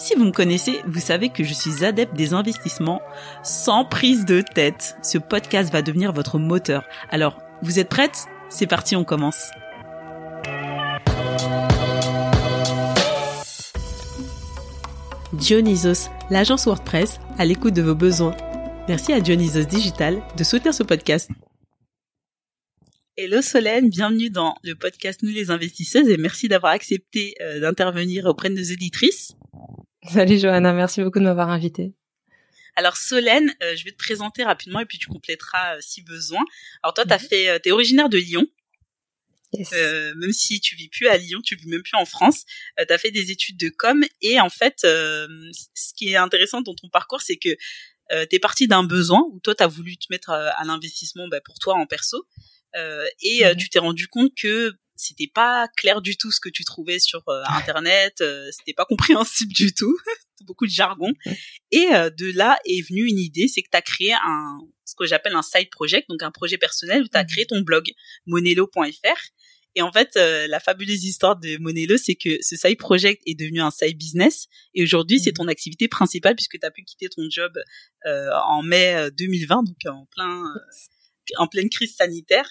Si 0.00 0.14
vous 0.14 0.24
me 0.24 0.30
connaissez, 0.30 0.80
vous 0.86 1.00
savez 1.00 1.28
que 1.28 1.42
je 1.42 1.52
suis 1.52 1.84
adepte 1.84 2.14
des 2.14 2.32
investissements 2.32 3.02
sans 3.42 3.84
prise 3.84 4.24
de 4.24 4.42
tête. 4.42 4.96
Ce 5.02 5.18
podcast 5.18 5.72
va 5.72 5.82
devenir 5.82 6.12
votre 6.12 6.38
moteur. 6.38 6.84
Alors, 7.10 7.42
vous 7.62 7.80
êtes 7.80 7.88
prête? 7.88 8.26
C'est 8.48 8.68
parti, 8.68 8.94
on 8.94 9.02
commence. 9.02 9.50
Dionysos, 15.32 16.10
l'agence 16.30 16.66
WordPress, 16.66 17.18
à 17.36 17.44
l'écoute 17.44 17.74
de 17.74 17.82
vos 17.82 17.96
besoins. 17.96 18.36
Merci 18.86 19.12
à 19.12 19.20
Dionysos 19.20 19.66
Digital 19.66 20.22
de 20.36 20.44
soutenir 20.44 20.74
ce 20.74 20.84
podcast. 20.84 21.28
Hello 23.16 23.42
Solène, 23.42 23.90
bienvenue 23.90 24.30
dans 24.30 24.54
le 24.62 24.74
podcast 24.76 25.24
Nous 25.24 25.30
les 25.30 25.50
investisseuses 25.50 26.08
et 26.08 26.16
merci 26.18 26.46
d'avoir 26.46 26.70
accepté 26.70 27.34
euh, 27.40 27.58
d'intervenir 27.58 28.26
auprès 28.26 28.48
de 28.48 28.54
nos 28.54 28.62
éditrices. 28.62 29.34
Salut 30.12 30.38
Johanna, 30.38 30.72
merci 30.72 31.02
beaucoup 31.02 31.18
de 31.18 31.24
m'avoir 31.24 31.50
invitée. 31.50 31.92
Alors 32.76 32.96
Solène, 32.96 33.54
euh, 33.62 33.76
je 33.76 33.84
vais 33.84 33.90
te 33.90 33.96
présenter 33.96 34.42
rapidement 34.42 34.80
et 34.80 34.86
puis 34.86 34.98
tu 34.98 35.08
compléteras 35.08 35.76
euh, 35.76 35.78
si 35.80 36.02
besoin. 36.02 36.42
Alors 36.82 36.94
toi, 36.94 37.04
t'as 37.04 37.18
mhm. 37.18 37.28
fait, 37.28 37.48
euh, 37.48 37.58
t'es 37.58 37.72
originaire 37.72 38.08
de 38.08 38.18
Lyon. 38.18 38.46
Yes. 39.54 39.72
même 39.72 40.32
si 40.32 40.60
tu 40.60 40.76
vis 40.76 40.90
plus 40.90 41.08
à 41.08 41.16
Lyon, 41.16 41.40
tu 41.42 41.56
vis 41.56 41.68
même 41.68 41.82
plus 41.82 41.96
en 41.96 42.04
France, 42.04 42.44
tu 42.76 42.92
as 42.92 42.98
fait 42.98 43.10
des 43.10 43.30
études 43.30 43.56
de 43.56 43.70
com 43.70 44.04
et 44.20 44.38
en 44.38 44.50
fait, 44.50 44.80
ce 44.82 45.94
qui 45.96 46.10
est 46.10 46.16
intéressant 46.16 46.60
dans 46.60 46.74
ton 46.74 46.90
parcours, 46.90 47.22
c'est 47.22 47.38
que 47.38 47.56
tu 48.10 48.36
es 48.36 48.38
parti 48.40 48.68
d'un 48.68 48.84
besoin 48.84 49.22
où 49.32 49.40
toi 49.40 49.54
tu 49.54 49.62
as 49.62 49.66
voulu 49.66 49.96
te 49.96 50.04
mettre 50.10 50.28
à 50.28 50.62
l'investissement 50.66 51.28
bah, 51.28 51.40
pour 51.40 51.58
toi 51.60 51.76
en 51.76 51.86
perso 51.86 52.28
et 53.22 53.42
mhm. 53.42 53.56
tu 53.56 53.70
t'es 53.70 53.78
rendu 53.78 54.06
compte 54.08 54.34
que 54.38 54.74
c'était 54.98 55.30
pas 55.32 55.68
clair 55.76 56.02
du 56.02 56.16
tout 56.16 56.30
ce 56.32 56.40
que 56.40 56.48
tu 56.48 56.64
trouvais 56.64 56.98
sur 56.98 57.22
euh, 57.28 57.42
internet, 57.50 58.20
euh, 58.20 58.50
c'était 58.50 58.74
pas 58.74 58.84
compréhensible 58.84 59.52
du 59.52 59.72
tout, 59.72 59.96
beaucoup 60.42 60.66
de 60.66 60.72
jargon. 60.72 61.12
Et 61.70 61.86
euh, 61.94 62.10
de 62.10 62.32
là 62.32 62.58
est 62.66 62.86
venue 62.86 63.06
une 63.06 63.18
idée, 63.18 63.48
c'est 63.48 63.62
que 63.62 63.68
tu 63.70 63.76
as 63.76 63.82
créé 63.82 64.12
un 64.12 64.58
ce 64.84 64.94
que 64.96 65.06
j'appelle 65.06 65.34
un 65.34 65.42
side 65.42 65.70
project, 65.70 66.08
donc 66.08 66.22
un 66.22 66.30
projet 66.30 66.58
personnel 66.58 67.02
où 67.02 67.08
tu 67.08 67.16
as 67.16 67.22
mmh. 67.22 67.26
créé 67.26 67.46
ton 67.46 67.60
blog 67.60 67.90
monelo.fr. 68.26 69.20
Et 69.74 69.82
en 69.82 69.92
fait, 69.92 70.16
la 70.16 70.58
fabuleuse 70.58 71.04
histoire 71.04 71.38
de 71.38 71.56
Monelo, 71.58 71.98
c'est 71.98 72.16
que 72.16 72.38
ce 72.40 72.56
side 72.56 72.78
project 72.78 73.22
est 73.26 73.38
devenu 73.38 73.60
un 73.60 73.70
side 73.70 73.96
business. 73.96 74.46
Et 74.74 74.82
aujourd'hui, 74.82 75.20
c'est 75.20 75.30
mmh. 75.30 75.34
ton 75.34 75.46
activité 75.46 75.88
principale 75.88 76.34
puisque 76.34 76.58
tu 76.58 76.66
as 76.66 76.70
pu 76.70 76.82
quitter 76.82 77.08
ton 77.10 77.28
job 77.30 77.52
en 78.06 78.62
mai 78.62 79.10
2020, 79.16 79.62
donc 79.64 79.76
en 79.86 80.06
plein 80.06 80.42
en 81.36 81.46
pleine 81.46 81.68
crise 81.68 81.94
sanitaire 81.94 82.48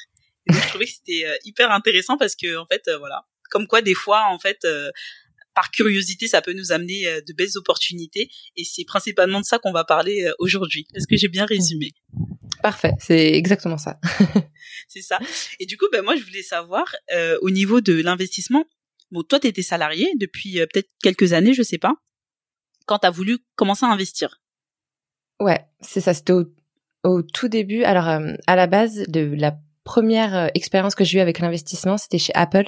je 0.50 0.68
trouvais 0.70 0.86
que 0.86 0.92
c'était 0.92 1.26
euh, 1.26 1.36
hyper 1.44 1.72
intéressant 1.72 2.18
parce 2.18 2.36
que 2.36 2.58
en 2.58 2.66
fait, 2.66 2.84
euh, 2.88 2.98
voilà, 2.98 3.26
comme 3.50 3.68
quoi 3.68 3.82
des 3.82 3.94
fois, 3.94 4.26
en 4.30 4.40
fait, 4.40 4.60
euh, 4.66 4.92
par 5.54 5.72
curiosité, 5.72 6.28
ça 6.28 6.42
peut 6.42 6.54
nous 6.54 6.72
amener 6.72 7.06
de 7.28 7.34
belles 7.34 7.58
opportunités. 7.58 8.30
Et 8.56 8.64
c'est 8.64 8.86
principalement 8.86 9.40
de 9.40 9.46
ça 9.46 9.58
qu'on 9.58 9.72
va 9.72 9.84
parler 9.84 10.32
aujourd'hui. 10.38 10.86
Est-ce 10.94 11.08
que 11.08 11.18
j'ai 11.18 11.30
bien 11.30 11.48
résumé? 11.48 11.94
Parfait, 12.62 12.92
c'est 13.00 13.34
exactement 13.34 13.80
ça. 13.80 14.00
c'est 14.88 15.02
ça. 15.02 15.18
Et 15.60 15.66
du 15.66 15.76
coup, 15.76 15.88
ben 15.92 16.04
moi, 16.04 16.16
je 16.16 16.24
voulais 16.24 16.44
savoir 16.44 16.96
au 17.42 17.50
niveau 17.50 17.82
de 17.82 18.00
l'investissement. 18.00 18.66
Bon, 19.10 19.24
toi, 19.24 19.40
tu 19.40 19.48
étais 19.48 19.64
salarié 19.64 20.08
depuis 20.20 20.60
peut-être 20.72 20.92
quelques 21.02 21.34
années, 21.34 21.56
je 21.56 21.64
sais 21.64 21.80
pas. 21.80 21.96
Quand 22.86 23.00
tu 23.00 23.08
as 23.08 23.12
voulu 23.12 23.40
commencer 23.56 23.88
à 23.88 23.90
investir? 23.90 24.40
Ouais, 25.40 25.66
c'est 25.82 26.02
ça. 26.02 26.14
C'était 26.14 26.34
au, 26.34 26.54
au, 27.04 27.24
tout 27.24 27.48
début. 27.48 27.82
Alors, 27.82 28.06
à 28.06 28.56
la 28.56 28.68
base 28.68 29.06
de 29.08 29.34
la 29.36 29.58
première 29.88 30.36
euh, 30.36 30.48
expérience 30.54 30.96
que 30.96 31.06
j'ai 31.06 31.18
eue 31.18 31.22
avec 31.22 31.40
l'investissement, 31.40 31.98
c'était 31.98 32.18
chez 32.18 32.34
Apple, 32.36 32.68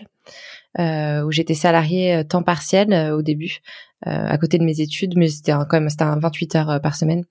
euh, 0.80 1.22
où 1.24 1.32
j'étais 1.32 1.54
salariée 1.54 2.16
euh, 2.16 2.24
temps 2.24 2.44
partiel 2.44 3.12
au 3.12 3.22
début, 3.22 3.60
à 4.06 4.38
côté 4.38 4.58
de 4.58 4.64
mes 4.64 4.80
études, 4.80 5.18
mais 5.18 5.28
c'était 5.28 5.52
quand 5.52 5.74
même 5.74 5.90
c'était 5.90 6.06
un 6.06 6.18
28 6.18 6.56
heures 6.56 6.82
par 6.82 6.96
semaine. 6.96 7.26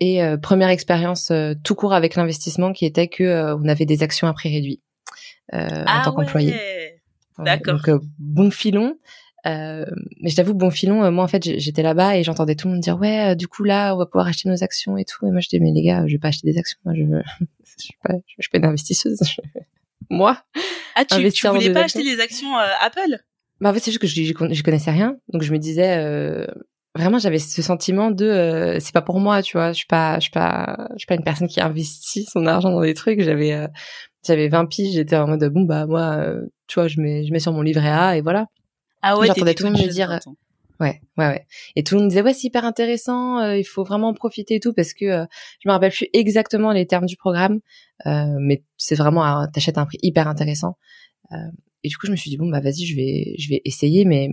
et 0.00 0.22
première 0.42 0.68
expérience 0.68 1.32
tout 1.64 1.74
court 1.74 1.94
avec 1.94 2.14
l'investissement 2.14 2.74
qui 2.74 2.84
était 2.84 3.08
que 3.08 3.54
on 3.54 3.66
avait 3.68 3.86
des 3.86 4.02
actions 4.02 4.28
à 4.28 4.34
prix 4.34 4.52
réduit 4.52 4.80
en 5.54 5.84
ah 5.86 6.02
tant 6.04 6.12
qu'employé. 6.12 6.54
D'accord. 7.38 7.80
donc 7.80 8.02
bon 8.18 8.50
filon. 8.50 8.96
Euh, 9.46 9.86
mais 10.20 10.30
je 10.30 10.36
t'avoue, 10.36 10.54
bon 10.54 10.70
filon, 10.70 11.02
euh, 11.02 11.10
moi 11.10 11.24
en 11.24 11.28
fait 11.28 11.42
j'étais 11.42 11.82
là-bas 11.82 12.18
et 12.18 12.24
j'entendais 12.24 12.54
tout 12.54 12.68
le 12.68 12.74
monde 12.74 12.82
dire 12.82 12.98
ouais, 12.98 13.30
euh, 13.30 13.34
du 13.34 13.48
coup 13.48 13.64
là 13.64 13.94
on 13.94 13.98
va 13.98 14.06
pouvoir 14.06 14.26
acheter 14.26 14.48
nos 14.48 14.62
actions 14.62 14.96
et 14.96 15.04
tout. 15.04 15.26
Et 15.26 15.30
moi 15.30 15.40
je 15.40 15.48
disais 15.48 15.62
mais 15.62 15.72
les 15.72 15.82
gars, 15.82 16.06
je 16.06 16.12
vais 16.12 16.18
pas 16.18 16.28
acheter 16.28 16.50
des 16.50 16.58
actions, 16.58 16.78
moi 16.84 16.94
je 16.94 17.02
je 17.78 17.84
suis 17.84 17.96
pas, 18.02 18.14
je 18.26 18.42
suis 18.42 18.50
pas 18.50 18.58
une 18.58 18.66
investisseuse. 18.66 19.20
moi. 20.10 20.42
Ah 20.94 21.04
tu, 21.04 21.30
tu 21.30 21.48
voulais 21.48 21.72
pas 21.72 21.84
acheter 21.84 22.02
les 22.02 22.20
actions 22.20 22.54
Apple? 22.80 23.18
Bah 23.60 23.70
en 23.70 23.74
fait 23.74 23.80
c'est 23.80 23.90
juste 23.90 24.00
que 24.00 24.06
je, 24.06 24.22
je, 24.22 24.62
connaissais 24.62 24.90
rien, 24.90 25.16
donc 25.32 25.42
je 25.42 25.52
me 25.52 25.58
disais 25.58 26.46
vraiment 26.94 27.18
j'avais 27.18 27.38
ce 27.38 27.62
sentiment 27.62 28.10
de 28.10 28.76
c'est 28.80 28.92
pas 28.92 29.02
pour 29.02 29.20
moi, 29.20 29.42
tu 29.42 29.56
vois. 29.56 29.72
Je 29.72 29.78
suis 29.78 29.86
pas, 29.86 30.16
je 30.16 30.22
suis 30.22 30.30
pas, 30.30 30.88
je 30.92 30.98
suis 30.98 31.06
pas 31.06 31.14
une 31.14 31.24
personne 31.24 31.48
qui 31.48 31.60
investit 31.60 32.24
son 32.24 32.46
argent 32.46 32.70
dans 32.70 32.82
des 32.82 32.94
trucs. 32.94 33.20
J'avais 33.22 33.68
j'avais 34.26 34.48
20 34.48 34.66
piges, 34.66 34.94
j'étais 34.94 35.16
en 35.16 35.28
mode 35.28 35.44
bon 35.44 35.62
bah 35.62 35.86
moi 35.86 36.26
tu 36.66 36.74
vois 36.74 36.88
je 36.88 37.00
mets 37.00 37.24
je 37.24 37.32
mets 37.32 37.38
sur 37.38 37.52
mon 37.52 37.62
livret 37.62 37.88
A 37.90 38.16
et 38.18 38.20
voilà. 38.20 38.46
Ah 39.02 39.18
ouais, 39.18 39.26
j'entendais 39.26 39.54
tout 39.54 39.64
le 39.64 39.70
monde 39.70 39.80
me 39.82 39.88
dire. 39.88 40.18
Ouais, 40.80 41.02
ouais, 41.18 41.26
ouais. 41.26 41.46
Et 41.76 41.84
tout 41.84 41.94
le 41.94 42.00
monde 42.00 42.08
disait 42.08 42.22
ouais, 42.22 42.32
c'est 42.32 42.46
hyper 42.46 42.64
intéressant, 42.64 43.38
euh, 43.38 43.58
il 43.58 43.64
faut 43.64 43.84
vraiment 43.84 44.08
en 44.08 44.14
profiter 44.14 44.54
et 44.54 44.60
tout 44.60 44.72
parce 44.72 44.94
que 44.94 45.04
euh, 45.04 45.26
je 45.62 45.68
me 45.68 45.72
rappelle 45.72 45.92
plus 45.92 46.08
exactement 46.14 46.72
les 46.72 46.86
termes 46.86 47.04
du 47.04 47.16
programme, 47.16 47.60
euh, 48.06 48.36
mais 48.40 48.64
c'est 48.78 48.94
vraiment 48.94 49.46
t'achètes 49.48 49.76
un 49.76 49.84
prix 49.84 49.98
hyper 50.02 50.26
intéressant. 50.26 50.78
Euh, 51.32 51.36
et 51.84 51.88
du 51.88 51.98
coup, 51.98 52.06
je 52.06 52.12
me 52.12 52.16
suis 52.16 52.30
dit 52.30 52.38
bon 52.38 52.48
bah 52.48 52.60
vas-y, 52.60 52.86
je 52.86 52.96
vais, 52.96 53.34
je 53.38 53.50
vais 53.50 53.60
essayer, 53.66 54.06
mais 54.06 54.30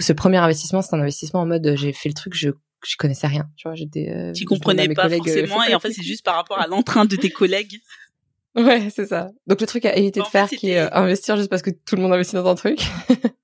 ce 0.00 0.12
premier 0.12 0.38
investissement, 0.38 0.82
c'est 0.82 0.96
un 0.96 1.00
investissement 1.00 1.42
en 1.42 1.46
mode 1.46 1.74
j'ai 1.76 1.92
fait 1.92 2.08
le 2.08 2.14
truc, 2.14 2.34
je 2.34 2.50
je 2.84 2.96
connaissais 2.98 3.28
rien, 3.28 3.48
tu 3.56 3.66
vois, 3.68 3.76
j'étais. 3.76 4.32
tu 4.34 4.44
comprenais 4.44 4.88
pas 4.88 5.08
forcément, 5.08 5.62
et 5.62 5.74
en 5.76 5.80
fait 5.80 5.92
c'est 5.92 6.02
juste 6.02 6.24
par 6.24 6.34
rapport 6.34 6.58
à 6.58 6.66
l'entrain 6.66 7.04
de 7.04 7.14
tes 7.16 7.30
collègues. 7.30 7.78
Ouais, 8.56 8.88
c'est 8.88 9.06
ça. 9.06 9.32
Donc 9.48 9.60
le 9.60 9.66
truc 9.66 9.84
à 9.84 9.96
éviter 9.96 10.20
de 10.20 10.26
faire, 10.26 10.48
qui 10.48 10.70
est 10.70 10.78
investir 10.78 11.36
juste 11.36 11.50
parce 11.50 11.60
que 11.60 11.70
tout 11.70 11.96
le 11.96 12.02
monde 12.02 12.12
investit 12.12 12.36
dans 12.36 12.46
un 12.46 12.54
truc. 12.54 12.78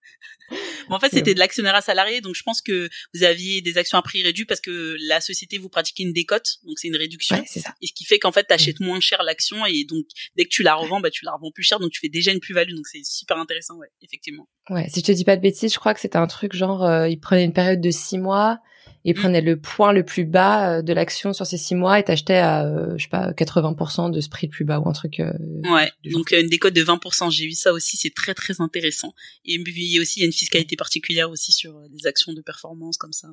en 0.96 1.00
fait, 1.00 1.10
c'était 1.10 1.34
de 1.34 1.38
l'actionnariat 1.38 1.80
salarié, 1.80 2.20
donc 2.20 2.34
je 2.34 2.42
pense 2.42 2.62
que 2.62 2.88
vous 3.14 3.22
aviez 3.22 3.60
des 3.60 3.78
actions 3.78 3.98
à 3.98 4.02
prix 4.02 4.22
réduit 4.22 4.44
parce 4.44 4.60
que 4.60 4.96
la 5.06 5.20
société 5.20 5.58
vous 5.58 5.68
pratiquait 5.68 6.02
une 6.02 6.12
décote, 6.12 6.56
donc 6.64 6.78
c'est 6.78 6.88
une 6.88 6.96
réduction. 6.96 7.42
c'est 7.46 7.60
ça. 7.60 7.74
Et 7.80 7.86
ce 7.86 7.92
qui 7.92 8.04
fait 8.04 8.18
qu'en 8.18 8.32
fait, 8.32 8.46
tu 8.46 8.54
achètes 8.54 8.80
moins 8.80 9.00
cher 9.00 9.22
l'action 9.22 9.64
et 9.66 9.84
donc 9.84 10.04
dès 10.36 10.44
que 10.44 10.50
tu 10.50 10.62
la 10.62 10.74
revends, 10.74 11.00
bah 11.00 11.10
tu 11.10 11.24
la 11.24 11.32
revends 11.32 11.50
plus 11.50 11.64
cher, 11.64 11.78
donc 11.80 11.90
tu 11.90 12.00
fais 12.00 12.08
déjà 12.08 12.32
une 12.32 12.40
plus-value, 12.40 12.74
donc 12.74 12.86
c'est 12.86 13.04
super 13.04 13.38
intéressant, 13.38 13.76
ouais, 13.76 13.88
effectivement. 14.02 14.48
Ouais, 14.68 14.88
si 14.88 15.00
je 15.00 15.04
te 15.04 15.12
dis 15.12 15.24
pas 15.24 15.36
de 15.36 15.42
bêtises, 15.42 15.72
je 15.72 15.78
crois 15.78 15.94
que 15.94 16.00
c'était 16.00 16.18
un 16.18 16.26
truc 16.26 16.54
genre, 16.54 16.84
euh, 16.84 17.08
il 17.08 17.18
prenait 17.18 17.44
une 17.44 17.52
période 17.52 17.80
de 17.80 17.90
six 17.90 18.18
mois 18.18 18.60
et 19.04 19.12
mm. 19.12 19.16
prenait 19.16 19.40
le 19.40 19.58
point 19.58 19.92
le 19.92 20.04
plus 20.04 20.24
bas 20.24 20.78
euh, 20.78 20.82
de 20.82 20.92
l'action 20.92 21.32
sur 21.32 21.46
ces 21.46 21.56
six 21.56 21.74
mois 21.74 21.98
et 21.98 22.04
t'achetais 22.04 22.36
à 22.36 22.66
euh, 22.66 22.96
je 22.96 23.04
sais 23.04 23.08
pas 23.08 23.32
80% 23.32 24.10
de 24.10 24.20
ce 24.20 24.28
prix 24.28 24.46
le 24.46 24.50
plus 24.50 24.64
bas 24.64 24.78
ou 24.78 24.88
un 24.88 24.92
truc 24.92 25.20
euh, 25.20 25.32
ouais 25.70 25.90
donc 26.04 26.32
une 26.32 26.48
décote 26.48 26.74
de 26.74 26.82
20% 26.82 27.30
j'ai 27.30 27.46
vu 27.46 27.52
ça 27.52 27.72
aussi 27.72 27.96
c'est 27.96 28.14
très 28.14 28.34
très 28.34 28.60
intéressant. 28.60 29.14
Et 29.44 29.56
a 29.56 30.00
aussi 30.00 30.18
il 30.18 30.20
y 30.20 30.24
a 30.24 30.26
une 30.26 30.32
fiscalité 30.32 30.76
particulière 30.76 31.30
aussi 31.30 31.52
sur 31.52 31.80
les 31.92 32.06
actions 32.06 32.32
de 32.32 32.42
performance 32.42 32.96
comme 32.96 33.12
ça 33.12 33.28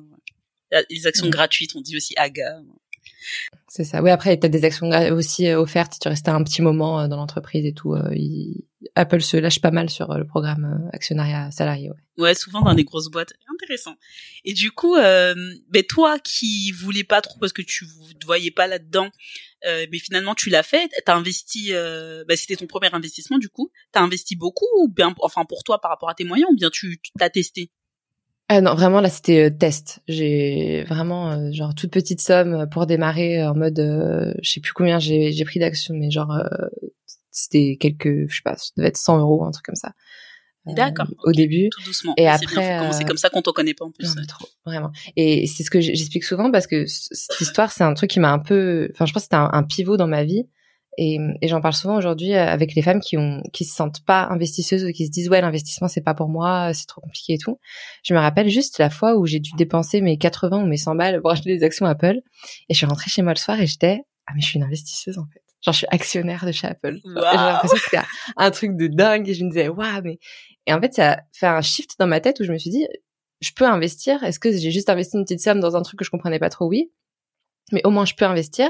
les 0.90 1.06
actions 1.06 1.28
gratuites 1.28 1.74
on 1.76 1.80
dit 1.80 1.96
aussi 1.96 2.14
AGA 2.16 2.60
c'est 3.68 3.84
ça. 3.84 4.02
Oui, 4.02 4.10
après, 4.10 4.34
il 4.34 4.44
y 4.44 4.48
des 4.48 4.64
actions 4.64 4.88
aussi 5.12 5.50
offertes 5.52 5.94
si 5.94 6.00
tu 6.00 6.08
restais 6.08 6.30
un 6.30 6.42
petit 6.42 6.62
moment 6.62 7.06
dans 7.08 7.16
l'entreprise 7.16 7.64
et 7.64 7.72
tout. 7.72 7.94
Apple 8.94 9.20
se 9.20 9.36
lâche 9.36 9.60
pas 9.60 9.70
mal 9.70 9.90
sur 9.90 10.12
le 10.14 10.26
programme 10.26 10.88
actionnariat 10.92 11.50
salarié. 11.50 11.90
Ouais. 11.90 12.24
ouais, 12.24 12.34
souvent 12.34 12.60
dans 12.62 12.74
des 12.74 12.84
grosses 12.84 13.10
boîtes. 13.10 13.32
Intéressant. 13.52 13.96
Et 14.44 14.52
du 14.52 14.70
coup, 14.70 14.96
euh, 14.96 15.34
ben 15.68 15.82
toi 15.82 16.18
qui 16.18 16.70
voulais 16.72 17.04
pas 17.04 17.20
trop 17.20 17.38
parce 17.38 17.52
que 17.52 17.62
tu 17.62 17.86
te 17.86 18.26
voyais 18.26 18.50
pas 18.50 18.66
là-dedans, 18.66 19.10
euh, 19.66 19.86
mais 19.90 19.98
finalement 19.98 20.34
tu 20.34 20.48
l'as 20.48 20.62
fait, 20.62 20.90
t'as 21.04 21.16
investi, 21.16 21.68
euh, 21.72 22.24
bah, 22.28 22.36
c'était 22.36 22.56
ton 22.56 22.66
premier 22.66 22.92
investissement 22.92 23.38
du 23.38 23.48
coup, 23.48 23.70
t'as 23.92 24.00
investi 24.00 24.36
beaucoup 24.36 24.66
ou 24.80 24.88
bien, 24.88 25.14
enfin 25.20 25.44
pour 25.44 25.64
toi 25.64 25.80
par 25.80 25.90
rapport 25.90 26.08
à 26.08 26.14
tes 26.14 26.24
moyens 26.24 26.48
ou 26.52 26.56
bien 26.56 26.70
tu 26.70 27.00
t'as 27.18 27.30
testé? 27.30 27.70
Ah 28.48 28.60
non, 28.60 28.74
vraiment 28.74 29.00
là 29.00 29.10
c'était 29.10 29.46
euh, 29.46 29.50
test. 29.50 30.00
J'ai 30.08 30.84
vraiment 30.84 31.30
euh, 31.32 31.52
genre 31.52 31.74
toute 31.74 31.90
petite 31.90 32.20
somme 32.20 32.66
pour 32.70 32.86
démarrer 32.86 33.44
en 33.46 33.54
mode, 33.54 33.78
je 34.42 34.50
sais 34.50 34.60
plus 34.60 34.72
combien 34.72 34.98
j'ai 34.98 35.32
j'ai 35.32 35.44
pris 35.44 35.60
d'action, 35.60 35.94
mais 35.94 36.10
genre 36.10 36.32
c'était 37.30 37.76
quelques, 37.78 38.28
je 38.28 38.36
sais 38.36 38.42
pas, 38.44 38.56
ça 38.56 38.70
devait 38.76 38.88
être 38.88 38.96
100 38.96 39.18
euros, 39.18 39.44
un 39.44 39.50
truc 39.50 39.66
comme 39.66 39.76
ça. 39.76 39.92
D'accord. 40.74 41.06
Au 41.24 41.32
début. 41.32 41.68
Tout 41.70 41.82
doucement. 41.82 42.14
Et 42.16 42.28
après, 42.28 42.92
c'est 42.92 43.04
comme 43.04 43.16
ça 43.16 43.30
qu'on 43.30 43.42
t'en 43.42 43.52
connaît 43.52 43.74
pas 43.74 43.84
en 43.84 43.90
plus. 43.90 44.14
Non, 44.14 44.22
trop, 44.26 44.48
vraiment. 44.66 44.90
Et 45.16 45.46
c'est 45.46 45.62
ce 45.62 45.70
que 45.70 45.80
j'explique 45.80 46.24
souvent 46.24 46.50
parce 46.50 46.66
que 46.66 46.84
cette 46.86 47.40
histoire, 47.40 47.72
c'est 47.72 47.84
un 47.84 47.94
truc 47.94 48.10
qui 48.10 48.20
m'a 48.20 48.32
un 48.32 48.38
peu, 48.38 48.88
enfin, 48.92 49.06
je 49.06 49.12
pense 49.12 49.22
que 49.22 49.28
c'était 49.32 49.36
un, 49.36 49.62
pivot 49.62 49.96
dans 49.96 50.08
ma 50.08 50.24
vie. 50.24 50.46
Et, 51.00 51.18
et 51.40 51.48
j'en 51.48 51.60
parle 51.60 51.74
souvent 51.74 51.96
aujourd'hui 51.96 52.34
avec 52.34 52.74
les 52.74 52.82
femmes 52.82 53.00
qui 53.00 53.16
ont, 53.16 53.40
qui 53.52 53.64
se 53.64 53.74
sentent 53.74 54.04
pas 54.04 54.26
investisseuses 54.30 54.84
ou 54.84 54.90
qui 54.90 55.06
se 55.06 55.10
disent 55.10 55.30
ouais 55.30 55.40
l'investissement 55.40 55.86
c'est 55.86 56.00
pas 56.00 56.14
pour 56.14 56.28
moi, 56.28 56.72
c'est 56.74 56.86
trop 56.86 57.00
compliqué 57.00 57.34
et 57.34 57.38
tout. 57.38 57.58
Je 58.02 58.14
me 58.14 58.18
rappelle 58.18 58.48
juste 58.48 58.78
la 58.78 58.90
fois 58.90 59.16
où 59.16 59.24
j'ai 59.24 59.38
dû 59.38 59.52
dépenser 59.56 60.00
mes 60.00 60.18
80 60.18 60.64
ou 60.64 60.66
mes 60.66 60.76
100 60.76 60.96
balles 60.96 61.20
pour 61.20 61.30
acheter 61.30 61.56
des 61.56 61.64
actions 61.64 61.86
Apple 61.86 62.18
et 62.68 62.74
je 62.74 62.76
suis 62.76 62.86
rentrée 62.86 63.10
chez 63.10 63.22
moi 63.22 63.32
le 63.32 63.38
soir 63.38 63.60
et 63.60 63.66
j'étais 63.66 64.02
ah 64.26 64.32
mais 64.34 64.40
je 64.40 64.46
suis 64.46 64.58
une 64.58 64.64
investisseuse 64.64 65.18
en 65.18 65.26
fait. 65.32 65.40
Genre 65.64 65.72
je 65.72 65.78
suis 65.78 65.86
actionnaire 65.90 66.44
de 66.44 66.52
chez 66.52 66.66
Apple. 66.66 66.98
J'ai 67.04 67.12
l'impression 67.14 67.76
que 67.76 67.82
c'était 67.82 68.06
un 68.36 68.50
truc 68.50 68.76
de 68.76 68.88
dingue 68.88 69.28
et 69.28 69.34
je 69.34 69.44
me 69.44 69.50
disais 69.50 69.68
waouh 69.68 70.02
mais 70.02 70.18
et 70.68 70.74
en 70.74 70.80
fait, 70.82 70.92
ça 70.92 71.12
a 71.12 71.18
fait 71.32 71.46
un 71.46 71.62
shift 71.62 71.94
dans 71.98 72.06
ma 72.06 72.20
tête 72.20 72.40
où 72.40 72.44
je 72.44 72.52
me 72.52 72.58
suis 72.58 72.68
dit, 72.68 72.86
je 73.40 73.50
peux 73.56 73.64
investir. 73.64 74.22
Est-ce 74.22 74.38
que 74.38 74.52
j'ai 74.52 74.70
juste 74.70 74.90
investi 74.90 75.16
une 75.16 75.24
petite 75.24 75.40
somme 75.40 75.60
dans 75.60 75.76
un 75.76 75.82
truc 75.82 75.98
que 75.98 76.04
je 76.04 76.10
comprenais 76.10 76.38
pas 76.38 76.50
trop? 76.50 76.68
Oui. 76.68 76.92
Mais 77.72 77.80
au 77.84 77.90
moins, 77.90 78.04
je 78.04 78.14
peux 78.14 78.26
investir. 78.26 78.68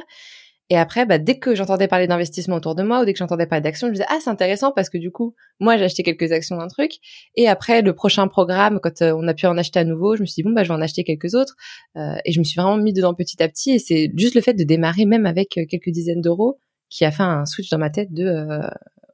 Et 0.71 0.77
après, 0.77 1.07
bah, 1.07 1.19
dès 1.19 1.39
que 1.39 1.55
j'entendais 1.55 1.89
parler 1.89 2.07
d'investissement 2.07 2.57
autour 2.57 2.75
de 2.75 2.83
moi 2.83 3.01
ou 3.01 3.05
dès 3.05 3.13
que 3.13 3.19
j'entendais 3.19 3.47
parler 3.47 3.63
d'action, 3.63 3.87
je 3.87 3.91
me 3.91 3.95
disais, 3.95 4.07
ah, 4.09 4.19
c'est 4.21 4.31
intéressant 4.31 4.73
parce 4.73 4.91
que 4.91 4.99
du 4.99 5.11
coup, 5.11 5.35
moi, 5.61 5.79
j'ai 5.79 5.85
acheté 5.85 6.03
quelques 6.03 6.31
actions 6.33 6.57
d'un 6.57 6.69
truc. 6.69 6.93
Et 7.37 7.49
après, 7.49 7.81
le 7.81 7.95
prochain 7.95 8.29
programme, 8.29 8.79
quand 8.83 9.03
euh, 9.03 9.15
on 9.17 9.27
a 9.29 9.35
pu 9.35 9.47
en 9.47 9.57
acheter 9.57 9.81
à 9.81 9.85
nouveau, 9.85 10.17
je 10.17 10.21
me 10.21 10.27
suis 10.27 10.43
dit, 10.43 10.43
bon, 10.43 10.53
bah, 10.53 10.65
je 10.65 10.69
vais 10.69 10.75
en 10.75 10.83
acheter 10.83 11.05
quelques 11.05 11.35
autres. 11.35 11.57
Euh, 11.97 12.17
et 12.25 12.33
je 12.33 12.39
me 12.39 12.45
suis 12.45 12.61
vraiment 12.61 12.77
mis 12.77 12.93
dedans 12.93 13.15
petit 13.15 13.43
à 13.43 13.49
petit. 13.49 13.71
Et 13.73 13.79
c'est 13.79 14.13
juste 14.17 14.35
le 14.35 14.41
fait 14.41 14.55
de 14.55 14.65
démarrer 14.65 15.07
même 15.07 15.27
avec 15.27 15.57
euh, 15.57 15.65
quelques 15.69 15.91
dizaines 15.91 16.21
d'euros 16.21 16.59
qui 16.91 17.05
a 17.05 17.11
fait 17.11 17.23
un 17.23 17.45
switch 17.47 17.71
dans 17.71 17.79
ma 17.79 17.91
tête 17.91 18.13
de, 18.13 18.61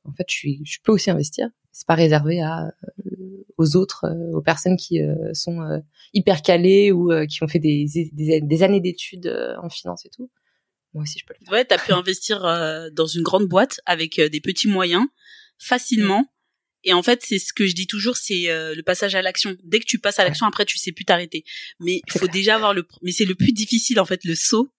en 0.05 0.13
fait, 0.13 0.27
je, 0.29 0.35
suis, 0.35 0.63
je 0.65 0.79
peux 0.85 0.93
aussi 0.93 1.11
investir 1.11 1.49
c'est 1.75 1.89
pas 1.89 1.95
réservé 1.95 2.41
à 2.41 2.67
euh, 2.67 3.45
aux 3.59 3.77
autres, 3.77 4.05
euh, 4.05 4.37
aux 4.37 4.41
personnes 4.41 4.77
qui 4.77 5.03
euh, 5.03 5.35
sont 5.35 5.83
hyper 6.15 6.41
calées 6.41 6.93
ou 6.93 7.11
qui 7.29 7.43
ont 7.43 7.49
fait 7.49 7.59
des, 7.59 7.87
des, 8.13 8.41
des 8.41 8.63
années 8.63 8.81
d'études 8.81 9.33
en 9.63 9.69
finance 9.69 10.07
et 10.07 10.09
tout. 10.09 10.31
Moi 10.95 11.03
aussi, 11.03 11.19
je 11.19 11.27
peux 11.27 11.35
le 11.39 11.45
faire. 11.45 11.53
Ouais, 11.53 11.65
t'as 11.65 11.79
pu 11.79 11.93
investir 11.93 12.41
dans 12.93 13.07
une 13.07 13.23
grande 13.23 13.47
boîte 13.47 13.81
avec 13.85 14.21
des 14.21 14.41
petits 14.41 14.69
moyens 14.69 15.05
facilement. 15.59 16.31
Et 16.87 16.93
en 16.93 17.03
fait, 17.03 17.23
c'est 17.23 17.39
ce 17.39 17.53
que 17.53 17.67
je 17.67 17.75
dis 17.75 17.87
toujours, 17.87 18.17
c'est 18.17 18.45
le 18.47 18.83
passage 18.83 19.15
à 19.15 19.23
l'action. 19.23 19.57
Dès 19.65 19.81
que 19.81 19.87
tu 19.87 19.99
passes 19.99 20.19
à 20.19 20.25
l'action, 20.25 20.47
après, 20.47 20.65
tu 20.65 20.79
sais 20.79 20.93
plus 20.93 21.05
t'arrêter. 21.05 21.45
Mais 21.81 22.01
il 22.07 22.19
faut 22.19 22.29
déjà 22.29 22.57
avoir 22.57 22.75
le, 22.75 22.87
mais 23.03 23.11
c'est 23.11 23.25
le 23.25 23.35
plus 23.35 23.53
difficile 23.53 23.99
en 24.01 24.05
fait, 24.05 24.25
le 24.25 24.35
saut. 24.35 24.71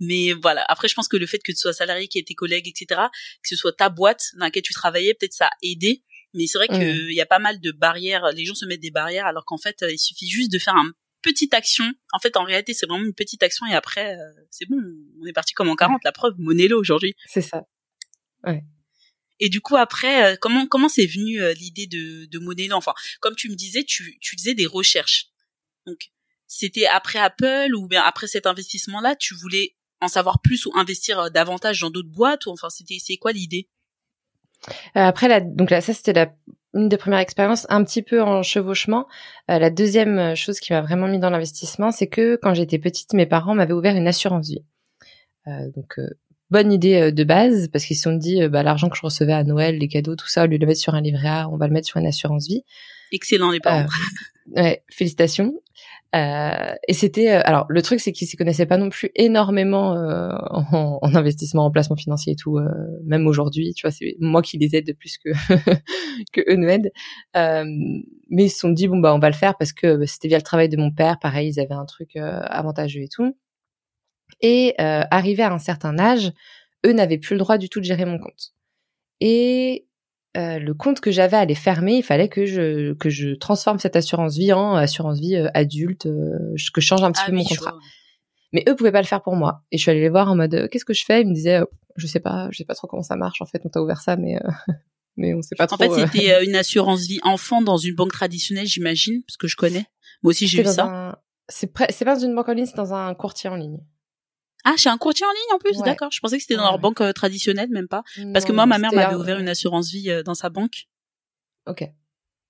Mais 0.00 0.32
voilà. 0.32 0.64
Après, 0.68 0.88
je 0.88 0.94
pense 0.94 1.06
que 1.06 1.16
le 1.16 1.26
fait 1.26 1.38
que 1.38 1.52
tu 1.52 1.58
sois 1.58 1.72
salarié, 1.72 2.08
qu'il 2.08 2.18
y 2.18 2.22
ait 2.22 2.24
tes 2.24 2.34
collègues, 2.34 2.66
etc., 2.66 3.02
que 3.42 3.48
ce 3.48 3.54
soit 3.54 3.72
ta 3.72 3.88
boîte 3.88 4.30
dans 4.34 4.46
laquelle 4.46 4.62
tu 4.62 4.72
travaillais, 4.72 5.14
peut-être 5.14 5.34
ça 5.34 5.46
a 5.46 5.52
aidé. 5.62 6.02
Mais 6.34 6.46
c'est 6.46 6.58
vrai 6.58 6.66
mmh. 6.70 6.78
qu'il 6.78 7.12
y 7.12 7.20
a 7.20 7.26
pas 7.26 7.38
mal 7.38 7.60
de 7.60 7.70
barrières. 7.70 8.32
Les 8.34 8.44
gens 8.44 8.54
se 8.54 8.64
mettent 8.64 8.80
des 8.80 8.90
barrières 8.90 9.26
alors 9.26 9.44
qu'en 9.44 9.58
fait, 9.58 9.84
il 9.88 9.98
suffit 9.98 10.28
juste 10.28 10.50
de 10.50 10.58
faire 10.58 10.74
une 10.74 10.92
petite 11.22 11.54
action. 11.54 11.84
En 12.12 12.18
fait, 12.18 12.36
en 12.36 12.44
réalité, 12.44 12.74
c'est 12.74 12.86
vraiment 12.86 13.04
une 13.04 13.14
petite 13.14 13.42
action 13.42 13.66
et 13.66 13.74
après, 13.74 14.16
euh, 14.16 14.32
c'est 14.50 14.68
bon, 14.68 14.78
on 15.20 15.26
est 15.26 15.32
parti 15.32 15.54
comme 15.54 15.68
en 15.68 15.76
40. 15.76 16.02
La 16.04 16.12
preuve, 16.12 16.34
Monello 16.38 16.78
aujourd'hui. 16.78 17.14
C'est 17.26 17.42
ça. 17.42 17.64
Ouais. 18.44 18.62
Et 19.40 19.48
du 19.48 19.60
coup, 19.60 19.76
après, 19.76 20.32
euh, 20.32 20.36
comment 20.40 20.66
comment 20.66 20.88
c'est 20.88 21.06
venu 21.06 21.40
euh, 21.40 21.52
l'idée 21.54 21.86
de, 21.86 22.26
de 22.26 22.38
Monello? 22.38 22.76
Enfin, 22.76 22.94
comme 23.20 23.34
tu 23.34 23.48
me 23.48 23.54
disais, 23.54 23.84
tu, 23.84 24.18
tu 24.20 24.36
faisais 24.36 24.54
des 24.54 24.66
recherches. 24.66 25.28
Donc, 25.86 26.10
c'était 26.46 26.86
après 26.86 27.18
Apple 27.18 27.74
ou 27.74 27.88
bien 27.88 28.02
après 28.02 28.26
cet 28.26 28.46
investissement-là, 28.46 29.16
tu 29.16 29.34
voulais 29.34 29.74
en 30.00 30.08
savoir 30.08 30.40
plus 30.42 30.66
ou 30.66 30.72
investir 30.76 31.30
davantage 31.30 31.80
dans 31.80 31.90
d'autres 31.90 32.10
boîtes 32.10 32.46
ou 32.46 32.50
enfin, 32.50 32.68
c'était 32.70 32.98
c'est 33.00 33.16
quoi 33.16 33.32
l'idée? 33.32 33.68
Euh, 34.68 35.00
après, 35.00 35.28
là, 35.28 35.40
donc 35.40 35.70
là, 35.70 35.80
ça 35.80 35.94
c'était 35.94 36.12
la 36.12 36.34
une 36.74 36.88
des 36.88 36.96
premières 36.96 37.20
expériences 37.20 37.66
un 37.68 37.84
petit 37.84 38.02
peu 38.02 38.22
en 38.22 38.42
chevauchement. 38.42 39.06
Euh, 39.50 39.58
la 39.58 39.70
deuxième 39.70 40.34
chose 40.34 40.60
qui 40.60 40.72
m'a 40.72 40.80
vraiment 40.80 41.08
mis 41.08 41.18
dans 41.18 41.30
l'investissement, 41.30 41.90
c'est 41.90 42.06
que 42.06 42.36
quand 42.36 42.54
j'étais 42.54 42.78
petite, 42.78 43.12
mes 43.12 43.26
parents 43.26 43.54
m'avaient 43.54 43.74
ouvert 43.74 43.96
une 43.96 44.08
assurance 44.08 44.48
vie. 44.48 44.64
Euh, 45.46 45.70
donc 45.74 45.98
bonne 46.50 46.72
idée 46.72 47.12
de 47.12 47.24
base 47.24 47.68
parce 47.68 47.84
qu'ils 47.84 47.96
se 47.96 48.02
sont 48.02 48.12
dit 48.12 48.46
bah, 48.48 48.62
l'argent 48.62 48.88
que 48.88 48.96
je 48.96 49.02
recevais 49.02 49.32
à 49.32 49.44
Noël, 49.44 49.78
les 49.78 49.88
cadeaux, 49.88 50.16
tout 50.16 50.28
ça, 50.28 50.44
au 50.44 50.46
lieu 50.46 50.58
de 50.58 50.62
le 50.62 50.66
mettre 50.66 50.80
sur 50.80 50.94
un 50.94 51.00
livret 51.00 51.28
A, 51.28 51.48
on 51.48 51.56
va 51.56 51.66
le 51.66 51.72
mettre 51.72 51.86
sur 51.86 51.98
une 51.98 52.06
assurance 52.06 52.46
vie. 52.46 52.62
Excellent 53.10 53.50
les 53.50 53.60
parents. 53.60 53.86
ouais, 54.56 54.82
félicitations. 54.90 55.54
Euh, 56.14 56.74
et 56.88 56.92
c'était 56.92 57.30
euh, 57.32 57.40
alors 57.44 57.64
le 57.70 57.80
truc 57.80 57.98
c'est 57.98 58.12
qu'ils 58.12 58.28
s'y 58.28 58.36
connaissaient 58.36 58.66
pas 58.66 58.76
non 58.76 58.90
plus 58.90 59.10
énormément 59.14 59.96
euh, 59.96 60.30
en, 60.50 60.98
en, 61.00 61.14
investissement, 61.14 61.64
en 61.64 61.70
placement 61.70 61.96
financier 61.96 62.34
et 62.34 62.36
tout. 62.36 62.58
Euh, 62.58 62.68
même 63.04 63.26
aujourd'hui, 63.26 63.72
tu 63.74 63.86
vois, 63.86 63.90
c'est 63.90 64.16
moi 64.20 64.42
qui 64.42 64.58
les 64.58 64.76
aide 64.76 64.86
de 64.86 64.92
plus 64.92 65.16
que 65.16 65.30
que 66.32 66.42
eux 66.50 66.56
nous 66.56 66.68
aident. 66.68 66.92
mais 67.34 68.44
ils 68.44 68.50
se 68.50 68.58
sont 68.58 68.70
dit 68.70 68.88
bon 68.88 68.98
bah 68.98 69.14
on 69.14 69.18
va 69.18 69.30
le 69.30 69.34
faire 69.34 69.56
parce 69.56 69.72
que 69.72 69.96
bah, 69.96 70.06
c'était 70.06 70.28
via 70.28 70.36
le 70.36 70.42
travail 70.42 70.68
de 70.68 70.76
mon 70.76 70.90
père. 70.90 71.18
Pareil, 71.18 71.48
ils 71.48 71.60
avaient 71.60 71.72
un 71.72 71.86
truc 71.86 72.16
avantageux 72.16 73.02
et 73.02 73.08
tout. 73.08 73.36
Et 74.40 74.74
arrivé 74.78 75.42
à 75.42 75.52
un 75.52 75.58
certain 75.58 75.98
âge, 75.98 76.32
eux 76.86 76.92
n'avaient 76.92 77.18
plus 77.18 77.34
le 77.34 77.38
droit 77.38 77.58
du 77.58 77.68
tout 77.68 77.80
de 77.80 77.84
gérer 77.84 78.04
mon 78.04 78.18
compte. 78.18 78.52
Et 79.20 79.86
euh, 80.36 80.58
le 80.58 80.72
compte 80.72 81.00
que 81.00 81.10
j'avais 81.10 81.36
allait 81.36 81.54
fermer, 81.54 81.96
il 81.96 82.02
fallait 82.02 82.28
que 82.28 82.46
je 82.46 82.94
que 82.94 83.10
je 83.10 83.34
transforme 83.34 83.78
cette 83.78 83.96
assurance 83.96 84.36
vie 84.36 84.52
en 84.52 84.74
assurance 84.74 85.20
vie 85.20 85.36
euh, 85.36 85.48
adulte, 85.52 86.06
euh, 86.06 86.54
que 86.72 86.80
je 86.80 86.86
change 86.86 87.02
un 87.02 87.12
petit 87.12 87.20
ah 87.24 87.30
peu 87.30 87.36
mon 87.36 87.44
contrat. 87.44 87.76
Mais 88.54 88.64
eux 88.66 88.74
pouvaient 88.74 88.92
pas 88.92 89.02
le 89.02 89.06
faire 89.06 89.22
pour 89.22 89.36
moi. 89.36 89.62
Et 89.70 89.76
je 89.76 89.82
suis 89.82 89.90
allée 89.90 90.00
les 90.00 90.08
voir 90.08 90.30
en 90.30 90.36
mode 90.36 90.68
qu'est-ce 90.70 90.86
que 90.86 90.94
je 90.94 91.04
fais? 91.04 91.20
Ils 91.20 91.28
me 91.28 91.34
disaient 91.34 91.60
je 91.96 92.06
sais 92.06 92.20
pas, 92.20 92.48
je 92.50 92.56
sais 92.56 92.64
pas 92.64 92.74
trop 92.74 92.86
comment 92.86 93.02
ça 93.02 93.16
marche 93.16 93.42
en 93.42 93.46
fait. 93.46 93.60
On 93.64 93.68
t'a 93.68 93.82
ouvert 93.82 94.00
ça, 94.00 94.16
mais 94.16 94.38
mais 95.18 95.34
on 95.34 95.42
sait 95.42 95.54
pas 95.54 95.66
trop. 95.66 95.74
En 95.74 95.94
fait, 95.94 96.08
c'était 96.08 96.42
une 96.46 96.56
assurance 96.56 97.06
vie 97.06 97.20
enfant 97.24 97.60
dans 97.60 97.76
une 97.76 97.94
banque 97.94 98.12
traditionnelle, 98.12 98.66
j'imagine, 98.66 99.22
parce 99.26 99.36
que 99.36 99.48
je 99.48 99.56
connais. 99.56 99.84
Moi 100.22 100.30
aussi 100.30 100.46
j'ai 100.46 100.62
vu 100.62 100.68
ça. 100.68 101.20
C'est 101.48 101.70
c'est 101.90 102.04
pas 102.06 102.14
dans 102.14 102.24
une 102.24 102.34
banque 102.34 102.48
en 102.48 102.54
ligne, 102.54 102.66
c'est 102.66 102.76
dans 102.76 102.94
un 102.94 103.14
courtier 103.14 103.50
en 103.50 103.56
ligne. 103.56 103.80
Ah, 104.64 104.74
chez 104.76 104.88
un 104.88 104.98
courtier 104.98 105.26
en 105.26 105.30
ligne 105.30 105.54
en 105.54 105.58
plus, 105.58 105.82
d'accord. 105.82 106.10
Je 106.12 106.20
pensais 106.20 106.36
que 106.36 106.42
c'était 106.42 106.56
dans 106.56 106.64
leur 106.64 106.78
banque 106.78 107.00
euh, 107.00 107.12
traditionnelle, 107.12 107.68
même 107.70 107.88
pas. 107.88 108.02
Parce 108.32 108.44
que 108.44 108.52
moi, 108.52 108.66
ma 108.66 108.78
mère 108.78 108.92
m'avait 108.92 109.14
ouvert 109.14 109.38
une 109.38 109.48
assurance 109.48 109.90
vie 109.90 110.10
euh, 110.10 110.22
dans 110.22 110.34
sa 110.34 110.50
banque. 110.50 110.86
Ok. 111.66 111.84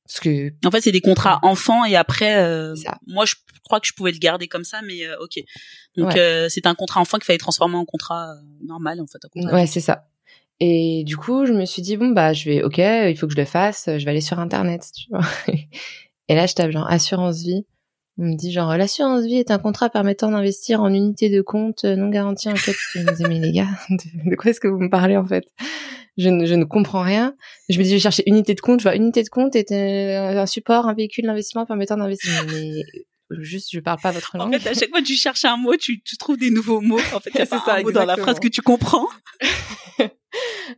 Parce 0.07 0.21
que. 0.21 0.52
En 0.66 0.71
fait, 0.71 0.81
c'est 0.81 0.92
des 0.92 1.00
contrats 1.00 1.38
enfants 1.42 1.85
et 1.85 1.97
après, 1.97 2.37
euh, 2.37 2.75
moi, 3.07 3.25
je 3.25 3.35
crois 3.64 3.81
que 3.81 3.87
je 3.87 3.92
pouvais 3.95 4.12
le 4.12 4.19
garder 4.19 4.49
comme 4.49 4.64
ça, 4.64 4.83
mais 4.83 5.02
ok. 5.21 5.40
Donc, 5.97 6.12
c'est 6.49 6.66
un 6.66 6.75
contrat 6.75 7.00
enfant 7.00 7.19
qu'il 7.19 7.25
fallait 7.25 7.38
transformer 7.38 7.76
en 7.76 7.85
contrat 7.85 8.35
normal, 8.62 9.00
en 9.00 9.07
fait. 9.07 9.21
ouais, 9.52 9.66
c'est 9.66 9.81
ça. 9.81 10.09
Et 10.64 11.02
du 11.04 11.16
coup, 11.16 11.45
je 11.45 11.52
me 11.52 11.64
suis 11.64 11.83
dit 11.83 11.97
bon 11.97 12.11
bah, 12.11 12.33
je 12.35 12.49
vais, 12.49 12.62
ok, 12.62 12.78
il 12.78 13.16
faut 13.19 13.26
que 13.26 13.33
je 13.33 13.38
le 13.38 13.47
fasse. 13.47 13.87
Je 13.87 14.04
vais 14.04 14.11
aller 14.12 14.21
sur 14.21 14.38
internet, 14.38 14.87
tu 14.95 15.09
vois. 15.11 15.25
et 16.28 16.35
là, 16.37 16.47
je 16.47 16.54
tape 16.54 16.71
genre 16.71 16.88
assurance 16.88 17.42
vie. 17.42 17.64
On 18.19 18.25
me 18.25 18.37
dit 18.37 18.52
genre 18.52 18.76
l'assurance 18.76 19.25
vie 19.25 19.37
est 19.37 19.50
un 19.50 19.59
contrat 19.59 19.88
permettant 19.88 20.31
d'investir 20.31 20.83
en 20.83 20.92
unité 20.92 21.31
de 21.31 21.40
compte 21.40 21.85
non 21.85 22.11
garantie 22.11 22.49
en 22.49 22.54
capital. 22.54 22.83
Je 22.95 22.99
me 23.00 23.16
dis 23.16 23.25
mais 23.25 23.38
les 23.38 23.52
gars, 23.52 23.69
de 23.90 24.37
quoi 24.37 24.50
est-ce 24.50 24.61
que 24.61 24.69
vous 24.69 24.78
me 24.78 24.90
parlez 24.90 25.16
en 25.16 25.26
fait? 25.26 25.45
Je 26.19 26.28
ne, 26.28 26.45
je 26.45 26.54
ne 26.54 26.64
comprends 26.64 27.02
rien. 27.02 27.35
Je 27.71 27.78
me 27.78 27.85
dis 27.85 27.88
je 27.88 27.95
vais 27.95 28.00
chercher 28.00 28.23
unité 28.26 28.54
de 28.54 28.61
compte. 28.61 28.81
Je 28.81 28.85
vois 28.85 28.97
unité 28.97 29.23
de 29.23 29.31
compte 29.31 29.57
est 29.57 29.73
un 29.73 30.47
support, 30.47 30.87
un 30.87 30.95
véhicule 30.95 31.25
d'investissement 31.25 31.64
permettant 31.64 31.97
d'investir. 31.97 32.33
Mais 32.52 32.83
juste 33.40 33.71
je 33.73 33.81
parle 33.81 33.99
pas 34.00 34.11
votre 34.11 34.37
langue. 34.37 34.54
En 34.54 34.59
fait, 34.59 34.69
à 34.69 34.75
chaque 34.75 34.90
fois 34.90 35.00
que 35.00 35.07
tu 35.07 35.14
cherches 35.14 35.47
un 35.47 35.57
mot, 35.57 35.75
tu, 35.76 36.02
tu 36.02 36.19
trouves 36.19 36.37
des 36.37 36.50
nouveaux 36.50 36.81
mots. 36.81 37.00
En 37.14 37.21
fait, 37.21 37.31
c'est 37.35 37.47
ça 37.47 37.62
un 37.66 37.83
mot 37.83 37.92
dans 37.92 38.04
la 38.04 38.16
phrase 38.16 38.40
que 38.40 38.49
tu 38.49 38.61
comprends. 38.61 39.07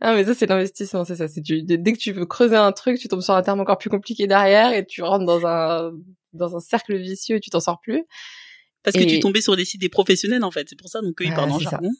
ah 0.01 0.13
mais 0.13 0.23
ça 0.23 0.33
c'est 0.33 0.45
l'investissement, 0.45 1.03
c'est 1.03 1.17
ça. 1.17 1.27
C'est 1.27 1.41
dès 1.41 1.93
que 1.93 1.97
tu 1.97 2.13
veux 2.13 2.25
creuser 2.25 2.55
un 2.55 2.71
truc, 2.71 2.97
tu 2.97 3.09
tombes 3.09 3.21
sur 3.21 3.33
un 3.33 3.41
terme 3.41 3.59
encore 3.59 3.77
plus 3.77 3.89
compliqué 3.89 4.27
derrière 4.27 4.73
et 4.73 4.85
tu 4.85 5.03
rentres 5.03 5.25
dans 5.25 5.45
un 5.45 5.91
dans 6.35 6.55
un 6.55 6.59
cercle 6.59 6.95
vicieux 6.97 7.37
et 7.37 7.39
tu 7.39 7.49
t'en 7.49 7.59
sors 7.59 7.79
plus. 7.79 8.03
Parce 8.83 8.95
que 8.95 9.03
tu 9.03 9.19
tombais 9.19 9.41
sur 9.41 9.55
des 9.55 9.65
sites 9.65 9.81
des 9.81 9.89
professionnels 9.89 10.43
en 10.43 10.51
fait, 10.51 10.67
c'est 10.69 10.77
pour 10.77 10.89
ça 10.89 11.01
donc 11.01 11.15
ils 11.19 11.33
parlent 11.33 11.51
en 11.51 11.59
jargon. 11.59 11.91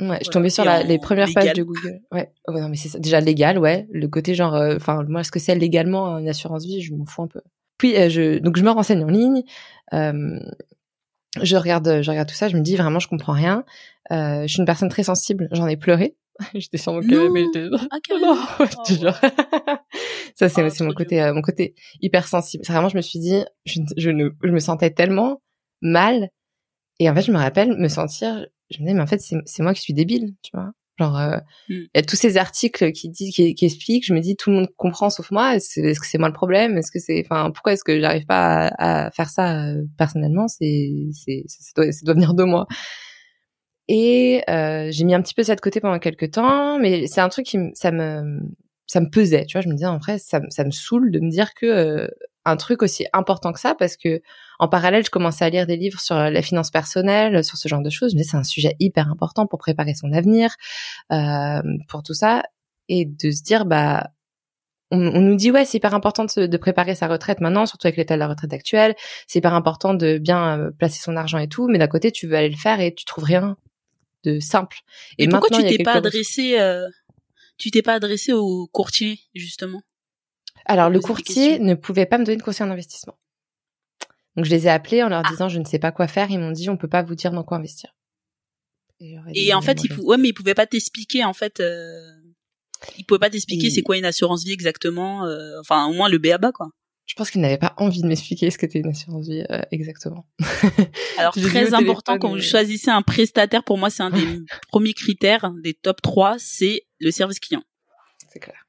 Ouais, 0.00 0.18
je 0.24 0.30
tombais 0.30 0.50
sur 0.50 0.64
la, 0.64 0.82
les 0.82 0.98
premières 0.98 1.32
pages 1.32 1.52
de 1.52 1.62
Google. 1.62 2.00
Ouais, 2.10 2.32
ouais 2.48 2.60
non 2.60 2.68
mais 2.68 2.76
c'est 2.76 2.98
déjà 2.98 3.20
légal, 3.20 3.58
ouais. 3.58 3.86
Le 3.92 4.08
côté 4.08 4.34
genre, 4.34 4.54
euh, 4.54 4.76
enfin 4.76 5.04
moi, 5.06 5.22
ce 5.22 5.30
que 5.30 5.38
c'est 5.38 5.54
légalement 5.54 6.18
une 6.18 6.28
assurance 6.28 6.64
vie, 6.64 6.80
je 6.80 6.94
m'en 6.94 7.04
fous 7.04 7.22
un 7.22 7.28
peu. 7.28 7.40
Puis 7.78 7.96
euh, 7.96 8.08
je, 8.08 8.38
donc 8.38 8.56
je 8.56 8.62
me 8.62 8.70
renseigne 8.70 9.04
en 9.04 9.08
ligne. 9.08 9.42
Euh, 9.92 10.40
je 11.40 11.56
regarde, 11.56 12.02
je 12.02 12.10
regarde 12.10 12.28
tout 12.28 12.34
ça. 12.34 12.48
Je 12.48 12.56
me 12.56 12.62
dis 12.62 12.76
vraiment, 12.76 12.98
je 12.98 13.08
comprends 13.08 13.32
rien. 13.32 13.64
Euh, 14.10 14.42
je 14.42 14.48
suis 14.48 14.58
une 14.58 14.66
personne 14.66 14.88
très 14.88 15.02
sensible. 15.02 15.48
J'en 15.52 15.66
ai 15.66 15.76
pleuré. 15.76 16.16
j'étais 16.54 16.78
sur 16.78 16.92
mon 16.92 17.00
canapé. 17.00 17.44
J'étais. 17.44 17.68
Ah, 17.90 17.98
oh, 18.60 18.64
ça 20.34 20.48
c'est 20.48 20.80
oh, 20.80 20.84
mon 20.84 20.92
côté 20.92 21.22
euh, 21.22 21.34
mon 21.34 21.42
côté 21.42 21.74
hyper 22.00 22.26
sensible. 22.26 22.64
Vraiment, 22.66 22.88
je 22.88 22.96
me 22.96 23.02
suis 23.02 23.18
dit, 23.18 23.42
je, 23.64 23.80
je, 23.96 24.10
ne, 24.10 24.30
je 24.42 24.50
me 24.50 24.58
sentais 24.58 24.90
tellement 24.90 25.42
mal. 25.80 26.28
Et 26.98 27.08
en 27.10 27.14
fait, 27.14 27.22
je 27.22 27.32
me 27.32 27.38
rappelle 27.38 27.76
me 27.76 27.88
sentir 27.88 28.46
je 28.70 28.82
me 28.82 28.86
dis 28.88 28.94
mais 28.94 29.02
en 29.02 29.06
fait 29.06 29.20
c'est 29.20 29.62
moi 29.62 29.74
qui 29.74 29.82
suis 29.82 29.94
débile, 29.94 30.34
tu 30.42 30.50
vois. 30.54 30.72
Genre, 30.98 31.18
euh, 31.18 31.36
mm. 31.68 31.74
il 31.74 31.90
y 31.94 31.98
a 31.98 32.02
tous 32.02 32.16
ces 32.16 32.36
articles 32.36 32.92
qui 32.92 33.08
disent, 33.08 33.34
qui, 33.34 33.54
qui, 33.54 33.64
expliquent. 33.64 34.06
Je 34.06 34.12
me 34.12 34.20
dis, 34.20 34.36
tout 34.36 34.50
le 34.50 34.56
monde 34.56 34.68
comprend 34.76 35.08
sauf 35.10 35.30
moi. 35.30 35.56
Est-ce 35.56 35.80
que 36.00 36.06
c'est 36.06 36.18
moi 36.18 36.28
le 36.28 36.34
problème? 36.34 36.76
Est-ce 36.76 36.90
que 36.92 36.98
c'est, 36.98 37.24
enfin, 37.24 37.50
pourquoi 37.50 37.72
est-ce 37.72 37.84
que 37.84 37.98
j'arrive 37.98 38.26
pas 38.26 38.68
à, 38.68 39.06
à, 39.06 39.10
faire 39.10 39.30
ça 39.30 39.68
euh, 39.68 39.82
personnellement? 39.96 40.48
C'est, 40.48 40.92
c'est, 41.12 41.44
ça 41.48 41.72
doit, 41.76 41.92
ça 41.92 42.00
doit 42.04 42.14
venir 42.14 42.34
de 42.34 42.44
moi. 42.44 42.66
Et 43.88 44.42
euh, 44.48 44.88
j'ai 44.90 45.04
mis 45.04 45.14
un 45.14 45.22
petit 45.22 45.34
peu 45.34 45.42
ça 45.42 45.54
de 45.54 45.60
côté 45.60 45.80
pendant 45.80 45.98
quelques 45.98 46.32
temps, 46.32 46.78
mais 46.78 47.06
c'est 47.06 47.20
un 47.20 47.28
truc 47.28 47.46
qui, 47.46 47.58
ça 47.74 47.90
me, 47.90 48.40
ça 48.86 49.00
me 49.00 49.10
pesait. 49.10 49.44
Tu 49.46 49.56
vois, 49.56 49.62
je 49.62 49.68
me 49.68 49.74
disais 49.74 49.86
en 49.86 49.98
vrai, 49.98 50.18
ça, 50.18 50.40
ça 50.50 50.64
me 50.64 50.70
saoule 50.70 51.10
de 51.10 51.20
me 51.20 51.30
dire 51.30 51.54
que 51.54 51.66
euh, 51.66 52.08
un 52.44 52.56
truc 52.56 52.82
aussi 52.82 53.06
important 53.12 53.52
que 53.52 53.60
ça 53.60 53.74
parce 53.74 53.96
que 53.96 54.20
en 54.58 54.68
parallèle, 54.68 55.04
je 55.04 55.10
commençais 55.10 55.44
à 55.44 55.50
lire 55.50 55.66
des 55.66 55.76
livres 55.76 56.00
sur 56.00 56.16
la 56.16 56.42
finance 56.42 56.70
personnelle, 56.70 57.44
sur 57.44 57.56
ce 57.56 57.68
genre 57.68 57.82
de 57.82 57.90
choses. 57.90 58.14
Mais 58.14 58.22
c'est 58.22 58.36
un 58.36 58.44
sujet 58.44 58.76
hyper 58.80 59.08
important 59.10 59.46
pour 59.46 59.58
préparer 59.58 59.94
son 59.94 60.12
avenir, 60.12 60.54
euh, 61.12 61.62
pour 61.88 62.02
tout 62.02 62.14
ça, 62.14 62.42
et 62.88 63.04
de 63.06 63.30
se 63.30 63.42
dire 63.42 63.64
bah 63.66 64.10
on, 64.92 64.98
nous 64.98 65.36
dit 65.36 65.50
ouais 65.50 65.64
c'est 65.64 65.78
hyper 65.78 65.94
important 65.94 66.26
de, 66.26 66.56
préparer 66.58 66.94
sa 66.94 67.08
retraite 67.08 67.40
maintenant, 67.40 67.66
surtout 67.66 67.86
avec 67.86 67.96
l'état 67.96 68.14
de 68.14 68.20
la 68.20 68.28
retraite 68.28 68.52
actuelle. 68.52 68.94
C'est 69.26 69.38
hyper 69.40 69.54
important 69.54 69.94
de 69.94 70.18
bien 70.18 70.58
euh, 70.58 70.70
placer 70.70 71.00
son 71.00 71.16
argent 71.16 71.38
et 71.38 71.48
tout, 71.48 71.68
mais 71.68 71.78
d'un 71.78 71.88
côté 71.88 72.12
tu 72.12 72.26
veux 72.28 72.36
aller 72.36 72.50
le 72.50 72.56
faire 72.56 72.80
et 72.80 72.94
tu 72.94 73.04
trouves 73.04 73.24
rien 73.24 73.56
de 74.24 74.40
simple. 74.40 74.78
Et, 75.18 75.28
pourquoi 75.28 75.50
tu 75.50 75.66
t'es 75.66 75.82
pas 75.82 75.94
adressé, 75.94 76.58
euh, 76.60 76.88
tu 77.58 77.70
t'es 77.70 77.82
pas 77.82 77.94
adressé 77.94 78.32
au 78.32 78.66
courtier 78.66 79.20
justement? 79.34 79.82
Alors, 80.64 80.90
le 80.90 81.00
courtier 81.00 81.58
ne 81.58 81.74
pouvait 81.74 82.06
pas 82.06 82.18
me 82.18 82.24
donner 82.24 82.36
de 82.36 82.42
conseil 82.42 82.66
en 82.66 82.70
investissement. 82.70 83.18
Donc, 84.36 84.44
je 84.44 84.50
les 84.50 84.66
ai 84.66 84.70
appelés 84.70 85.02
en 85.02 85.08
leur 85.08 85.22
ah. 85.24 85.30
disant, 85.30 85.48
je 85.48 85.58
ne 85.58 85.64
sais 85.64 85.78
pas 85.78 85.92
quoi 85.92 86.06
faire. 86.06 86.30
Ils 86.30 86.38
m'ont 86.38 86.52
dit, 86.52 86.70
on 86.70 86.76
peut 86.76 86.88
pas 86.88 87.02
vous 87.02 87.14
dire 87.14 87.32
dans 87.32 87.42
quoi 87.42 87.58
investir. 87.58 87.94
Et, 89.34 89.52
en 89.52 89.62
fait, 89.62 89.82
il 89.82 89.92
ouais, 90.00 90.16
mais 90.16 90.28
ils 90.28 90.32
pouvaient 90.32 90.54
pas 90.54 90.66
t'expliquer, 90.66 91.24
en 91.24 91.32
fait, 91.32 91.58
euh... 91.58 92.00
ils 92.98 93.04
pouvaient 93.04 93.18
pas 93.18 93.30
t'expliquer 93.30 93.68
c'est 93.68 93.82
quoi 93.82 93.96
une 93.96 94.04
assurance 94.04 94.44
vie 94.44 94.52
exactement, 94.52 95.26
euh, 95.26 95.58
enfin, 95.60 95.86
au 95.86 95.92
moins 95.92 96.08
le 96.08 96.18
BABA, 96.18 96.52
quoi. 96.52 96.68
Je 97.06 97.14
pense 97.14 97.30
qu'ils 97.30 97.40
n'avaient 97.40 97.58
pas 97.58 97.74
envie 97.78 98.00
de 98.00 98.06
m'expliquer 98.06 98.50
ce 98.50 98.58
qu'était 98.58 98.78
une 98.78 98.88
assurance 98.88 99.28
vie 99.28 99.44
euh, 99.50 99.60
exactement. 99.70 100.26
Alors 101.18 101.34
très 101.34 101.74
important 101.74 102.18
quand 102.18 102.30
vous 102.30 102.40
choisissez 102.40 102.90
un 102.90 103.02
prestataire, 103.02 103.64
pour 103.64 103.76
moi 103.76 103.90
c'est 103.90 104.02
un 104.02 104.10
des 104.10 104.40
premiers 104.68 104.94
critères, 104.94 105.52
des 105.62 105.74
top 105.74 106.00
3, 106.00 106.36
c'est 106.38 106.82
le 107.00 107.10
service 107.10 107.40
client. 107.40 107.62
C'est 108.32 108.38
clair. 108.38 108.62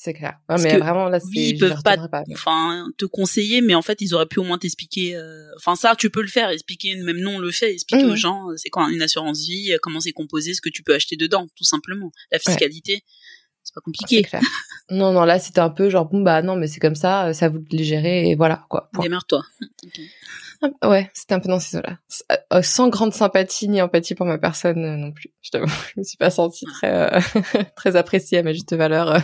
C'est 0.00 0.14
clair. 0.14 0.38
mais 0.48 0.78
vraiment 0.78 1.08
là, 1.08 1.18
oui, 1.24 1.54
ils 1.54 1.58
peuvent 1.58 1.82
pas, 1.82 1.96
enfin, 2.30 2.86
te 2.98 3.04
conseiller, 3.04 3.60
mais 3.60 3.74
en 3.74 3.82
fait, 3.82 4.00
ils 4.00 4.14
auraient 4.14 4.26
pu 4.26 4.38
au 4.38 4.44
moins 4.44 4.56
t'expliquer. 4.56 5.16
Euh, 5.16 5.50
enfin, 5.56 5.74
ça, 5.74 5.96
tu 5.98 6.08
peux 6.08 6.22
le 6.22 6.28
faire, 6.28 6.50
expliquer. 6.50 6.94
Même 6.94 7.16
nous, 7.16 7.30
on 7.30 7.40
le 7.40 7.50
fait, 7.50 7.72
expliquer 7.72 8.04
aux 8.04 8.12
mmh. 8.12 8.16
gens, 8.16 8.48
euh, 8.48 8.54
c'est 8.56 8.70
quoi 8.70 8.88
une 8.92 9.02
assurance 9.02 9.40
vie, 9.40 9.72
euh, 9.72 9.78
comment 9.82 9.98
c'est 9.98 10.12
composé, 10.12 10.54
ce 10.54 10.60
que 10.60 10.68
tu 10.68 10.84
peux 10.84 10.94
acheter 10.94 11.16
dedans, 11.16 11.48
tout 11.56 11.64
simplement. 11.64 12.12
La 12.30 12.38
fiscalité, 12.38 13.02
c'est 13.68 13.74
pas 13.74 13.82
compliqué. 13.82 14.22
Clair. 14.22 14.40
non, 14.90 15.12
non, 15.12 15.24
là, 15.24 15.38
c'était 15.38 15.60
un 15.60 15.68
peu 15.68 15.90
genre 15.90 16.06
bon 16.06 16.22
bah 16.22 16.40
non, 16.40 16.56
mais 16.56 16.66
c'est 16.66 16.80
comme 16.80 16.94
ça, 16.94 17.34
ça 17.34 17.50
vous 17.50 17.62
les 17.70 17.84
gérer 17.84 18.30
et 18.30 18.34
voilà 18.34 18.64
quoi. 18.70 18.90
Démarre-toi. 19.00 19.42
Ouais, 20.82 21.08
c'était 21.14 21.34
un 21.34 21.38
peu 21.38 21.48
dans 21.48 21.60
ces 21.60 21.76
eaux-là. 21.76 22.00
Euh, 22.32 22.36
euh, 22.54 22.62
sans 22.62 22.88
grande 22.88 23.12
sympathie 23.12 23.68
ni 23.68 23.80
empathie 23.80 24.16
pour 24.16 24.26
ma 24.26 24.38
personne 24.38 24.84
euh, 24.84 24.96
non 24.96 25.12
plus. 25.12 25.30
Je 25.40 25.50
t'avoue, 25.50 25.68
je 25.94 26.00
me 26.00 26.02
suis 26.02 26.16
pas 26.16 26.30
sentie 26.30 26.64
très 26.64 27.20
très 27.76 27.94
appréciée 27.94 28.38
à 28.38 28.42
ma 28.42 28.52
juste 28.52 28.74
valeur 28.74 29.18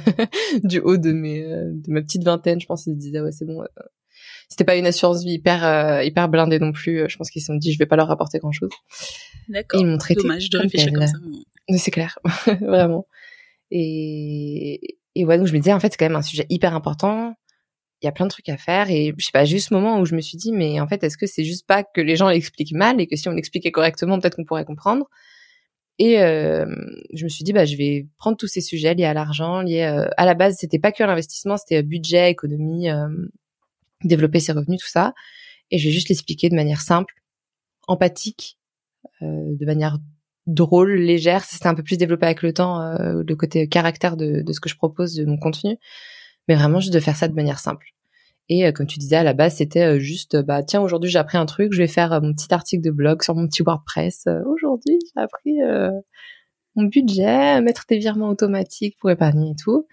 du 0.62 0.78
haut 0.78 0.96
de 0.96 1.10
mes 1.10 1.42
de 1.42 1.90
ma 1.92 2.02
petite 2.02 2.22
vingtaine. 2.22 2.60
Je 2.60 2.66
pense 2.66 2.84
qu'ils 2.84 2.94
se 2.94 2.98
disaient 2.98 3.20
ouais 3.20 3.32
c'est 3.32 3.46
bon. 3.46 3.64
C'était 4.48 4.62
pas 4.62 4.76
une 4.76 4.86
assurance 4.86 5.24
vie 5.24 5.32
hyper 5.32 6.02
hyper 6.04 6.28
blindée 6.28 6.60
non 6.60 6.70
plus. 6.70 7.08
Je 7.08 7.16
pense 7.16 7.30
qu'ils 7.30 7.42
se 7.42 7.46
sont 7.46 7.56
dit 7.56 7.72
je 7.72 7.80
vais 7.80 7.86
pas 7.86 7.96
leur 7.96 8.12
apporter 8.12 8.38
grand 8.38 8.52
chose. 8.52 8.70
D'accord. 9.48 9.80
Ils 9.80 9.86
m'ont 9.86 9.98
traité. 9.98 10.22
Dommage 10.22 10.50
de 10.50 10.58
réfléchir 10.58 10.92
comme 10.92 11.04
ça. 11.04 11.14
C'est 11.76 11.90
clair, 11.90 12.16
vraiment. 12.60 13.08
Et 13.76 14.98
et 15.16 15.24
ouais 15.24 15.36
donc 15.36 15.48
je 15.48 15.52
me 15.52 15.58
disais 15.58 15.72
en 15.72 15.80
fait 15.80 15.90
c'est 15.92 15.98
quand 15.98 16.06
même 16.06 16.16
un 16.16 16.22
sujet 16.22 16.46
hyper 16.48 16.74
important. 16.74 17.34
Il 18.02 18.06
y 18.06 18.08
a 18.08 18.12
plein 18.12 18.26
de 18.26 18.30
trucs 18.30 18.48
à 18.48 18.56
faire. 18.56 18.90
Et 18.90 19.12
je 19.18 19.24
sais 19.24 19.32
pas 19.32 19.44
juste 19.44 19.68
ce 19.70 19.74
moment 19.74 19.98
où 19.98 20.04
je 20.06 20.14
me 20.14 20.20
suis 20.20 20.38
dit 20.38 20.52
mais 20.52 20.80
en 20.80 20.86
fait 20.86 21.02
est-ce 21.02 21.18
que 21.18 21.26
c'est 21.26 21.44
juste 21.44 21.66
pas 21.66 21.82
que 21.82 22.00
les 22.00 22.16
gens 22.16 22.28
l'expliquent 22.28 22.72
mal 22.72 23.00
et 23.00 23.06
que 23.08 23.16
si 23.16 23.28
on 23.28 23.32
l'expliquait 23.32 23.72
correctement 23.72 24.18
peut-être 24.20 24.36
qu'on 24.36 24.44
pourrait 24.44 24.64
comprendre. 24.64 25.06
Et 25.98 26.20
euh, 26.20 26.66
je 27.12 27.24
me 27.24 27.28
suis 27.28 27.44
dit 27.44 27.52
bah 27.52 27.64
je 27.64 27.76
vais 27.76 28.06
prendre 28.18 28.36
tous 28.36 28.46
ces 28.46 28.60
sujets 28.60 28.94
liés 28.94 29.04
à 29.04 29.14
l'argent 29.14 29.60
liés 29.62 29.82
euh, 29.82 30.08
à 30.16 30.24
la 30.24 30.34
base 30.34 30.56
c'était 30.58 30.80
pas 30.80 30.92
que 30.92 31.02
l'investissement 31.04 31.56
c'était 31.56 31.82
budget 31.84 32.30
économie 32.30 32.90
euh, 32.90 33.08
développer 34.04 34.40
ses 34.40 34.52
revenus 34.52 34.80
tout 34.80 34.88
ça. 34.88 35.14
Et 35.70 35.78
je 35.78 35.88
vais 35.88 35.92
juste 35.92 36.08
l'expliquer 36.10 36.48
de 36.48 36.54
manière 36.54 36.80
simple 36.80 37.14
empathique 37.88 38.58
de 39.20 39.66
manière 39.66 39.98
drôle 40.46 40.94
légère 40.94 41.42
c'était 41.44 41.68
un 41.68 41.74
peu 41.74 41.82
plus 41.82 41.96
développé 41.96 42.26
avec 42.26 42.42
le 42.42 42.52
temps 42.52 42.78
le 42.98 43.34
côté 43.34 43.66
caractère 43.66 44.16
de, 44.16 44.42
de 44.42 44.52
ce 44.52 44.60
que 44.60 44.68
je 44.68 44.76
propose 44.76 45.14
de 45.14 45.24
mon 45.24 45.38
contenu 45.38 45.78
mais 46.48 46.54
vraiment 46.54 46.80
juste 46.80 46.92
de 46.92 47.00
faire 47.00 47.16
ça 47.16 47.28
de 47.28 47.34
manière 47.34 47.58
simple. 47.58 47.88
Et 48.48 48.66
euh, 48.66 48.72
comme 48.72 48.86
tu 48.86 48.98
disais 48.98 49.16
à 49.16 49.22
la 49.22 49.32
base, 49.32 49.56
c'était 49.56 49.84
euh, 49.84 49.98
juste 49.98 50.36
bah 50.36 50.62
tiens 50.62 50.82
aujourd'hui 50.82 51.10
j'ai 51.10 51.18
appris 51.18 51.38
un 51.38 51.46
truc, 51.46 51.72
je 51.72 51.78
vais 51.78 51.88
faire 51.88 52.12
euh, 52.12 52.20
mon 52.20 52.34
petit 52.34 52.52
article 52.52 52.82
de 52.82 52.90
blog 52.90 53.22
sur 53.22 53.34
mon 53.34 53.46
petit 53.48 53.62
WordPress. 53.62 54.28
aujourd'hui 54.46 54.98
j'ai 55.02 55.20
appris 55.20 55.58
mon 56.76 56.84
budget, 56.84 57.60
mettre 57.62 57.84
des 57.88 57.98
virements 57.98 58.28
automatiques 58.28 58.96
pour 59.00 59.10
épargner 59.10 59.50
et 59.50 59.56
tout. 59.62 59.86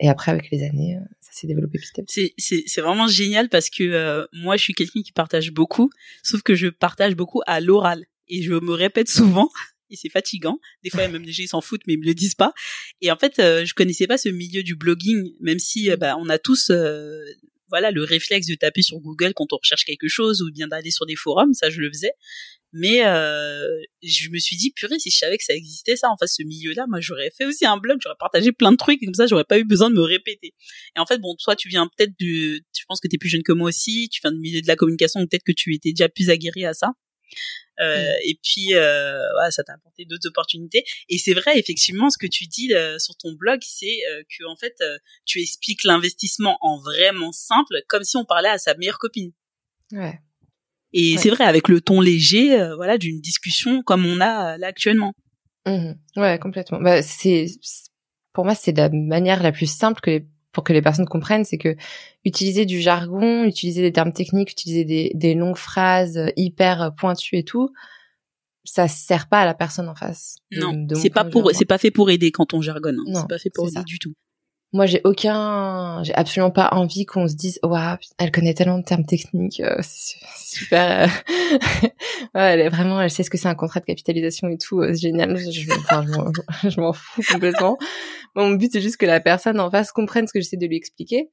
Et 0.00 0.08
après 0.08 0.30
avec 0.30 0.50
les 0.50 0.62
années, 0.62 0.96
ça 1.20 1.30
s'est 1.32 1.46
développé 1.46 1.78
petit 1.78 2.00
à 2.00 2.04
petit. 2.04 2.34
C'est 2.38 2.62
c'est 2.66 2.80
vraiment 2.80 3.06
génial 3.06 3.48
parce 3.48 3.70
que 3.70 4.26
moi 4.32 4.56
je 4.56 4.62
suis 4.62 4.74
quelqu'un 4.74 5.02
qui 5.02 5.12
partage 5.12 5.52
beaucoup, 5.52 5.90
sauf 6.22 6.42
que 6.42 6.54
je 6.54 6.68
partage 6.68 7.14
beaucoup 7.14 7.42
à 7.46 7.60
l'oral 7.60 8.06
et 8.28 8.42
je 8.42 8.52
me 8.52 8.72
répète 8.72 9.08
souvent 9.08 9.50
et 9.90 9.96
c'est 9.96 10.10
fatigant. 10.10 10.58
Des 10.84 10.90
fois, 10.90 11.08
même 11.08 11.24
des 11.24 11.32
gens 11.32 11.46
s'en 11.46 11.60
foutent, 11.60 11.82
mais 11.86 11.94
ils 11.94 12.00
me 12.00 12.06
le 12.06 12.14
disent 12.14 12.34
pas. 12.34 12.52
Et 13.00 13.10
en 13.10 13.16
fait, 13.16 13.38
euh, 13.38 13.64
je 13.64 13.74
connaissais 13.74 14.06
pas 14.06 14.18
ce 14.18 14.28
milieu 14.28 14.62
du 14.62 14.76
blogging, 14.76 15.32
même 15.40 15.58
si 15.58 15.90
euh, 15.90 15.96
bah, 15.96 16.16
on 16.18 16.28
a 16.28 16.38
tous 16.38 16.70
euh, 16.70 17.24
voilà 17.68 17.90
le 17.90 18.02
réflexe 18.02 18.46
de 18.46 18.54
taper 18.54 18.82
sur 18.82 18.98
Google 18.98 19.34
quand 19.34 19.52
on 19.52 19.56
recherche 19.56 19.84
quelque 19.84 20.08
chose 20.08 20.42
ou 20.42 20.50
bien 20.50 20.68
d'aller 20.68 20.90
sur 20.90 21.06
des 21.06 21.16
forums. 21.16 21.54
Ça, 21.54 21.70
je 21.70 21.80
le 21.80 21.88
faisais. 21.88 22.12
Mais 22.74 22.98
je 24.02 24.28
me 24.28 24.38
suis 24.38 24.54
dit, 24.56 24.72
purée, 24.72 24.98
si 24.98 25.10
je 25.10 25.16
savais 25.16 25.38
que 25.38 25.44
ça 25.44 25.54
existait, 25.54 25.96
ça, 25.96 26.10
en 26.10 26.18
fait, 26.18 26.26
ce 26.26 26.42
milieu-là, 26.42 26.84
moi, 26.86 27.00
j'aurais 27.00 27.30
fait 27.30 27.46
aussi 27.46 27.64
un 27.64 27.78
blog, 27.78 27.98
j'aurais 28.02 28.18
partagé 28.20 28.52
plein 28.52 28.72
de 28.72 28.76
trucs, 28.76 29.00
comme 29.00 29.14
ça, 29.14 29.26
j'aurais 29.26 29.44
pas 29.44 29.58
eu 29.58 29.64
besoin 29.64 29.88
de 29.88 29.94
me 29.94 30.02
répéter. 30.02 30.52
Et 30.94 31.00
en 31.00 31.06
fait, 31.06 31.16
bon, 31.16 31.34
toi, 31.42 31.56
tu 31.56 31.70
viens 31.70 31.88
peut-être 31.96 32.12
du, 32.18 32.62
je 32.76 32.84
pense 32.86 33.00
que 33.00 33.08
tu 33.08 33.16
es 33.16 33.18
plus 33.18 33.30
jeune 33.30 33.42
que 33.42 33.52
moi 33.52 33.68
aussi, 33.70 34.10
tu 34.10 34.20
viens 34.22 34.32
du 34.32 34.38
milieu 34.38 34.60
de 34.60 34.66
la 34.66 34.76
communication, 34.76 35.26
peut-être 35.26 35.44
que 35.44 35.52
tu 35.52 35.74
étais 35.74 35.92
déjà 35.92 36.10
plus 36.10 36.28
aguerri 36.28 36.66
à 36.66 36.74
ça. 36.74 36.92
Euh, 37.80 38.12
mm. 38.12 38.16
Et 38.24 38.38
puis, 38.42 38.74
euh, 38.74 39.20
ça 39.50 39.62
t'a 39.64 39.74
apporté 39.74 40.04
d'autres 40.04 40.28
opportunités. 40.28 40.84
Et 41.08 41.18
c'est 41.18 41.34
vrai, 41.34 41.58
effectivement, 41.58 42.10
ce 42.10 42.18
que 42.18 42.26
tu 42.26 42.46
dis 42.46 42.74
euh, 42.74 42.98
sur 42.98 43.16
ton 43.16 43.32
blog, 43.32 43.60
c'est 43.62 43.98
que 44.36 44.44
en 44.44 44.56
fait, 44.56 44.76
tu 45.24 45.40
expliques 45.40 45.84
l'investissement 45.84 46.58
en 46.60 46.78
vraiment 46.78 47.32
simple, 47.32 47.82
comme 47.88 48.04
si 48.04 48.16
on 48.16 48.24
parlait 48.24 48.48
à 48.48 48.58
sa 48.58 48.74
meilleure 48.74 48.98
copine. 48.98 49.32
Ouais. 49.92 50.20
Et 50.92 51.18
c'est 51.18 51.30
vrai, 51.30 51.44
avec 51.44 51.68
le 51.68 51.80
ton 51.80 52.00
léger, 52.00 52.56
voilà, 52.76 52.96
d'une 52.96 53.20
discussion 53.20 53.82
comme 53.82 54.06
on 54.06 54.20
a 54.20 54.56
là 54.56 54.66
actuellement. 54.66 55.12
Mmh 55.66 55.92
ouais, 56.16 56.38
complètement. 56.38 56.80
Bah, 56.80 57.02
c'est 57.02 57.46
pour 58.32 58.44
moi, 58.44 58.54
c'est 58.54 58.72
la 58.72 58.88
manière 58.88 59.42
la 59.42 59.52
plus 59.52 59.70
simple 59.70 60.00
que 60.00 60.10
les 60.10 60.26
pour 60.58 60.64
que 60.64 60.72
les 60.72 60.82
personnes 60.82 61.06
comprennent, 61.06 61.44
c'est 61.44 61.56
que 61.56 61.76
utiliser 62.24 62.66
du 62.66 62.80
jargon, 62.80 63.44
utiliser 63.44 63.80
des 63.80 63.92
termes 63.92 64.12
techniques, 64.12 64.50
utiliser 64.50 64.84
des, 64.84 65.12
des 65.14 65.34
longues 65.34 65.56
phrases 65.56 66.32
hyper 66.36 66.92
pointues 66.96 67.36
et 67.36 67.44
tout, 67.44 67.70
ça 68.64 68.88
sert 68.88 69.28
pas 69.28 69.42
à 69.42 69.44
la 69.44 69.54
personne 69.54 69.88
en 69.88 69.94
face. 69.94 70.38
Non, 70.50 70.84
c'est 70.96 71.10
pas 71.10 71.24
pour, 71.24 71.52
c'est 71.54 71.64
pas 71.64 71.78
fait 71.78 71.92
pour 71.92 72.10
aider 72.10 72.32
quand 72.32 72.54
on 72.54 72.60
jargonne. 72.60 72.98
Hein. 73.06 73.12
C'est 73.14 73.28
pas 73.28 73.38
fait 73.38 73.50
pour 73.54 73.68
aider 73.68 73.84
du 73.84 74.00
tout. 74.00 74.14
Moi, 74.74 74.84
j'ai 74.84 75.00
aucun, 75.04 76.02
j'ai 76.02 76.14
absolument 76.14 76.50
pas 76.50 76.68
envie 76.72 77.06
qu'on 77.06 77.26
se 77.26 77.34
dise, 77.34 77.58
waouh, 77.62 77.96
elle 78.18 78.30
connaît 78.30 78.52
tellement 78.52 78.76
de 78.76 78.84
termes 78.84 79.06
techniques, 79.06 79.60
euh, 79.60 79.78
c'est 79.80 80.18
super. 80.36 81.08
Euh. 81.08 81.86
ouais, 82.34 82.42
elle 82.52 82.60
est 82.60 82.68
vraiment, 82.68 83.00
elle 83.00 83.10
sait 83.10 83.22
ce 83.22 83.30
que 83.30 83.38
c'est 83.38 83.48
un 83.48 83.54
contrat 83.54 83.80
de 83.80 83.86
capitalisation 83.86 84.48
et 84.48 84.58
tout, 84.58 84.80
euh, 84.80 84.92
c'est 84.92 85.00
génial. 85.00 85.38
Je, 85.38 85.62
je 86.68 86.80
m'en 86.80 86.92
fous 86.92 87.22
complètement. 87.32 87.78
Mon 88.36 88.50
but, 88.50 88.70
c'est 88.70 88.82
juste 88.82 88.98
que 88.98 89.06
la 89.06 89.20
personne 89.20 89.58
en 89.58 89.70
face 89.70 89.90
comprenne 89.90 90.26
ce 90.26 90.34
que 90.34 90.40
j'essaie 90.40 90.58
de 90.58 90.66
lui 90.66 90.76
expliquer. 90.76 91.30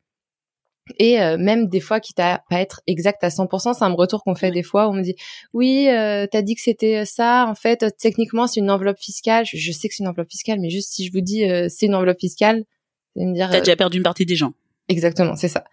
Et 1.00 1.18
même 1.38 1.68
des 1.68 1.80
fois, 1.80 2.00
quitte 2.00 2.20
à 2.20 2.44
pas 2.48 2.62
être 2.62 2.82
exact 2.86 3.24
à 3.24 3.30
100%, 3.30 3.74
c'est 3.74 3.84
un 3.84 3.94
retour 3.94 4.24
qu'on 4.24 4.36
fait 4.36 4.52
des 4.52 4.62
fois. 4.62 4.88
On 4.88 4.94
me 4.94 5.02
dit, 5.02 5.16
oui, 5.52 5.88
euh, 5.90 6.28
t'as 6.32 6.44
dit 6.44 6.54
que 6.54 6.62
c'était 6.62 7.06
ça. 7.06 7.48
En 7.50 7.56
fait, 7.56 7.84
techniquement, 7.98 8.46
c'est 8.46 8.60
une 8.60 8.70
enveloppe 8.70 9.00
fiscale. 9.00 9.46
Je, 9.52 9.72
sais 9.72 9.88
que 9.90 9.96
c'est 9.96 10.04
une 10.04 10.10
enveloppe 10.10 10.30
fiscale, 10.30 10.60
mais 10.60 10.70
juste 10.70 10.94
si 10.94 11.04
je 11.08 11.12
vous 11.12 11.22
dis 11.22 11.44
c'est 11.70 11.88
une 11.88 11.96
enveloppe 11.96 12.20
fiscale, 12.20 12.66
me 13.16 13.34
dire. 13.34 13.50
T'as 13.50 13.60
déjà 13.60 13.76
perdu 13.76 13.98
une 13.98 14.04
partie 14.04 14.26
des 14.26 14.36
gens. 14.36 14.54
Exactement, 14.88 15.36
c'est 15.36 15.48
ça. 15.48 15.64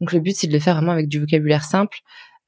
Donc 0.00 0.12
le 0.12 0.20
but, 0.20 0.36
c'est 0.36 0.46
de 0.46 0.52
le 0.52 0.60
faire 0.60 0.76
vraiment 0.76 0.92
avec 0.92 1.08
du 1.08 1.18
vocabulaire 1.18 1.64
simple 1.64 1.98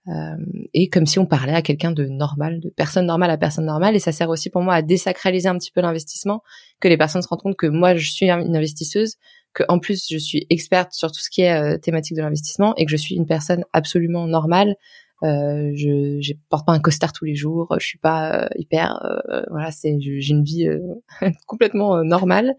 euh, 0.09 0.37
et 0.75 0.89
comme 0.89 1.07
si 1.07 1.19
on 1.19 1.27
parlait 1.27 1.55
à 1.55 1.63
quelqu'un 1.63 1.93
de 1.93 2.07
normal, 2.07 2.61
de 2.61 2.71
personne 2.71 3.07
normale 3.07 3.31
à 3.31 3.39
personne 3.39 3.67
normale. 3.67 3.95
Et 3.95 4.01
ça 4.01 4.13
sert 4.13 4.29
aussi 4.29 4.51
pour 4.51 4.63
moi 4.63 4.75
à 4.75 4.83
désacraliser 4.83 5.49
un 5.49 5.59
petit 5.59 5.71
peu 5.71 5.81
l'investissement, 5.81 6.43
que 6.81 6.89
les 6.89 6.97
personnes 6.97 7.23
se 7.23 7.29
rendent 7.29 7.43
compte 7.43 7.57
que 7.57 7.67
moi, 7.67 7.95
je 7.97 8.11
suis 8.11 8.29
une 8.31 8.57
investisseuse, 8.57 9.17
que 9.53 9.63
en 9.69 9.79
plus, 9.79 10.07
je 10.11 10.19
suis 10.19 10.47
experte 10.51 10.93
sur 10.93 11.13
tout 11.13 11.21
ce 11.21 11.31
qui 11.31 11.43
est 11.43 11.53
euh, 11.53 11.79
thématique 11.79 12.17
de 12.17 12.23
l'investissement 12.23 12.75
et 12.77 12.85
que 12.85 12.91
je 12.91 12.97
suis 12.97 13.15
une 13.15 13.27
personne 13.27 13.65
absolument 13.73 14.27
normale 14.27 14.77
Euh, 15.25 15.71
je 15.77 16.19
je 16.21 16.33
porte 16.49 16.67
pas 16.67 16.73
un 16.73 16.81
costard 16.81 17.13
tous 17.13 17.25
les 17.25 17.37
jours. 17.37 17.69
Je 17.79 17.87
suis 17.87 17.99
pas 17.99 18.49
hyper 18.57 18.89
voilà, 19.51 19.71
c'est 19.71 19.97
j'ai 20.01 20.33
une 20.33 20.43
vie 20.43 20.67
complètement 21.47 22.03
normale 22.03 22.57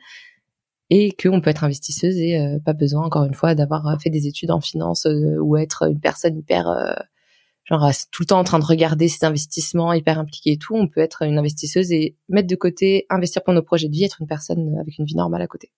et 0.89 1.11
qu'on 1.11 1.41
peut 1.41 1.49
être 1.49 1.63
investisseuse 1.63 2.17
et 2.17 2.59
pas 2.65 2.73
besoin 2.73 3.05
encore 3.05 3.23
une 3.23 3.33
fois 3.33 3.55
d'avoir 3.55 3.99
fait 4.01 4.09
des 4.09 4.27
études 4.27 4.51
en 4.51 4.61
finance 4.61 5.07
ou 5.41 5.57
être 5.57 5.89
une 5.89 5.99
personne 5.99 6.37
hyper 6.37 6.67
genre 7.65 7.89
tout 8.11 8.23
le 8.23 8.27
temps 8.27 8.39
en 8.39 8.43
train 8.43 8.59
de 8.59 8.65
regarder 8.65 9.07
ses 9.07 9.25
investissements, 9.25 9.93
hyper 9.93 10.19
impliqué 10.19 10.53
et 10.53 10.57
tout, 10.57 10.75
on 10.75 10.87
peut 10.87 11.01
être 11.01 11.23
une 11.23 11.37
investisseuse 11.37 11.91
et 11.91 12.17
mettre 12.29 12.47
de 12.47 12.55
côté, 12.55 13.05
investir 13.09 13.43
pour 13.43 13.53
nos 13.53 13.61
projets 13.61 13.87
de 13.87 13.93
vie, 13.93 14.03
être 14.03 14.21
une 14.21 14.27
personne 14.27 14.77
avec 14.79 14.97
une 14.97 15.05
vie 15.05 15.15
normale 15.15 15.41
à 15.41 15.47
côté. 15.47 15.71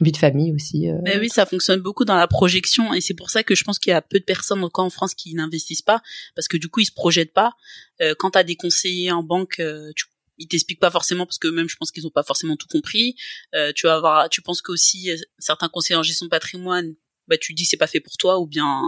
Vie 0.00 0.12
de 0.12 0.16
famille 0.16 0.52
aussi. 0.52 0.88
Euh. 0.88 0.98
Mais 1.04 1.18
oui, 1.18 1.28
ça 1.28 1.46
fonctionne 1.46 1.80
beaucoup 1.80 2.04
dans 2.04 2.16
la 2.16 2.26
projection 2.26 2.92
et 2.94 3.00
c'est 3.00 3.14
pour 3.14 3.30
ça 3.30 3.44
que 3.44 3.54
je 3.54 3.62
pense 3.62 3.78
qu'il 3.78 3.90
y 3.90 3.94
a 3.94 4.02
peu 4.02 4.18
de 4.18 4.24
personnes 4.24 4.64
encore 4.64 4.84
en 4.84 4.90
France 4.90 5.14
qui 5.14 5.34
n'investissent 5.34 5.82
pas 5.82 6.02
parce 6.34 6.48
que 6.48 6.56
du 6.56 6.68
coup 6.68 6.80
ils 6.80 6.86
se 6.86 6.92
projettent 6.92 7.32
pas. 7.32 7.52
Euh, 8.00 8.14
quand 8.18 8.32
tu 8.32 8.44
des 8.44 8.56
conseillers 8.56 9.12
en 9.12 9.22
banque, 9.22 9.60
euh, 9.60 9.92
tu 9.94 10.06
ils 10.38 10.48
t'expliquent 10.48 10.80
pas 10.80 10.90
forcément 10.90 11.26
parce 11.26 11.38
que 11.38 11.48
même 11.48 11.68
je 11.68 11.76
pense 11.76 11.90
qu'ils 11.90 12.06
ont 12.06 12.10
pas 12.10 12.22
forcément 12.22 12.56
tout 12.56 12.68
compris. 12.68 13.16
Euh, 13.54 13.72
tu 13.74 13.86
vas 13.86 13.94
avoir, 13.94 14.28
tu 14.28 14.42
penses 14.42 14.62
qu'aussi 14.62 15.10
euh, 15.10 15.16
certains 15.38 15.68
conseillers 15.68 15.96
en 15.96 16.02
gestion 16.02 16.26
de 16.26 16.30
patrimoine 16.30 16.94
bah 17.26 17.38
tu 17.38 17.54
dis 17.54 17.64
c'est 17.64 17.76
pas 17.76 17.86
fait 17.86 18.00
pour 18.00 18.16
toi 18.16 18.38
ou 18.38 18.46
bien 18.46 18.82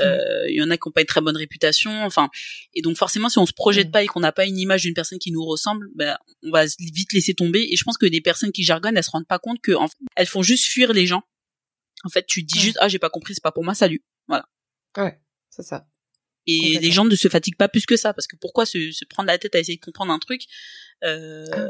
euh, 0.00 0.44
il 0.48 0.56
y 0.56 0.62
en 0.62 0.70
a 0.70 0.76
qui 0.76 0.88
ont 0.88 0.90
pas 0.90 1.02
une 1.02 1.06
très 1.06 1.20
bonne 1.20 1.36
réputation. 1.36 2.04
Enfin 2.04 2.28
et 2.74 2.82
donc 2.82 2.96
forcément 2.96 3.28
si 3.28 3.38
on 3.38 3.46
se 3.46 3.52
projette 3.52 3.90
pas 3.90 4.02
et 4.02 4.06
qu'on 4.06 4.20
n'a 4.20 4.32
pas 4.32 4.46
une 4.46 4.58
image 4.58 4.82
d'une 4.82 4.94
personne 4.94 5.18
qui 5.18 5.32
nous 5.32 5.44
ressemble 5.44 5.88
bah, 5.94 6.18
on 6.42 6.50
va 6.50 6.64
vite 6.64 7.12
laisser 7.12 7.34
tomber. 7.34 7.68
Et 7.70 7.76
je 7.76 7.84
pense 7.84 7.98
que 7.98 8.06
des 8.06 8.20
personnes 8.20 8.52
qui 8.52 8.64
jargonnent 8.64 8.96
elles 8.96 9.04
se 9.04 9.10
rendent 9.10 9.28
pas 9.28 9.38
compte 9.38 9.60
que 9.60 9.72
en 9.72 9.88
fait, 9.88 9.96
elles 10.16 10.26
font 10.26 10.42
juste 10.42 10.64
fuir 10.64 10.92
les 10.92 11.06
gens. 11.06 11.22
En 12.04 12.08
fait 12.08 12.26
tu 12.26 12.42
dis 12.42 12.58
juste 12.58 12.78
ah 12.80 12.88
j'ai 12.88 12.98
pas 12.98 13.10
compris 13.10 13.34
c'est 13.34 13.42
pas 13.42 13.52
pour 13.52 13.64
moi 13.64 13.74
salut. 13.74 14.02
Voilà. 14.26 14.48
Ouais 14.96 15.20
c'est 15.50 15.62
ça 15.62 15.86
et 16.46 16.78
les 16.78 16.90
gens 16.90 17.04
ne 17.04 17.14
se 17.14 17.28
fatiguent 17.28 17.56
pas 17.56 17.68
plus 17.68 17.86
que 17.86 17.96
ça 17.96 18.12
parce 18.12 18.26
que 18.26 18.36
pourquoi 18.36 18.66
se, 18.66 18.90
se 18.90 19.04
prendre 19.04 19.28
la 19.28 19.38
tête 19.38 19.54
à 19.54 19.60
essayer 19.60 19.76
de 19.76 19.84
comprendre 19.84 20.12
un 20.12 20.18
truc 20.18 20.42
euh, 21.04 21.44
ah. 21.52 21.66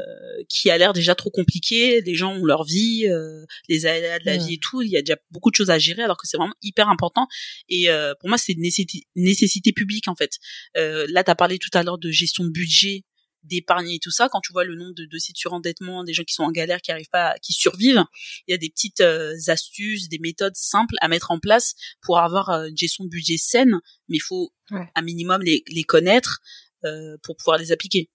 qui 0.47 0.69
a 0.69 0.77
l'air 0.77 0.93
déjà 0.93 1.15
trop 1.15 1.29
compliqué. 1.29 2.01
Les 2.01 2.15
gens 2.15 2.33
ont 2.33 2.45
leur 2.45 2.63
vie, 2.63 3.07
euh, 3.07 3.45
les 3.69 3.85
aléas 3.85 4.19
de 4.19 4.25
la 4.25 4.37
vie 4.37 4.55
et 4.55 4.59
tout. 4.59 4.81
Il 4.81 4.89
y 4.89 4.97
a 4.97 5.01
déjà 5.01 5.17
beaucoup 5.31 5.49
de 5.49 5.55
choses 5.55 5.69
à 5.69 5.79
gérer 5.79 6.03
alors 6.03 6.17
que 6.17 6.27
c'est 6.27 6.37
vraiment 6.37 6.55
hyper 6.61 6.89
important. 6.89 7.27
Et 7.69 7.89
euh, 7.89 8.13
pour 8.19 8.29
moi, 8.29 8.37
c'est 8.37 8.53
une 8.53 8.61
nécessité, 8.61 9.07
nécessité 9.15 9.73
publique 9.73 10.07
en 10.07 10.15
fait. 10.15 10.37
Euh, 10.77 11.05
là, 11.09 11.23
tu 11.23 11.31
as 11.31 11.35
parlé 11.35 11.57
tout 11.57 11.71
à 11.73 11.83
l'heure 11.83 11.97
de 11.97 12.11
gestion 12.11 12.43
de 12.43 12.49
budget 12.49 13.03
d'épargne 13.43 13.89
et 13.89 13.99
tout 13.99 14.11
ça, 14.11 14.29
quand 14.29 14.41
tu 14.41 14.51
vois 14.51 14.63
le 14.63 14.75
nombre 14.75 14.93
de 14.93 15.05
dossiers 15.05 15.33
de 15.33 15.37
surendettement, 15.37 16.03
des 16.03 16.13
gens 16.13 16.23
qui 16.23 16.33
sont 16.33 16.43
en 16.43 16.51
galère, 16.51 16.81
qui 16.81 16.91
arrivent 16.91 17.09
pas, 17.11 17.35
qui 17.41 17.53
survivent, 17.53 18.03
il 18.47 18.51
y 18.51 18.53
a 18.53 18.57
des 18.57 18.69
petites 18.69 19.01
euh, 19.01 19.33
astuces, 19.47 20.09
des 20.09 20.19
méthodes 20.19 20.55
simples 20.55 20.95
à 21.01 21.07
mettre 21.07 21.31
en 21.31 21.39
place 21.39 21.75
pour 22.01 22.19
avoir 22.19 22.49
une 22.49 22.77
gestion 22.77 23.03
de 23.03 23.09
budget 23.09 23.37
saine, 23.37 23.79
mais 24.07 24.17
il 24.17 24.21
faut 24.21 24.53
un 24.71 25.01
minimum 25.01 25.41
les, 25.41 25.63
les 25.67 25.83
connaître 25.83 26.41
euh, 26.85 27.17
pour 27.23 27.37
pouvoir 27.37 27.57
les 27.57 27.71
appliquer. 27.71 28.09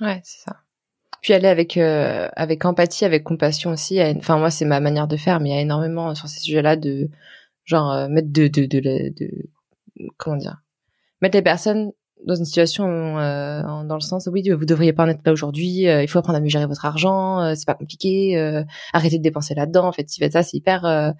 Ouais, 0.00 0.20
c'est 0.24 0.44
ça. 0.44 0.56
Puis 1.22 1.32
aller 1.32 1.48
avec 1.48 1.76
euh, 1.76 2.28
avec 2.36 2.64
empathie, 2.64 3.04
avec 3.04 3.24
compassion 3.24 3.70
aussi. 3.72 4.00
Enfin 4.00 4.38
moi 4.38 4.50
c'est 4.50 4.64
ma 4.64 4.78
manière 4.78 5.08
de 5.08 5.16
faire, 5.16 5.40
mais 5.40 5.48
il 5.48 5.52
y 5.54 5.58
a 5.58 5.60
énormément 5.60 6.14
sur 6.14 6.28
ces 6.28 6.40
sujets-là 6.40 6.76
de 6.76 7.10
genre 7.64 7.90
euh, 7.92 8.08
mettre 8.08 8.30
de 8.30 8.46
de, 8.46 8.66
de 8.66 8.80
de, 8.80 9.50
comment 10.16 10.36
dire 10.36 10.62
mettre 11.20 11.36
les 11.36 11.42
personnes 11.42 11.92
dans 12.26 12.34
une 12.34 12.44
situation 12.44 13.18
euh, 13.18 13.62
dans 13.62 13.94
le 13.94 14.00
sens 14.00 14.28
oui 14.32 14.48
vous 14.50 14.64
devriez 14.64 14.92
pas 14.92 15.04
en 15.04 15.08
être 15.08 15.20
là 15.24 15.32
aujourd'hui 15.32 15.82
il 15.82 16.08
faut 16.08 16.18
apprendre 16.18 16.38
à 16.38 16.40
mieux 16.40 16.48
gérer 16.48 16.66
votre 16.66 16.84
argent 16.84 17.54
c'est 17.54 17.66
pas 17.66 17.74
compliqué 17.74 18.36
arrêtez 18.92 19.18
de 19.18 19.22
dépenser 19.22 19.54
là-dedans 19.54 19.86
en 19.86 19.92
fait 19.92 20.08
si 20.08 20.20
fait 20.20 20.32
ça 20.32 20.42
c'est 20.42 20.56
hyper 20.56 21.14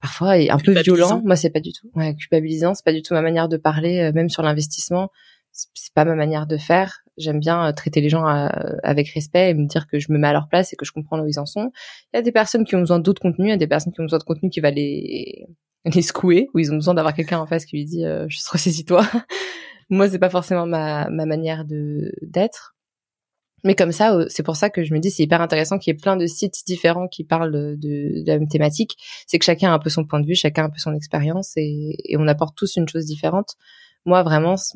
parfois 0.00 0.38
et 0.38 0.50
un 0.50 0.58
peu 0.58 0.72
violent 0.80 1.22
moi 1.24 1.36
c'est 1.36 1.50
pas 1.50 1.60
du 1.60 1.72
tout 1.72 1.90
ouais, 1.94 2.14
culpabilisant 2.14 2.74
c'est 2.74 2.84
pas 2.84 2.92
du 2.92 3.02
tout 3.02 3.14
ma 3.14 3.22
manière 3.22 3.48
de 3.48 3.56
parler 3.56 4.12
même 4.12 4.28
sur 4.28 4.42
l'investissement 4.42 5.10
c'est 5.52 5.94
pas 5.94 6.04
ma 6.04 6.14
manière 6.14 6.46
de 6.46 6.56
faire. 6.56 7.00
J'aime 7.16 7.40
bien 7.40 7.66
euh, 7.66 7.72
traiter 7.72 8.00
les 8.00 8.08
gens 8.08 8.26
euh, 8.28 8.48
avec 8.82 9.08
respect 9.10 9.50
et 9.50 9.54
me 9.54 9.66
dire 9.66 9.86
que 9.86 9.98
je 9.98 10.12
me 10.12 10.18
mets 10.18 10.28
à 10.28 10.32
leur 10.32 10.48
place 10.48 10.72
et 10.72 10.76
que 10.76 10.84
je 10.84 10.92
comprends 10.92 11.16
là 11.16 11.24
où 11.24 11.26
ils 11.26 11.38
en 11.38 11.46
sont. 11.46 11.70
Il 12.12 12.16
y 12.16 12.18
a 12.18 12.22
des 12.22 12.32
personnes 12.32 12.64
qui 12.64 12.76
ont 12.76 12.80
besoin 12.80 12.98
d'autres 12.98 13.20
contenus, 13.20 13.48
il 13.48 13.50
y 13.50 13.54
a 13.54 13.56
des 13.56 13.66
personnes 13.66 13.92
qui 13.92 14.00
ont 14.00 14.04
besoin 14.04 14.18
de 14.18 14.24
contenu 14.24 14.50
qui 14.50 14.60
va 14.60 14.70
les 14.70 15.46
les 15.84 16.02
secouer, 16.02 16.48
où 16.54 16.58
ils 16.58 16.70
ont 16.72 16.76
besoin 16.76 16.94
d'avoir 16.94 17.14
quelqu'un 17.14 17.38
en 17.38 17.46
face 17.46 17.64
qui 17.64 17.76
lui 17.76 17.84
dit 17.84 18.04
euh, 18.04 18.26
je 18.28 18.38
ressaisis-toi. 18.50 19.04
Moi, 19.90 20.08
c'est 20.08 20.18
pas 20.18 20.30
forcément 20.30 20.66
ma 20.66 21.08
ma 21.10 21.26
manière 21.26 21.64
de 21.64 22.12
d'être. 22.22 22.76
Mais 23.64 23.74
comme 23.74 23.92
ça, 23.92 24.18
c'est 24.28 24.42
pour 24.42 24.56
ça 24.56 24.70
que 24.70 24.84
je 24.84 24.94
me 24.94 25.00
dis 25.00 25.10
c'est 25.10 25.22
hyper 25.24 25.42
intéressant 25.42 25.78
qu'il 25.78 25.92
y 25.92 25.96
ait 25.96 26.00
plein 26.00 26.16
de 26.16 26.26
sites 26.26 26.64
différents 26.66 27.08
qui 27.08 27.24
parlent 27.24 27.52
de, 27.52 27.76
de 27.78 28.26
la 28.26 28.38
même 28.38 28.48
thématique. 28.48 28.96
C'est 29.26 29.38
que 29.38 29.44
chacun 29.44 29.70
a 29.70 29.74
un 29.74 29.78
peu 29.78 29.90
son 29.90 30.04
point 30.06 30.20
de 30.20 30.26
vue, 30.26 30.34
chacun 30.34 30.64
a 30.64 30.66
un 30.66 30.70
peu 30.70 30.78
son 30.78 30.94
expérience 30.94 31.52
et, 31.56 31.96
et 32.04 32.16
on 32.16 32.26
apporte 32.28 32.56
tous 32.56 32.76
une 32.76 32.88
chose 32.88 33.04
différente 33.06 33.56
moi 34.04 34.22
vraiment 34.22 34.56
ce 34.56 34.74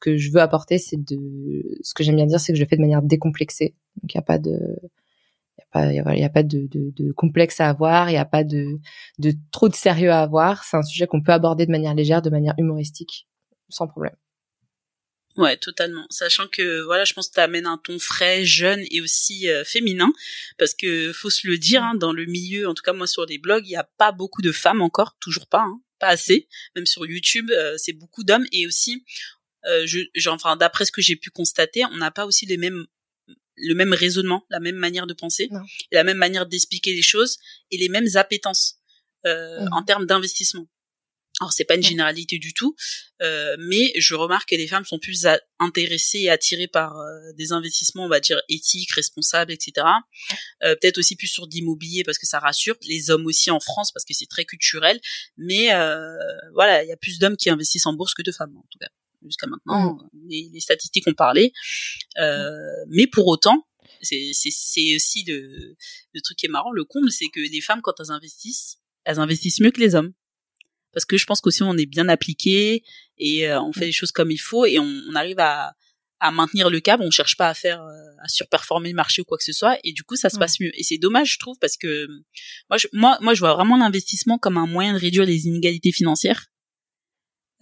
que 0.00 0.16
je 0.16 0.30
veux 0.30 0.40
apporter 0.40 0.78
c'est 0.78 1.02
de 1.02 1.78
ce 1.82 1.94
que 1.94 2.02
j'aime 2.02 2.16
bien 2.16 2.26
dire 2.26 2.40
c'est 2.40 2.52
que 2.52 2.58
je 2.58 2.62
le 2.62 2.68
fais 2.68 2.76
de 2.76 2.82
manière 2.82 3.02
décomplexée 3.02 3.74
donc 4.02 4.14
il 4.14 4.16
y 4.16 4.18
a 4.18 4.22
pas 4.22 4.38
de 4.38 4.58
il 5.74 5.94
y 5.94 5.98
a 5.98 6.02
pas 6.04 6.14
il 6.14 6.20
y 6.20 6.24
a 6.24 6.28
pas 6.28 6.42
de, 6.42 6.66
de, 6.66 6.90
de, 6.90 7.12
complexe 7.12 7.60
à 7.60 7.68
avoir 7.68 8.10
il 8.10 8.14
y 8.14 8.18
a 8.18 8.24
pas 8.24 8.44
de 8.44 8.78
de 9.18 9.32
trop 9.50 9.68
de 9.68 9.74
sérieux 9.74 10.10
à 10.10 10.20
avoir 10.20 10.64
c'est 10.64 10.76
un 10.76 10.82
sujet 10.82 11.06
qu'on 11.06 11.22
peut 11.22 11.32
aborder 11.32 11.66
de 11.66 11.70
manière 11.70 11.94
légère 11.94 12.22
de 12.22 12.30
manière 12.30 12.54
humoristique 12.58 13.26
sans 13.68 13.86
problème 13.86 14.14
Ouais, 15.36 15.56
totalement. 15.56 16.06
Sachant 16.10 16.46
que 16.48 16.82
voilà, 16.82 17.04
je 17.04 17.12
pense 17.12 17.28
que 17.28 17.34
tu 17.34 17.40
amènes 17.40 17.66
un 17.66 17.78
ton 17.78 17.98
frais, 17.98 18.44
jeune 18.44 18.82
et 18.90 19.00
aussi 19.00 19.48
euh, 19.48 19.64
féminin, 19.64 20.12
parce 20.58 20.74
que 20.74 21.12
faut 21.12 21.30
se 21.30 21.46
le 21.46 21.58
dire, 21.58 21.82
hein, 21.82 21.94
dans 21.94 22.12
le 22.12 22.24
milieu, 22.24 22.68
en 22.68 22.74
tout 22.74 22.82
cas 22.82 22.92
moi 22.92 23.06
sur 23.06 23.26
les 23.26 23.38
blogs, 23.38 23.66
il 23.66 23.70
n'y 23.70 23.76
a 23.76 23.88
pas 23.98 24.12
beaucoup 24.12 24.42
de 24.42 24.52
femmes 24.52 24.80
encore, 24.80 25.16
toujours 25.20 25.46
pas. 25.46 25.60
Hein 25.60 25.80
pas 25.98 26.08
assez. 26.08 26.48
Même 26.74 26.86
sur 26.86 27.06
YouTube, 27.06 27.50
euh, 27.50 27.76
c'est 27.78 27.92
beaucoup 27.92 28.24
d'hommes 28.24 28.46
et 28.52 28.66
aussi, 28.66 29.04
euh, 29.66 29.86
je, 29.86 30.00
enfin 30.28 30.56
d'après 30.56 30.84
ce 30.84 30.92
que 30.92 31.02
j'ai 31.02 31.16
pu 31.16 31.30
constater, 31.30 31.84
on 31.86 31.96
n'a 31.96 32.10
pas 32.10 32.26
aussi 32.26 32.46
les 32.46 32.56
mêmes 32.56 32.86
le 33.58 33.74
même 33.74 33.94
raisonnement, 33.94 34.44
la 34.50 34.60
même 34.60 34.76
manière 34.76 35.06
de 35.06 35.14
penser, 35.14 35.48
la 35.90 36.04
même 36.04 36.18
manière 36.18 36.44
d'expliquer 36.44 36.94
les 36.94 37.00
choses 37.00 37.38
et 37.70 37.78
les 37.78 37.88
mêmes 37.88 38.08
appétences 38.14 38.78
euh, 39.24 39.64
mmh. 39.64 39.72
en 39.72 39.82
termes 39.82 40.04
d'investissement. 40.04 40.66
Alors 41.40 41.52
c'est 41.52 41.64
pas 41.64 41.74
une 41.74 41.82
généralité 41.82 42.38
du 42.38 42.54
tout, 42.54 42.74
euh, 43.20 43.56
mais 43.58 43.92
je 43.98 44.14
remarque 44.14 44.48
que 44.48 44.54
les 44.54 44.66
femmes 44.66 44.86
sont 44.86 44.98
plus 44.98 45.26
intéressées 45.58 46.20
et 46.20 46.30
attirées 46.30 46.66
par 46.66 46.98
euh, 46.98 47.32
des 47.36 47.52
investissements, 47.52 48.06
on 48.06 48.08
va 48.08 48.20
dire 48.20 48.40
éthiques, 48.48 48.92
responsables, 48.92 49.52
etc. 49.52 49.86
Euh, 50.62 50.74
Peut-être 50.80 50.96
aussi 50.96 51.14
plus 51.14 51.26
sur 51.26 51.46
l'immobilier 51.46 52.04
parce 52.04 52.16
que 52.18 52.26
ça 52.26 52.38
rassure. 52.38 52.74
Les 52.88 53.10
hommes 53.10 53.26
aussi 53.26 53.50
en 53.50 53.60
France 53.60 53.92
parce 53.92 54.06
que 54.06 54.14
c'est 54.14 54.28
très 54.28 54.46
culturel, 54.46 54.98
mais 55.36 55.74
euh, 55.74 56.16
voilà, 56.54 56.82
il 56.82 56.88
y 56.88 56.92
a 56.92 56.96
plus 56.96 57.18
d'hommes 57.18 57.36
qui 57.36 57.50
investissent 57.50 57.86
en 57.86 57.92
bourse 57.92 58.14
que 58.14 58.22
de 58.22 58.32
femmes 58.32 58.56
en 58.56 58.64
tout 58.70 58.78
cas 58.78 58.88
jusqu'à 59.22 59.46
maintenant. 59.46 59.94
Mmh. 59.94 60.08
Les, 60.28 60.50
les, 60.52 60.60
statistiques 60.60 61.06
ont 61.06 61.14
parlé, 61.14 61.52
euh, 62.18 62.50
mais 62.88 63.06
pour 63.06 63.26
autant, 63.26 63.66
c'est 64.00 64.94
aussi 64.94 65.24
le, 65.24 65.76
le 66.12 66.20
truc 66.20 66.38
qui 66.38 66.46
est 66.46 66.50
marrant, 66.50 66.70
le 66.70 66.84
comble, 66.84 67.10
c'est 67.10 67.28
que 67.28 67.40
les 67.40 67.60
femmes 67.60 67.82
quand 67.82 67.94
elles 67.98 68.10
investissent, 68.10 68.78
elles 69.04 69.18
investissent 69.18 69.60
mieux 69.60 69.70
que 69.70 69.80
les 69.80 69.94
hommes 69.94 70.12
parce 70.96 71.04
que 71.04 71.18
je 71.18 71.26
pense 71.26 71.42
qu'aussi 71.42 71.62
on 71.62 71.76
est 71.76 71.84
bien 71.84 72.08
appliqué 72.08 72.82
et 73.18 73.46
euh, 73.50 73.60
on 73.60 73.70
fait 73.70 73.84
les 73.84 73.92
choses 73.92 74.12
comme 74.12 74.30
il 74.30 74.38
faut 74.38 74.64
et 74.64 74.78
on, 74.78 75.14
arrive 75.14 75.38
à, 75.38 75.74
à 76.20 76.30
maintenir 76.30 76.70
le 76.70 76.80
cap, 76.80 77.02
on 77.02 77.10
cherche 77.10 77.36
pas 77.36 77.50
à 77.50 77.52
faire 77.54 77.82
euh, 77.82 78.24
à 78.24 78.28
surperformer 78.28 78.88
le 78.88 78.94
marché 78.94 79.20
ou 79.20 79.26
quoi 79.26 79.36
que 79.36 79.44
ce 79.44 79.52
soit 79.52 79.78
et 79.84 79.92
du 79.92 80.04
coup 80.04 80.16
ça 80.16 80.30
se 80.30 80.38
passe 80.38 80.58
mieux. 80.58 80.70
Et 80.72 80.82
c'est 80.82 80.96
dommage 80.96 81.34
je 81.34 81.38
trouve 81.38 81.58
parce 81.60 81.76
que 81.76 82.08
moi 82.70 82.78
je, 82.78 82.86
moi 82.94 83.18
moi 83.20 83.34
je 83.34 83.40
vois 83.40 83.52
vraiment 83.52 83.76
l'investissement 83.76 84.38
comme 84.38 84.56
un 84.56 84.66
moyen 84.66 84.94
de 84.94 84.98
réduire 84.98 85.26
les 85.26 85.46
inégalités 85.46 85.92
financières 85.92 86.46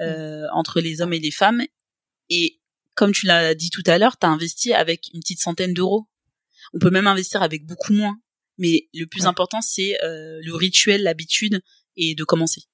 euh, 0.00 0.46
entre 0.52 0.80
les 0.80 1.00
hommes 1.00 1.12
et 1.12 1.18
les 1.18 1.32
femmes. 1.32 1.64
Et 2.30 2.60
comme 2.94 3.10
tu 3.10 3.26
l'as 3.26 3.56
dit 3.56 3.70
tout 3.70 3.82
à 3.86 3.98
l'heure, 3.98 4.16
tu 4.16 4.26
as 4.26 4.30
investi 4.30 4.72
avec 4.72 5.08
une 5.12 5.18
petite 5.18 5.40
centaine 5.40 5.74
d'euros. 5.74 6.06
On 6.72 6.78
peut 6.78 6.90
même 6.90 7.08
investir 7.08 7.42
avec 7.42 7.66
beaucoup 7.66 7.94
moins, 7.94 8.16
mais 8.58 8.88
le 8.94 9.06
plus 9.06 9.26
important 9.26 9.60
c'est 9.60 9.98
le 10.00 10.52
rituel, 10.52 11.02
l'habitude 11.02 11.60
et 11.96 12.14
de 12.14 12.22
commencer. 12.22 12.68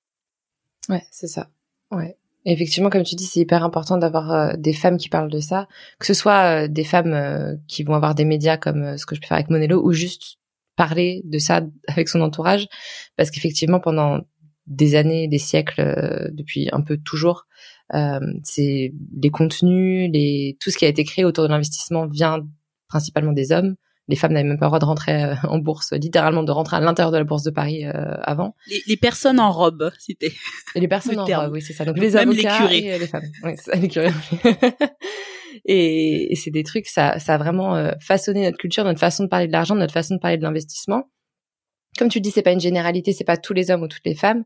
Ouais, 0.88 1.02
c'est 1.10 1.26
ça. 1.26 1.48
Ouais. 1.90 2.16
effectivement, 2.44 2.88
comme 2.88 3.02
tu 3.02 3.16
dis, 3.16 3.26
c'est 3.26 3.40
hyper 3.40 3.64
important 3.64 3.98
d'avoir 3.98 4.32
euh, 4.32 4.52
des 4.56 4.72
femmes 4.72 4.96
qui 4.96 5.08
parlent 5.08 5.30
de 5.30 5.40
ça, 5.40 5.68
que 5.98 6.06
ce 6.06 6.14
soit 6.14 6.64
euh, 6.64 6.68
des 6.68 6.84
femmes 6.84 7.12
euh, 7.12 7.56
qui 7.66 7.82
vont 7.82 7.94
avoir 7.94 8.14
des 8.14 8.24
médias 8.24 8.56
comme 8.56 8.96
ce 8.96 9.06
que 9.06 9.14
je 9.14 9.20
peux 9.20 9.26
faire 9.26 9.36
avec 9.36 9.50
Monello, 9.50 9.84
ou 9.84 9.92
juste 9.92 10.38
parler 10.76 11.22
de 11.24 11.38
ça 11.38 11.62
avec 11.88 12.08
son 12.08 12.20
entourage, 12.20 12.68
parce 13.16 13.30
qu'effectivement, 13.30 13.80
pendant 13.80 14.20
des 14.66 14.94
années, 14.94 15.26
des 15.26 15.38
siècles, 15.38 16.30
depuis 16.32 16.68
un 16.72 16.80
peu 16.80 16.96
toujours, 16.96 17.46
c'est 18.44 18.92
les 19.20 19.30
contenus, 19.30 20.08
les 20.12 20.56
tout 20.60 20.70
ce 20.70 20.78
qui 20.78 20.84
a 20.84 20.88
été 20.88 21.02
créé 21.02 21.24
autour 21.24 21.44
de 21.44 21.48
l'investissement 21.48 22.06
vient 22.06 22.46
principalement 22.88 23.32
des 23.32 23.50
hommes 23.50 23.74
les 24.10 24.16
femmes 24.16 24.32
n'avaient 24.32 24.48
même 24.48 24.58
pas 24.58 24.66
le 24.66 24.70
droit 24.70 24.78
de 24.80 24.84
rentrer 24.84 25.22
euh, 25.22 25.34
en 25.44 25.58
bourse, 25.58 25.92
littéralement 25.92 26.42
de 26.42 26.50
rentrer 26.50 26.76
à 26.76 26.80
l'intérieur 26.80 27.12
de 27.12 27.18
la 27.18 27.24
bourse 27.24 27.44
de 27.44 27.50
Paris 27.50 27.86
euh, 27.86 28.14
avant. 28.22 28.56
Les, 28.86 28.96
personnes 28.96 29.38
en 29.38 29.52
robe, 29.52 29.90
c'était. 29.98 30.32
Les 30.74 30.88
personnes 30.88 31.20
en 31.20 31.24
robe, 31.24 31.52
oui, 31.52 31.62
c'est 31.62 31.72
ça. 31.72 31.84
Donc 31.84 31.98
les 31.98 32.16
avocats 32.16 32.68
les 32.68 32.78
et 32.78 32.98
les 32.98 33.06
femmes. 33.06 33.22
Oui, 33.44 33.52
c'est 33.56 33.70
ça, 33.70 33.76
les 33.76 33.88
curés. 33.88 34.10
et, 35.64 36.34
c'est 36.34 36.50
des 36.50 36.64
trucs, 36.64 36.88
ça, 36.88 37.18
ça 37.18 37.34
a 37.34 37.38
vraiment 37.38 37.76
euh, 37.76 37.92
façonné 38.00 38.44
notre 38.44 38.58
culture, 38.58 38.84
notre 38.84 39.00
façon 39.00 39.24
de 39.24 39.28
parler 39.28 39.46
de 39.46 39.52
l'argent, 39.52 39.76
notre 39.76 39.94
façon 39.94 40.16
de 40.16 40.20
parler 40.20 40.36
de 40.36 40.42
l'investissement. 40.42 41.04
Comme 41.98 42.08
tu 42.08 42.20
dis, 42.20 42.30
c'est 42.30 42.42
pas 42.42 42.52
une 42.52 42.60
généralité, 42.60 43.12
c'est 43.12 43.24
pas 43.24 43.36
tous 43.36 43.52
les 43.52 43.70
hommes 43.70 43.82
ou 43.82 43.88
toutes 43.88 44.04
les 44.04 44.14
femmes, 44.14 44.44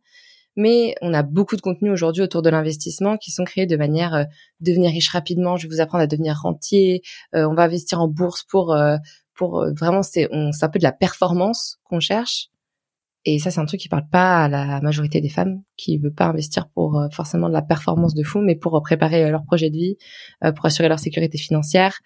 Mais 0.56 0.94
on 1.02 1.12
a 1.14 1.22
beaucoup 1.22 1.56
de 1.56 1.60
contenus 1.60 1.92
aujourd'hui 1.92 2.22
autour 2.22 2.42
de 2.42 2.50
l'investissement 2.50 3.16
qui 3.16 3.30
sont 3.32 3.44
créés 3.44 3.66
de 3.66 3.76
manière 3.76 4.14
euh, 4.14 4.24
devenir 4.60 4.90
riche 4.90 5.10
rapidement. 5.10 5.56
Je 5.56 5.66
vais 5.66 5.74
vous 5.74 5.80
apprendre 5.80 6.04
à 6.04 6.06
devenir 6.06 6.36
rentier. 6.36 7.02
Euh, 7.34 7.48
on 7.48 7.54
va 7.54 7.64
investir 7.64 8.00
en 8.00 8.08
bourse 8.08 8.44
pour 8.44 8.72
euh, 8.72 8.96
pour 9.34 9.66
vraiment 9.76 10.02
c'est 10.02 10.28
c'est 10.52 10.64
un 10.64 10.68
peu 10.68 10.78
de 10.78 10.84
la 10.84 10.92
performance 10.92 11.78
qu'on 11.84 12.00
cherche. 12.00 12.48
Et 13.26 13.38
ça 13.38 13.50
c'est 13.50 13.60
un 13.60 13.66
truc 13.66 13.80
qui 13.80 13.88
parle 13.88 14.08
pas 14.10 14.44
à 14.44 14.48
la 14.48 14.80
majorité 14.80 15.20
des 15.20 15.30
femmes 15.30 15.62
qui 15.76 15.98
veut 15.98 16.12
pas 16.12 16.26
investir 16.26 16.68
pour 16.68 17.02
forcément 17.12 17.48
de 17.48 17.54
la 17.54 17.62
performance 17.62 18.14
de 18.14 18.22
fou, 18.22 18.40
mais 18.40 18.54
pour 18.54 18.80
préparer 18.82 19.30
leur 19.30 19.44
projet 19.44 19.70
de 19.70 19.76
vie, 19.76 19.96
pour 20.56 20.66
assurer 20.66 20.88
leur 20.88 20.98
sécurité 20.98 21.38
financière, 21.38 22.00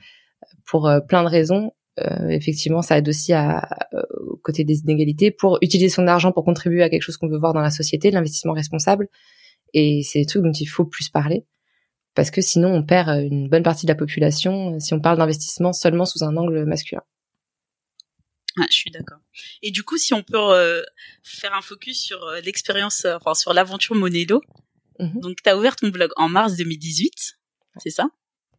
pour 0.64 0.88
plein 1.08 1.24
de 1.24 1.28
raisons. 1.28 1.72
Euh, 2.00 2.28
effectivement, 2.28 2.82
ça 2.82 2.98
aide 2.98 3.08
aussi 3.08 3.32
à, 3.32 3.68
euh, 3.94 4.02
côté 4.42 4.64
des 4.64 4.80
inégalités 4.80 5.30
pour 5.30 5.58
utiliser 5.62 5.88
son 5.88 6.06
argent 6.06 6.32
pour 6.32 6.44
contribuer 6.44 6.82
à 6.82 6.88
quelque 6.88 7.02
chose 7.02 7.16
qu'on 7.16 7.28
veut 7.28 7.38
voir 7.38 7.52
dans 7.52 7.60
la 7.60 7.70
société, 7.70 8.10
l'investissement 8.10 8.52
responsable. 8.52 9.08
Et 9.74 10.02
c'est 10.02 10.20
des 10.20 10.26
trucs 10.26 10.42
dont 10.42 10.52
il 10.52 10.66
faut 10.66 10.84
plus 10.84 11.08
parler 11.08 11.44
parce 12.14 12.30
que 12.30 12.40
sinon 12.40 12.72
on 12.74 12.82
perd 12.82 13.08
euh, 13.10 13.20
une 13.20 13.48
bonne 13.48 13.62
partie 13.62 13.86
de 13.86 13.92
la 13.92 13.96
population 13.96 14.78
si 14.80 14.94
on 14.94 15.00
parle 15.00 15.18
d'investissement 15.18 15.72
seulement 15.72 16.04
sous 16.04 16.24
un 16.24 16.36
angle 16.36 16.64
masculin. 16.64 17.02
Je 18.70 18.76
suis 18.76 18.90
d'accord. 18.90 19.18
Et 19.62 19.70
du 19.70 19.82
coup, 19.82 19.98
si 19.98 20.14
on 20.14 20.22
peut 20.22 20.84
faire 21.22 21.54
un 21.54 21.62
focus 21.62 22.00
sur 22.00 22.30
l'expérience, 22.44 23.04
enfin 23.04 23.34
sur 23.34 23.52
l'aventure 23.52 23.94
Monello. 23.94 24.42
Mhm. 24.98 25.20
Donc, 25.20 25.42
tu 25.42 25.48
as 25.48 25.56
ouvert 25.56 25.76
ton 25.76 25.88
blog 25.88 26.10
en 26.16 26.28
mars 26.28 26.56
2018, 26.56 27.38
c'est 27.78 27.90
ça? 27.90 28.10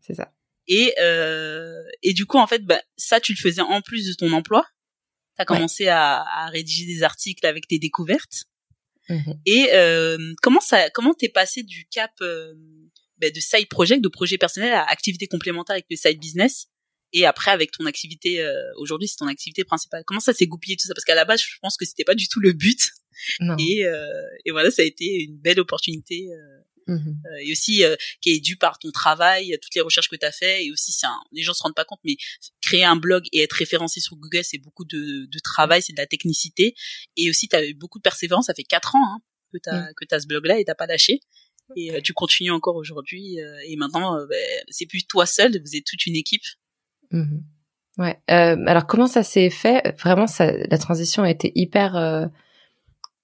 C'est 0.01 0.15
ça. 0.15 0.31
Et 0.67 0.93
euh, 1.01 1.83
et 2.03 2.13
du 2.13 2.25
coup 2.25 2.37
en 2.37 2.47
fait 2.47 2.63
bah, 2.63 2.79
ça 2.95 3.19
tu 3.19 3.33
le 3.33 3.37
faisais 3.37 3.61
en 3.61 3.81
plus 3.81 4.07
de 4.07 4.13
ton 4.13 4.31
emploi. 4.31 4.65
Tu 5.35 5.41
as 5.41 5.45
commencé 5.45 5.87
à, 5.87 6.21
à, 6.21 6.49
rédiger 6.49 6.85
des 6.85 7.03
articles 7.03 7.45
avec 7.45 7.67
tes 7.67 7.79
découvertes. 7.79 8.45
Mmh 9.09 9.33
et 9.47 9.69
euh, 9.73 10.33
comment 10.43 10.59
ça 10.59 10.89
comment 10.91 11.15
t'es 11.15 11.29
passé 11.29 11.63
du 11.63 11.87
cap 11.87 12.11
euh, 12.21 12.53
bah, 13.17 13.31
de 13.31 13.39
side 13.39 13.67
project, 13.67 14.03
de 14.03 14.09
projet 14.09 14.37
personnel 14.37 14.71
à 14.73 14.83
activité 14.83 15.27
complémentaire 15.27 15.73
avec 15.73 15.87
le 15.89 15.95
side 15.95 16.19
business? 16.19 16.67
Et 17.13 17.25
après 17.25 17.51
avec 17.51 17.71
ton 17.71 17.85
activité 17.85 18.41
euh, 18.41 18.53
aujourd'hui 18.77 19.07
c'est 19.07 19.17
ton 19.17 19.27
activité 19.27 19.63
principale. 19.63 20.03
Comment 20.05 20.19
ça 20.19 20.33
s'est 20.33 20.47
goupillé 20.47 20.75
tout 20.75 20.87
ça? 20.87 20.93
Parce 20.93 21.05
qu'à 21.05 21.15
la 21.15 21.25
base 21.25 21.41
je 21.41 21.57
pense 21.61 21.77
que 21.77 21.85
c'était 21.85 22.03
pas 22.03 22.15
du 22.15 22.27
tout 22.27 22.39
le 22.39 22.53
but. 22.53 22.91
Non. 23.41 23.55
Et 23.59 23.85
euh, 23.85 24.05
et 24.45 24.51
voilà 24.51 24.71
ça 24.71 24.81
a 24.81 24.85
été 24.85 25.23
une 25.23 25.37
belle 25.37 25.59
opportunité 25.59 26.29
euh, 26.31 26.59
Mmh 26.89 27.09
euh, 27.25 27.37
et 27.41 27.51
aussi 27.51 27.83
euh, 27.83 27.95
qui 28.21 28.31
est 28.31 28.39
dû 28.39 28.57
par 28.57 28.79
ton 28.79 28.91
travail, 28.91 29.55
toutes 29.61 29.75
les 29.75 29.81
recherches 29.81 30.09
que 30.09 30.15
tu 30.15 30.25
as 30.25 30.31
fait 30.31 30.65
et 30.65 30.71
aussi 30.71 30.91
c'est 30.91 31.07
les 31.31 31.43
gens 31.43 31.53
se 31.53 31.61
rendent 31.61 31.75
pas 31.75 31.85
compte 31.85 31.99
mais 32.03 32.17
créer 32.61 32.83
un 32.83 32.95
blog 32.95 33.25
et 33.31 33.41
être 33.41 33.53
référencé 33.53 33.99
sur 33.99 34.15
Google 34.15 34.43
c'est 34.43 34.57
beaucoup 34.57 34.85
de, 34.85 35.25
de 35.25 35.39
travail, 35.39 35.81
c'est 35.81 35.93
de 35.93 35.97
la 35.97 36.07
technicité 36.07 36.75
et 37.15 37.29
aussi 37.29 37.47
tu 37.47 37.55
as 37.55 37.65
eu 37.65 37.73
beaucoup 37.73 37.99
de 37.99 38.03
persévérance, 38.03 38.47
ça 38.47 38.53
fait 38.53 38.63
quatre 38.63 38.95
ans 38.95 39.03
hein, 39.03 39.21
que 39.53 39.59
tu 39.61 39.69
as 39.69 39.81
mmh. 39.81 39.93
que 39.95 40.15
as 40.15 40.19
ce 40.21 40.27
blog 40.27 40.45
là 40.45 40.59
et 40.59 40.65
t'as 40.65 40.75
pas 40.75 40.87
lâché 40.87 41.19
et 41.75 41.91
euh, 41.91 42.01
tu 42.01 42.13
continues 42.13 42.51
encore 42.51 42.75
aujourd'hui 42.75 43.37
et 43.65 43.75
maintenant 43.75 44.25
bah, 44.25 44.35
c'est 44.69 44.87
plus 44.87 45.05
toi 45.05 45.25
seul, 45.25 45.61
vous 45.61 45.75
êtes 45.75 45.85
toute 45.85 46.05
une 46.07 46.15
équipe. 46.15 46.43
Mmh 47.11 47.39
ouais. 47.97 48.17
alors 48.27 48.87
comment 48.87 49.07
ça 49.07 49.23
s'est 49.23 49.49
fait? 49.49 49.95
Vraiment, 49.99 50.27
ça, 50.27 50.51
la 50.51 50.77
transition 50.77 51.23
a 51.23 51.29
été 51.29 51.51
hyper 51.55 52.29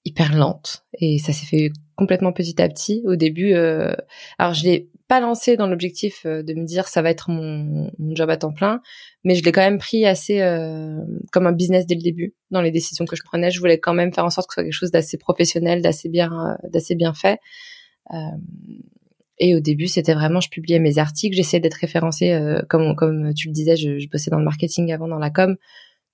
hyper 0.05 0.35
lente 0.35 0.85
et 0.99 1.17
ça 1.17 1.33
s'est 1.33 1.47
fait 1.47 1.71
complètement 1.95 2.31
petit 2.31 2.61
à 2.61 2.69
petit. 2.69 3.01
Au 3.05 3.15
début, 3.15 3.53
euh, 3.53 3.93
alors 4.37 4.53
je 4.53 4.63
l'ai 4.63 4.89
pas 5.07 5.19
lancé 5.19 5.57
dans 5.57 5.67
l'objectif 5.67 6.25
euh, 6.25 6.43
de 6.43 6.53
me 6.53 6.63
dire 6.63 6.87
ça 6.87 7.01
va 7.01 7.09
être 7.09 7.29
mon, 7.29 7.91
job 7.99 8.29
à 8.29 8.37
temps 8.37 8.53
plein, 8.53 8.81
mais 9.23 9.35
je 9.35 9.43
l'ai 9.43 9.51
quand 9.51 9.61
même 9.61 9.79
pris 9.79 10.05
assez 10.05 10.41
euh, 10.41 10.99
comme 11.31 11.47
un 11.47 11.51
business 11.51 11.85
dès 11.87 11.95
le 11.95 12.01
début. 12.01 12.35
Dans 12.51 12.61
les 12.61 12.71
décisions 12.71 13.05
que 13.05 13.15
je 13.15 13.23
prenais, 13.23 13.49
je 13.51 13.59
voulais 13.59 13.79
quand 13.79 13.93
même 13.93 14.13
faire 14.13 14.25
en 14.25 14.29
sorte 14.29 14.47
que 14.47 14.53
ce 14.53 14.61
soit 14.61 14.63
quelque 14.63 14.73
chose 14.73 14.91
d'assez 14.91 15.17
professionnel, 15.17 15.81
d'assez 15.81 16.09
bien, 16.09 16.57
d'assez 16.71 16.95
bien 16.95 17.13
fait. 17.13 17.39
Et 19.37 19.55
au 19.55 19.59
début, 19.59 19.87
c'était 19.87 20.13
vraiment, 20.13 20.39
je 20.39 20.49
publiais 20.49 20.79
mes 20.79 20.97
articles, 20.97 21.35
j'essayais 21.35 21.59
d'être 21.59 21.75
référencée, 21.75 22.39
comme 22.69 22.95
comme 22.95 23.33
tu 23.33 23.47
le 23.49 23.53
disais, 23.53 23.75
je, 23.75 23.99
je 23.99 24.07
bossais 24.09 24.31
dans 24.31 24.39
le 24.39 24.45
marketing 24.45 24.91
avant, 24.93 25.07
dans 25.07 25.19
la 25.19 25.29
com. 25.29 25.57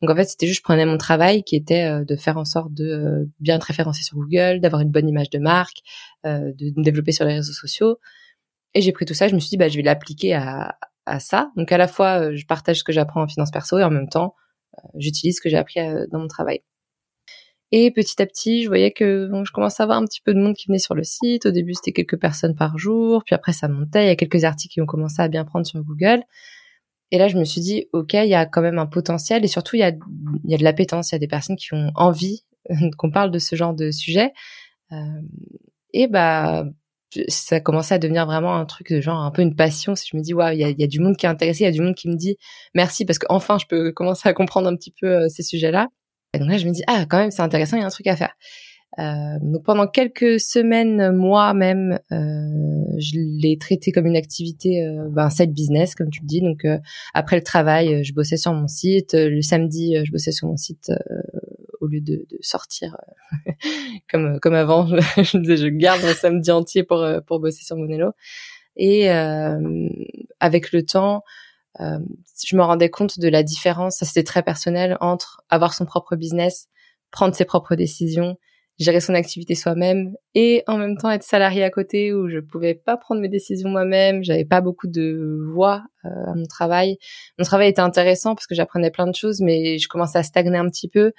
Donc 0.01 0.09
en 0.09 0.15
fait, 0.15 0.25
c'était 0.25 0.47
juste 0.47 0.59
je 0.59 0.63
prenais 0.63 0.85
mon 0.85 0.97
travail 0.97 1.43
qui 1.43 1.55
était 1.55 1.83
euh, 1.83 2.03
de 2.03 2.15
faire 2.15 2.37
en 2.37 2.45
sorte 2.45 2.73
de 2.73 2.85
euh, 2.85 3.25
bien 3.39 3.57
être 3.57 3.63
référencé 3.63 4.03
sur 4.03 4.17
Google, 4.17 4.59
d'avoir 4.59 4.81
une 4.81 4.89
bonne 4.89 5.07
image 5.07 5.29
de 5.29 5.39
marque, 5.39 5.77
euh, 6.25 6.51
de 6.55 6.73
me 6.75 6.83
développer 6.83 7.11
sur 7.11 7.25
les 7.25 7.35
réseaux 7.35 7.53
sociaux. 7.53 7.97
Et 8.73 8.81
j'ai 8.81 8.91
pris 8.93 9.05
tout 9.05 9.13
ça, 9.13 9.27
je 9.27 9.35
me 9.35 9.39
suis 9.39 9.49
dit 9.49 9.57
bah 9.57 9.69
je 9.69 9.77
vais 9.77 9.83
l'appliquer 9.83 10.33
à, 10.33 10.77
à 11.05 11.19
ça. 11.19 11.51
Donc 11.55 11.71
à 11.71 11.77
la 11.77 11.87
fois 11.87 12.33
je 12.33 12.45
partage 12.45 12.79
ce 12.79 12.83
que 12.83 12.91
j'apprends 12.93 13.21
en 13.23 13.27
finance 13.27 13.51
perso 13.51 13.77
et 13.79 13.83
en 13.83 13.91
même 13.91 14.09
temps 14.09 14.35
j'utilise 14.95 15.37
ce 15.37 15.41
que 15.41 15.49
j'ai 15.49 15.57
appris 15.57 15.81
dans 16.11 16.19
mon 16.19 16.27
travail. 16.27 16.61
Et 17.73 17.91
petit 17.91 18.21
à 18.21 18.25
petit, 18.25 18.63
je 18.63 18.67
voyais 18.67 18.91
que 18.91 19.29
je 19.45 19.51
commençais 19.51 19.81
à 19.81 19.85
avoir 19.85 19.97
un 19.97 20.05
petit 20.05 20.21
peu 20.21 20.33
de 20.33 20.39
monde 20.39 20.55
qui 20.55 20.67
venait 20.67 20.77
sur 20.77 20.93
le 20.93 21.03
site. 21.03 21.45
Au 21.45 21.51
début, 21.51 21.73
c'était 21.73 21.93
quelques 21.93 22.19
personnes 22.19 22.55
par 22.55 22.77
jour, 22.77 23.23
puis 23.25 23.33
après 23.33 23.53
ça 23.53 23.69
montait. 23.69 24.05
Il 24.05 24.07
y 24.07 24.11
a 24.11 24.15
quelques 24.15 24.43
articles 24.43 24.73
qui 24.73 24.81
ont 24.81 24.85
commencé 24.85 25.21
à 25.21 25.29
bien 25.29 25.45
prendre 25.45 25.65
sur 25.65 25.81
Google. 25.81 26.23
Et 27.11 27.17
là, 27.17 27.27
je 27.27 27.37
me 27.37 27.45
suis 27.45 27.61
dit, 27.61 27.87
ok, 27.93 28.13
il 28.13 28.29
y 28.29 28.35
a 28.35 28.45
quand 28.45 28.61
même 28.61 28.79
un 28.79 28.85
potentiel 28.85 29.43
et 29.45 29.47
surtout, 29.47 29.75
il 29.77 29.79
y 29.79 29.83
a, 29.83 29.89
il 29.89 30.51
y 30.51 30.53
a 30.53 30.57
de 30.57 30.63
l'appétence. 30.63 31.11
Il 31.11 31.15
y 31.15 31.17
a 31.17 31.19
des 31.19 31.27
personnes 31.27 31.57
qui 31.57 31.73
ont 31.73 31.91
envie 31.95 32.45
qu'on 32.97 33.11
parle 33.11 33.31
de 33.31 33.39
ce 33.39 33.55
genre 33.55 33.73
de 33.73 33.91
sujet. 33.91 34.33
Euh, 34.91 35.21
et 35.93 36.07
bah, 36.07 36.65
ça 37.27 37.57
a 37.57 37.59
commencé 37.59 37.93
à 37.93 37.99
devenir 37.99 38.25
vraiment 38.25 38.55
un 38.55 38.65
truc 38.65 38.91
de 38.91 39.01
genre 39.01 39.19
un 39.19 39.31
peu 39.31 39.41
une 39.41 39.55
passion. 39.55 39.95
Si 39.95 40.09
je 40.11 40.17
me 40.17 40.21
dis, 40.21 40.33
waouh, 40.33 40.53
il 40.53 40.59
y 40.59 40.63
a, 40.63 40.69
y 40.69 40.83
a, 40.83 40.87
du 40.87 40.99
monde 40.99 41.17
qui 41.17 41.25
est 41.25 41.29
intéressé, 41.29 41.61
il 41.61 41.65
y 41.65 41.69
a 41.69 41.71
du 41.71 41.81
monde 41.81 41.95
qui 41.95 42.09
me 42.09 42.15
dit 42.15 42.37
merci 42.73 43.05
parce 43.05 43.19
qu'enfin, 43.19 43.57
je 43.57 43.65
peux 43.65 43.91
commencer 43.91 44.27
à 44.29 44.33
comprendre 44.33 44.67
un 44.67 44.75
petit 44.75 44.93
peu 44.99 45.07
euh, 45.07 45.29
ces 45.29 45.43
sujets-là. 45.43 45.87
Et 46.33 46.39
donc 46.39 46.49
là, 46.49 46.57
je 46.57 46.65
me 46.65 46.71
dis, 46.71 46.83
ah, 46.87 47.05
quand 47.09 47.17
même, 47.17 47.31
c'est 47.31 47.41
intéressant, 47.41 47.77
il 47.77 47.81
y 47.81 47.83
a 47.83 47.87
un 47.87 47.89
truc 47.89 48.07
à 48.07 48.15
faire. 48.15 48.33
Euh, 48.99 49.37
donc 49.41 49.63
pendant 49.63 49.87
quelques 49.87 50.39
semaines, 50.39 51.11
moi 51.13 51.53
même, 51.53 51.99
euh, 52.11 52.97
je 52.97 53.13
l'ai 53.15 53.57
traité 53.57 53.91
comme 53.91 54.05
une 54.05 54.17
activité, 54.17 54.85
euh, 54.85 55.07
ben, 55.09 55.29
side 55.29 55.53
business, 55.53 55.95
comme 55.95 56.09
tu 56.09 56.21
le 56.21 56.27
dis. 56.27 56.41
Donc 56.41 56.65
euh, 56.65 56.77
après 57.13 57.37
le 57.37 57.43
travail, 57.43 58.03
je 58.03 58.13
bossais 58.13 58.37
sur 58.37 58.53
mon 58.53 58.67
site. 58.67 59.13
Le 59.13 59.41
samedi, 59.41 59.95
je 60.03 60.11
bossais 60.11 60.31
sur 60.31 60.47
mon 60.47 60.57
site 60.57 60.91
au 61.79 61.87
lieu 61.87 62.01
de, 62.01 62.25
de 62.29 62.37
sortir 62.41 62.97
comme 64.11 64.39
comme 64.41 64.55
avant. 64.55 64.87
je 64.87 65.23
je 65.55 65.67
garde 65.67 66.01
mon 66.01 66.13
samedi 66.13 66.51
entier 66.51 66.83
pour 66.83 67.05
pour 67.25 67.39
bosser 67.39 67.63
sur 67.63 67.77
Monello. 67.77 68.11
Et 68.75 69.09
avec 69.09 70.71
le 70.73 70.83
temps, 70.83 71.23
je 71.79 72.55
me 72.55 72.63
rendais 72.63 72.89
compte 72.89 73.19
de 73.19 73.27
la 73.27 73.43
différence. 73.43 73.97
Ça 73.97 74.05
c'était 74.05 74.23
très 74.23 74.43
personnel 74.43 74.97
entre 75.01 75.41
avoir 75.49 75.73
son 75.73 75.85
propre 75.85 76.15
business, 76.15 76.67
prendre 77.11 77.35
ses 77.35 77.45
propres 77.45 77.75
décisions 77.75 78.37
gérer 78.81 78.99
son 78.99 79.13
activité 79.13 79.53
soi-même 79.55 80.15
et 80.33 80.63
en 80.67 80.77
même 80.77 80.97
temps 80.97 81.11
être 81.11 81.23
salarié 81.23 81.63
à 81.63 81.69
côté 81.69 82.13
où 82.13 82.29
je 82.29 82.39
pouvais 82.39 82.73
pas 82.73 82.97
prendre 82.97 83.21
mes 83.21 83.29
décisions 83.29 83.69
moi-même, 83.69 84.23
j'avais 84.23 84.45
pas 84.45 84.61
beaucoup 84.61 84.87
de 84.87 85.39
voix 85.53 85.83
euh, 86.05 86.31
à 86.31 86.35
mon 86.35 86.45
travail. 86.45 86.97
Mon 87.37 87.45
travail 87.45 87.69
était 87.69 87.81
intéressant 87.81 88.33
parce 88.33 88.47
que 88.47 88.55
j'apprenais 88.55 88.89
plein 88.89 89.07
de 89.07 89.15
choses, 89.15 89.39
mais 89.41 89.77
je 89.77 89.87
commençais 89.87 90.17
à 90.17 90.23
stagner 90.23 90.57
un 90.57 90.67
petit 90.67 90.87
peu 90.87 91.13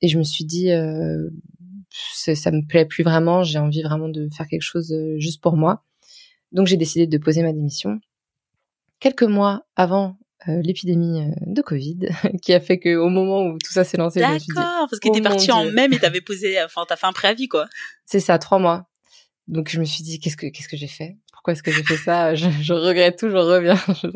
et 0.00 0.08
je 0.08 0.18
me 0.18 0.22
suis 0.22 0.44
dit 0.44 0.70
euh, 0.70 1.28
ça 1.90 2.50
me 2.50 2.66
plaît 2.66 2.84
plus 2.84 3.02
vraiment, 3.02 3.42
j'ai 3.42 3.58
envie 3.58 3.82
vraiment 3.82 4.08
de 4.08 4.28
faire 4.34 4.46
quelque 4.46 4.62
chose 4.62 4.92
euh, 4.92 5.16
juste 5.18 5.42
pour 5.42 5.56
moi. 5.56 5.82
Donc 6.52 6.68
j'ai 6.68 6.76
décidé 6.76 7.06
de 7.06 7.18
poser 7.18 7.42
ma 7.42 7.52
démission. 7.52 7.98
Quelques 9.00 9.22
mois 9.22 9.66
avant 9.76 10.16
euh, 10.48 10.60
l'épidémie 10.62 11.22
euh, 11.22 11.32
de 11.46 11.62
Covid 11.62 11.98
qui 12.42 12.52
a 12.52 12.60
fait 12.60 12.78
que 12.78 12.96
au 12.96 13.08
moment 13.08 13.46
où 13.46 13.58
tout 13.58 13.72
ça 13.72 13.84
s'est 13.84 13.96
lancé, 13.96 14.20
d'accord, 14.20 14.86
parce 14.88 15.00
que 15.00 15.08
oh 15.08 15.12
t'es 15.12 15.20
parti 15.20 15.50
en 15.50 15.64
mai, 15.64 15.88
mais 15.88 15.98
t'avais 15.98 16.20
posé, 16.20 16.62
enfin 16.62 16.84
t'as 16.88 16.96
fait 16.96 17.06
un 17.06 17.12
préavis 17.12 17.48
quoi. 17.48 17.68
C'est 18.04 18.20
ça, 18.20 18.38
trois 18.38 18.58
mois. 18.58 18.86
Donc 19.48 19.68
je 19.68 19.80
me 19.80 19.84
suis 19.84 20.02
dit 20.02 20.20
qu'est-ce 20.20 20.36
que 20.36 20.46
qu'est-ce 20.46 20.68
que 20.68 20.76
j'ai 20.76 20.88
fait? 20.88 21.16
Pourquoi 21.32 21.52
est-ce 21.52 21.62
que 21.62 21.70
j'ai 21.70 21.82
fait 21.82 21.96
ça? 21.96 22.34
Je, 22.34 22.48
je, 22.50 22.72
regrette 22.72 23.18
tout, 23.18 23.30
je 23.30 23.36
reviens. 23.36 23.78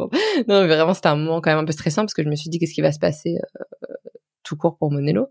non, 0.49 0.63
mais 0.63 0.67
vraiment 0.67 0.95
c'était 0.95 1.09
un 1.09 1.17
moment 1.17 1.41
quand 1.41 1.51
même 1.51 1.61
un 1.61 1.65
peu 1.65 1.73
stressant 1.73 2.03
parce 2.03 2.15
que 2.15 2.23
je 2.23 2.29
me 2.29 2.37
suis 2.37 2.51
dit 2.51 2.59
qu'est-ce 2.59 2.75
qui 2.75 2.81
va 2.81 2.93
se 2.93 2.99
passer 2.99 3.37
euh, 3.37 3.95
tout 4.43 4.57
court 4.57 4.77
pour 4.77 4.91
Monello 4.91 5.29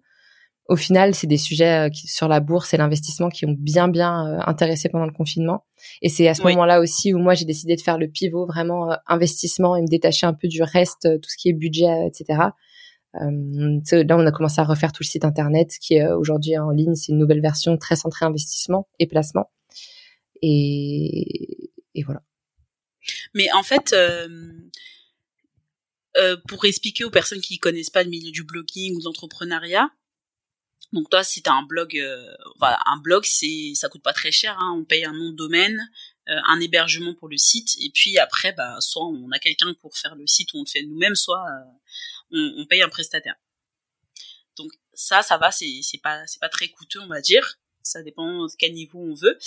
au 0.70 0.76
final, 0.76 1.16
c'est 1.16 1.28
des 1.28 1.38
sujets 1.38 1.88
euh, 1.88 1.90
qui, 1.90 2.08
sur 2.08 2.28
la 2.28 2.40
bourse 2.40 2.74
et 2.74 2.78
l'investissement 2.78 3.30
qui 3.30 3.46
ont 3.46 3.56
bien 3.58 3.88
bien 3.88 4.28
euh, 4.28 4.40
intéressé 4.46 4.88
pendant 4.88 5.06
le 5.06 5.12
confinement. 5.12 5.66
Et 6.02 6.10
c'est 6.10 6.28
à 6.28 6.34
ce 6.34 6.44
moment-là 6.44 6.80
aussi 6.80 7.14
où 7.14 7.18
moi 7.18 7.34
j'ai 7.34 7.46
décidé 7.46 7.76
de 7.76 7.82
faire 7.82 7.98
le 7.98 8.08
pivot 8.08 8.46
vraiment 8.46 8.92
euh, 8.92 8.96
investissement 9.08 9.76
et 9.76 9.82
me 9.82 9.88
détacher 9.88 10.26
un 10.26 10.34
peu 10.34 10.48
du 10.48 10.64
reste, 10.64 11.08
tout 11.22 11.30
ce 11.30 11.38
qui 11.38 11.50
est 11.50 11.54
budget, 11.54 12.08
etc. 12.08 12.40
Euh, 13.16 13.80
là, 13.92 14.18
on 14.18 14.26
a 14.26 14.32
commencé 14.32 14.62
à 14.62 14.64
refaire 14.64 14.92
tout 14.92 15.04
le 15.04 15.08
site 15.08 15.26
internet 15.26 15.72
qui 15.82 15.96
est 15.96 16.08
aujourd'hui 16.08 16.58
en 16.58 16.70
ligne. 16.70 16.96
C'est 16.96 17.12
une 17.12 17.18
nouvelle 17.18 17.42
version 17.42 17.78
très 17.78 17.96
centrée 17.96 18.26
investissement 18.26 18.88
et 19.00 19.08
placement. 19.08 19.52
Et, 20.42 21.72
et 21.96 22.04
voilà. 22.04 22.22
Mais 23.34 23.52
en 23.54 23.64
fait, 23.64 23.94
euh, 23.94 24.28
euh, 26.18 26.38
pour 26.48 26.66
expliquer 26.66 27.04
aux 27.04 27.12
personnes 27.12 27.42
qui 27.42 27.60
connaissent 27.60 27.90
pas 27.90 28.04
le 28.04 28.10
milieu 28.10 28.32
du 28.32 28.44
blogging 28.44 28.96
ou 28.96 29.00
de 29.00 29.06
l'entrepreneuriat, 29.06 29.90
donc 30.92 31.10
toi, 31.10 31.24
si 31.24 31.42
t'as 31.42 31.54
un 31.54 31.64
blog, 31.64 31.98
euh, 31.98 32.36
voilà, 32.58 32.80
un 32.88 32.98
blog, 32.98 33.24
c'est, 33.26 33.74
ça 33.76 33.90
coûte 33.90 34.02
pas 34.02 34.14
très 34.14 34.32
cher. 34.32 34.58
Hein, 34.60 34.76
on 34.78 34.86
paye 34.86 35.06
un 35.06 35.14
nom 35.14 35.30
de 35.30 35.36
domaine, 35.36 35.80
euh, 36.30 36.40
un 36.48 36.60
hébergement 36.60 37.14
pour 37.14 37.28
le 37.28 37.38
site, 37.38 37.76
et 37.80 37.92
puis 37.94 38.18
après, 38.18 38.54
bah, 38.54 38.78
soit 38.80 39.06
on 39.06 39.32
a 39.32 39.40
quelqu'un 39.40 39.74
pour 39.82 39.96
faire 39.98 40.16
le 40.16 40.26
site, 40.26 40.54
ou 40.54 40.58
on 40.58 40.64
le 40.64 40.70
fait 40.70 40.84
nous-mêmes, 40.84 41.16
soit 41.16 41.46
euh, 42.32 42.54
on, 42.58 42.66
paye 42.66 42.82
un 42.82 42.90
prestataire. 42.90 43.36
Donc 44.58 44.72
ça, 44.94 45.22
ça 45.22 45.38
va, 45.38 45.52
c'est, 45.52 45.80
c'est 45.84 46.00
pas, 46.00 46.26
c'est 46.26 46.40
pas 46.40 46.50
très 46.50 46.70
coûteux, 46.70 47.00
on 47.02 47.08
va 47.08 47.22
dire. 47.22 47.60
ça 47.84 48.02
dépend 48.02 48.46
de 48.46 48.52
quel 48.58 48.74
niveau 48.74 49.00
on 49.00 49.14
veut. 49.14 49.38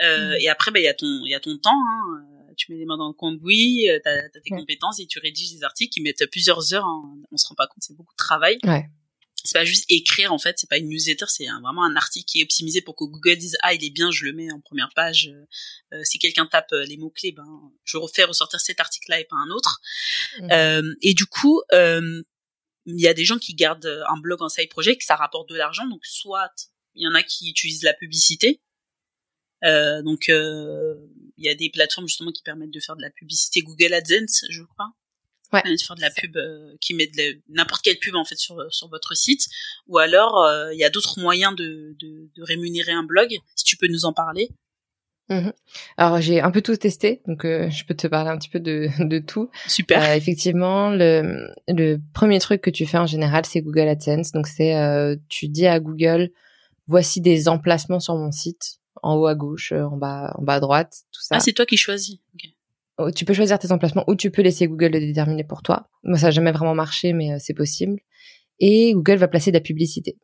Euh, 0.00 0.30
mm. 0.30 0.40
Et 0.40 0.48
après, 0.48 0.70
bah, 0.70 0.80
il 0.80 0.84
y 0.84 0.88
a 0.88 0.94
ton, 0.94 1.22
il 1.24 1.30
y 1.30 1.34
a 1.34 1.40
ton 1.40 1.58
temps. 1.58 1.70
Hein. 1.70 2.26
Tu 2.56 2.72
mets 2.72 2.78
les 2.78 2.86
mains 2.86 2.96
dans 2.96 3.08
le 3.08 3.14
cambouis, 3.14 3.86
tu 4.02 4.08
as, 4.08 4.28
tes 4.30 4.48
compétences 4.48 4.98
et 4.98 5.06
tu 5.06 5.18
rédiges 5.18 5.52
des 5.52 5.62
articles 5.62 5.92
qui 5.92 6.00
mettent 6.00 6.24
plusieurs 6.30 6.72
heures. 6.72 6.86
Hein. 6.86 7.18
On 7.30 7.36
se 7.36 7.46
rend 7.48 7.54
pas 7.54 7.66
compte, 7.66 7.82
c'est 7.82 7.94
beaucoup 7.94 8.14
de 8.14 8.24
travail. 8.24 8.58
Ouais 8.64 8.88
c'est 9.46 9.58
pas 9.58 9.64
juste 9.64 9.84
écrire 9.88 10.32
en 10.32 10.38
fait 10.38 10.58
c'est 10.58 10.68
pas 10.68 10.78
une 10.78 10.88
newsletter 10.88 11.26
c'est 11.28 11.46
vraiment 11.62 11.84
un 11.84 11.96
article 11.96 12.26
qui 12.26 12.40
est 12.40 12.44
optimisé 12.44 12.80
pour 12.80 12.96
que 12.96 13.04
Google 13.04 13.36
dise 13.36 13.56
ah 13.62 13.74
il 13.74 13.84
est 13.84 13.90
bien 13.90 14.10
je 14.10 14.24
le 14.24 14.32
mets 14.32 14.50
en 14.52 14.60
première 14.60 14.90
page. 14.94 15.32
Euh, 15.92 16.00
si 16.04 16.18
quelqu'un 16.18 16.46
tape 16.46 16.72
euh, 16.72 16.84
les 16.84 16.96
mots 16.96 17.10
clés 17.10 17.32
ben 17.32 17.72
je 17.84 17.96
refais 17.96 18.24
ressortir 18.24 18.60
cet 18.60 18.80
article 18.80 19.10
là 19.10 19.20
et 19.20 19.24
pas 19.24 19.36
un 19.36 19.50
autre. 19.50 19.80
Mmh. 20.40 20.48
euh, 20.50 20.94
et 21.02 21.14
du 21.14 21.26
coup 21.26 21.62
euh, 21.72 22.22
il 22.86 23.00
y 23.00 23.08
a 23.08 23.14
des 23.14 23.24
gens 23.24 23.38
qui 23.38 23.54
gardent 23.54 24.04
un 24.08 24.16
blog 24.18 24.42
en 24.42 24.48
side 24.48 24.68
project 24.68 25.02
ça 25.02 25.16
rapporte 25.16 25.48
de 25.48 25.56
l'argent 25.56 25.86
donc 25.86 26.04
soit 26.04 26.52
il 26.94 27.04
y 27.04 27.08
en 27.08 27.14
a 27.14 27.22
qui 27.22 27.50
utilisent 27.50 27.82
la 27.82 27.94
publicité 27.94 28.60
donc 29.62 30.28
il 30.28 31.44
y 31.44 31.48
a 31.48 31.54
des 31.56 31.70
plateformes 31.70 32.06
justement 32.06 32.30
qui 32.30 32.42
permettent 32.42 32.70
de 32.70 32.78
faire 32.78 32.94
de 32.94 33.02
la 33.02 33.10
publicité 33.10 33.62
Google 33.62 33.94
AdSense 33.94 34.44
je 34.48 34.62
crois 34.62 34.92
ouais. 35.52 35.62
faire 35.78 35.96
de 35.96 36.00
la 36.00 36.10
pub 36.10 36.36
euh, 36.36 36.74
qui 36.80 36.94
met 36.94 37.10
n'importe 37.48 37.82
quelle 37.82 37.98
pub 37.98 38.14
en 38.14 38.24
fait 38.24 38.36
sur 38.36 38.56
sur 38.72 38.88
votre 38.88 39.16
site 39.16 39.46
ou 39.86 39.98
alors 39.98 40.42
euh, 40.44 40.72
il 40.72 40.78
y 40.78 40.84
a 40.84 40.90
d'autres 40.90 41.20
moyens 41.20 41.54
de, 41.56 41.96
de, 41.98 42.30
de 42.34 42.42
rémunérer 42.42 42.92
un 42.92 43.02
blog 43.02 43.36
si 43.54 43.64
tu 43.64 43.76
peux 43.76 43.88
nous 43.88 44.04
en 44.04 44.12
parler 44.12 44.50
mmh 45.28 45.50
Alors 45.96 46.20
j'ai 46.20 46.40
un 46.40 46.50
peu 46.50 46.62
tout 46.62 46.76
testé, 46.76 47.22
donc 47.26 47.44
euh, 47.44 47.68
je 47.70 47.84
peux 47.84 47.94
te 47.94 48.06
parler 48.06 48.30
un 48.30 48.38
petit 48.38 48.48
peu 48.48 48.60
de, 48.60 48.88
de 49.00 49.18
tout. 49.18 49.50
Super. 49.66 50.02
Euh, 50.02 50.14
effectivement, 50.14 50.90
le, 50.90 51.48
le 51.68 51.98
premier 52.12 52.38
truc 52.38 52.60
que 52.60 52.70
tu 52.70 52.86
fais 52.86 52.98
en 52.98 53.06
général, 53.06 53.44
c'est 53.44 53.60
Google 53.60 53.88
AdSense. 53.88 54.32
Donc 54.32 54.46
c'est 54.46 54.76
euh, 54.76 55.16
tu 55.28 55.48
dis 55.48 55.66
à 55.66 55.80
Google, 55.80 56.30
voici 56.86 57.20
des 57.20 57.48
emplacements 57.48 58.00
sur 58.00 58.14
mon 58.14 58.30
site, 58.30 58.78
en 59.02 59.16
haut 59.16 59.26
à 59.26 59.34
gauche, 59.34 59.72
en 59.72 59.96
bas 59.96 60.34
en 60.38 60.42
bas 60.42 60.54
à 60.54 60.60
droite, 60.60 60.96
tout 61.12 61.22
ça. 61.22 61.36
Ah 61.36 61.40
c'est 61.40 61.52
toi 61.52 61.66
qui 61.66 61.76
choisis. 61.76 62.18
Okay. 62.34 62.55
Oh, 62.98 63.10
tu 63.10 63.24
peux 63.24 63.34
choisir 63.34 63.58
tes 63.58 63.72
emplacements 63.72 64.04
ou 64.06 64.14
tu 64.16 64.30
peux 64.30 64.42
laisser 64.42 64.66
Google 64.66 64.92
le 64.92 65.00
déterminer 65.00 65.44
pour 65.44 65.62
toi. 65.62 65.88
Moi, 66.02 66.18
ça 66.18 66.26
n'a 66.26 66.30
jamais 66.30 66.52
vraiment 66.52 66.74
marché, 66.74 67.12
mais 67.12 67.32
euh, 67.32 67.36
c'est 67.38 67.54
possible. 67.54 68.00
Et 68.58 68.92
Google 68.94 69.16
va 69.16 69.28
placer 69.28 69.50
de 69.50 69.56
la 69.56 69.60
publicité. 69.60 70.16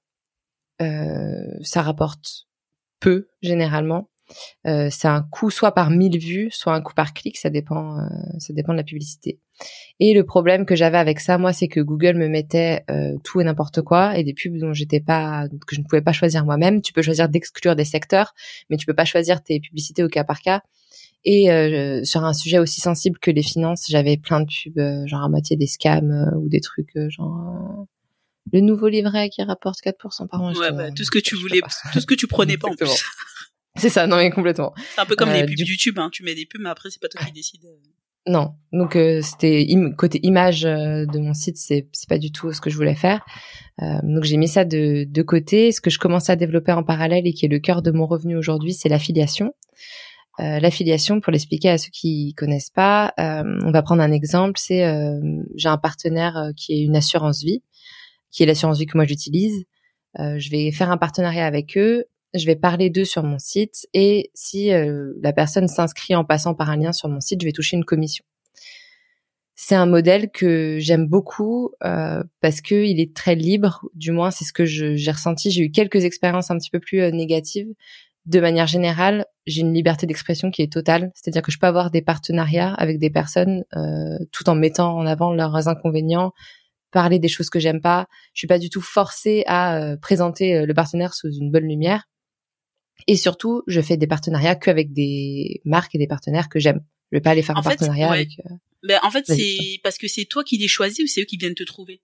Euh, 0.81 1.45
ça 1.63 1.83
rapporte 1.83 2.47
peu 2.99 3.29
généralement. 3.43 4.09
Euh, 4.67 4.89
c'est 4.91 5.09
un 5.09 5.23
coût 5.23 5.51
soit 5.51 5.73
par 5.73 5.91
1000 5.91 6.19
vues, 6.19 6.49
soit 6.51 6.75
un 6.75 6.81
coût 6.81 6.95
par 6.95 7.13
clic, 7.13 7.37
ça 7.37 7.51
dépend, 7.51 7.99
euh, 7.99 8.05
ça 8.39 8.53
dépend 8.53 8.73
de 8.73 8.79
la 8.79 8.85
publicité. 8.85 9.39
Et 10.01 10.15
le 10.15 10.25
problème 10.25 10.65
que 10.65 10.75
j'avais 10.75 10.99
avec 10.99 11.21
ça, 11.21 11.39
moi, 11.39 11.53
c'est 11.53 11.69
que 11.69 11.81
Google 11.81 12.17
me 12.17 12.29
mettait 12.29 12.85
euh, 12.91 13.17
tout 13.25 13.41
et 13.41 13.45
n'importe 13.45 13.83
quoi 13.83 14.17
et 14.17 14.25
des 14.25 14.35
pubs 14.35 14.57
dont 14.59 14.73
j'étais 14.73 15.01
pas, 15.01 15.47
que 15.67 15.75
je 15.75 15.81
ne 15.81 15.85
pouvais 15.85 16.03
pas 16.03 16.13
choisir 16.13 16.45
moi-même. 16.45 16.81
Tu 16.83 16.93
peux 16.93 17.03
choisir 17.03 17.29
d'exclure 17.29 17.77
des 17.77 17.85
secteurs, 17.85 18.35
mais 18.71 18.77
tu 18.77 18.87
peux 18.87 18.95
pas 18.95 19.05
choisir 19.05 19.43
tes 19.43 19.61
publicités 19.61 20.03
au 20.03 20.09
cas 20.09 20.25
par 20.25 20.41
cas. 20.41 20.63
Et 21.25 21.51
euh, 21.51 22.03
sur 22.05 22.25
un 22.25 22.33
sujet 22.33 22.59
aussi 22.59 22.81
sensible 22.81 23.19
que 23.19 23.31
les 23.31 23.43
finances, 23.43 23.85
j'avais 23.89 24.17
plein 24.17 24.41
de 24.41 24.47
pubs, 24.47 24.79
euh, 24.79 25.07
genre 25.07 25.23
à 25.23 25.29
moitié 25.29 25.57
des 25.57 25.69
scams 25.69 26.11
euh, 26.11 26.37
ou 26.37 26.49
des 26.49 26.61
trucs 26.61 26.99
genre 27.09 27.87
le 28.53 28.61
nouveau 28.61 28.89
livret 28.89 29.29
qui 29.29 29.43
rapporte 29.43 29.79
4% 29.85 30.27
par 30.29 30.43
an. 30.43 30.53
Ouais, 30.55 30.73
bah, 30.73 30.91
tout 30.91 31.05
ce 31.05 31.13
que 31.13 31.21
tu 31.21 31.37
voulais, 31.37 31.61
tout 31.93 32.01
ce 32.01 32.07
que 32.07 32.15
tu 32.15 32.27
prenais 32.27 32.57
pas 32.57 32.69
en 32.69 32.75
plus. 32.75 33.05
C'est 33.77 33.89
ça, 33.89 34.07
non 34.07 34.17
mais 34.17 34.31
complètement. 34.31 34.75
C'est 34.95 35.01
un 35.01 35.07
peu 35.07 35.17
comme 35.17 35.33
les 35.33 35.47
pubs 35.47 35.59
YouTube, 35.59 35.99
hein. 35.99 36.11
tu 36.13 36.25
mets 36.25 36.35
des 36.35 36.45
pubs, 36.45 36.61
mais 36.61 36.71
après 36.71 36.91
c'est 36.91 37.01
pas 37.01 37.09
toi 37.09 37.25
qui 37.25 37.33
décide. 37.33 37.61
Non, 38.27 38.55
donc 38.73 38.99
c'était 39.23 39.67
côté 39.97 40.21
image 40.25 40.63
de 40.63 41.19
mon 41.19 41.35
site, 41.35 41.57
c'est 41.57 41.89
c'est 41.93 42.09
pas 42.09 42.19
du 42.19 42.33
tout 42.33 42.53
ce 42.53 42.61
que 42.61 42.69
je 42.69 42.77
voulais 42.77 42.97
faire. 42.97 43.25
donc 43.79 44.25
j'ai 44.25 44.37
mis 44.37 44.49
ça 44.49 44.65
de 44.65 45.05
de 45.09 45.23
côté. 45.23 45.71
Ce 45.71 45.81
que 45.81 45.89
je 45.89 46.01
commençais 46.01 46.33
à 46.33 46.37
développer 46.37 46.73
en 46.73 46.83
parallèle 46.83 47.29
et 47.29 47.33
qui 47.33 47.47
est 47.47 47.49
le 47.49 47.61
cœur 47.61 47.81
de 47.81 47.93
mon 47.93 48.07
revenu 48.07 48.37
aujourd'hui, 48.37 48.75
c'est 48.75 48.89
l'affiliation. 48.89 49.55
Euh, 50.41 50.61
l'affiliation, 50.61 51.21
pour 51.21 51.31
l'expliquer 51.31 51.69
à 51.69 51.79
ceux 51.79 51.91
qui 51.91 52.35
connaissent 52.35 52.71
pas, 52.71 53.13
euh, 53.21 53.43
on 53.65 53.71
va 53.71 53.83
prendre 53.83 54.03
un 54.03 54.13
exemple. 54.13 54.59
C'est 54.59 54.85
euh, 54.85 55.21
j'ai 55.57 55.69
un 55.69 55.79
partenaire 55.79 56.53
qui 56.57 56.73
est 56.73 56.83
une 56.83 56.97
assurance 56.97 57.43
vie, 57.43 57.63
qui 58.31 58.43
est 58.43 58.47
l'assurance 58.47 58.79
vie 58.79 58.87
que 58.87 58.97
moi 58.97 59.05
j'utilise. 59.05 59.65
je 60.19 60.51
vais 60.51 60.71
faire 60.73 60.91
un 60.91 60.99
partenariat 60.99 61.47
avec 61.47 61.77
eux. 61.77 62.05
Je 62.35 62.47
vais 62.47 62.57
parler 62.57 62.89
d'eux 62.89 63.05
sur 63.05 63.23
mon 63.25 63.39
site 63.39 63.87
et 63.93 64.31
si 64.33 64.71
la 64.71 65.33
personne 65.35 65.69
s'inscrit 65.69 66.15
en 66.15 66.25
passant 66.25 66.55
par 66.55 66.71
un 66.71 66.79
lien 66.79 66.93
sur 66.93 67.11
mon 67.11 67.21
site, 67.21 67.43
je 67.43 67.47
vais 67.47 67.53
toucher 67.53 67.77
une 67.77 67.85
commission. 67.85 68.25
C'est 69.55 69.75
un 69.75 69.85
modèle 69.85 70.31
que 70.31 70.79
j'aime 70.81 71.07
beaucoup 71.07 71.73
parce 71.81 72.63
que 72.63 72.87
il 72.87 73.01
est 73.01 73.15
très 73.15 73.35
libre. 73.35 73.85
Du 73.95 74.13
moins, 74.13 74.31
c'est 74.31 74.47
ce 74.47 74.55
que 74.55 74.65
j'ai 74.65 75.11
ressenti. 75.11 75.51
J'ai 75.51 75.65
eu 75.65 75.71
quelques 75.71 76.05
expériences 76.05 76.51
un 76.51 76.57
petit 76.57 76.71
peu 76.71 76.81
plus 76.81 77.03
négatives, 77.13 77.69
de 78.27 78.41
manière 78.41 78.67
générale, 78.67 79.27
j'ai 79.47 79.63
une 79.63 79.75
liberté 79.75 80.07
d'expression 80.07 80.51
qui 80.51 80.63
est 80.63 80.73
totale. 80.73 81.11
C'est-à-dire 81.15 81.43
que 81.43 81.51
je 81.51 81.59
peux 81.59 81.67
avoir 81.67 81.91
des 81.91 82.03
partenariats 82.03 82.73
avec 82.75 82.99
des 82.99 83.11
personnes 83.11 83.65
euh, 83.77 84.19
tout 84.31 84.49
en 84.49 84.55
mettant 84.55 84.97
en 84.97 85.07
avant 85.07 85.33
leurs 85.33 85.69
inconvénients, 85.69 86.33
parler 86.93 87.19
des 87.19 87.29
choses 87.29 87.51
que 87.51 87.59
j'aime 87.59 87.81
pas. 87.81 88.07
Je 88.35 88.41
suis 88.41 88.47
pas 88.47 88.59
du 88.59 88.71
tout 88.71 88.81
forcée 88.81 89.43
à 89.47 89.77
euh, 89.77 89.97
présenter 89.97 90.57
euh, 90.57 90.67
le 90.67 90.75
partenaire 90.75 91.15
sous 91.15 91.33
une 91.33 91.51
bonne 91.51 91.67
lumière. 91.67 92.05
Et 93.09 93.17
surtout, 93.17 93.63
je 93.67 93.81
fais 93.81 93.97
des 93.97 94.07
partenariats 94.07 94.55
qu'avec 94.55 94.93
des 94.93 95.61
marques 95.65 95.95
et 95.95 95.99
des 95.99 96.07
partenaires 96.07 96.49
que 96.49 96.61
j'aime. 96.61 96.85
Je 97.11 97.17
vais 97.17 97.21
pas 97.21 97.31
aller 97.31 97.43
faire 97.43 97.57
un 97.57 97.63
partenariat 97.63 98.11
avec. 98.13 98.29
Ben, 98.85 99.01
en 99.03 99.11
fait, 99.11 99.25
c'est 99.27 99.81
parce 99.83 99.99
que 99.99 100.07
c'est 100.07 100.25
toi 100.25 100.45
qui 100.45 100.59
les 100.59 100.69
choisis 100.69 101.05
ou 101.05 101.07
c'est 101.07 101.23
eux 101.23 101.25
qui 101.25 101.37
viennent 101.37 101.55
te 101.55 101.65
trouver? 101.65 102.01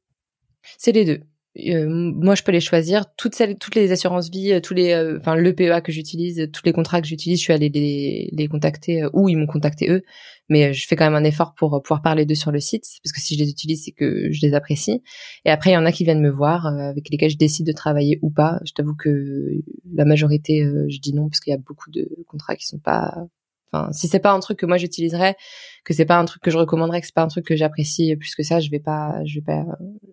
C'est 0.77 0.93
les 0.93 1.05
deux. 1.05 1.23
Euh, 1.67 1.87
moi, 1.89 2.35
je 2.35 2.43
peux 2.43 2.53
les 2.53 2.61
choisir. 2.61 3.05
Toutes 3.17 3.35
celles, 3.35 3.59
toutes 3.59 3.75
les 3.75 3.93
assurances 3.93 4.31
vie, 4.31 4.53
euh, 4.53 4.61
tous 4.61 4.75
les, 4.75 4.93
euh, 4.93 5.19
enfin 5.19 5.35
le 5.35 5.55
PEA 5.55 5.81
que 5.81 5.93
j'utilise, 5.93 6.49
tous 6.53 6.63
les 6.65 6.73
contrats 6.73 7.01
que 7.01 7.07
j'utilise, 7.07 7.39
je 7.39 7.45
suis 7.45 7.53
allée 7.53 7.69
les, 7.69 8.31
les 8.33 8.49
contacter 8.49 9.05
ou 9.13 9.29
ils 9.29 9.37
m'ont 9.37 9.47
contacté 9.47 9.91
eux. 9.91 10.03
Mais 10.49 10.73
je 10.73 10.87
fais 10.87 10.97
quand 10.97 11.05
même 11.05 11.15
un 11.15 11.25
effort 11.25 11.55
pour 11.55 11.83
pouvoir 11.83 12.01
parler 12.01 12.25
d'eux 12.25 12.35
sur 12.35 12.53
le 12.53 12.61
site 12.61 12.85
parce 13.05 13.13
que 13.13 13.21
si 13.21 13.35
je 13.35 13.45
les 13.45 13.51
utilise, 13.51 13.85
c'est 13.85 13.93
que 13.93 14.33
je 14.33 14.47
les 14.47 14.55
apprécie. 14.55 15.03
Et 15.45 15.51
après, 15.51 15.71
il 15.71 15.75
y 15.75 15.77
en 15.77 15.85
a 15.85 15.93
qui 15.93 16.05
viennent 16.05 16.23
me 16.23 16.31
voir 16.31 16.67
avec 16.67 17.11
lesquels 17.11 17.31
je 17.31 17.37
décide 17.37 17.67
de 17.67 17.73
travailler 17.73 18.19
ou 18.23 18.31
pas. 18.31 18.59
Je 18.65 18.73
t'avoue 18.73 18.95
que 18.95 19.51
la 19.95 20.07
majorité, 20.07 20.65
je 20.89 20.99
dis 21.01 21.13
non 21.13 21.29
parce 21.29 21.41
qu'il 21.41 21.51
y 21.51 21.55
a 21.55 21.59
beaucoup 21.59 21.91
de 21.91 22.09
contrats 22.29 22.57
qui 22.57 22.67
sont 22.67 22.79
pas 22.79 23.29
Enfin, 23.73 23.93
si 23.93 24.09
c'est 24.09 24.21
pas 24.21 24.33
un 24.33 24.41
truc 24.41 24.59
que 24.59 24.67
moi 24.67 24.79
j'utiliserais, 24.79 25.37
que 25.85 25.93
c'est 25.93 26.07
pas 26.07 26.17
un 26.17 26.25
truc 26.25 26.43
que 26.43 26.51
je 26.51 26.59
recommanderais, 26.59 27.01
que 27.01 27.07
c'est 27.07 27.15
pas 27.15 27.23
un 27.23 27.29
truc 27.29 27.47
que 27.47 27.57
j'apprécie 27.57 28.17
plus 28.17 28.35
que 28.35 28.43
ça, 28.43 28.61
je 28.61 28.71
vais 28.71 28.81
pas, 28.81 29.23
je 29.27 29.35
vais 29.37 29.45
pas, 29.45 29.65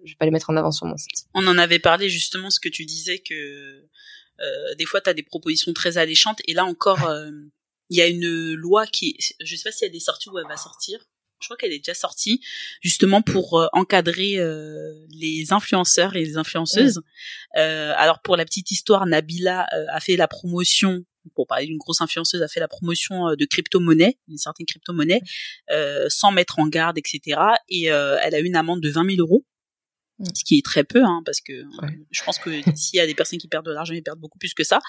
je 0.04 0.12
vais 0.12 0.18
pas 0.18 0.26
les 0.26 0.32
mettre 0.32 0.50
en 0.50 0.58
avant 0.58 0.72
sur 0.72 0.86
mon 0.86 0.98
site. 0.98 1.28
On 1.34 1.48
en 1.48 1.58
avait 1.58 1.80
parlé 1.80 2.10
justement, 2.10 2.50
ce 2.50 2.60
que 2.60 2.70
tu 2.70 2.86
disais 2.86 3.20
que 3.20 3.34
euh, 3.34 4.76
des 4.78 4.86
fois 4.86 5.00
tu 5.00 5.10
as 5.10 5.14
des 5.14 5.24
propositions 5.24 5.74
très 5.74 5.98
alléchantes 5.98 6.42
et 6.48 6.54
là 6.54 6.66
encore, 6.66 7.08
euh, 7.08 7.32
il 7.90 7.98
y 7.98 8.02
a 8.02 8.08
une 8.08 8.54
loi 8.54 8.88
qui, 8.88 9.18
je 9.40 9.56
sais 9.56 9.64
pas 9.64 9.72
si 9.72 9.86
elle 9.86 9.96
est 9.96 10.00
sortie 10.00 10.30
ou 10.30 10.38
elle 10.40 10.48
va 10.48 10.58
sortir. 10.58 11.00
Je 11.42 11.48
crois 11.48 11.58
qu'elle 11.58 11.74
est 11.74 11.80
déjà 11.80 11.94
sortie, 11.94 12.42
justement 12.82 13.22
pour 13.22 13.60
euh, 13.60 13.68
encadrer 13.74 14.38
euh, 14.38 14.94
les 15.12 15.52
influenceurs 15.52 16.16
et 16.16 16.24
les 16.24 16.38
influenceuses. 16.38 17.02
Euh, 17.58 17.94
alors 17.98 18.22
pour 18.22 18.38
la 18.38 18.46
petite 18.46 18.72
histoire, 18.72 19.06
Nabila 19.06 19.68
a 19.90 20.00
fait 20.00 20.16
la 20.16 20.28
promotion 20.28 21.04
pour 21.34 21.48
parler 21.48 21.66
d'une 21.66 21.78
grosse 21.78 22.02
influenceuse, 22.02 22.42
a 22.42 22.48
fait 22.48 22.60
la 22.60 22.68
promotion 22.68 23.30
euh, 23.30 23.36
de 23.36 23.46
crypto-monnaies, 23.46 24.18
d'une 24.28 24.38
certaine 24.38 24.66
crypto-monnaie, 24.66 25.22
euh, 25.72 26.06
sans 26.10 26.32
mettre 26.32 26.60
en 26.60 26.68
garde, 26.68 26.98
etc. 26.98 27.40
Et 27.70 27.92
euh, 27.92 28.18
elle 28.22 28.36
a 28.36 28.40
eu 28.40 28.46
une 28.46 28.56
amende 28.56 28.82
de 28.82 28.90
20 28.90 29.16
000 29.16 29.22
euros, 29.22 29.46
mm. 30.20 30.26
ce 30.34 30.44
qui 30.44 30.58
est 30.58 30.66
très 30.66 30.84
peu, 30.84 31.04
hein, 31.04 31.22
parce 31.26 31.42
que 31.42 31.54
je 32.12 32.24
pense 32.24 32.38
que 32.40 32.50
s'il 32.76 32.98
y 32.98 33.00
a 33.00 33.08
des 33.08 33.16
personnes 33.16 33.40
qui 33.40 33.48
perdent 33.48 33.66
de 33.66 33.72
l'argent, 33.72 33.94
ils 33.94 34.04
perdent 34.04 34.20
beaucoup 34.20 34.40
plus 34.40 34.54
que 34.54 34.64
ça. 34.64 34.80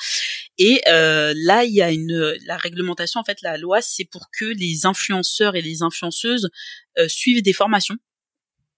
Et 0.59 0.81
là, 0.87 1.65
il 1.65 1.73
y 1.73 1.83
a 1.83 1.91
une 1.91 2.37
la 2.47 2.57
réglementation, 2.57 3.21
en 3.21 3.25
fait, 3.25 3.43
la 3.43 3.59
loi, 3.59 3.81
c'est 3.83 4.05
pour 4.05 4.29
que 4.39 4.45
les 4.45 4.87
influenceurs 4.87 5.57
et 5.57 5.63
les 5.63 5.83
influenceuses 5.83 6.51
suivent 7.09 7.43
des 7.43 7.53
formations 7.53 7.97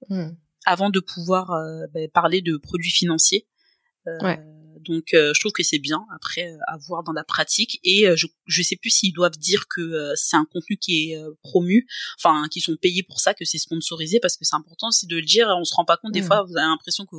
mm. 0.08 0.30
avant 0.64 0.90
de 0.90 1.00
pouvoir 1.00 1.50
ben, 1.92 2.08
parler 2.10 2.42
de 2.42 2.56
produits 2.56 2.90
financiers. 2.90 3.46
Ouais 4.22 4.38
donc 4.88 5.14
euh, 5.14 5.32
je 5.34 5.40
trouve 5.40 5.52
que 5.52 5.62
c'est 5.62 5.78
bien 5.78 6.04
après 6.14 6.50
euh, 6.50 6.56
à 6.66 6.76
voir 6.78 7.02
dans 7.02 7.12
la 7.12 7.24
pratique 7.24 7.78
et 7.84 8.08
euh, 8.08 8.16
je 8.16 8.26
je 8.46 8.62
sais 8.62 8.76
plus 8.76 8.90
s'ils 8.90 9.12
doivent 9.12 9.36
dire 9.36 9.68
que 9.68 10.12
c'est 10.16 10.36
un 10.36 10.46
contenu 10.46 10.78
qui 10.78 11.12
est 11.12 11.18
promu, 11.42 11.86
enfin 12.18 12.48
qui 12.50 12.60
sont 12.60 12.74
payés 12.76 13.02
pour 13.02 13.20
ça, 13.20 13.34
que 13.34 13.44
c'est 13.44 13.58
sponsorisé 13.58 14.20
parce 14.20 14.38
que 14.38 14.46
c'est 14.46 14.56
important 14.56 14.88
aussi 14.88 15.06
de 15.06 15.16
le 15.16 15.22
dire. 15.22 15.48
On 15.48 15.64
se 15.64 15.74
rend 15.74 15.84
pas 15.84 15.98
compte 15.98 16.12
des 16.12 16.22
mmh. 16.22 16.26
fois, 16.26 16.44
vous 16.44 16.56
avez 16.56 16.66
l'impression 16.66 17.04
que 17.04 17.16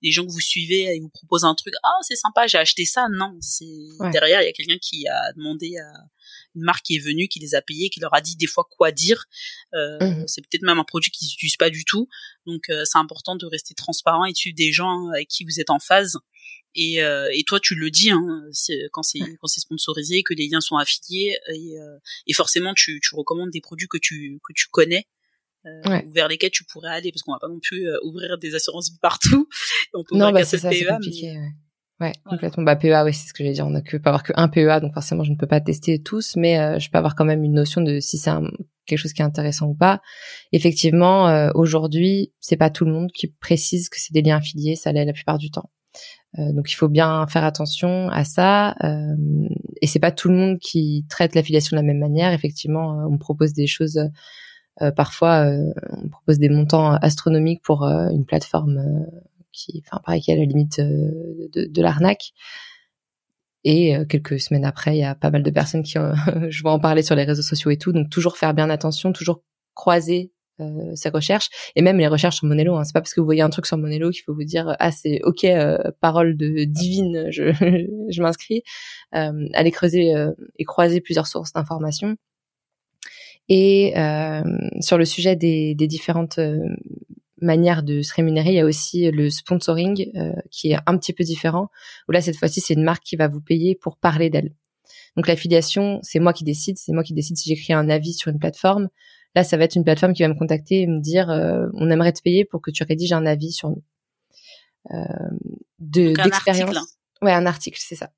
les 0.00 0.12
gens 0.12 0.24
que 0.24 0.30
vous 0.30 0.40
suivez 0.40 0.94
ils 0.94 1.00
vous 1.00 1.08
proposent 1.08 1.44
un 1.44 1.56
truc, 1.56 1.74
ah 1.82 1.98
c'est 2.02 2.14
sympa, 2.14 2.46
j'ai 2.46 2.58
acheté 2.58 2.84
ça. 2.84 3.08
Non, 3.10 3.36
c'est 3.40 3.66
derrière 4.12 4.42
il 4.42 4.44
y 4.44 4.48
a 4.48 4.52
quelqu'un 4.52 4.78
qui 4.80 5.08
a 5.08 5.32
demandé 5.32 5.76
à 5.76 5.92
une 6.54 6.62
marque 6.62 6.84
qui 6.84 6.96
est 6.96 7.00
venue, 7.00 7.28
qui 7.28 7.38
les 7.38 7.54
a 7.54 7.62
payés, 7.62 7.90
qui 7.90 8.00
leur 8.00 8.14
a 8.14 8.20
dit 8.20 8.36
des 8.36 8.46
fois 8.46 8.66
quoi 8.70 8.92
dire. 8.92 9.24
Euh, 9.74 9.98
mmh. 10.00 10.28
C'est 10.28 10.40
peut-être 10.42 10.62
même 10.62 10.78
un 10.78 10.84
produit 10.84 11.10
qu'ils 11.10 11.26
n'utilisent 11.28 11.56
pas 11.56 11.70
du 11.70 11.84
tout. 11.84 12.08
Donc 12.46 12.64
c'est 12.68 12.98
important 12.98 13.36
de 13.36 13.46
rester 13.46 13.74
transparent 13.74 14.24
et 14.24 14.32
de 14.32 14.36
suivre 14.36 14.56
des 14.56 14.72
gens 14.72 15.08
avec 15.08 15.28
qui 15.28 15.44
vous 15.44 15.60
êtes 15.60 15.70
en 15.70 15.78
phase 15.78 16.18
et, 16.74 17.02
euh, 17.02 17.28
et 17.32 17.44
toi, 17.44 17.60
tu 17.60 17.74
le 17.74 17.90
dis 17.90 18.10
hein, 18.10 18.42
quand 18.92 19.02
c'est 19.02 19.36
quand 19.40 19.46
c'est 19.46 19.60
sponsorisé, 19.60 20.22
que 20.22 20.34
les 20.34 20.48
liens 20.48 20.60
sont 20.60 20.76
affiliés, 20.76 21.38
et, 21.52 21.78
euh, 21.78 21.98
et 22.26 22.32
forcément, 22.32 22.74
tu, 22.74 23.00
tu 23.00 23.14
recommandes 23.14 23.50
des 23.50 23.60
produits 23.60 23.88
que 23.88 23.98
tu 23.98 24.40
que 24.46 24.52
tu 24.54 24.66
connais. 24.68 25.06
Euh, 25.66 26.02
vers 26.08 26.28
lesquels 26.28 26.50
tu 26.50 26.62
pourrais 26.64 26.90
aller 26.90 27.10
parce 27.10 27.22
qu'on 27.22 27.32
va 27.32 27.38
pas 27.38 27.48
non 27.48 27.58
plus 27.58 27.88
euh, 27.88 27.96
ouvrir 28.02 28.36
des 28.36 28.54
assurances 28.54 28.90
partout 29.00 29.48
on 29.94 30.04
peut 30.04 30.14
non 30.14 30.30
bah 30.30 30.44
c'est 30.44 30.58
ça 30.58 30.70
c'est 30.70 30.84
compliqué 30.84 31.38
Ouais, 31.38 31.48
complètement. 32.28 32.64
Bah 32.64 32.76
PEA, 32.76 33.02
oui, 33.04 33.14
c'est 33.14 33.28
ce 33.28 33.32
que 33.32 33.44
j'allais 33.44 33.54
dire. 33.54 33.66
On 33.66 33.70
ne 33.70 33.80
peut 33.80 34.00
pas 34.00 34.10
avoir 34.10 34.22
qu'un 34.22 34.48
PEA, 34.48 34.80
donc 34.80 34.94
forcément, 34.94 35.24
je 35.24 35.30
ne 35.30 35.36
peux 35.36 35.46
pas 35.46 35.60
tester 35.60 36.02
tous, 36.02 36.34
mais 36.36 36.58
euh, 36.58 36.78
je 36.78 36.90
peux 36.90 36.98
avoir 36.98 37.14
quand 37.14 37.24
même 37.24 37.44
une 37.44 37.54
notion 37.54 37.80
de 37.80 38.00
si 38.00 38.18
c'est 38.18 38.30
quelque 38.86 38.98
chose 38.98 39.12
qui 39.12 39.22
est 39.22 39.24
intéressant 39.24 39.68
ou 39.68 39.74
pas. 39.74 40.00
Effectivement, 40.52 41.28
euh, 41.28 41.50
aujourd'hui, 41.54 42.32
c'est 42.40 42.56
pas 42.56 42.70
tout 42.70 42.84
le 42.84 42.92
monde 42.92 43.10
qui 43.12 43.28
précise 43.28 43.88
que 43.88 43.96
c'est 43.98 44.12
des 44.12 44.22
liens 44.22 44.36
affiliés, 44.36 44.76
ça 44.76 44.92
l'est 44.92 45.04
la 45.04 45.12
plupart 45.12 45.38
du 45.38 45.50
temps. 45.50 45.70
Euh, 46.38 46.52
donc 46.52 46.70
il 46.70 46.74
faut 46.74 46.88
bien 46.88 47.26
faire 47.28 47.44
attention 47.44 48.08
à 48.08 48.24
ça. 48.24 48.74
Euh, 48.82 49.14
et 49.80 49.86
c'est 49.86 50.00
pas 50.00 50.10
tout 50.10 50.28
le 50.28 50.34
monde 50.34 50.58
qui 50.58 51.06
traite 51.08 51.34
l'affiliation 51.34 51.76
de 51.76 51.80
la 51.80 51.86
même 51.86 51.98
manière. 51.98 52.32
Effectivement, 52.32 53.06
on 53.06 53.12
me 53.12 53.18
propose 53.18 53.52
des 53.52 53.66
choses. 53.66 54.00
parfois, 54.96 55.46
on 55.90 56.08
propose 56.08 56.38
des 56.38 56.48
montants 56.48 56.94
astronomiques 56.94 57.62
pour 57.62 57.84
une 57.84 58.24
plateforme 58.26 59.06
qui, 59.54 59.82
enfin, 59.86 60.00
pareil, 60.04 60.20
qui 60.20 60.30
est 60.30 60.34
à 60.34 60.36
la 60.36 60.44
limite 60.44 60.78
euh, 60.80 61.48
de, 61.52 61.66
de 61.66 61.82
l'arnaque. 61.82 62.32
Et 63.64 63.96
euh, 63.96 64.04
quelques 64.04 64.40
semaines 64.40 64.64
après, 64.64 64.96
il 64.96 65.00
y 65.00 65.04
a 65.04 65.14
pas 65.14 65.30
mal 65.30 65.42
de 65.42 65.50
personnes 65.50 65.82
qui, 65.82 65.94
je 66.48 66.62
vois 66.62 66.72
en 66.72 66.80
parler 66.80 67.02
sur 67.02 67.14
les 67.16 67.24
réseaux 67.24 67.42
sociaux 67.42 67.70
et 67.70 67.78
tout. 67.78 67.92
Donc 67.92 68.10
toujours 68.10 68.36
faire 68.36 68.54
bien 68.54 68.70
attention, 68.70 69.12
toujours 69.12 69.42
croiser 69.74 70.32
euh, 70.60 70.94
ses 70.94 71.08
recherches 71.08 71.48
et 71.74 71.82
même 71.82 71.98
les 71.98 72.06
recherches 72.06 72.36
sur 72.36 72.46
Monello. 72.46 72.76
Hein. 72.76 72.84
C'est 72.84 72.92
pas 72.92 73.00
parce 73.00 73.12
que 73.12 73.20
vous 73.20 73.26
voyez 73.26 73.42
un 73.42 73.50
truc 73.50 73.66
sur 73.66 73.76
Monello 73.76 74.10
qu'il 74.10 74.22
faut 74.22 74.34
vous 74.34 74.44
dire 74.44 74.76
ah 74.78 74.92
c'est 74.92 75.20
ok 75.24 75.42
euh, 75.42 75.78
parole 76.00 76.36
de 76.36 76.62
divine, 76.62 77.26
je, 77.30 77.50
je 78.08 78.22
m'inscris. 78.22 78.62
Euh, 79.16 79.48
allez 79.52 79.72
creuser 79.72 80.12
et 80.58 80.64
croiser 80.64 81.00
plusieurs 81.00 81.26
sources 81.26 81.52
d'informations. 81.52 82.16
Et 83.48 83.94
sur 84.80 84.96
le 84.96 85.04
sujet 85.04 85.34
des, 85.34 85.74
des 85.74 85.88
différentes 85.88 86.38
manière 87.44 87.82
de 87.82 88.02
se 88.02 88.14
rémunérer, 88.14 88.50
il 88.50 88.56
y 88.56 88.60
a 88.60 88.64
aussi 88.64 89.10
le 89.10 89.30
sponsoring 89.30 90.10
euh, 90.16 90.32
qui 90.50 90.72
est 90.72 90.78
un 90.86 90.98
petit 90.98 91.12
peu 91.12 91.24
différent. 91.24 91.68
Où 92.08 92.12
là, 92.12 92.20
cette 92.20 92.36
fois-ci, 92.36 92.60
c'est 92.60 92.74
une 92.74 92.84
marque 92.84 93.04
qui 93.04 93.16
va 93.16 93.28
vous 93.28 93.40
payer 93.40 93.74
pour 93.74 93.96
parler 93.96 94.30
d'elle. 94.30 94.52
Donc 95.16 95.28
l'affiliation, 95.28 96.00
c'est 96.02 96.18
moi 96.18 96.32
qui 96.32 96.44
décide. 96.44 96.76
C'est 96.78 96.92
moi 96.92 97.02
qui 97.02 97.14
décide 97.14 97.36
si 97.36 97.48
j'écris 97.48 97.72
un 97.72 97.88
avis 97.88 98.12
sur 98.12 98.30
une 98.30 98.38
plateforme. 98.38 98.88
Là, 99.34 99.44
ça 99.44 99.56
va 99.56 99.64
être 99.64 99.74
une 99.74 99.84
plateforme 99.84 100.12
qui 100.12 100.22
va 100.22 100.28
me 100.28 100.38
contacter 100.38 100.82
et 100.82 100.86
me 100.86 101.00
dire 101.00 101.30
euh, 101.30 101.66
on 101.74 101.90
aimerait 101.90 102.12
te 102.12 102.22
payer 102.22 102.44
pour 102.44 102.60
que 102.62 102.70
tu 102.70 102.84
rédiges 102.84 103.12
un 103.12 103.26
avis 103.26 103.52
sur 103.52 103.70
nous. 103.70 103.82
Euh, 104.92 105.04
de 105.78 106.14
d'expérience. 106.14 106.76
Ouais, 107.22 107.32
un 107.32 107.46
article, 107.46 107.78
c'est 107.80 107.96
ça. 107.96 108.10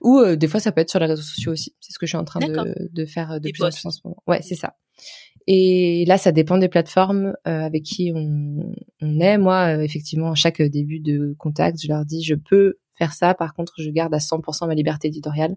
Ou 0.00 0.18
euh, 0.18 0.36
des 0.36 0.48
fois, 0.48 0.60
ça 0.60 0.72
peut 0.72 0.80
être 0.80 0.90
sur 0.90 0.98
les 0.98 1.06
réseaux 1.06 1.22
sociaux 1.22 1.52
aussi. 1.52 1.76
C'est 1.80 1.92
ce 1.92 1.98
que 1.98 2.06
je 2.06 2.10
suis 2.10 2.16
en 2.16 2.24
train 2.24 2.40
de, 2.40 2.88
de 2.90 3.06
faire 3.06 3.40
de 3.40 3.50
plus 3.50 3.62
en 3.62 3.68
plus 3.68 3.84
en 3.84 3.90
ce 3.90 4.00
moment. 4.04 4.22
Ouais, 4.26 4.40
c'est 4.42 4.54
ça. 4.54 4.76
Et 5.46 6.04
là, 6.06 6.16
ça 6.16 6.32
dépend 6.32 6.56
des 6.56 6.68
plateformes 6.68 7.34
euh, 7.46 7.60
avec 7.60 7.82
qui 7.82 8.12
on, 8.14 8.72
on 9.02 9.20
est. 9.20 9.36
Moi, 9.36 9.76
euh, 9.76 9.80
effectivement, 9.82 10.30
à 10.30 10.34
chaque 10.34 10.62
début 10.62 11.00
de 11.00 11.34
contact, 11.38 11.82
je 11.82 11.88
leur 11.88 12.04
dis, 12.06 12.22
je 12.22 12.34
peux 12.34 12.78
faire 12.96 13.12
ça. 13.12 13.34
Par 13.34 13.54
contre, 13.54 13.74
je 13.78 13.90
garde 13.90 14.14
à 14.14 14.18
100% 14.18 14.66
ma 14.66 14.74
liberté 14.74 15.08
éditoriale. 15.08 15.56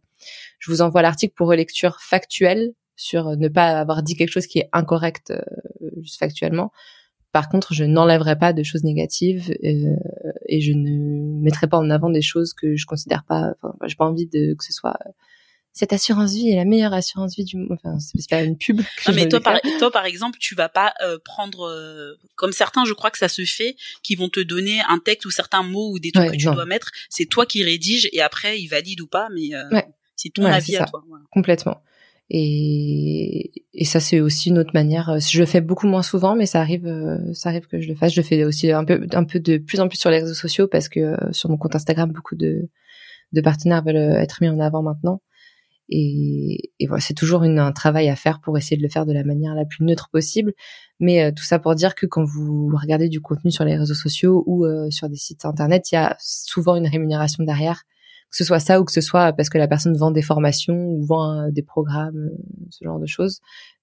Je 0.60 0.71
vous 0.71 0.82
envoie 0.82 1.02
l'article 1.02 1.34
pour 1.36 1.47
relecture 1.47 2.00
factuelle 2.02 2.73
sur 2.95 3.38
ne 3.38 3.47
pas 3.47 3.80
avoir 3.80 4.04
dit 4.04 4.15
quelque 4.15 4.32
chose 4.32 4.47
qui 4.47 4.60
est 4.60 4.69
incorrect 4.73 5.32
euh, 5.32 5.41
juste 6.02 6.19
factuellement. 6.19 6.71
Par 7.32 7.47
contre, 7.47 7.73
je 7.73 7.84
n'enlèverai 7.84 8.38
pas 8.38 8.52
de 8.52 8.63
choses 8.63 8.84
négatives 8.84 9.54
et 9.62 10.62
je 10.62 10.71
ne 10.71 11.39
mettrai 11.41 11.67
pas 11.67 11.78
en 11.78 11.89
avant 11.89 12.10
des 12.10 12.21
choses 12.21 12.54
que 12.54 12.76
je 12.76 12.86
considère 12.88 13.23
pas. 13.26 13.54
Enfin, 13.62 13.76
j'ai 13.86 13.95
pas 13.95 14.08
envie 14.08 14.26
de 14.26 14.56
que 14.56 14.63
ce 14.63 14.73
soit 14.73 14.97
cette 15.77 15.93
assurance 15.93 16.33
vie 16.33 16.49
est 16.49 16.55
la 16.55 16.65
meilleure 16.65 16.93
assurance 16.93 17.35
vie 17.35 17.43
du 17.43 17.55
monde. 17.55 17.77
Enfin, 17.83 17.99
c'est 17.99 18.27
pas 18.27 18.41
une 18.41 18.57
pub. 18.57 18.81
Non, 19.07 19.13
mais 19.13 19.29
toi 19.29 19.39
par, 19.39 19.59
toi, 19.77 19.91
par 19.91 20.05
exemple, 20.05 20.39
tu 20.39 20.55
vas 20.55 20.69
pas 20.69 20.91
euh, 21.05 21.19
prendre, 21.23 21.67
euh, 21.67 22.15
comme 22.35 22.51
certains, 22.51 22.83
je 22.83 22.93
crois 22.93 23.11
que 23.11 23.19
ça 23.19 23.29
se 23.29 23.45
fait, 23.45 23.75
qui 24.01 24.15
vont 24.15 24.27
te 24.27 24.39
donner 24.39 24.81
un 24.89 24.97
texte 24.97 25.27
ou 25.27 25.29
certains 25.29 25.61
mots 25.61 25.91
ou 25.91 25.99
des 25.99 26.11
trucs 26.11 26.31
que 26.31 26.37
tu 26.37 26.45
dois 26.45 26.65
mettre. 26.65 26.91
C'est 27.09 27.27
toi 27.27 27.45
qui 27.45 27.63
rédiges 27.63 28.09
et 28.11 28.21
après, 28.21 28.59
ils 28.59 28.67
valident 28.67 29.01
ou 29.01 29.07
pas, 29.07 29.27
mais 29.35 29.53
euh, 29.53 29.81
c'est 30.15 30.29
ton 30.29 30.45
avis 30.45 30.77
à 30.77 30.85
toi. 30.85 31.03
Complètement. 31.31 31.83
Et, 32.31 33.51
et 33.73 33.85
ça, 33.85 33.99
c'est 33.99 34.19
aussi 34.19 34.49
une 34.49 34.57
autre 34.57 34.71
manière. 34.73 35.19
Je 35.19 35.39
le 35.39 35.45
fais 35.45 35.61
beaucoup 35.61 35.87
moins 35.87 36.03
souvent, 36.03 36.35
mais 36.35 36.47
ça 36.47 36.59
arrive, 36.59 36.91
ça 37.33 37.49
arrive 37.49 37.67
que 37.67 37.79
je 37.79 37.87
le 37.87 37.95
fasse. 37.95 38.13
Je 38.13 38.19
le 38.19 38.25
fais 38.25 38.43
aussi 38.43 38.71
un 38.71 38.83
peu, 38.83 39.05
un 39.13 39.23
peu 39.25 39.39
de 39.39 39.57
plus 39.57 39.79
en 39.79 39.87
plus 39.87 39.99
sur 39.99 40.09
les 40.09 40.21
réseaux 40.21 40.33
sociaux 40.33 40.67
parce 40.67 40.89
que 40.89 41.15
sur 41.31 41.51
mon 41.51 41.57
compte 41.57 41.75
Instagram, 41.75 42.11
beaucoup 42.11 42.35
de, 42.35 42.67
de 43.31 43.41
partenaires 43.41 43.83
veulent 43.83 43.95
être 43.95 44.39
mis 44.41 44.49
en 44.49 44.59
avant 44.59 44.81
maintenant. 44.81 45.21
Et, 45.89 46.71
et 46.80 46.88
voilà, 46.88 47.02
c'est 47.02 47.13
toujours 47.13 47.43
un 47.43 47.71
travail 47.71 48.10
à 48.10 48.15
faire 48.15 48.39
pour 48.41 48.58
essayer 48.58 48.78
de 48.78 48.84
le 48.84 48.89
faire 48.89 49.06
de 49.06 49.13
la 49.13 49.23
manière 49.23 49.56
la 49.56 49.65
plus 49.65 49.84
neutre 49.86 50.10
possible. 50.12 50.54
Mais 51.00 51.23
euh, 51.23 51.32
tout 51.32 51.43
ça 51.43 51.60
pour 51.60 51.76
dire 51.76 51.95
que 51.95 52.06
quand 52.06 52.23
vous 52.23 52.71
regardez 52.80 53.10
du 53.10 53.21
contenu 53.21 53.52
sur 53.52 53.63
les 53.63 53.78
réseaux 53.78 53.93
sociaux 53.93 54.43
ou 54.47 54.65
euh, 54.65 54.89
sur 54.89 55.10
des 55.10 55.15
sites 55.15 55.45
internet, 55.45 55.91
il 55.91 55.95
y 55.95 55.97
a 55.97 56.15
souvent 56.19 56.76
une 56.76 56.88
rémunération 56.88 57.43
derrière, 57.43 57.84
que 58.30 58.38
ce 58.38 58.43
soit 58.43 58.60
ça 58.60 58.82
ou 58.82 58.84
que 58.84 58.91
ce 58.91 59.02
soit 59.02 59.34
parce 59.34 59.50
que 59.50 59.58
la 59.58 59.67
personne 59.67 59.95
vend 59.95 60.12
des 60.12 60.21
formations 60.21 60.76
ou 60.76 61.06
vend 61.06 61.39
euh, 61.39 61.52
des 61.52 61.63
programmes, 61.63 62.32
ce 62.69 62.84
genre 62.84 63.00
de 63.00 63.08
choses. 63.08 63.39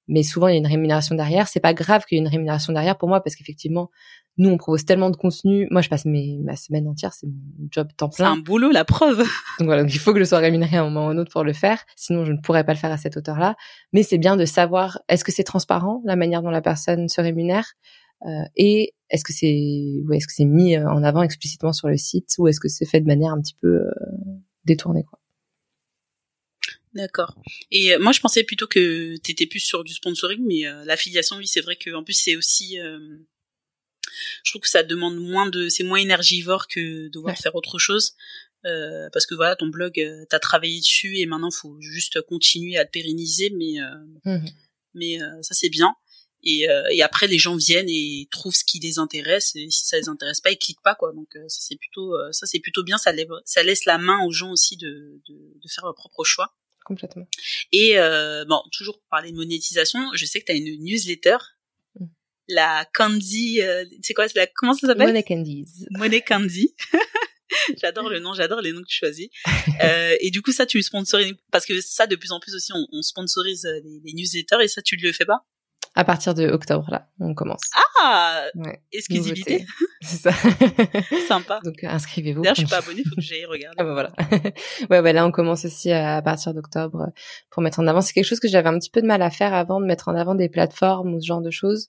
Mais 0.09 0.23
souvent 0.23 0.49
il 0.49 0.53
y 0.53 0.55
a 0.55 0.59
une 0.59 0.67
rémunération 0.67 1.14
derrière. 1.14 1.49
C'est 1.49 1.61
pas 1.61 1.75
grave 1.75 2.05
qu'il 2.05 2.17
y 2.17 2.19
ait 2.21 2.25
une 2.25 2.31
rémunération 2.31 2.73
derrière 2.73 2.97
pour 2.97 3.09
moi 3.09 3.21
parce 3.23 3.37
qu'effectivement 3.37 3.90
nous, 4.37 4.51
on 4.51 4.57
propose 4.57 4.85
tellement 4.85 5.11
de 5.11 5.17
contenu. 5.17 5.69
Moi, 5.71 5.81
je 5.81 5.88
passe 5.88 6.05
mes, 6.05 6.40
ma 6.43 6.57
semaine 6.57 6.88
entière, 6.88 7.12
c'est 7.12 7.27
mon 7.27 7.69
job 7.71 7.88
temps 7.97 8.09
plein. 8.09 8.33
C'est 8.33 8.38
un 8.38 8.43
boulot, 8.43 8.71
la 8.71 8.85
preuve. 8.85 9.19
Donc 9.59 9.67
voilà, 9.67 9.83
il 9.83 9.99
faut 9.99 10.12
que 10.12 10.19
je 10.19 10.25
sois 10.25 10.38
rémunérée 10.38 10.77
à 10.77 10.83
un 10.83 10.85
moment 10.85 11.07
ou 11.07 11.11
un 11.11 11.19
autre 11.19 11.31
pour 11.31 11.45
le 11.45 11.53
faire. 11.53 11.85
Sinon, 11.95 12.25
je 12.25 12.33
ne 12.33 12.38
pourrais 12.38 12.64
pas 12.64 12.73
le 12.73 12.79
faire 12.79 12.90
à 12.90 12.97
cette 12.97 13.17
hauteur-là. 13.17 13.55
Mais 13.93 14.03
c'est 14.03 14.19
bien 14.19 14.37
de 14.37 14.45
savoir, 14.45 15.01
est-ce 15.09 15.25
que 15.25 15.31
c'est 15.31 15.45
transparent, 15.45 16.03
la 16.05 16.17
manière 16.17 16.43
dont 16.43 16.51
la 16.51 16.62
personne 16.62 17.09
se 17.09 17.21
rémunère? 17.21 17.75
Euh, 18.27 18.43
et 18.57 18.95
est-ce 19.11 19.23
que 19.23 19.33
c'est, 19.33 20.03
ou 20.05 20.12
est-ce 20.12 20.27
que 20.27 20.33
c'est 20.33 20.47
mis 20.47 20.77
en 20.79 21.05
avant 21.05 21.23
explicitement 21.23 21.73
sur 21.73 21.88
le 21.88 21.97
site, 21.97 22.31
ou 22.38 22.49
est-ce 22.49 22.59
que 22.59 22.69
c'est 22.69 22.87
fait 22.87 23.01
de 23.01 23.07
manière 23.07 23.33
un 23.33 23.40
petit 23.40 23.57
peu 23.61 23.69
euh, 23.69 23.90
détournée, 24.64 25.05
quoi. 25.05 25.21
D'accord. 26.94 27.35
Et 27.70 27.92
euh, 27.92 27.98
moi, 27.98 28.12
je 28.12 28.20
pensais 28.20 28.44
plutôt 28.44 28.66
que 28.66 29.16
tu 29.22 29.33
étais 29.33 29.46
plus 29.46 29.61
sur 29.61 29.85
du 29.85 29.92
sponsoring, 29.92 30.44
mais 30.46 30.62
l'affiliation, 30.85 31.37
oui, 31.37 31.46
c'est 31.46 31.61
vrai 31.61 31.76
qu'en 31.76 32.04
plus, 32.04 32.14
c'est 32.14 32.37
aussi 32.37 32.78
je 34.42 34.52
trouve 34.52 34.62
que 34.62 34.68
ça 34.68 34.83
demande 34.83 35.16
moins 35.16 35.48
de, 35.48 35.68
c'est 35.68 35.85
moins 35.85 35.98
énergivore 35.98 36.68
que 36.68 37.04
de 37.04 37.09
devoir 37.09 37.37
faire 37.37 37.54
autre 37.54 37.78
chose. 37.78 38.14
Euh, 38.66 39.11
parce 39.12 39.26
que 39.26 39.35
voilà, 39.35 39.57
ton 39.57 39.66
blog, 39.66 40.00
euh, 40.00 40.24
t'as 40.30 40.38
travaillé 40.38 40.80
dessus 40.80 41.18
et 41.18 41.26
maintenant 41.26 41.50
faut 41.50 41.76
juste 41.80 42.22
continuer 42.22 42.78
à 42.78 42.85
le 42.85 42.88
pérenniser, 42.88 43.50
mais 43.50 43.80
euh, 43.80 43.94
mmh 44.24 44.46
mais 44.96 45.20
euh, 45.20 45.42
ça 45.42 45.54
c'est 45.54 45.70
bien. 45.70 45.92
Et, 46.44 46.66
et 46.90 47.02
après 47.02 47.26
les 47.26 47.38
gens 47.38 47.57
viennent 47.57 47.88
et 47.88 48.28
trouvent 48.30 48.54
ce 48.54 48.64
qui 48.64 48.78
les 48.78 48.98
intéresse 48.98 49.57
et 49.57 49.70
si 49.70 49.87
ça 49.87 49.96
les 49.96 50.11
intéresse 50.11 50.42
pas 50.42 50.50
ils 50.50 50.59
cliquent 50.59 50.83
pas 50.85 50.94
quoi. 50.94 51.12
Donc 51.14 51.28
ça 51.48 51.59
c'est 51.61 51.74
plutôt 51.74 52.12
ça 52.33 52.46
c'est 52.46 52.61
plutôt 52.61 52.85
bien, 52.85 52.98
ça, 52.98 53.12
ça 53.46 53.62
laisse 53.62 53.87
la 53.87 53.96
main 53.96 54.22
aux 54.26 54.30
gens 54.30 54.52
aussi 54.52 54.76
de, 54.76 55.22
de, 55.26 55.35
de 55.35 55.68
faire 55.68 55.87
leur 55.87 55.94
propre 55.94 56.22
choix. 56.22 56.54
Complètement. 56.85 57.27
Et 57.73 57.97
bon, 58.49 58.61
toujours 58.73 58.99
pour 58.99 59.09
parler 59.11 59.31
de 59.31 59.37
monétisation, 59.37 60.01
je 60.14 60.25
sais 60.27 60.40
que 60.40 60.47
tu 60.47 60.53
as 60.53 60.55
une 60.55 60.83
newsletter 60.85 61.37
la 62.49 62.87
Candy, 62.92 63.62
euh, 63.62 63.85
c'est 64.03 64.14
quoi, 64.14 64.27
la, 64.35 64.47
comment 64.47 64.75
ça 64.75 64.87
s'appelle? 64.87 65.09
Money 65.09 65.23
Candies. 65.23 65.87
Money 65.90 66.20
Candy. 66.20 66.75
j'adore 67.81 68.09
le 68.09 68.18
nom, 68.18 68.35
j'adore 68.35 68.61
les 68.61 68.73
noms 68.73 68.83
que 68.83 68.88
tu 68.88 68.97
choisis. 68.97 69.29
euh, 69.83 70.16
et 70.20 70.31
du 70.31 70.42
coup, 70.42 70.53
ça, 70.53 70.66
tu 70.66 70.83
sponsorises, 70.83 71.35
parce 71.51 71.66
que 71.66 71.81
ça, 71.81 72.07
de 72.07 72.16
plus 72.16 72.33
en 72.33 72.40
plus 72.40 72.55
aussi, 72.55 72.73
on, 72.73 72.87
on 72.92 73.03
sponsorise 73.03 73.64
euh, 73.64 73.81
les, 73.85 74.01
les, 74.05 74.12
newsletters, 74.12 74.62
et 74.62 74.68
ça, 74.68 74.83
tu 74.83 74.97
le 74.97 75.12
fais 75.12 75.25
pas? 75.25 75.47
À 75.96 76.04
partir 76.04 76.35
de 76.35 76.48
octobre, 76.48 76.88
là, 76.90 77.09
on 77.20 77.35
commence. 77.35 77.62
Ah 78.02 78.42
ouais. 78.57 78.80
Exclusivité 78.92 79.64
C'est 80.02 80.16
ça. 80.16 80.33
Sympa. 81.28 81.61
Donc, 81.64 81.85
inscrivez-vous. 81.85 82.42
D'ailleurs, 82.42 82.57
je 82.57 82.62
suis 82.62 82.68
pas 82.68 82.78
abonnée, 82.78 83.02
faut 83.09 83.14
que 83.14 83.20
j'aille 83.22 83.44
regarder. 83.44 83.76
ah 83.78 83.85
bah 83.85 83.92
voilà. 83.92 84.12
ouais, 84.90 85.00
ouais, 85.00 85.12
là, 85.12 85.24
on 85.24 85.30
commence 85.30 85.64
aussi 85.64 85.92
à, 85.92 86.20
partir 86.20 86.52
d'octobre 86.52 87.11
pour 87.50 87.62
mettre 87.62 87.78
en 87.78 87.87
avant. 87.87 88.00
C'est 88.00 88.12
quelque 88.12 88.26
chose 88.26 88.40
que 88.40 88.48
j'avais 88.48 88.68
un 88.68 88.78
petit 88.78 88.90
peu 88.90 89.02
de 89.02 89.07
mal 89.07 89.22
à 89.22 89.30
faire 89.30 89.54
avant, 89.54 89.80
de 89.80 89.87
mettre 89.87 90.09
en 90.09 90.16
avant 90.16 90.35
des 90.35 90.48
plateformes 90.48 91.14
ou 91.14 91.20
ce 91.20 91.26
genre 91.26 91.42
de 91.42 91.50
choses. 91.50 91.88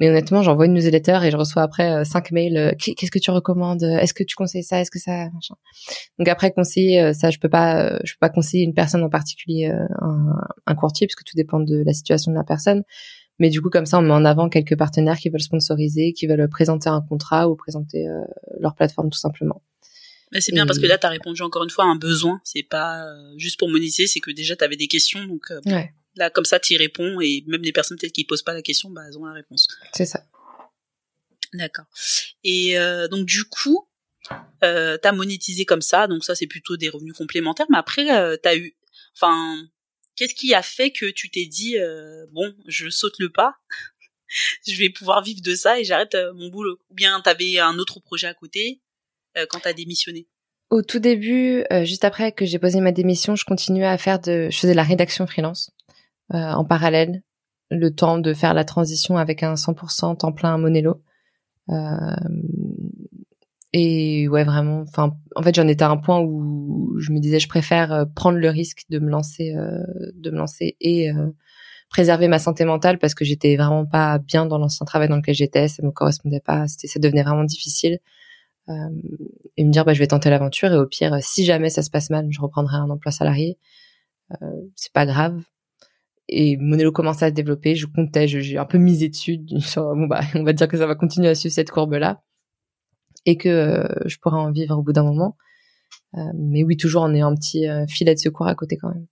Mais 0.00 0.08
honnêtement, 0.08 0.42
j'envoie 0.42 0.64
une 0.64 0.72
newsletter 0.72 1.18
et 1.24 1.30
je 1.30 1.36
reçois 1.36 1.62
après 1.62 1.92
euh, 1.92 2.04
cinq 2.04 2.32
mails. 2.32 2.56
Euh, 2.56 2.72
qu'est-ce 2.78 3.10
que 3.10 3.18
tu 3.18 3.30
recommandes? 3.30 3.82
Est-ce 3.82 4.14
que 4.14 4.24
tu 4.24 4.34
conseilles 4.34 4.64
ça? 4.64 4.80
Est-ce 4.80 4.90
que 4.90 4.98
ça? 4.98 5.28
machin 5.30 5.54
Donc 6.18 6.26
après 6.26 6.52
conseiller 6.52 7.02
euh, 7.02 7.12
ça, 7.12 7.30
je 7.30 7.38
peux 7.38 7.50
pas, 7.50 7.98
je 8.02 8.14
peux 8.14 8.18
pas 8.20 8.30
conseiller 8.30 8.64
une 8.64 8.72
personne 8.72 9.02
en 9.02 9.10
particulier, 9.10 9.70
un, 10.00 10.36
un 10.66 10.74
courtier, 10.74 11.06
parce 11.06 11.16
que 11.16 11.24
tout 11.24 11.36
dépend 11.36 11.60
de 11.60 11.82
la 11.84 11.92
situation 11.92 12.32
de 12.32 12.36
la 12.36 12.44
personne. 12.44 12.82
Mais 13.40 13.50
du 13.50 13.60
coup, 13.60 13.70
comme 13.70 13.86
ça, 13.86 13.98
on 13.98 14.02
met 14.02 14.12
en 14.12 14.24
avant 14.24 14.48
quelques 14.48 14.76
partenaires 14.76 15.18
qui 15.18 15.30
veulent 15.30 15.42
sponsoriser, 15.42 16.12
qui 16.12 16.28
veulent 16.28 16.48
présenter 16.48 16.88
un 16.88 17.00
contrat 17.00 17.48
ou 17.48 17.56
présenter 17.56 18.06
leur 18.60 18.76
plateforme 18.76 19.10
tout 19.10 19.18
simplement. 19.18 19.62
Mais 20.30 20.40
c'est 20.40 20.52
bien 20.52 20.64
parce 20.66 20.78
que 20.78 20.86
là, 20.86 20.96
tu 20.96 21.06
as 21.06 21.10
répondu 21.10 21.42
encore 21.42 21.64
une 21.64 21.70
fois 21.70 21.84
à 21.84 21.88
un 21.88 21.96
besoin. 21.96 22.40
C'est 22.44 22.62
pas 22.62 23.04
juste 23.36 23.58
pour 23.58 23.68
monétiser, 23.68 24.06
c'est 24.06 24.20
que 24.20 24.30
déjà, 24.30 24.54
tu 24.54 24.62
avais 24.62 24.76
des 24.76 24.86
questions. 24.86 25.24
Donc, 25.24 25.52
ouais. 25.66 25.92
Là, 26.16 26.30
comme 26.30 26.44
ça, 26.44 26.58
tu 26.58 26.74
y 26.74 26.76
réponds 26.76 27.20
et 27.20 27.44
même 27.46 27.62
les 27.62 27.72
personnes 27.72 27.96
peut-être 27.98 28.12
qui 28.12 28.24
posent 28.24 28.42
pas 28.42 28.54
la 28.54 28.62
question, 28.62 28.90
bah, 28.90 29.02
elles 29.08 29.18
ont 29.18 29.24
la 29.24 29.32
réponse. 29.32 29.68
C'est 29.94 30.06
ça. 30.06 30.24
D'accord. 31.52 31.86
Et 32.44 32.78
euh, 32.78 33.08
donc 33.08 33.26
du 33.26 33.44
coup, 33.44 33.88
euh, 34.62 34.98
t'as 34.98 35.12
monétisé 35.12 35.64
comme 35.64 35.82
ça, 35.82 36.06
donc 36.06 36.24
ça 36.24 36.34
c'est 36.34 36.46
plutôt 36.46 36.76
des 36.76 36.88
revenus 36.88 37.14
complémentaires. 37.14 37.66
Mais 37.70 37.78
après, 37.78 38.10
euh, 38.16 38.36
t'as 38.40 38.56
eu, 38.56 38.76
enfin, 39.16 39.56
qu'est-ce 40.20 40.34
qui 40.34 40.52
a 40.52 40.60
fait 40.60 40.90
que 40.90 41.10
tu 41.10 41.30
t'es 41.30 41.46
dit, 41.46 41.78
euh, 41.78 42.26
bon, 42.32 42.52
je 42.66 42.90
saute 42.90 43.18
le 43.18 43.30
pas, 43.30 43.54
je 44.68 44.76
vais 44.76 44.90
pouvoir 44.90 45.22
vivre 45.22 45.40
de 45.42 45.54
ça 45.54 45.80
et 45.80 45.84
j'arrête 45.84 46.14
euh, 46.14 46.34
mon 46.34 46.50
boulot? 46.50 46.78
Ou 46.90 46.94
bien 46.94 47.18
t'avais 47.22 47.58
un 47.58 47.78
autre 47.78 48.00
projet 48.00 48.26
à 48.26 48.34
côté 48.34 48.82
euh, 49.38 49.46
quand 49.48 49.60
t'as 49.60 49.72
démissionné? 49.72 50.28
Au 50.68 50.82
tout 50.82 51.00
début, 51.00 51.64
juste 51.82 52.04
après 52.04 52.30
que 52.30 52.46
j'ai 52.46 52.60
posé 52.60 52.80
ma 52.80 52.92
démission, 52.92 53.34
je 53.34 53.44
continuais 53.44 53.88
à 53.88 53.98
faire 53.98 54.20
de, 54.20 54.50
je 54.52 54.56
faisais 54.56 54.74
la 54.74 54.84
rédaction 54.84 55.26
freelance 55.26 55.72
en 56.28 56.64
parallèle, 56.64 57.24
le 57.72 57.92
temps 57.92 58.18
de 58.18 58.32
faire 58.32 58.54
la 58.54 58.62
transition 58.62 59.16
avec 59.16 59.42
un 59.42 59.54
100% 59.54 60.18
temps 60.18 60.30
plein 60.30 60.54
à 60.54 60.58
Monello. 60.58 61.02
Et 63.72 64.28
ouais, 64.28 64.44
vraiment. 64.44 64.80
Enfin, 64.82 65.16
en 65.36 65.42
fait, 65.42 65.54
j'en 65.54 65.68
étais 65.68 65.84
à 65.84 65.90
un 65.90 65.96
point 65.96 66.20
où 66.20 66.96
je 66.98 67.12
me 67.12 67.20
disais, 67.20 67.38
je 67.38 67.48
préfère 67.48 67.92
euh, 67.92 68.04
prendre 68.04 68.38
le 68.38 68.48
risque 68.48 68.82
de 68.90 68.98
me 68.98 69.08
lancer, 69.10 69.54
euh, 69.54 69.78
de 70.14 70.30
me 70.30 70.38
lancer 70.38 70.76
et 70.80 71.10
euh, 71.10 71.28
préserver 71.90 72.28
ma 72.28 72.38
santé 72.40 72.64
mentale 72.64 72.98
parce 72.98 73.14
que 73.14 73.24
j'étais 73.24 73.56
vraiment 73.56 73.86
pas 73.86 74.18
bien 74.18 74.46
dans 74.46 74.58
l'ancien 74.58 74.86
travail 74.86 75.08
dans 75.08 75.16
lequel 75.16 75.34
j'étais. 75.34 75.68
Ça 75.68 75.82
me 75.84 75.92
correspondait 75.92 76.40
pas. 76.40 76.66
C'était, 76.68 76.88
ça 76.88 76.98
devenait 77.00 77.22
vraiment 77.22 77.44
difficile. 77.44 78.00
et 79.56 79.64
me 79.64 79.70
dire, 79.72 79.84
bah, 79.84 79.94
je 79.94 80.00
vais 80.00 80.06
tenter 80.06 80.30
l'aventure 80.30 80.72
et 80.72 80.76
au 80.78 80.86
pire, 80.86 81.18
si 81.22 81.44
jamais 81.44 81.70
ça 81.70 81.82
se 81.82 81.90
passe 81.90 82.10
mal, 82.10 82.26
je 82.30 82.40
reprendrai 82.40 82.76
un 82.76 82.90
emploi 82.90 83.12
salarié. 83.12 83.58
c'est 84.76 84.92
pas 84.92 85.06
grave. 85.06 85.42
Et 86.28 86.56
Monello 86.58 86.92
commençait 86.92 87.26
à 87.26 87.28
se 87.30 87.34
développer. 87.34 87.74
Je 87.76 87.86
comptais, 87.86 88.28
j'ai 88.28 88.58
un 88.58 88.64
peu 88.66 88.78
misé 88.78 89.08
dessus. 89.08 89.38
bon 89.76 90.06
bah, 90.06 90.20
on 90.36 90.44
va 90.44 90.52
dire 90.52 90.68
que 90.68 90.78
ça 90.78 90.86
va 90.86 90.94
continuer 90.94 91.28
à 91.28 91.34
suivre 91.34 91.54
cette 91.54 91.70
courbe 91.70 91.94
là 91.94 92.22
et 93.26 93.36
que 93.36 93.48
euh, 93.48 93.88
je 94.06 94.16
pourrais 94.18 94.38
en 94.38 94.52
vivre 94.52 94.76
au 94.76 94.82
bout 94.82 94.92
d'un 94.92 95.04
moment. 95.04 95.36
Euh, 96.14 96.20
mais 96.34 96.64
oui, 96.64 96.76
toujours 96.76 97.02
en 97.02 97.14
ayant 97.14 97.30
un 97.30 97.36
petit 97.36 97.68
euh, 97.68 97.86
filet 97.86 98.14
de 98.14 98.20
secours 98.20 98.46
à 98.46 98.54
côté 98.54 98.76
quand 98.76 98.88
même. 98.88 99.06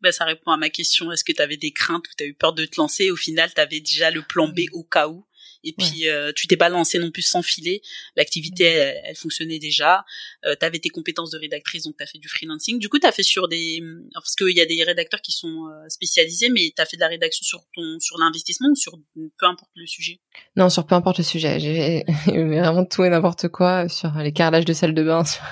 Ben, 0.00 0.12
ça 0.12 0.24
répond 0.24 0.50
à 0.50 0.56
ma 0.56 0.68
question. 0.68 1.10
Est-ce 1.10 1.24
que 1.24 1.32
tu 1.32 1.40
avais 1.40 1.56
des 1.56 1.70
craintes 1.70 2.06
ou 2.06 2.10
tu 2.16 2.24
as 2.24 2.26
eu 2.26 2.34
peur 2.34 2.52
de 2.52 2.64
te 2.64 2.76
lancer? 2.78 3.10
Au 3.10 3.16
final, 3.16 3.52
tu 3.54 3.60
avais 3.60 3.80
déjà 3.80 4.10
le 4.10 4.22
plan 4.22 4.48
B 4.48 4.60
au 4.72 4.84
cas 4.84 5.08
où 5.08 5.26
et 5.64 5.72
puis 5.72 6.08
euh, 6.08 6.32
tu 6.34 6.46
t'es 6.46 6.56
pas 6.56 6.68
lancé 6.68 6.98
non 6.98 7.10
plus 7.10 7.22
sans 7.22 7.42
filer. 7.42 7.82
L'activité 8.16 8.64
elle, 8.64 9.16
fonctionnait 9.16 9.58
déjà. 9.58 10.04
Euh, 10.44 10.54
tu 10.58 10.64
avais 10.64 10.78
tes 10.78 10.88
compétences 10.88 11.30
de 11.30 11.38
rédactrice 11.38 11.84
donc 11.84 11.96
tu 11.96 12.04
as 12.04 12.06
fait 12.06 12.18
du 12.18 12.28
freelancing. 12.28 12.78
Du 12.78 12.88
coup, 12.88 12.98
tu 12.98 13.06
as 13.06 13.12
fait 13.12 13.22
sur 13.22 13.48
des 13.48 13.82
parce 14.14 14.34
qu'il 14.34 14.56
y 14.56 14.60
a 14.60 14.66
des 14.66 14.82
rédacteurs 14.84 15.20
qui 15.20 15.32
sont 15.32 15.66
euh, 15.66 15.88
spécialisés 15.88 16.48
mais 16.48 16.72
tu 16.74 16.82
as 16.82 16.86
fait 16.86 16.96
de 16.96 17.02
la 17.02 17.08
rédaction 17.08 17.44
sur 17.44 17.64
ton 17.74 17.98
sur 18.00 18.18
l'investissement 18.18 18.68
ou 18.70 18.76
sur 18.76 18.98
peu 19.14 19.46
importe 19.46 19.70
le 19.74 19.86
sujet? 19.86 20.20
Non, 20.56 20.68
sur 20.68 20.86
peu 20.86 20.94
importe 20.94 21.18
le 21.18 21.24
sujet. 21.24 21.58
J'ai 21.60 22.04
vraiment 22.26 22.84
tout 22.84 23.04
et 23.04 23.08
n'importe 23.08 23.48
quoi 23.48 23.88
sur 23.88 24.12
les 24.18 24.32
carrelages 24.32 24.64
de 24.64 24.72
salle 24.72 24.94
de 24.94 25.02
bain 25.02 25.24
sur, 25.24 25.42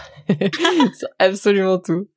sur 0.99 1.09
absolument 1.19 1.79
tout. 1.79 2.09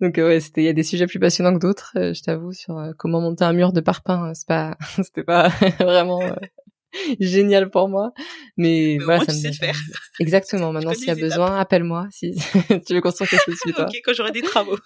Donc 0.00 0.16
ouais, 0.16 0.40
c'était 0.40 0.62
il 0.62 0.66
y 0.66 0.68
a 0.68 0.72
des 0.72 0.84
sujets 0.84 1.06
plus 1.06 1.18
passionnants 1.18 1.54
que 1.54 1.58
d'autres, 1.58 1.92
je 1.94 2.22
t'avoue 2.22 2.52
sur 2.52 2.92
comment 2.98 3.20
monter 3.20 3.44
un 3.44 3.52
mur 3.52 3.72
de 3.72 3.80
parpaing, 3.80 4.32
c'est 4.34 4.46
pas 4.46 4.76
c'était 5.02 5.24
pas 5.24 5.48
vraiment 5.80 6.20
génial 7.20 7.70
pour 7.70 7.88
moi. 7.88 8.12
Mais, 8.56 8.98
voilà, 8.98 9.24
ça 9.24 9.32
me 9.32 9.52
faire. 9.52 9.78
Exactement. 10.20 10.72
Maintenant, 10.72 10.94
s'il 10.94 11.08
y 11.08 11.10
a 11.10 11.14
besoin, 11.14 11.58
appelle-moi 11.58 12.08
si 12.10 12.34
tu 12.86 12.94
veux 12.94 13.00
construire 13.00 13.30
quelque 13.30 13.44
chose 13.44 13.58
toi. 13.74 13.86
ok, 13.86 14.00
quand 14.04 14.12
j'aurai 14.12 14.32
des 14.32 14.42
travaux. 14.42 14.78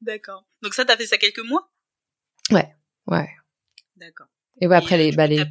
D'accord. 0.00 0.46
Donc 0.62 0.74
ça, 0.74 0.84
t'as 0.84 0.96
fait 0.96 1.06
ça 1.06 1.18
quelques 1.18 1.44
mois? 1.44 1.70
Ouais, 2.50 2.74
ouais. 3.06 3.28
D'accord. 3.96 4.28
Et 4.60 4.66
ouais, 4.66 4.76
après 4.76 4.96
les, 4.96 5.12
bah, 5.12 5.26
les... 5.26 5.44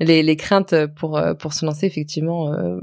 les, 0.00 0.22
les 0.22 0.36
craintes 0.36 0.74
pour 0.96 1.16
euh, 1.16 1.34
pour 1.34 1.52
se 1.54 1.64
lancer, 1.64 1.86
effectivement, 1.86 2.52
euh, 2.52 2.78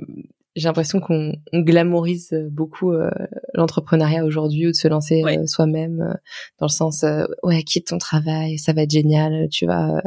j'ai 0.55 0.67
l'impression 0.67 0.99
qu'on 0.99 1.33
glamourise 1.53 2.33
beaucoup 2.51 2.91
euh, 2.91 3.09
l'entrepreneuriat 3.53 4.25
aujourd'hui 4.25 4.67
ou 4.67 4.71
de 4.71 4.75
se 4.75 4.87
lancer 4.87 5.23
euh, 5.23 5.45
soi-même 5.47 6.01
euh, 6.01 6.13
dans 6.59 6.65
le 6.65 6.71
sens 6.71 7.05
ouais 7.43 7.63
quitte 7.63 7.87
ton 7.87 7.97
travail 7.97 8.57
ça 8.57 8.73
va 8.73 8.81
être 8.81 8.91
génial 8.91 9.47
tu 9.49 9.65
vas 9.65 10.01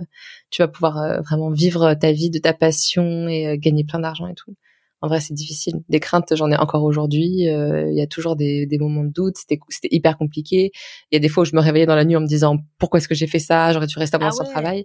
tu 0.50 0.62
vas 0.62 0.68
pouvoir 0.68 1.22
vraiment 1.22 1.50
vivre 1.50 1.94
ta 1.94 2.12
vie 2.12 2.30
de 2.30 2.38
ta 2.38 2.52
passion 2.52 3.26
et 3.28 3.58
gagner 3.58 3.84
plein 3.84 4.00
d'argent 4.00 4.26
et 4.28 4.34
tout. 4.34 4.54
En 5.00 5.08
vrai 5.08 5.20
c'est 5.20 5.34
difficile. 5.34 5.82
Des 5.88 6.00
craintes 6.00 6.34
j'en 6.36 6.50
ai 6.50 6.56
encore 6.56 6.84
aujourd'hui 6.84 7.46
il 7.46 7.94
y 7.94 8.02
a 8.02 8.06
toujours 8.06 8.36
des, 8.36 8.66
des 8.66 8.78
moments 8.78 9.04
de 9.04 9.12
doute 9.12 9.36
c'était 9.36 9.58
c'était 9.68 9.88
hyper 9.90 10.16
compliqué. 10.16 10.70
Il 11.10 11.14
y 11.14 11.16
a 11.16 11.20
des 11.20 11.28
fois 11.28 11.42
où 11.42 11.44
je 11.44 11.56
me 11.56 11.60
réveillais 11.60 11.86
dans 11.86 11.96
la 11.96 12.04
nuit 12.04 12.16
en 12.16 12.20
me 12.20 12.26
disant 12.26 12.58
pourquoi 12.78 12.98
est-ce 12.98 13.08
que 13.08 13.14
j'ai 13.14 13.26
fait 13.26 13.38
ça? 13.38 13.72
J'aurais 13.72 13.86
dû 13.86 13.98
rester 13.98 14.16
à 14.16 14.20
mon 14.20 14.28
ah 14.28 14.44
travail. 14.44 14.84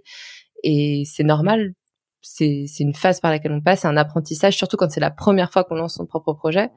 Et 0.62 1.04
c'est 1.06 1.24
normal 1.24 1.74
c'est 2.20 2.66
une 2.80 2.94
phase 2.94 3.20
par 3.20 3.30
laquelle 3.30 3.52
on 3.52 3.60
passe, 3.60 3.80
c'est 3.80 3.88
un 3.88 3.96
apprentissage, 3.96 4.56
surtout 4.56 4.76
quand 4.76 4.90
c'est 4.90 5.00
la 5.00 5.10
première 5.10 5.52
fois 5.52 5.64
qu'on 5.64 5.74
lance 5.74 5.94
son 5.94 6.06
propre 6.06 6.32
projet. 6.32 6.70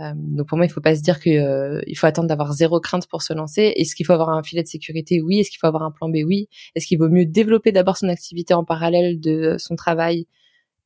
Euh, 0.00 0.12
donc 0.14 0.46
pour 0.48 0.56
moi, 0.56 0.66
il 0.66 0.70
faut 0.70 0.80
pas 0.80 0.94
se 0.94 1.02
dire 1.02 1.20
que 1.20 1.30
euh, 1.30 1.82
il 1.86 1.96
faut 1.96 2.06
attendre 2.06 2.28
d'avoir 2.28 2.52
zéro 2.52 2.80
crainte 2.80 3.06
pour 3.08 3.22
se 3.22 3.32
lancer. 3.32 3.72
Est-ce 3.76 3.96
qu'il 3.96 4.06
faut 4.06 4.12
avoir 4.12 4.30
un 4.30 4.42
filet 4.42 4.62
de 4.62 4.68
sécurité? 4.68 5.20
Oui. 5.20 5.40
Est-ce 5.40 5.50
qu'il 5.50 5.58
faut 5.58 5.66
avoir 5.66 5.82
un 5.82 5.90
plan 5.90 6.08
B? 6.08 6.18
Oui. 6.24 6.48
Est-ce 6.74 6.86
qu'il 6.86 6.98
vaut 6.98 7.08
mieux 7.08 7.26
développer 7.26 7.72
d'abord 7.72 7.96
son 7.96 8.08
activité 8.08 8.54
en 8.54 8.64
parallèle 8.64 9.20
de 9.20 9.56
son 9.58 9.74
travail 9.76 10.26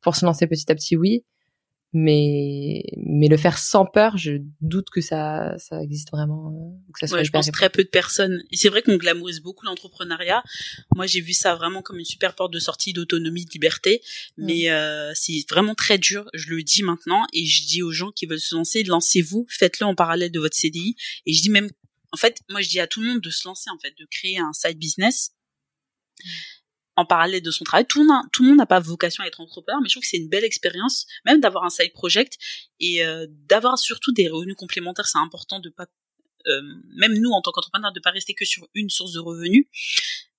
pour 0.00 0.16
se 0.16 0.24
lancer 0.24 0.46
petit 0.46 0.70
à 0.70 0.74
petit? 0.74 0.96
Oui 0.96 1.24
mais 1.92 2.84
mais 2.96 3.28
le 3.28 3.36
faire 3.36 3.58
sans 3.58 3.84
peur, 3.84 4.16
je 4.16 4.38
doute 4.60 4.88
que 4.90 5.02
ça 5.02 5.54
ça 5.58 5.82
existe 5.82 6.10
vraiment. 6.10 6.48
Euh, 6.48 6.92
que 6.92 6.98
ça 6.98 7.06
soit 7.06 7.18
ouais, 7.18 7.24
je 7.24 7.30
pense 7.30 7.50
très 7.50 7.68
peu 7.68 7.84
de 7.84 7.88
personnes. 7.88 8.42
Et 8.50 8.56
c'est 8.56 8.70
vrai 8.70 8.82
qu'on 8.82 8.96
glamourise 8.96 9.40
beaucoup 9.40 9.66
l'entrepreneuriat. 9.66 10.42
Moi, 10.94 11.06
j'ai 11.06 11.20
vu 11.20 11.34
ça 11.34 11.54
vraiment 11.54 11.82
comme 11.82 11.98
une 11.98 12.04
super 12.04 12.34
porte 12.34 12.52
de 12.52 12.58
sortie 12.58 12.94
d'autonomie, 12.94 13.44
de 13.44 13.50
liberté, 13.50 14.02
mais 14.38 14.70
euh, 14.70 15.12
c'est 15.14 15.44
vraiment 15.50 15.74
très 15.74 15.98
dur. 15.98 16.30
Je 16.32 16.50
le 16.50 16.62
dis 16.62 16.82
maintenant 16.82 17.26
et 17.32 17.44
je 17.44 17.66
dis 17.66 17.82
aux 17.82 17.92
gens 17.92 18.10
qui 18.10 18.24
veulent 18.26 18.40
se 18.40 18.54
lancer, 18.54 18.82
lancez-vous, 18.84 19.46
faites-le 19.50 19.86
en 19.86 19.94
parallèle 19.94 20.32
de 20.32 20.40
votre 20.40 20.56
CDI. 20.56 20.96
Et 21.26 21.34
je 21.34 21.42
dis 21.42 21.50
même, 21.50 21.68
en 22.12 22.16
fait, 22.16 22.40
moi 22.48 22.62
je 22.62 22.68
dis 22.68 22.80
à 22.80 22.86
tout 22.86 23.02
le 23.02 23.08
monde 23.08 23.20
de 23.20 23.30
se 23.30 23.46
lancer 23.46 23.68
en 23.70 23.78
fait, 23.78 23.94
de 23.98 24.06
créer 24.10 24.38
un 24.38 24.52
side 24.54 24.78
business 24.78 25.32
en 26.96 27.06
parallèle 27.06 27.42
de 27.42 27.50
son 27.50 27.64
travail. 27.64 27.86
Tout 27.86 28.00
le 28.00 28.44
monde, 28.44 28.56
n'a 28.56 28.66
pas 28.66 28.80
vocation 28.80 29.24
à 29.24 29.26
être 29.26 29.40
entrepreneur, 29.40 29.80
mais 29.80 29.88
je 29.88 29.94
trouve 29.94 30.02
que 30.02 30.08
c'est 30.08 30.18
une 30.18 30.28
belle 30.28 30.44
expérience, 30.44 31.06
même 31.24 31.40
d'avoir 31.40 31.64
un 31.64 31.70
side 31.70 31.92
project 31.92 32.38
et 32.80 33.04
euh, 33.04 33.26
d'avoir 33.48 33.78
surtout 33.78 34.12
des 34.12 34.28
revenus 34.28 34.56
complémentaires. 34.56 35.06
C'est 35.06 35.18
important 35.18 35.58
de 35.60 35.70
pas, 35.70 35.86
euh, 36.46 36.60
même 36.96 37.14
nous 37.14 37.30
en 37.30 37.40
tant 37.40 37.52
qu'entrepreneur, 37.52 37.92
de 37.92 38.00
pas 38.00 38.10
rester 38.10 38.34
que 38.34 38.44
sur 38.44 38.68
une 38.74 38.90
source 38.90 39.12
de 39.12 39.20
revenus. 39.20 39.66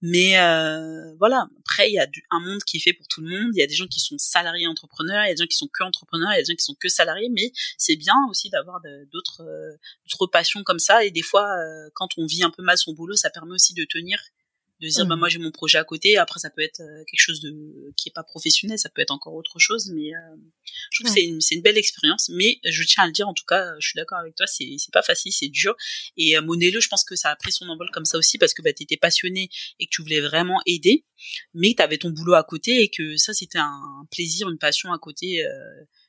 Mais 0.05 0.37
euh, 0.37 1.15
voilà, 1.17 1.47
après 1.61 1.89
il 1.89 1.93
y 1.93 1.99
a 1.99 2.07
un 2.31 2.39
monde 2.41 2.61
qui 2.65 2.75
est 2.75 2.81
fait 2.81 2.93
pour 2.93 3.07
tout 3.07 3.21
le 3.21 3.29
monde. 3.29 3.51
Il 3.55 3.59
y 3.59 3.63
a 3.63 3.67
des 3.67 3.73
gens 3.73 3.87
qui 3.87 4.01
sont 4.01 4.17
salariés 4.17 4.67
entrepreneurs, 4.67 5.23
il 5.23 5.29
y 5.29 5.31
a 5.31 5.33
des 5.33 5.41
gens 5.41 5.47
qui 5.47 5.57
sont 5.57 5.69
que 5.71 5.81
entrepreneurs, 5.83 6.33
il 6.33 6.35
y 6.35 6.39
a 6.39 6.41
des 6.41 6.51
gens 6.51 6.55
qui 6.55 6.65
sont 6.65 6.75
que 6.75 6.89
salariés. 6.89 7.29
Mais 7.31 7.51
c'est 7.77 7.95
bien 7.95 8.15
aussi 8.29 8.49
d'avoir 8.49 8.81
d'autres 9.13 9.43
d'autres 10.05 10.27
passions 10.27 10.61
comme 10.63 10.79
ça. 10.79 11.05
Et 11.05 11.09
des 11.09 11.21
fois, 11.21 11.47
quand 11.93 12.09
on 12.17 12.25
vit 12.25 12.43
un 12.43 12.49
peu 12.49 12.61
mal 12.61 12.77
son 12.77 12.91
boulot, 12.91 13.15
ça 13.15 13.29
permet 13.29 13.53
aussi 13.53 13.73
de 13.73 13.85
tenir 13.85 14.19
de 14.83 14.89
dire 14.89 15.05
bah 15.05 15.15
mmh. 15.15 15.19
moi 15.19 15.29
j'ai 15.29 15.39
mon 15.39 15.51
projet 15.51 15.77
à 15.77 15.83
côté. 15.83 16.17
Après 16.17 16.39
ça 16.39 16.49
peut 16.49 16.61
être 16.61 16.81
euh, 16.81 17.03
quelque 17.05 17.19
chose 17.19 17.39
de 17.41 17.53
qui 17.95 18.09
est 18.09 18.11
pas 18.11 18.23
professionnel. 18.23 18.77
Ça 18.77 18.89
peut 18.89 19.01
être 19.01 19.11
encore 19.11 19.33
autre 19.33 19.57
chose. 19.59 19.91
Mais 19.93 20.13
euh, 20.13 20.35
je 20.91 20.99
trouve 20.99 21.07
que 21.07 21.19
c'est 21.19 21.25
une 21.25 21.39
c'est 21.39 21.55
une 21.55 21.61
belle 21.61 21.77
expérience. 21.77 22.29
Mais 22.29 22.59
je 22.65 22.83
tiens 22.83 23.03
à 23.03 23.07
le 23.07 23.13
dire 23.13 23.27
en 23.27 23.33
tout 23.33 23.45
cas 23.47 23.73
je 23.79 23.87
suis 23.87 23.97
d'accord 23.97 24.19
avec 24.19 24.35
toi. 24.35 24.45
C'est 24.45 24.75
c'est 24.77 24.91
pas 24.91 25.01
facile 25.01 25.31
c'est 25.31 25.47
dur. 25.47 25.75
Et 26.17 26.37
euh, 26.37 26.41
Monello 26.41 26.81
je 26.81 26.87
pense 26.89 27.03
que 27.03 27.15
ça 27.15 27.29
a 27.29 27.35
pris 27.35 27.51
son 27.51 27.67
envol 27.69 27.89
comme 27.91 28.05
ça 28.05 28.17
aussi 28.17 28.37
parce 28.37 28.53
que 28.53 28.61
bah 28.61 28.73
t'étais 28.73 28.97
passionné 28.97 29.49
et 29.79 29.85
que 29.85 29.91
tu 29.91 30.01
voulais 30.01 30.21
vraiment 30.21 30.61
aider. 30.65 31.05
Mais 31.53 31.73
t'avais 31.75 31.97
ton 31.97 32.09
boulot 32.09 32.33
à 32.33 32.43
côté 32.43 32.81
et 32.81 32.89
que 32.89 33.15
ça 33.15 33.33
c'était 33.33 33.59
un 33.59 34.07
plaisir 34.11 34.49
une 34.49 34.57
passion 34.57 34.91
à 34.91 34.99
côté 34.99 35.45
euh, 35.45 35.49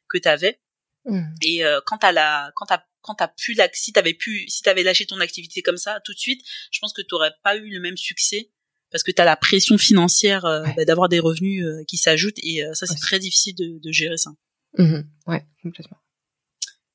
que 0.08 0.18
t'avais. 0.18 0.60
Mmh. 1.06 1.20
et 1.42 1.62
quand 1.84 2.02
à 2.02 2.12
la 2.12 2.50
quand 2.54 2.64
t'as 2.64 2.82
quand 3.02 3.14
t'as 3.14 3.28
pu 3.28 3.54
si 3.74 3.92
t'avais 3.92 4.14
pu 4.14 4.48
si 4.48 4.62
t'avais 4.62 4.82
lâché 4.82 5.04
ton 5.04 5.20
activité 5.20 5.60
comme 5.60 5.76
ça 5.76 6.00
tout 6.02 6.14
de 6.14 6.18
suite 6.18 6.40
je 6.70 6.78
pense 6.80 6.94
que 6.94 7.02
t'aurais 7.02 7.32
pas 7.42 7.56
eu 7.56 7.68
le 7.68 7.78
même 7.78 7.98
succès 7.98 8.50
parce 8.94 9.02
que 9.02 9.10
tu 9.10 9.20
as 9.20 9.24
la 9.24 9.34
pression 9.34 9.76
financière 9.76 10.44
euh, 10.44 10.64
bah, 10.76 10.84
d'avoir 10.84 11.08
des 11.08 11.18
revenus 11.18 11.64
euh, 11.64 11.82
qui 11.88 11.96
s'ajoutent 11.96 12.38
et 12.44 12.64
euh, 12.64 12.74
ça 12.74 12.86
c'est 12.86 13.00
très 13.00 13.18
difficile 13.18 13.56
de, 13.56 13.80
de 13.82 13.90
gérer 13.90 14.16
ça. 14.16 14.30
Mmh 14.78 15.00
ouais, 15.26 15.44
complètement. 15.64 15.98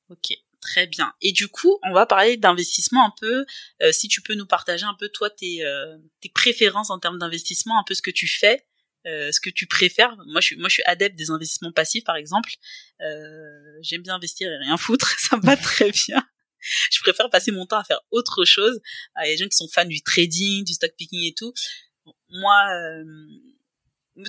Ok, 0.08 0.32
très 0.62 0.86
bien. 0.86 1.12
Et 1.20 1.32
du 1.32 1.48
coup, 1.48 1.78
on 1.86 1.92
va 1.92 2.06
parler 2.06 2.38
d'investissement 2.38 3.04
un 3.04 3.12
peu. 3.20 3.44
si 3.92 4.08
tu 4.08 4.22
peux 4.22 4.34
nous 4.34 4.46
partager 4.46 4.86
un 4.86 4.96
peu 4.98 5.10
toi 5.10 5.28
tes, 5.28 5.62
tes 6.20 6.30
préférences 6.30 6.88
en 6.88 6.98
termes 6.98 7.18
d'investissement, 7.18 7.78
un 7.78 7.84
peu 7.86 7.92
ce 7.92 8.02
que 8.02 8.10
tu 8.10 8.26
fais, 8.26 8.66
ce 9.04 9.38
que 9.38 9.50
tu 9.50 9.66
préfères. 9.66 10.16
Moi, 10.26 10.40
je 10.40 10.46
suis 10.46 10.56
moi 10.56 10.68
je 10.70 10.74
suis 10.74 10.82
adepte 10.84 11.16
des 11.16 11.30
investissements 11.30 11.70
passifs 11.70 12.04
par 12.04 12.16
exemple. 12.16 12.50
J'aime 13.82 14.02
bien 14.02 14.14
investir 14.14 14.50
et 14.50 14.56
rien 14.56 14.78
foutre, 14.78 15.14
ça 15.18 15.36
me 15.36 15.42
va 15.42 15.56
très 15.56 15.92
bien 15.92 16.26
je 16.90 17.00
préfère 17.00 17.30
passer 17.30 17.52
mon 17.52 17.64
temps 17.64 17.78
à 17.78 17.84
faire 17.84 18.00
autre 18.10 18.44
chose. 18.44 18.80
Il 19.16 19.28
y 19.28 19.30
a 19.30 19.32
des 19.32 19.38
gens 19.38 19.48
qui 19.48 19.56
sont 19.56 19.68
fans 19.68 19.86
du 19.86 20.02
trading, 20.02 20.62
du 20.62 20.74
stock 20.74 20.92
picking 20.96 21.24
et 21.24 21.32
tout 21.32 21.54
moi 22.30 22.66
euh, 22.72 23.04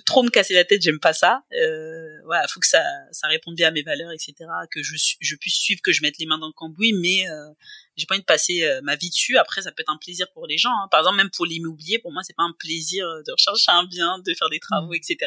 trop 0.06 0.24
me 0.24 0.30
casser 0.30 0.54
la 0.54 0.64
tête 0.64 0.82
j'aime 0.82 1.00
pas 1.00 1.14
ça. 1.14 1.44
Euh, 1.54 2.22
voilà 2.26 2.48
faut 2.48 2.60
que 2.60 2.68
ça 2.68 2.84
ça 3.12 3.28
réponde 3.28 3.56
bien 3.56 3.70
à 3.70 3.72
mes 3.72 3.84
valeurs 3.84 4.12
etc 4.12 4.36
que 4.70 4.84
je 4.84 4.96
je 5.20 5.36
puisse 5.36 5.56
suivre 5.56 5.82
que 5.82 5.92
je 5.92 6.02
mette 6.02 6.18
les 6.20 6.26
mains 6.26 6.38
dans 6.38 6.48
le 6.48 6.54
cambouis 6.54 6.94
mais 6.94 7.30
euh, 7.30 7.50
j'ai 7.98 8.06
pas 8.06 8.16
envie 8.16 8.22
de 8.22 8.26
passer 8.26 8.64
euh, 8.64 8.82
ma 8.84 8.96
vie 8.96 9.10
dessus. 9.10 9.38
Après 9.38 9.62
ça 9.62 9.72
peut 9.72 9.82
être 9.82 9.92
un 9.92 9.98
plaisir 9.98 10.28
pour 10.34 10.48
les 10.48 10.58
gens 10.58 10.72
hein. 10.72 10.88
par 10.90 11.02
exemple 11.02 11.18
même 11.18 11.30
pour 11.32 11.46
l'immobilier 11.46 12.00
pour 12.00 12.12
moi 12.12 12.22
c'est 12.24 12.36
pas 12.36 12.44
un 12.44 12.54
plaisir 12.58 13.06
de 13.26 13.32
rechercher 13.32 13.72
un 13.72 13.86
bien 13.86 14.20
de 14.20 14.34
faire 14.34 14.50
des 14.50 14.60
travaux 14.60 14.92
mmh. 14.92 14.96
etc 14.96 15.18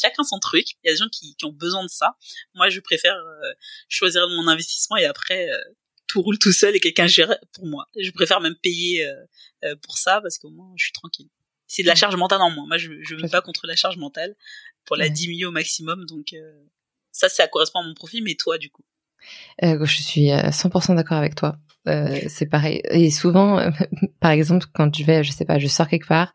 chacun 0.00 0.22
son 0.22 0.38
truc. 0.38 0.66
Il 0.82 0.86
y 0.86 0.90
a 0.90 0.92
des 0.92 0.98
gens 0.98 1.08
qui, 1.08 1.34
qui 1.36 1.44
ont 1.44 1.52
besoin 1.52 1.84
de 1.84 1.90
ça. 1.90 2.16
Moi 2.54 2.70
je 2.70 2.80
préfère 2.80 3.16
choisir 3.88 4.28
mon 4.28 4.48
investissement 4.48 4.96
et 4.96 5.04
après 5.04 5.48
tout 6.06 6.22
roule 6.22 6.38
tout 6.38 6.52
seul 6.52 6.74
et 6.74 6.80
quelqu'un 6.80 7.06
gère 7.06 7.36
pour 7.52 7.66
moi. 7.66 7.86
Je 7.98 8.10
préfère 8.10 8.40
même 8.40 8.56
payer 8.56 9.06
pour 9.82 9.98
ça 9.98 10.20
parce 10.20 10.38
qu'au 10.38 10.50
moins 10.50 10.72
je 10.76 10.84
suis 10.84 10.92
tranquille 10.92 11.28
c'est 11.68 11.82
de 11.82 11.86
la 11.86 11.94
charge 11.94 12.16
mentale 12.16 12.40
en 12.42 12.50
moins. 12.50 12.66
Moi, 12.66 12.78
je 12.78 12.90
je 13.02 13.14
veux 13.14 13.28
pas 13.28 13.40
contre 13.40 13.66
la 13.68 13.76
charge 13.76 13.96
mentale 13.96 14.34
pour 14.84 14.96
la 14.96 15.08
diminuer 15.08 15.44
au 15.44 15.52
maximum, 15.52 16.04
donc 16.06 16.32
euh, 16.32 16.52
Ça, 17.12 17.28
ça 17.28 17.46
correspond 17.46 17.80
à 17.80 17.82
mon 17.86 17.94
profil, 17.94 18.24
mais 18.24 18.34
toi, 18.34 18.58
du 18.58 18.70
coup? 18.70 18.84
Euh, 19.62 19.84
Je 19.84 20.02
suis 20.02 20.28
100% 20.28 20.96
d'accord 20.96 21.18
avec 21.18 21.34
toi. 21.34 21.58
Euh, 21.86 22.18
c'est 22.28 22.46
pareil. 22.46 22.80
Et 22.90 23.10
souvent, 23.10 23.70
par 24.20 24.30
exemple, 24.32 24.66
quand 24.74 24.94
je 24.94 25.04
vais, 25.04 25.22
je 25.24 25.30
sais 25.32 25.44
pas, 25.44 25.58
je 25.58 25.68
sors 25.68 25.88
quelque 25.88 26.06
part, 26.08 26.28
euh, 26.28 26.32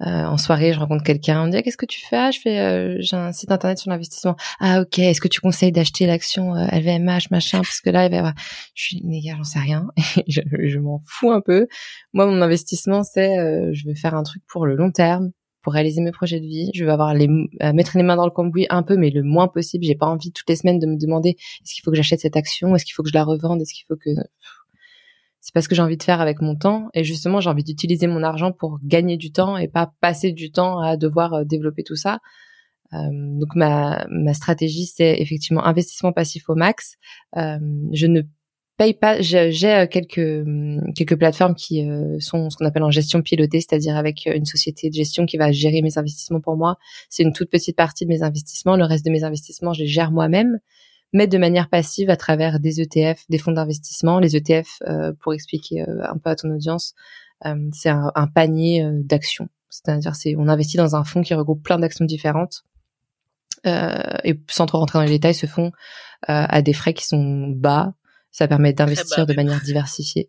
en 0.00 0.36
soirée, 0.36 0.72
je 0.72 0.78
rencontre 0.78 1.02
quelqu'un, 1.04 1.42
on 1.42 1.46
me 1.46 1.50
dit 1.50 1.56
ah, 1.56 1.62
qu'est-ce 1.62 1.76
que 1.76 1.86
tu 1.86 2.00
fais? 2.00 2.16
Ah, 2.16 2.30
Je 2.30 2.40
fais, 2.40 2.58
euh, 2.60 2.96
j'ai 3.00 3.16
un 3.16 3.32
site 3.32 3.50
internet 3.50 3.78
sur 3.78 3.90
l'investissement. 3.90 4.36
Ah 4.60 4.82
ok, 4.82 4.98
est-ce 4.98 5.20
que 5.20 5.28
tu 5.28 5.40
conseilles 5.40 5.72
d'acheter 5.72 6.06
l'action 6.06 6.54
LVMH 6.54 7.30
machin? 7.30 7.58
Parce 7.58 7.80
que 7.80 7.90
là, 7.90 8.06
il 8.06 8.10
va 8.10 8.16
y 8.16 8.18
avoir... 8.18 8.34
je 8.74 8.82
suis 8.82 9.02
les 9.04 9.20
gars, 9.20 9.34
j'en 9.36 9.44
sais 9.44 9.58
rien, 9.58 9.86
je, 10.28 10.40
je 10.52 10.78
m'en 10.78 11.02
fous 11.06 11.30
un 11.30 11.40
peu. 11.40 11.66
Moi, 12.12 12.26
mon 12.26 12.42
investissement, 12.42 13.02
c'est, 13.04 13.36
je 13.72 13.86
vais 13.86 13.94
faire 13.94 14.14
un 14.14 14.22
truc 14.22 14.42
pour 14.48 14.66
le 14.66 14.74
long 14.74 14.90
terme, 14.90 15.30
pour 15.62 15.72
réaliser 15.72 16.00
mes 16.00 16.12
projets 16.12 16.38
de 16.38 16.46
vie. 16.46 16.70
Je 16.74 16.84
vais 16.84 16.92
avoir 16.92 17.12
les 17.12 17.28
mettre 17.74 17.96
les 17.96 18.04
mains 18.04 18.14
dans 18.14 18.24
le 18.24 18.30
cambouis 18.30 18.66
un 18.70 18.84
peu, 18.84 18.96
mais 18.96 19.10
le 19.10 19.24
moins 19.24 19.48
possible. 19.48 19.84
J'ai 19.84 19.96
pas 19.96 20.06
envie 20.06 20.30
toutes 20.30 20.48
les 20.48 20.54
semaines 20.54 20.78
de 20.78 20.86
me 20.86 20.96
demander 20.96 21.30
est-ce 21.30 21.74
qu'il 21.74 21.82
faut 21.82 21.90
que 21.90 21.96
j'achète 21.96 22.20
cette 22.20 22.36
action, 22.36 22.76
est-ce 22.76 22.84
qu'il 22.84 22.94
faut 22.94 23.02
que 23.02 23.08
je 23.08 23.14
la 23.14 23.24
revende, 23.24 23.60
est-ce 23.60 23.74
qu'il 23.74 23.84
faut 23.88 23.96
que 23.96 24.10
c'est 25.40 25.54
pas 25.54 25.62
ce 25.62 25.68
que 25.68 25.74
j'ai 25.74 25.82
envie 25.82 25.96
de 25.96 26.02
faire 26.02 26.20
avec 26.20 26.40
mon 26.40 26.56
temps. 26.56 26.88
Et 26.94 27.04
justement, 27.04 27.40
j'ai 27.40 27.50
envie 27.50 27.64
d'utiliser 27.64 28.06
mon 28.06 28.22
argent 28.22 28.52
pour 28.52 28.78
gagner 28.82 29.16
du 29.16 29.32
temps 29.32 29.56
et 29.56 29.68
pas 29.68 29.92
passer 30.00 30.32
du 30.32 30.50
temps 30.50 30.80
à 30.80 30.96
devoir 30.96 31.34
euh, 31.34 31.44
développer 31.44 31.82
tout 31.82 31.96
ça. 31.96 32.20
Euh, 32.92 32.98
donc 33.12 33.54
ma, 33.54 34.06
ma 34.10 34.34
stratégie, 34.34 34.86
c'est 34.86 35.20
effectivement 35.20 35.64
investissement 35.64 36.12
passif 36.12 36.48
au 36.48 36.54
max. 36.54 36.96
Euh, 37.36 37.58
je 37.92 38.06
ne 38.06 38.22
paye 38.76 38.94
pas. 38.94 39.20
J'ai 39.20 39.72
euh, 39.72 39.86
quelques 39.86 40.18
hum, 40.18 40.92
quelques 40.94 41.16
plateformes 41.16 41.54
qui 41.54 41.88
euh, 41.88 42.18
sont 42.20 42.50
ce 42.50 42.56
qu'on 42.56 42.64
appelle 42.64 42.82
en 42.82 42.90
gestion 42.90 43.22
pilotée, 43.22 43.60
c'est-à-dire 43.60 43.96
avec 43.96 44.26
une 44.26 44.44
société 44.44 44.88
de 44.88 44.94
gestion 44.94 45.26
qui 45.26 45.36
va 45.36 45.52
gérer 45.52 45.82
mes 45.82 45.98
investissements 45.98 46.40
pour 46.40 46.56
moi. 46.56 46.76
C'est 47.08 47.22
une 47.22 47.32
toute 47.32 47.50
petite 47.50 47.76
partie 47.76 48.04
de 48.04 48.10
mes 48.10 48.22
investissements. 48.22 48.76
Le 48.76 48.84
reste 48.84 49.04
de 49.04 49.10
mes 49.10 49.24
investissements, 49.24 49.72
je 49.72 49.82
les 49.82 49.88
gère 49.88 50.12
moi-même, 50.12 50.58
mais 51.12 51.26
de 51.26 51.38
manière 51.38 51.68
passive 51.68 52.10
à 52.10 52.16
travers 52.16 52.60
des 52.60 52.80
ETF, 52.80 53.24
des 53.28 53.38
fonds 53.38 53.52
d'investissement. 53.52 54.18
Les 54.18 54.36
ETF, 54.36 54.82
pour 55.20 55.34
expliquer 55.34 55.82
un 55.82 56.18
peu 56.18 56.30
à 56.30 56.36
ton 56.36 56.50
audience, 56.50 56.94
c'est 57.72 57.88
un, 57.88 58.12
un, 58.14 58.26
panier 58.26 58.88
d'actions. 58.92 59.48
C'est-à-dire, 59.70 60.14
c'est 60.14 60.34
on 60.36 60.48
investit 60.48 60.76
dans 60.76 60.96
un 60.96 61.04
fonds 61.04 61.22
qui 61.22 61.34
regroupe 61.34 61.62
plein 61.62 61.78
d'actions 61.78 62.04
différentes. 62.04 62.64
et 63.64 64.40
sans 64.48 64.66
trop 64.66 64.78
rentrer 64.78 64.98
dans 64.98 65.04
les 65.04 65.10
détails, 65.10 65.34
ce 65.34 65.46
fonds 65.46 65.72
a 66.26 66.62
des 66.62 66.72
frais 66.72 66.94
qui 66.94 67.06
sont 67.06 67.48
bas, 67.48 67.94
ça 68.36 68.48
permet 68.48 68.74
d'investir 68.74 69.24
de 69.24 69.32
manière 69.32 69.62
diversifiée. 69.62 70.28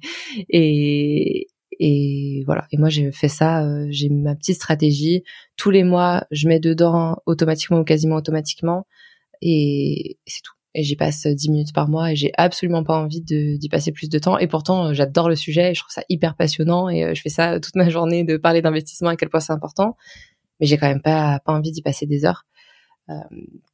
et, 0.48 1.46
et 1.78 2.42
voilà. 2.46 2.66
Et 2.72 2.78
moi, 2.78 2.88
j'ai 2.88 3.12
fait 3.12 3.28
ça. 3.28 3.64
Euh, 3.64 3.86
j'ai 3.90 4.08
ma 4.08 4.34
petite 4.34 4.56
stratégie. 4.56 5.22
Tous 5.56 5.70
les 5.70 5.84
mois, 5.84 6.26
je 6.32 6.48
mets 6.48 6.58
dedans 6.58 7.16
automatiquement 7.26 7.78
ou 7.78 7.84
quasiment 7.84 8.16
automatiquement. 8.16 8.88
Et 9.44 10.18
c'est 10.26 10.42
tout. 10.42 10.54
Et 10.74 10.82
j'y 10.82 10.96
passe 10.96 11.26
10 11.26 11.50
minutes 11.50 11.72
par 11.72 11.88
mois 11.88 12.10
et 12.10 12.16
j'ai 12.16 12.32
absolument 12.36 12.82
pas 12.82 12.98
envie 12.98 13.20
d'y 13.20 13.68
passer 13.68 13.92
plus 13.92 14.08
de 14.08 14.18
temps. 14.18 14.38
Et 14.38 14.48
pourtant, 14.48 14.92
j'adore 14.92 15.28
le 15.28 15.36
sujet 15.36 15.70
et 15.70 15.74
je 15.74 15.80
trouve 15.80 15.92
ça 15.92 16.02
hyper 16.08 16.34
passionnant 16.34 16.88
et 16.88 17.04
euh, 17.04 17.14
je 17.14 17.22
fais 17.22 17.28
ça 17.28 17.60
toute 17.60 17.76
ma 17.76 17.88
journée 17.90 18.24
de 18.24 18.36
parler 18.36 18.60
d'investissement 18.60 19.10
à 19.10 19.16
quel 19.16 19.28
point 19.28 19.38
c'est 19.38 19.52
important. 19.52 19.96
Mais 20.58 20.66
j'ai 20.66 20.76
quand 20.76 20.88
même 20.88 21.02
pas, 21.02 21.38
pas 21.44 21.52
envie 21.52 21.70
d'y 21.70 21.82
passer 21.82 22.06
des 22.06 22.24
heures. 22.24 22.44
Euh, 23.10 23.14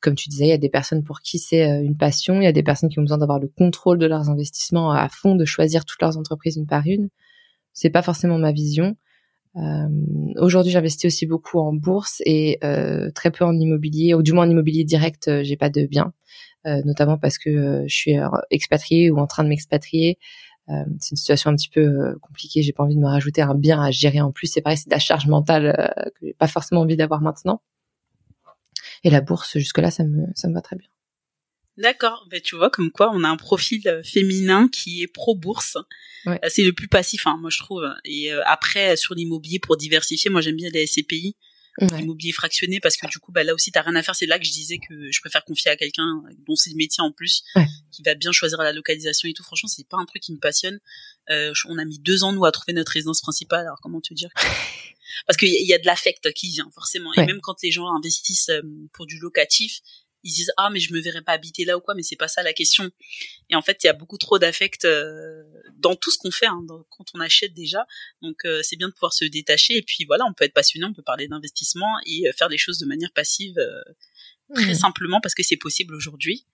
comme 0.00 0.16
tu 0.16 0.28
disais, 0.28 0.46
il 0.46 0.50
y 0.50 0.52
a 0.52 0.58
des 0.58 0.68
personnes 0.68 1.04
pour 1.04 1.20
qui 1.20 1.38
c'est 1.38 1.70
euh, 1.70 1.82
une 1.82 1.96
passion, 1.96 2.40
il 2.40 2.44
y 2.44 2.48
a 2.48 2.52
des 2.52 2.64
personnes 2.64 2.88
qui 2.88 2.98
ont 2.98 3.02
besoin 3.02 3.18
d'avoir 3.18 3.38
le 3.38 3.46
contrôle 3.46 3.98
de 3.98 4.06
leurs 4.06 4.28
investissements 4.28 4.90
à 4.90 5.08
fond, 5.08 5.36
de 5.36 5.44
choisir 5.44 5.84
toutes 5.84 6.02
leurs 6.02 6.18
entreprises 6.18 6.56
une 6.56 6.66
par 6.66 6.82
une. 6.84 7.08
C'est 7.72 7.90
pas 7.90 8.02
forcément 8.02 8.38
ma 8.38 8.52
vision. 8.52 8.96
Euh, 9.56 9.88
Aujourd'hui, 10.36 10.72
j'investis 10.72 11.06
aussi 11.06 11.26
beaucoup 11.26 11.58
en 11.58 11.72
bourse 11.72 12.22
et 12.24 12.58
euh, 12.64 13.10
très 13.10 13.30
peu 13.30 13.44
en 13.44 13.54
immobilier, 13.58 14.14
ou 14.14 14.22
du 14.22 14.32
moins 14.32 14.46
en 14.46 14.50
immobilier 14.50 14.84
direct, 14.84 15.28
euh, 15.28 15.42
j'ai 15.42 15.56
pas 15.56 15.70
de 15.70 15.86
biens, 15.86 16.12
notamment 16.64 17.18
parce 17.18 17.38
que 17.38 17.84
je 17.86 17.94
suis 17.94 18.16
expatriée 18.50 19.10
ou 19.10 19.18
en 19.18 19.26
train 19.26 19.44
de 19.44 19.48
m'expatrier. 19.48 20.18
c'est 20.68 21.12
une 21.12 21.16
situation 21.16 21.50
un 21.50 21.56
petit 21.56 21.70
peu 21.70 22.16
compliquée. 22.20 22.62
J'ai 22.62 22.72
pas 22.72 22.84
envie 22.84 22.96
de 22.96 23.00
me 23.00 23.08
rajouter 23.08 23.42
un 23.42 23.54
bien 23.54 23.82
à 23.82 23.90
gérer 23.90 24.20
en 24.20 24.30
plus. 24.32 24.46
C'est 24.46 24.60
pareil, 24.60 24.78
c'est 24.78 24.88
de 24.88 24.94
la 24.94 24.98
charge 24.98 25.26
mentale 25.26 25.92
que 26.20 26.26
j'ai 26.26 26.34
pas 26.34 26.48
forcément 26.48 26.82
envie 26.82 26.96
d'avoir 26.96 27.22
maintenant. 27.22 27.62
Et 29.04 29.10
la 29.10 29.20
bourse, 29.22 29.58
jusque-là, 29.58 29.90
ça 29.90 30.04
me, 30.04 30.26
ça 30.34 30.48
me 30.48 30.54
va 30.54 30.60
très 30.60 30.76
bien. 30.76 30.88
D'accord. 31.76 32.26
Ben, 32.30 32.40
tu 32.40 32.56
vois, 32.56 32.70
comme 32.70 32.90
quoi, 32.90 33.10
on 33.14 33.24
a 33.24 33.28
un 33.28 33.36
profil 33.36 33.86
euh, 33.86 34.02
féminin 34.02 34.68
qui 34.68 35.02
est 35.02 35.06
pro-bourse. 35.06 35.78
Ouais. 36.26 36.38
Euh, 36.44 36.48
c'est 36.50 36.64
le 36.64 36.72
plus 36.72 36.88
passif, 36.88 37.26
hein, 37.26 37.38
moi, 37.40 37.50
je 37.50 37.58
trouve. 37.58 37.88
Et 38.04 38.32
euh, 38.32 38.42
après, 38.46 38.96
sur 38.96 39.14
l'immobilier, 39.14 39.58
pour 39.58 39.76
diversifier, 39.76 40.30
moi, 40.30 40.40
j'aime 40.40 40.56
bien 40.56 40.70
les 40.70 40.86
SCPI. 40.86 41.36
L'immobilier 41.96 42.32
fractionné 42.32 42.78
parce 42.78 42.98
que 42.98 43.06
du 43.06 43.18
coup 43.20 43.32
bah 43.32 43.42
là 43.42 43.54
aussi 43.54 43.72
t'as 43.72 43.80
rien 43.80 43.94
à 43.94 44.02
faire 44.02 44.14
c'est 44.14 44.26
là 44.26 44.38
que 44.38 44.44
je 44.44 44.50
disais 44.50 44.76
que 44.76 45.10
je 45.10 45.20
préfère 45.20 45.44
confier 45.46 45.70
à 45.70 45.76
quelqu'un 45.76 46.20
dont 46.46 46.54
c'est 46.54 46.68
le 46.68 46.76
métier 46.76 47.02
en 47.02 47.10
plus 47.10 47.42
qui 47.90 48.02
va 48.02 48.14
bien 48.14 48.32
choisir 48.32 48.58
la 48.58 48.72
localisation 48.72 49.30
et 49.30 49.32
tout 49.32 49.44
franchement 49.44 49.68
c'est 49.68 49.88
pas 49.88 49.96
un 49.96 50.04
truc 50.04 50.20
qui 50.20 50.34
me 50.34 50.38
passionne 50.38 50.78
euh, 51.30 51.54
on 51.68 51.78
a 51.78 51.86
mis 51.86 51.98
deux 51.98 52.22
ans 52.22 52.34
nous 52.34 52.44
à 52.44 52.52
trouver 52.52 52.74
notre 52.74 52.92
résidence 52.92 53.22
principale 53.22 53.60
alors 53.60 53.78
comment 53.80 54.02
te 54.02 54.12
dire 54.12 54.28
parce 55.26 55.36
qu'il 55.36 55.48
y, 55.48 55.74
a 55.74 55.78
de 55.78 55.86
l'affect 55.86 56.32
qui 56.32 56.50
vient 56.50 56.70
forcément. 56.74 57.12
Et 57.14 57.24
même 57.24 57.40
quand 57.40 57.56
les 57.62 57.70
gens 57.70 57.86
investissent 57.94 58.50
euh, 58.50 58.62
pour 58.92 59.06
du 59.06 59.18
locatif, 59.18 59.80
ils 60.22 60.32
disent 60.32 60.52
ah 60.56 60.70
mais 60.70 60.80
je 60.80 60.92
me 60.92 61.00
verrais 61.00 61.22
pas 61.22 61.32
habiter 61.32 61.64
là 61.64 61.76
ou 61.76 61.80
quoi, 61.80 61.94
mais 61.94 62.02
c'est 62.02 62.16
pas 62.16 62.28
ça 62.28 62.42
la 62.42 62.52
question. 62.52 62.90
Et 63.48 63.56
en 63.56 63.62
fait, 63.62 63.82
il 63.82 63.86
y 63.86 63.90
a 63.90 63.92
beaucoup 63.92 64.18
trop 64.18 64.38
d'affect 64.38 64.84
euh, 64.84 65.42
dans 65.76 65.94
tout 65.96 66.10
ce 66.10 66.18
qu'on 66.18 66.30
fait 66.30 66.46
hein, 66.46 66.64
quand 66.90 67.06
on 67.14 67.20
achète 67.20 67.54
déjà. 67.54 67.86
Donc 68.22 68.44
euh, 68.44 68.60
c'est 68.62 68.76
bien 68.76 68.88
de 68.88 68.92
pouvoir 68.92 69.12
se 69.12 69.24
détacher. 69.24 69.76
Et 69.76 69.82
puis 69.82 70.04
voilà, 70.04 70.24
on 70.26 70.32
peut 70.32 70.44
être 70.44 70.54
passionné, 70.54 70.86
on 70.86 70.92
peut 70.92 71.02
parler 71.02 71.28
d'investissement 71.28 71.98
et 72.06 72.30
faire 72.36 72.48
les 72.48 72.58
choses 72.58 72.78
de 72.78 72.86
manière 72.86 73.12
passive 73.12 73.56
très 74.54 74.72
mmh. 74.72 74.74
simplement 74.74 75.20
parce 75.20 75.34
que 75.34 75.42
c'est 75.42 75.56
possible 75.56 75.94
aujourd'hui. 75.94 76.46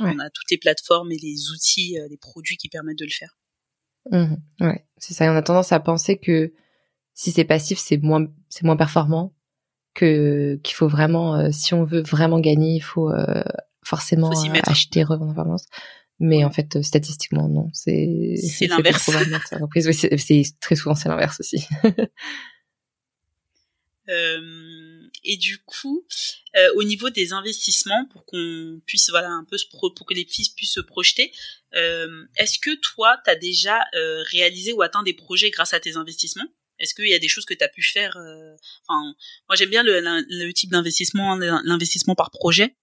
On 0.00 0.18
a 0.18 0.28
toutes 0.28 0.50
les 0.50 0.58
plateformes 0.58 1.12
et 1.12 1.16
les 1.16 1.50
outils, 1.50 1.96
les 2.10 2.18
produits 2.18 2.58
qui 2.58 2.68
permettent 2.68 2.98
de 2.98 3.06
le 3.06 3.10
faire. 3.10 3.38
Mmh. 4.10 4.34
Ouais, 4.60 4.84
c'est 4.98 5.14
ça. 5.14 5.32
on 5.32 5.36
a 5.36 5.42
tendance 5.42 5.72
à 5.72 5.80
penser 5.80 6.18
que 6.18 6.52
si 7.14 7.32
c'est 7.32 7.44
passif, 7.44 7.78
c'est 7.78 7.98
moins, 7.98 8.26
c'est 8.48 8.64
moins 8.64 8.76
performant 8.76 9.34
que 9.94 10.56
qu'il 10.62 10.74
faut 10.74 10.88
vraiment, 10.88 11.36
euh, 11.36 11.48
si 11.52 11.74
on 11.74 11.84
veut 11.84 12.02
vraiment 12.02 12.40
gagner, 12.40 12.76
il 12.76 12.82
faut 12.82 13.10
euh, 13.10 13.42
forcément 13.84 14.30
euh, 14.30 14.60
acheter, 14.64 15.04
revendre 15.04 15.38
en 15.38 15.56
Mais 16.20 16.44
en 16.44 16.50
fait, 16.50 16.82
statistiquement, 16.82 17.48
non. 17.48 17.68
C'est 17.72 18.34
c'est 18.36 18.66
l'inverse. 18.68 19.10
Oui, 19.74 20.18
c'est 20.18 20.44
très 20.60 20.76
souvent 20.76 20.94
c'est 20.94 21.08
l'inverse 21.08 21.40
aussi. 21.40 21.66
et 25.24 25.36
du 25.36 25.58
coup, 25.64 26.04
au 26.76 26.82
niveau 26.82 27.10
des 27.10 27.32
investissements, 27.32 28.06
pour 28.10 28.24
qu'on 28.26 28.80
puisse 28.86 29.10
voilà 29.10 29.28
un 29.28 29.44
peu 29.44 29.56
se 29.56 29.66
pour 29.70 30.06
que 30.06 30.14
les 30.14 30.26
fils 30.26 30.48
puissent 30.50 30.74
se 30.74 30.80
projeter, 30.80 31.32
est-ce 31.72 32.58
que 32.58 32.74
toi, 32.80 33.16
tu 33.24 33.30
as 33.30 33.36
déjà 33.36 33.78
réalisé 34.30 34.72
ou 34.72 34.82
atteint 34.82 35.02
des 35.02 35.14
projets 35.14 35.50
grâce 35.50 35.74
à 35.74 35.80
tes 35.80 35.96
investissements? 35.96 36.48
Est-ce 36.82 36.94
qu'il 36.94 37.08
y 37.08 37.14
a 37.14 37.18
des 37.18 37.28
choses 37.28 37.44
que 37.44 37.54
tu 37.54 37.64
as 37.64 37.68
pu 37.68 37.82
faire 37.82 38.16
euh, 38.16 38.54
Enfin, 38.86 39.14
moi 39.48 39.56
j'aime 39.56 39.70
bien 39.70 39.82
le, 39.82 40.00
le, 40.00 40.52
type 40.52 40.70
d'investissement, 40.70 41.36
l'investissement 41.36 42.14
par 42.14 42.30
projet. 42.30 42.76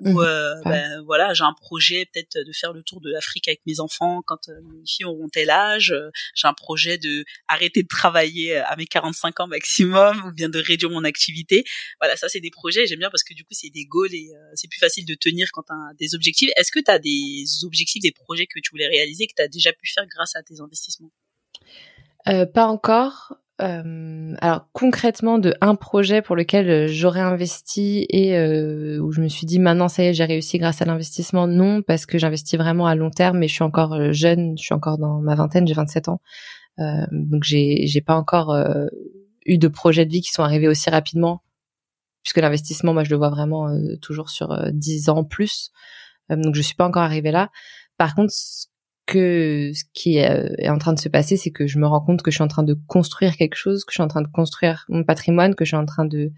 Où 0.00 0.10
mmh. 0.10 0.24
euh, 0.24 0.60
ben, 0.64 1.02
voilà, 1.02 1.34
j'ai 1.34 1.44
un 1.44 1.52
projet 1.52 2.04
peut-être 2.12 2.36
de 2.44 2.52
faire 2.52 2.72
le 2.72 2.82
tour 2.82 3.00
de 3.00 3.12
l'Afrique 3.12 3.46
avec 3.46 3.60
mes 3.64 3.78
enfants 3.78 4.22
quand 4.26 4.48
euh, 4.48 4.60
mes 4.72 4.84
filles 4.84 5.04
auront 5.04 5.28
tel 5.28 5.50
âge. 5.50 5.94
J'ai 6.34 6.48
un 6.48 6.52
projet 6.52 6.98
de 6.98 7.24
arrêter 7.46 7.84
de 7.84 7.86
travailler 7.86 8.56
à 8.56 8.74
mes 8.74 8.86
45 8.86 9.38
ans 9.38 9.46
maximum 9.46 10.20
ou 10.26 10.32
bien 10.32 10.48
de 10.48 10.58
réduire 10.58 10.90
mon 10.90 11.04
activité. 11.04 11.62
Voilà, 12.00 12.16
ça 12.16 12.28
c'est 12.28 12.40
des 12.40 12.50
projets. 12.50 12.88
J'aime 12.88 12.98
bien 12.98 13.10
parce 13.10 13.22
que 13.22 13.34
du 13.34 13.44
coup 13.44 13.52
c'est 13.52 13.70
des 13.70 13.84
goals 13.84 14.12
et 14.12 14.32
c'est 14.54 14.66
plus 14.66 14.80
facile 14.80 15.06
de 15.06 15.14
tenir 15.14 15.52
quand 15.52 15.62
tu 15.62 15.72
as 15.72 15.94
des 15.96 16.16
objectifs. 16.16 16.50
Est-ce 16.56 16.72
que 16.72 16.80
tu 16.80 16.90
as 16.90 16.98
des 16.98 17.44
objectifs, 17.62 18.02
des 18.02 18.10
projets 18.10 18.48
que 18.48 18.58
tu 18.58 18.70
voulais 18.72 18.88
réaliser 18.88 19.28
que 19.28 19.34
tu 19.36 19.42
as 19.42 19.48
déjà 19.48 19.72
pu 19.72 19.86
faire 19.86 20.06
grâce 20.08 20.34
à 20.34 20.42
tes 20.42 20.60
investissements? 20.60 21.12
Euh, 22.26 22.46
pas 22.46 22.66
encore. 22.66 23.36
Euh, 23.62 24.34
alors 24.40 24.68
concrètement 24.72 25.38
de 25.38 25.54
un 25.60 25.76
projet 25.76 26.22
pour 26.22 26.34
lequel 26.34 26.68
euh, 26.68 26.86
j'aurais 26.88 27.20
investi 27.20 28.04
et 28.08 28.36
euh, 28.36 28.98
où 28.98 29.12
je 29.12 29.20
me 29.20 29.28
suis 29.28 29.46
dit 29.46 29.60
maintenant 29.60 29.86
ça 29.86 30.02
y 30.02 30.06
est 30.06 30.12
j'ai 30.12 30.24
réussi 30.24 30.58
grâce 30.58 30.82
à 30.82 30.84
l'investissement 30.86 31.46
non 31.46 31.80
parce 31.80 32.04
que 32.04 32.18
j'investis 32.18 32.58
vraiment 32.58 32.88
à 32.88 32.96
long 32.96 33.10
terme 33.10 33.38
mais 33.38 33.46
je 33.46 33.54
suis 33.54 33.62
encore 33.62 33.92
euh, 33.92 34.10
jeune 34.10 34.58
je 34.58 34.64
suis 34.64 34.74
encore 34.74 34.98
dans 34.98 35.20
ma 35.20 35.36
vingtaine 35.36 35.68
j'ai 35.68 35.74
27 35.74 36.08
ans. 36.08 36.20
Euh, 36.80 37.06
donc 37.12 37.44
j'ai 37.44 37.86
j'ai 37.86 38.00
pas 38.00 38.16
encore 38.16 38.56
eu 39.46 39.58
de 39.58 39.68
projets 39.68 40.04
de 40.04 40.10
vie 40.10 40.22
qui 40.22 40.32
sont 40.32 40.42
arrivés 40.42 40.66
aussi 40.66 40.90
rapidement 40.90 41.42
puisque 42.24 42.38
l'investissement 42.38 42.92
moi 42.92 43.04
je 43.04 43.10
le 43.10 43.16
vois 43.16 43.30
vraiment 43.30 43.68
toujours 44.02 44.30
sur 44.30 44.72
10 44.72 45.10
ans 45.10 45.22
plus. 45.24 45.70
Donc 46.30 46.56
je 46.56 46.62
suis 46.62 46.74
pas 46.74 46.86
encore 46.86 47.02
arrivée 47.02 47.30
là. 47.30 47.50
Par 47.98 48.16
contre 48.16 48.32
que 49.06 49.70
ce 49.74 49.84
qui 49.92 50.20
euh, 50.20 50.48
est 50.58 50.68
en 50.68 50.78
train 50.78 50.92
de 50.92 50.98
se 50.98 51.08
passer, 51.08 51.36
c'est 51.36 51.50
que 51.50 51.66
je 51.66 51.78
me 51.78 51.86
rends 51.86 52.00
compte 52.00 52.22
que 52.22 52.30
je 52.30 52.36
suis 52.36 52.44
en 52.44 52.48
train 52.48 52.62
de 52.62 52.74
construire 52.86 53.36
quelque 53.36 53.56
chose, 53.56 53.84
que 53.84 53.92
je 53.92 53.96
suis 53.96 54.02
en 54.02 54.08
train 54.08 54.22
de 54.22 54.28
construire 54.28 54.86
mon 54.88 55.04
patrimoine, 55.04 55.54
que 55.54 55.64
je 55.64 55.70
suis 55.70 55.76
en 55.76 55.86
train 55.86 56.04
de 56.04 56.32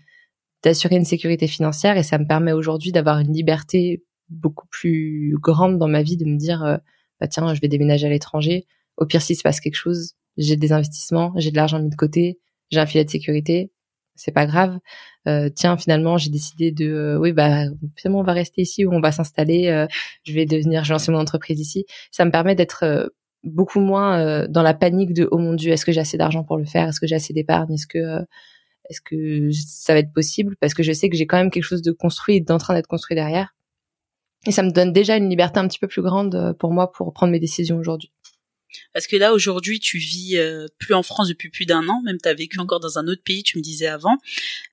d'assurer 0.63 0.97
une 0.97 1.05
sécurité 1.05 1.47
financière. 1.47 1.97
Et 1.97 2.03
ça 2.03 2.19
me 2.19 2.27
permet 2.27 2.53
aujourd'hui 2.53 2.91
d'avoir 2.91 3.21
une 3.21 3.33
liberté 3.33 4.03
beaucoup 4.31 4.67
plus 4.69 5.37
grande 5.41 5.79
dans 5.79 5.89
ma 5.89 6.03
vie 6.03 6.17
de 6.17 6.25
me 6.25 6.37
dire 6.37 6.65
euh, 6.65 6.77
bah 7.21 7.29
tiens, 7.29 7.55
je 7.55 7.61
vais 7.61 7.69
déménager 7.69 8.07
à 8.07 8.11
l'étranger, 8.11 8.67
au 8.97 9.07
pire 9.07 9.23
s'il 9.23 9.37
se 9.37 9.43
passe 9.43 9.61
quelque 9.61 9.77
chose, 9.77 10.15
j'ai 10.37 10.57
des 10.57 10.73
investissements, 10.73 11.33
j'ai 11.37 11.51
de 11.51 11.57
l'argent 11.57 11.81
mis 11.81 11.91
de 11.91 11.95
côté, 11.95 12.41
j'ai 12.71 12.81
un 12.81 12.87
filet 12.87 13.05
de 13.05 13.11
sécurité, 13.11 13.73
c'est 14.17 14.33
pas 14.33 14.47
grave. 14.47 14.79
Euh, 15.29 15.49
tiens, 15.55 15.77
finalement, 15.77 16.19
j'ai 16.19 16.31
décidé 16.31 16.73
de, 16.73 16.87
euh, 16.87 17.19
oui, 17.19 17.33
bah, 17.33 17.65
finalement, 17.97 18.21
on 18.21 18.25
va 18.25 18.33
rester 18.33 18.63
ici 18.63 18.85
ou 18.85 18.93
on 18.93 19.01
va 19.01 19.13
s'installer. 19.13 19.69
Euh, 19.69 19.87
je 20.25 20.33
vais 20.33 20.47
devenir, 20.47 20.85
je 20.85 20.89
vais 20.89 20.95
lancer 20.95 21.13
mon 21.13 21.19
entreprise 21.19 21.61
ici. 21.61 21.87
Ça 22.11 22.25
me 22.25 22.31
permet 22.31 22.55
d'être 22.55 23.11
beaucoup 23.45 23.81
moins 23.81 24.47
dans 24.49 24.63
la 24.63 24.75
panique 24.75 25.13
de, 25.13 25.29
oh 25.31 25.39
mon 25.39 25.55
dieu, 25.55 25.73
est-ce 25.73 25.85
que 25.85 25.93
j'ai 25.93 26.01
assez 26.01 26.19
d'argent 26.19 26.45
pour 26.45 26.57
le 26.57 26.65
faire? 26.65 26.89
Est-ce 26.89 27.01
que 27.01 27.07
j'ai 27.07 27.17
assez 27.17 27.33
d'épargne? 27.33 27.73
Est-ce 27.75 27.87
que, 27.87 28.25
est-ce 28.91 29.01
que 29.01 29.51
ça 29.53 29.93
va 29.95 30.01
être 30.01 30.13
possible? 30.13 30.57
Parce 30.61 30.75
que 30.75 30.83
je 30.83 30.93
sais 30.93 31.09
que 31.09 31.17
j'ai 31.17 31.27
quand 31.27 31.37
même 31.37 31.51
quelque 31.51 31.65
chose 31.65 31.83
de 31.83 31.93
construit, 31.93 32.41
d'en 32.41 32.59
train 32.59 32.75
d'être 32.75 32.89
construit 32.89 33.15
derrière. 33.15 33.55
Et 34.47 34.53
ça 34.53 34.63
me 34.63 34.71
donne 34.71 34.93
déjà 34.93 35.17
une 35.17 35.29
liberté 35.29 35.59
un 35.59 35.69
petit 35.69 35.79
peu 35.79 35.89
plus 35.89 36.03
grande 36.03 36.55
pour 36.59 36.73
moi 36.73 36.93
pour 36.93 37.13
prendre 37.13 37.33
mes 37.33 37.41
décisions 37.41 37.79
aujourd'hui. 37.79 38.13
Parce 38.93 39.07
que 39.07 39.17
là 39.17 39.33
aujourd'hui 39.33 39.81
tu 39.81 39.99
vis 39.99 40.37
euh, 40.37 40.67
plus 40.79 40.95
en 40.95 41.03
France 41.03 41.29
depuis 41.29 41.51
plus 41.51 41.67
d'un 41.67 41.89
an, 41.89 42.03
même 42.05 42.19
tu 42.23 42.29
as 42.29 42.35
vécu 42.35 42.59
encore 42.59 42.81
dans 42.81 42.99
un 42.99 43.07
autre 43.09 43.23
pays, 43.25 43.43
tu 43.43 43.59
me 43.59 43.63
disais 43.63 43.87
avant. 43.87 44.17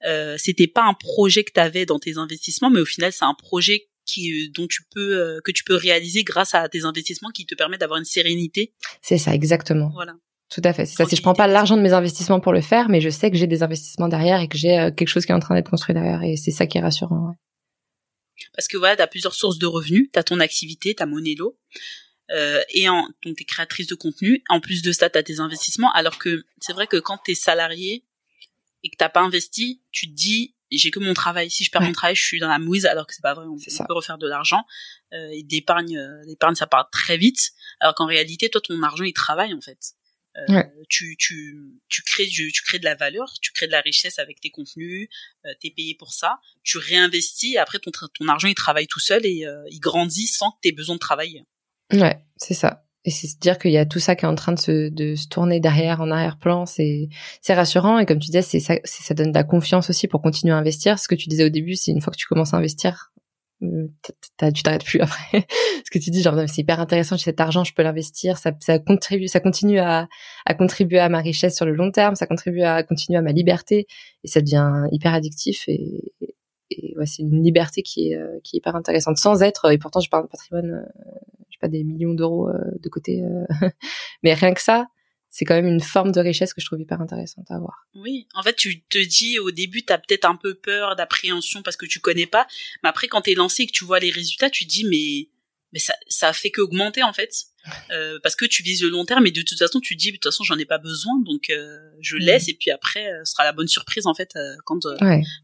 Euh, 0.06 0.36
c'était 0.38 0.68
pas 0.68 0.84
un 0.84 0.94
projet 0.94 1.44
que 1.44 1.52
tu 1.54 1.60
avais 1.60 1.86
dans 1.86 2.00
tes 2.00 2.18
investissements, 2.18 2.70
mais 2.70 2.82
au 2.82 2.86
final 2.86 3.12
c'est 3.12 3.26
un 3.26 3.34
projet 3.34 3.88
qui 4.06 4.32
euh, 4.32 4.52
dont 4.54 4.68
tu 4.68 4.84
peux 4.94 5.18
euh, 5.18 5.40
que 5.44 5.52
tu 5.52 5.64
peux 5.64 5.76
réaliser 5.76 6.24
grâce 6.24 6.54
à 6.54 6.68
tes 6.70 6.86
investissements 6.86 7.30
qui 7.30 7.46
te 7.46 7.56
permet 7.56 7.78
d'avoir 7.78 8.00
une 8.00 8.06
sérénité. 8.06 8.74
C'est 9.02 9.18
ça 9.18 9.34
exactement. 9.34 9.92
Voilà. 9.94 10.14
Tout 10.50 10.62
à 10.66 10.74
fait. 10.74 10.86
C'est 10.86 10.98
ça. 10.98 11.06
Si 11.06 11.16
je 11.16 11.22
prends 11.22 11.34
pas 11.34 11.48
l'argent 11.48 11.78
de 11.78 11.82
mes 11.82 11.94
investissements 11.94 12.40
pour 12.40 12.54
le 12.54 12.62
faire, 12.62 12.88
mais 12.90 13.02
je 13.02 13.10
sais 13.10 13.32
que 13.32 13.38
j'ai 13.38 13.48
des 13.48 13.64
investissements 13.64 14.08
derrière 14.08 14.40
et 14.40 14.48
que 14.48 14.58
j'ai 14.58 14.92
quelque 14.96 15.08
chose 15.08 15.26
qui 15.26 15.32
est 15.32 15.36
en 15.36 15.40
train 15.40 15.56
d'être 15.56 15.70
construit 15.70 15.96
derrière, 15.96 16.22
et 16.22 16.36
c'est 16.36 16.52
ça 16.52 16.68
qui 16.68 16.78
est 16.78 16.82
rassurant. 16.82 17.30
Ouais. 17.30 17.36
Parce 18.56 18.68
que 18.68 18.78
voilà, 18.78 18.96
tu 18.96 19.02
as 19.02 19.08
plusieurs 19.08 19.34
sources 19.34 19.58
de 19.58 19.66
revenus, 19.66 20.10
tu 20.12 20.20
as 20.20 20.24
ton 20.24 20.40
activité, 20.40 20.94
ta 20.94 21.06
Monelo, 21.06 21.58
euh, 22.32 22.62
et 22.70 22.90
en, 22.90 23.08
donc 23.24 23.38
t'es 23.38 23.44
créatrice 23.44 23.88
de 23.88 23.96
contenu. 23.96 24.44
En 24.50 24.60
plus 24.60 24.82
de 24.82 24.92
ça, 24.92 25.10
t'as 25.10 25.24
tes 25.24 25.40
investissements. 25.40 25.92
Alors 25.94 26.18
que 26.18 26.46
c'est 26.60 26.74
vrai 26.74 26.88
que 26.88 26.98
quand 26.98 27.18
t'es 27.18 27.36
salarié 27.36 28.06
et 28.84 28.90
que 28.90 28.96
t'as 28.98 29.10
pas 29.10 29.22
investi, 29.22 29.82
tu 29.92 30.08
te 30.08 30.14
dis 30.14 30.56
j'ai 30.72 30.90
que 30.90 31.00
mon 31.00 31.14
travail. 31.14 31.52
Si 31.52 31.64
je 31.64 31.70
perds 31.70 31.84
mon 31.84 31.92
travail, 31.92 32.16
je 32.16 32.24
suis 32.24 32.40
dans 32.40 32.48
la 32.48 32.58
mouise. 32.60 32.86
Alors 32.86 33.06
que 33.06 33.14
c'est 33.14 33.22
pas 33.22 33.36
vrai. 33.36 33.46
On, 33.46 33.58
peut 33.58 33.94
refaire 33.94 34.18
de 34.18 34.28
l'argent. 34.28 34.66
Euh, 35.14 35.30
et 35.32 35.44
d'épargne, 35.44 35.98
euh, 35.98 36.24
l'épargne 36.26 36.56
ça 36.56 36.66
part 36.66 36.90
très 36.90 37.18
vite. 37.18 37.52
Alors 37.80 37.94
qu'en 37.94 38.08
réalité, 38.08 38.50
toi, 38.50 38.62
ton 38.62 38.82
argent 38.82 39.04
il 39.04 39.14
travaille 39.14 39.54
en 39.54 39.62
fait. 39.62 39.94
Euh, 40.38 40.64
tu, 40.90 41.16
tu, 41.18 41.80
tu 41.90 42.02
crées 42.02 42.28
tu, 42.28 42.52
crées 42.64 42.80
de 42.80 42.86
la 42.86 42.96
valeur, 42.96 43.32
tu 43.40 43.52
crées 43.52 43.68
de 43.68 43.72
la 43.72 43.82
richesse 43.82 44.18
avec 44.18 44.42
tes 44.42 44.50
contenus, 44.50 45.08
euh, 45.46 45.54
t'es 45.62 45.70
payé 45.70 45.94
pour 45.94 46.12
ça, 46.12 46.40
tu 46.64 46.80
réinvestis 46.80 47.54
et 47.54 47.58
après 47.60 47.78
ton, 47.78 47.92
ton 47.92 48.28
argent 48.28 48.48
il 48.48 48.56
travaille 48.56 48.88
tout 48.88 49.00
seul 49.00 49.26
et 49.28 49.46
euh, 49.46 49.64
il 49.70 49.80
grandit 49.80 50.26
sans 50.26 50.52
que 50.52 50.58
tu 50.64 50.70
aies 50.70 50.72
besoin 50.72 50.96
de 50.96 51.00
travailler. 51.00 51.46
Ouais, 51.94 52.18
c'est 52.38 52.54
ça. 52.54 52.84
Et 53.06 53.12
c'est 53.12 53.28
se 53.28 53.38
dire 53.38 53.58
qu'il 53.60 53.72
y 53.72 53.78
a 53.78 53.86
tout 53.86 54.00
ça 54.00 54.16
qui 54.16 54.24
est 54.24 54.28
en 54.28 54.36
train 54.36 54.54
de 54.54 54.60
se, 54.60 54.90
de 54.90 55.16
se 55.16 55.28
tourner 55.28 55.60
derrière, 55.60 56.00
en 56.00 56.10
arrière-plan, 56.10 56.66
c'est 56.66 57.10
rassurant. 57.50 58.00
Et 58.00 58.06
comme 58.06 58.20
tu 58.20 58.28
disais, 58.28 58.42
c'est 58.42 58.62
ça, 58.62 58.76
ça 58.86 59.14
donne 59.14 59.32
de 59.32 59.38
la 59.38 59.44
confiance 59.44 59.90
aussi 59.90 60.08
pour 60.08 60.22
continuer 60.22 60.54
à 60.54 60.58
investir. 60.58 61.00
Ce 61.00 61.08
que 61.10 61.16
tu 61.16 61.28
disais 61.28 61.44
au 61.44 61.50
début, 61.50 61.76
c'est 61.76 61.92
une 61.92 62.02
fois 62.02 62.12
que 62.14 62.18
tu 62.18 62.28
commences 62.28 62.54
à 62.54 62.58
investir, 62.58 63.12
euh, 63.62 63.88
tu 64.54 64.64
t'arrêtes 64.64 64.86
plus 64.86 65.00
après. 65.02 65.46
Ce 65.86 65.92
que 65.92 66.00
tu 66.00 66.12
dis, 66.12 66.22
genre 66.22 66.36
c'est 66.48 66.62
hyper 66.62 66.80
intéressant, 66.80 67.18
j'ai 67.18 67.26
cet 67.26 67.42
argent, 67.42 67.66
je 67.66 67.74
peux 67.74 67.84
l'investir, 67.84 68.38
ça, 68.38 68.54
ça 68.62 68.80
contribue, 68.80 69.28
ça 69.28 69.42
continue 69.42 69.80
à, 69.80 70.08
à 70.46 70.54
contribuer 70.54 71.00
à 71.00 71.10
ma 71.10 71.20
richesse 71.20 71.58
sur 71.58 71.66
le 71.66 71.74
long 71.74 71.92
terme, 71.92 72.16
ça 72.16 72.26
contribue 72.26 72.62
à 72.62 72.84
continuer 72.84 73.20
à 73.20 73.22
ma 73.22 73.34
liberté, 73.34 73.86
et 74.24 74.28
ça 74.28 74.40
devient 74.40 74.88
hyper 74.94 75.14
addictif 75.14 75.68
et, 75.68 76.14
et 76.76 76.96
ouais, 76.98 77.06
c'est 77.06 77.22
une 77.22 77.44
liberté 77.44 77.84
qui 77.84 78.12
est, 78.12 78.18
euh, 78.18 78.40
qui 78.44 78.56
est 78.56 78.60
hyper 78.60 78.76
intéressante 78.76 79.18
sans 79.18 79.42
être. 79.42 79.72
Et 79.72 79.78
pourtant, 79.78 80.00
je 80.00 80.10
parle 80.10 80.24
de 80.24 80.30
patrimoine 80.30 80.72
euh, 80.72 81.16
des 81.68 81.84
millions 81.84 82.14
d'euros 82.14 82.50
euh, 82.50 82.54
de 82.80 82.90
côté, 82.90 83.24
euh, 83.24 83.68
mais 84.24 84.34
rien 84.34 84.54
que 84.54 84.62
ça, 84.62 84.88
c'est 85.30 85.46
quand 85.46 85.56
même 85.56 85.68
une 85.68 85.82
forme 85.82 86.12
de 86.12 86.20
richesse 86.20 86.54
que 86.54 86.62
je 86.62 86.66
trouve 86.66 86.80
hyper 86.80 87.02
intéressante 87.02 87.46
à 87.50 87.56
avoir. 87.56 87.88
Oui, 87.96 88.28
en 88.36 88.44
fait, 88.44 88.56
tu 88.56 88.84
te 88.84 89.04
dis 89.04 89.40
au 89.40 89.52
début, 89.52 89.84
tu 89.84 89.92
as 89.92 89.98
peut-être 89.98 90.26
un 90.26 90.36
peu 90.36 90.54
peur, 90.54 90.96
d'appréhension 90.96 91.64
parce 91.64 91.78
que 91.78 91.86
tu 91.86 92.00
connais 92.00 92.28
pas, 92.28 92.48
mais 92.84 92.90
après 92.90 93.08
quand 93.08 93.22
t'es 93.22 93.34
lancé 93.34 93.64
et 93.64 93.68
que 93.68 93.72
tu 93.72 93.84
vois 93.84 94.00
les 94.00 94.12
résultats, 94.12 94.50
tu 94.50 94.66
te 94.66 94.70
dis 94.70 94.86
mais 94.86 95.30
mais 95.72 95.80
ça 95.80 95.96
ça 96.08 96.34
fait 96.34 96.52
qu'augmenter 96.52 97.02
en 97.02 97.14
fait, 97.14 97.34
euh, 97.92 98.20
parce 98.22 98.36
que 98.36 98.46
tu 98.46 98.62
vises 98.62 98.84
le 98.84 98.90
long 98.90 99.06
terme 99.06 99.26
et 99.26 99.32
de 99.32 99.42
toute 99.42 99.58
façon 99.58 99.80
tu 99.80 99.96
te 99.96 100.00
dis 100.00 100.12
de 100.12 100.18
toute 100.18 100.26
façon 100.26 100.44
j'en 100.44 100.58
ai 100.60 100.66
pas 100.66 100.78
besoin 100.78 101.20
donc 101.26 101.52
je 102.00 102.16
mm. 102.16 102.20
laisse 102.20 102.48
et 102.48 102.54
puis 102.54 102.70
après 102.70 103.10
ce 103.24 103.32
sera 103.32 103.44
la 103.44 103.54
bonne 103.54 103.68
surprise 103.68 104.06
en 104.06 104.14
fait 104.14 104.38
quand 104.66 104.86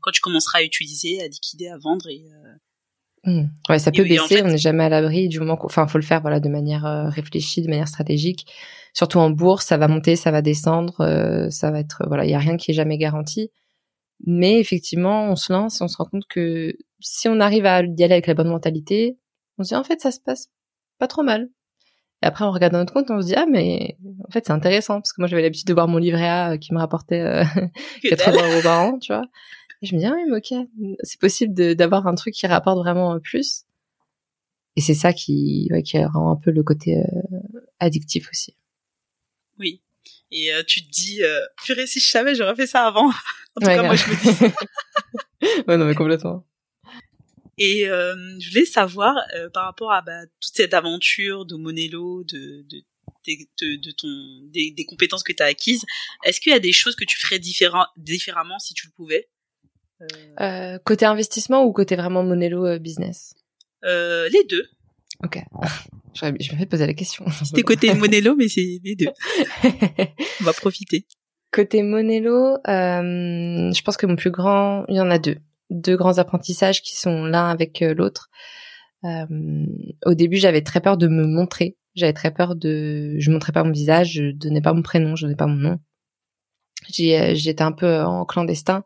quand 0.02 0.12
tu 0.12 0.22
commenceras 0.22 0.60
à 0.60 0.64
utiliser, 0.64 1.20
à 1.24 1.28
liquider, 1.28 1.68
à 1.68 1.80
vendre 1.80 2.08
et 2.10 2.26
Mmh. 3.26 3.44
Ouais, 3.68 3.80
ça 3.80 3.92
peut 3.92 4.04
baisser, 4.04 4.42
on 4.44 4.48
n'est 4.48 4.58
jamais 4.58 4.86
à 4.86 4.90
l'abri 4.90 5.28
du 5.28 5.40
moment 5.40 5.58
enfin, 5.64 5.88
faut 5.88 5.98
le 5.98 6.04
faire 6.04 6.22
voilà 6.22 6.40
de 6.40 6.48
manière 6.48 6.86
euh, 6.86 7.10
réfléchie, 7.10 7.62
de 7.62 7.70
manière 7.70 7.88
stratégique. 7.88 8.46
Surtout 8.94 9.20
en 9.20 9.30
bourse, 9.30 9.66
ça 9.66 9.78
va 9.78 9.88
monter, 9.88 10.16
ça 10.16 10.32
va 10.32 10.42
descendre, 10.42 11.02
euh, 11.02 11.50
ça 11.50 11.70
va 11.72 11.80
être 11.80 12.04
voilà, 12.08 12.26
il 12.26 12.32
y 12.32 12.34
a 12.34 12.40
rien 12.40 12.58
qui 12.58 12.72
est 12.72 12.74
jamais 12.74 12.98
garanti. 12.98 13.52
Mais 14.26 14.60
effectivement, 14.60 15.30
on 15.30 15.36
se 15.36 15.52
lance, 15.52 15.82
on 15.82 15.88
se 15.88 15.98
rend 15.98 16.06
compte 16.06 16.28
que 16.30 16.74
si 17.00 17.28
on 17.30 17.40
arrive 17.40 17.66
à 17.66 17.82
y 17.84 18.04
aller 18.04 18.14
avec 18.14 18.28
la 18.28 18.34
bonne 18.34 18.50
mentalité, 18.50 19.18
on 19.58 19.64
se 19.64 19.70
dit 19.70 19.76
en 19.76 19.84
fait 19.84 20.00
ça 20.02 20.12
se 20.12 20.20
passe 20.20 20.48
pas 20.98 21.08
trop 21.08 21.24
mal. 21.24 21.50
Et 22.24 22.26
après 22.26 22.46
on 22.46 22.52
regarde 22.52 22.74
notre 22.74 22.94
compte, 22.94 23.12
on 23.12 23.22
se 23.22 23.28
dit 23.28 23.36
ah 23.36 23.46
mais 23.50 23.98
en 24.28 24.32
fait 24.32 24.46
c'est 24.46 24.54
intéressant 24.54 24.96
parce 24.96 25.14
que 25.14 25.22
moi 25.22 25.28
j'avais 25.28 25.42
l'habitude 25.42 25.68
de 25.68 25.74
voir 25.74 25.88
mon 25.88 25.98
livret 25.98 26.28
A 26.28 26.52
euh, 26.54 26.58
qui 26.58 26.74
me 26.74 26.80
rapportait 26.80 27.44
80 28.10 28.52
euros 28.52 28.62
par 28.64 28.82
an, 28.82 29.00
tu 29.00 29.14
vois 29.14 29.26
je 29.82 29.96
me 29.96 30.00
dis, 30.00 30.06
ah 30.06 30.14
oui, 30.14 30.32
ok, 30.32 30.68
c'est 31.04 31.20
possible 31.20 31.76
d'avoir 31.76 32.08
un 32.08 32.16
truc 32.16 32.34
qui 32.34 32.48
rapporte 32.48 32.78
vraiment 32.80 33.20
plus. 33.20 33.64
Et 34.76 34.82
c'est 34.82 34.94
ça 34.94 35.14
qui, 35.14 35.68
ouais, 35.72 35.84
qui 35.84 36.04
rend 36.04 36.32
un 36.32 36.36
peu 36.36 36.52
le 36.52 36.64
côté 36.64 36.98
euh, 36.98 37.40
addictif 37.80 38.30
aussi. 38.30 38.56
Oui. 39.58 39.82
Et 40.32 40.54
euh, 40.54 40.64
tu 40.66 40.84
te 40.84 40.90
dis, 40.90 41.24
euh, 41.24 41.40
purée, 41.64 41.88
si 41.88 42.00
je 42.00 42.10
savais, 42.10 42.36
j'aurais 42.36 42.56
fait 42.56 42.68
ça 42.68 42.86
avant. 42.86 43.10
en 43.10 43.62
tout 43.62 43.66
cas, 43.68 43.84
moi, 43.84 43.96
je 43.96 44.06
me 44.06 44.16
dis 44.16 44.54
ouais, 45.68 45.78
non, 45.78 45.86
mais 45.86 45.96
complètement. 45.96 46.46
Et 47.58 47.90
euh, 47.90 48.16
je 48.40 48.50
voulais 48.50 48.66
savoir, 48.66 49.16
par 49.54 49.66
rapport 49.66 49.92
à 49.92 50.02
bah, 50.02 50.26
toute 50.40 50.56
cette 50.56 50.74
aventure 50.74 51.46
de 51.46 51.56
Monello, 51.56 52.24
de, 52.24 52.66
de 52.70 52.84
de, 53.28 53.76
de, 53.76 53.92
ton 53.92 54.08
des, 54.46 54.72
des, 54.72 54.86
compétences 54.86 55.22
que 55.22 55.34
tu 55.34 55.44
as 55.44 55.48
acquises, 55.48 55.86
est-ce 56.24 56.42
qu'il 56.42 56.52
y 56.52 56.56
a 56.56 56.60
des 56.60 56.72
choses 56.72 56.96
que 56.96 57.06
tu 57.06 57.20
ferais 57.20 57.38
différent, 57.38 57.86
différemment 57.96 58.58
si 58.58 58.74
tu 58.74 58.88
le 58.88 58.94
pouvais? 58.94 59.30
Euh, 60.02 60.06
euh, 60.42 60.80
côté 60.84 61.06
investissement 61.06 61.64
ou 61.64 61.74
côté 61.74 61.96
vraiment 61.96 62.24
Monello 62.24 62.66
euh, 62.66 62.80
business? 62.80 63.36
Les 63.84 64.44
deux. 64.50 64.66
Ok. 65.24 65.40
je 66.14 66.26
vais 66.26 66.58
fait 66.58 66.66
poser 66.66 66.88
la 66.88 66.94
question. 66.94 67.26
C'était 67.44 67.64
côté 67.64 67.94
Monello, 67.94 68.36
mais 68.36 68.48
c'est 68.48 68.80
les 68.84 68.96
deux. 68.96 69.08
On 70.42 70.44
va 70.44 70.54
profiter. 70.54 71.06
Côté 71.52 71.82
Monello, 71.82 72.58
euh, 72.68 73.72
je 73.74 73.82
pense 73.82 73.98
que 73.98 74.06
mon 74.06 74.16
plus 74.16 74.32
grand, 74.32 74.86
il 74.88 74.96
y 74.96 75.02
en 75.02 75.10
a 75.10 75.18
deux, 75.18 75.38
deux 75.72 75.98
grands 75.98 76.20
apprentissages 76.20 76.82
qui 76.82 76.96
sont 76.96 77.26
l'un 77.26 77.50
avec 77.50 77.80
l'autre. 77.82 78.30
Euh, 79.04 79.66
au 80.06 80.14
début, 80.14 80.38
j'avais 80.38 80.62
très 80.62 80.80
peur 80.80 80.98
de 80.98 81.08
me 81.08 81.26
montrer. 81.26 81.76
J'avais 81.96 82.14
très 82.14 82.32
peur 82.32 82.56
de, 82.56 83.16
je 83.18 83.32
montrais 83.32 83.52
pas 83.52 83.64
mon 83.64 83.72
visage, 83.72 84.14
je 84.14 84.32
donnais 84.32 84.62
pas 84.62 84.74
mon 84.74 84.84
prénom, 84.84 85.16
je 85.16 85.26
donnais 85.26 85.36
pas 85.36 85.48
mon 85.48 85.56
nom. 85.56 85.80
Euh, 87.00 87.36
j'étais 87.36 87.62
un 87.62 87.72
peu 87.72 87.86
euh, 87.86 88.06
en 88.06 88.26
clandestin. 88.26 88.84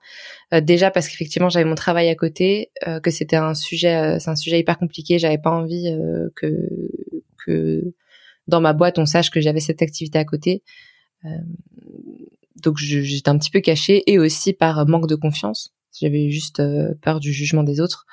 Euh, 0.54 0.62
déjà 0.62 0.92
parce 0.92 1.08
qu'effectivement 1.08 1.50
j'avais 1.50 1.66
mon 1.66 1.76
travail 1.76 2.10
à 2.10 2.16
côté 2.16 2.72
que 3.02 3.12
c'était 3.12 3.36
un 3.36 3.54
sujet 3.54 4.20
c'est 4.20 4.30
un 4.30 4.36
sujet 4.36 4.60
hyper 4.60 4.78
compliqué. 4.78 5.20
J'avais 5.20 5.38
pas 5.38 5.52
envie 5.52 5.96
que 6.36 6.70
que 7.46 7.94
dans 8.48 8.62
ma 8.62 8.74
boîte 8.74 9.00
on 9.00 9.06
sache 9.06 9.32
que 9.32 9.42
j'avais 9.42 9.60
cette 9.60 9.82
activité 9.82 10.20
à 10.20 10.26
côté. 10.26 10.64
Donc 12.62 12.78
j'étais 12.78 13.30
un 13.30 13.38
petit 13.38 13.52
peu 13.52 13.62
cachée 13.62 14.04
et 14.12 14.20
aussi 14.20 14.54
par 14.54 14.88
manque 14.88 15.08
de 15.08 15.16
confiance. 15.16 15.74
J'avais 16.00 16.30
juste 16.30 16.62
peur 17.02 17.20
du 17.20 17.32
jugement 17.34 17.64
des 17.64 17.80
autres 17.80 18.06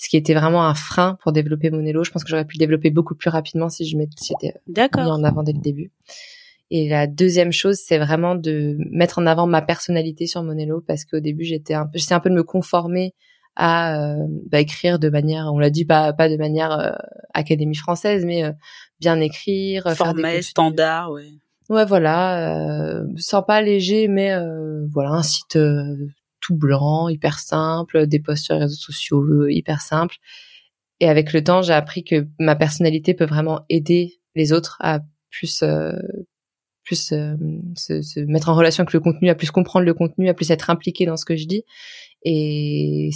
ce 0.00 0.08
qui 0.08 0.16
était 0.16 0.34
vraiment 0.34 0.64
un 0.64 0.74
frein 0.74 1.18
pour 1.22 1.32
développer 1.32 1.70
mon 1.70 1.84
élo. 1.84 2.04
Je 2.04 2.12
pense 2.12 2.22
que 2.22 2.30
j'aurais 2.30 2.44
pu 2.44 2.56
le 2.56 2.60
développer 2.60 2.90
beaucoup 2.90 3.16
plus 3.16 3.30
rapidement 3.30 3.68
si 3.68 3.84
je 3.84 3.96
m'étais 3.96 4.32
mis 4.68 5.02
en 5.02 5.24
avant 5.24 5.42
dès 5.42 5.52
le 5.52 5.60
début 5.60 5.90
et 6.70 6.88
la 6.88 7.06
deuxième 7.06 7.52
chose, 7.52 7.78
c'est 7.82 7.98
vraiment 7.98 8.34
de 8.34 8.76
mettre 8.90 9.18
en 9.18 9.26
avant 9.26 9.46
ma 9.46 9.62
personnalité 9.62 10.26
sur 10.26 10.42
Monello 10.42 10.82
parce 10.86 11.04
qu'au 11.04 11.20
début, 11.20 11.44
j'étais 11.44 11.74
un 11.74 11.86
peu, 11.86 11.98
j'étais 11.98 12.14
un 12.14 12.20
peu 12.20 12.28
de 12.28 12.34
me 12.34 12.42
conformer 12.42 13.14
à 13.56 13.98
euh, 13.98 14.26
bah, 14.50 14.60
écrire 14.60 14.98
de 14.98 15.08
manière, 15.08 15.50
on 15.52 15.58
l'a 15.58 15.70
dit, 15.70 15.84
pas 15.84 16.12
pas 16.12 16.28
de 16.28 16.36
manière 16.36 16.72
euh, 16.72 16.92
académie 17.32 17.74
française, 17.74 18.24
mais 18.24 18.44
euh, 18.44 18.52
bien 19.00 19.18
écrire, 19.20 19.90
formel, 19.96 20.42
standard, 20.42 21.10
ouais. 21.10 21.28
Ouais, 21.70 21.84
voilà, 21.84 23.02
sympa, 23.18 23.60
léger, 23.60 24.08
mais 24.08 24.34
voilà, 24.90 25.10
un 25.10 25.22
site 25.22 25.58
tout 26.40 26.56
blanc, 26.56 27.10
hyper 27.10 27.38
simple, 27.38 28.06
des 28.06 28.20
posts 28.20 28.44
sur 28.44 28.54
les 28.54 28.60
réseaux 28.60 28.74
sociaux 28.74 29.46
hyper 29.48 29.82
simples. 29.82 30.16
Et 31.00 31.10
avec 31.10 31.34
le 31.34 31.44
temps, 31.44 31.60
j'ai 31.60 31.74
appris 31.74 32.04
que 32.04 32.26
ma 32.38 32.56
personnalité 32.56 33.12
peut 33.12 33.26
vraiment 33.26 33.66
aider 33.68 34.18
les 34.34 34.54
autres 34.54 34.78
à 34.80 35.00
plus 35.30 35.62
plus 36.88 37.12
euh, 37.12 37.36
se, 37.76 38.20
mettre 38.20 38.48
en 38.48 38.54
relation 38.54 38.80
avec 38.80 38.94
le 38.94 39.00
contenu, 39.00 39.28
à 39.28 39.34
plus 39.34 39.50
comprendre 39.50 39.84
le 39.84 39.92
contenu, 39.92 40.28
à 40.30 40.34
plus 40.34 40.50
être 40.50 40.70
impliqué 40.70 41.04
dans 41.04 41.18
ce 41.18 41.26
que 41.26 41.36
je 41.36 41.46
dis. 41.46 41.64
Et 42.24 43.10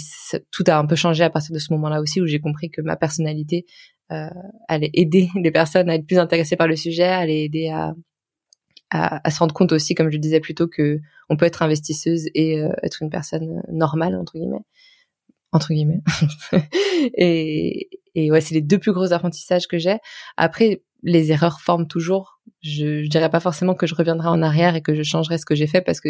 tout 0.51 0.63
a 0.67 0.77
un 0.77 0.85
peu 0.85 0.95
changé 0.95 1.23
à 1.23 1.31
partir 1.31 1.53
de 1.53 1.59
ce 1.59 1.73
moment-là 1.73 1.99
aussi, 1.99 2.21
où 2.21 2.27
j'ai 2.27 2.39
compris 2.39 2.69
que 2.69 2.81
ma 2.81 2.95
personnalité 2.95 3.65
euh, 4.11 4.29
allait 4.67 4.91
aider 4.93 5.27
les 5.41 5.49
personnes 5.49 5.89
à 5.89 5.95
être 5.95 6.05
plus 6.05 6.19
intéressées 6.19 6.55
par 6.55 6.67
le 6.67 6.75
sujet, 6.75 7.05
allait 7.05 7.45
aider 7.45 7.69
à, 7.69 7.95
à, 8.91 9.31
se 9.31 9.39
rendre 9.39 9.55
compte 9.55 9.71
aussi, 9.71 9.95
comme 9.95 10.09
je 10.09 10.13
le 10.13 10.19
disais 10.19 10.39
plus 10.39 10.53
tôt, 10.53 10.67
que 10.67 10.99
on 11.29 11.35
peut 11.35 11.45
être 11.45 11.63
investisseuse 11.63 12.27
et 12.35 12.59
être 12.83 13.01
une 13.01 13.09
personne 13.09 13.63
normale 13.71 14.15
entre 14.15 14.33
guillemets, 14.33 14.63
entre 15.51 15.73
guillemets. 15.73 16.01
et, 17.17 17.89
et 18.13 18.29
ouais, 18.29 18.41
c'est 18.41 18.53
les 18.53 18.61
deux 18.61 18.77
plus 18.77 18.93
gros 18.93 19.13
apprentissages 19.13 19.65
que 19.65 19.79
j'ai. 19.79 19.97
Après, 20.37 20.83
les 21.03 21.31
erreurs 21.31 21.61
forment 21.61 21.87
toujours. 21.87 22.41
Je, 22.61 23.03
je 23.03 23.09
dirais 23.09 23.29
pas 23.29 23.39
forcément 23.39 23.75
que 23.75 23.87
je 23.87 23.95
reviendrai 23.95 24.27
en 24.27 24.41
arrière 24.41 24.75
et 24.75 24.81
que 24.81 24.95
je 24.95 25.03
changerai 25.03 25.37
ce 25.37 25.45
que 25.45 25.55
j'ai 25.55 25.67
fait 25.67 25.81
parce 25.81 26.01
que 26.01 26.09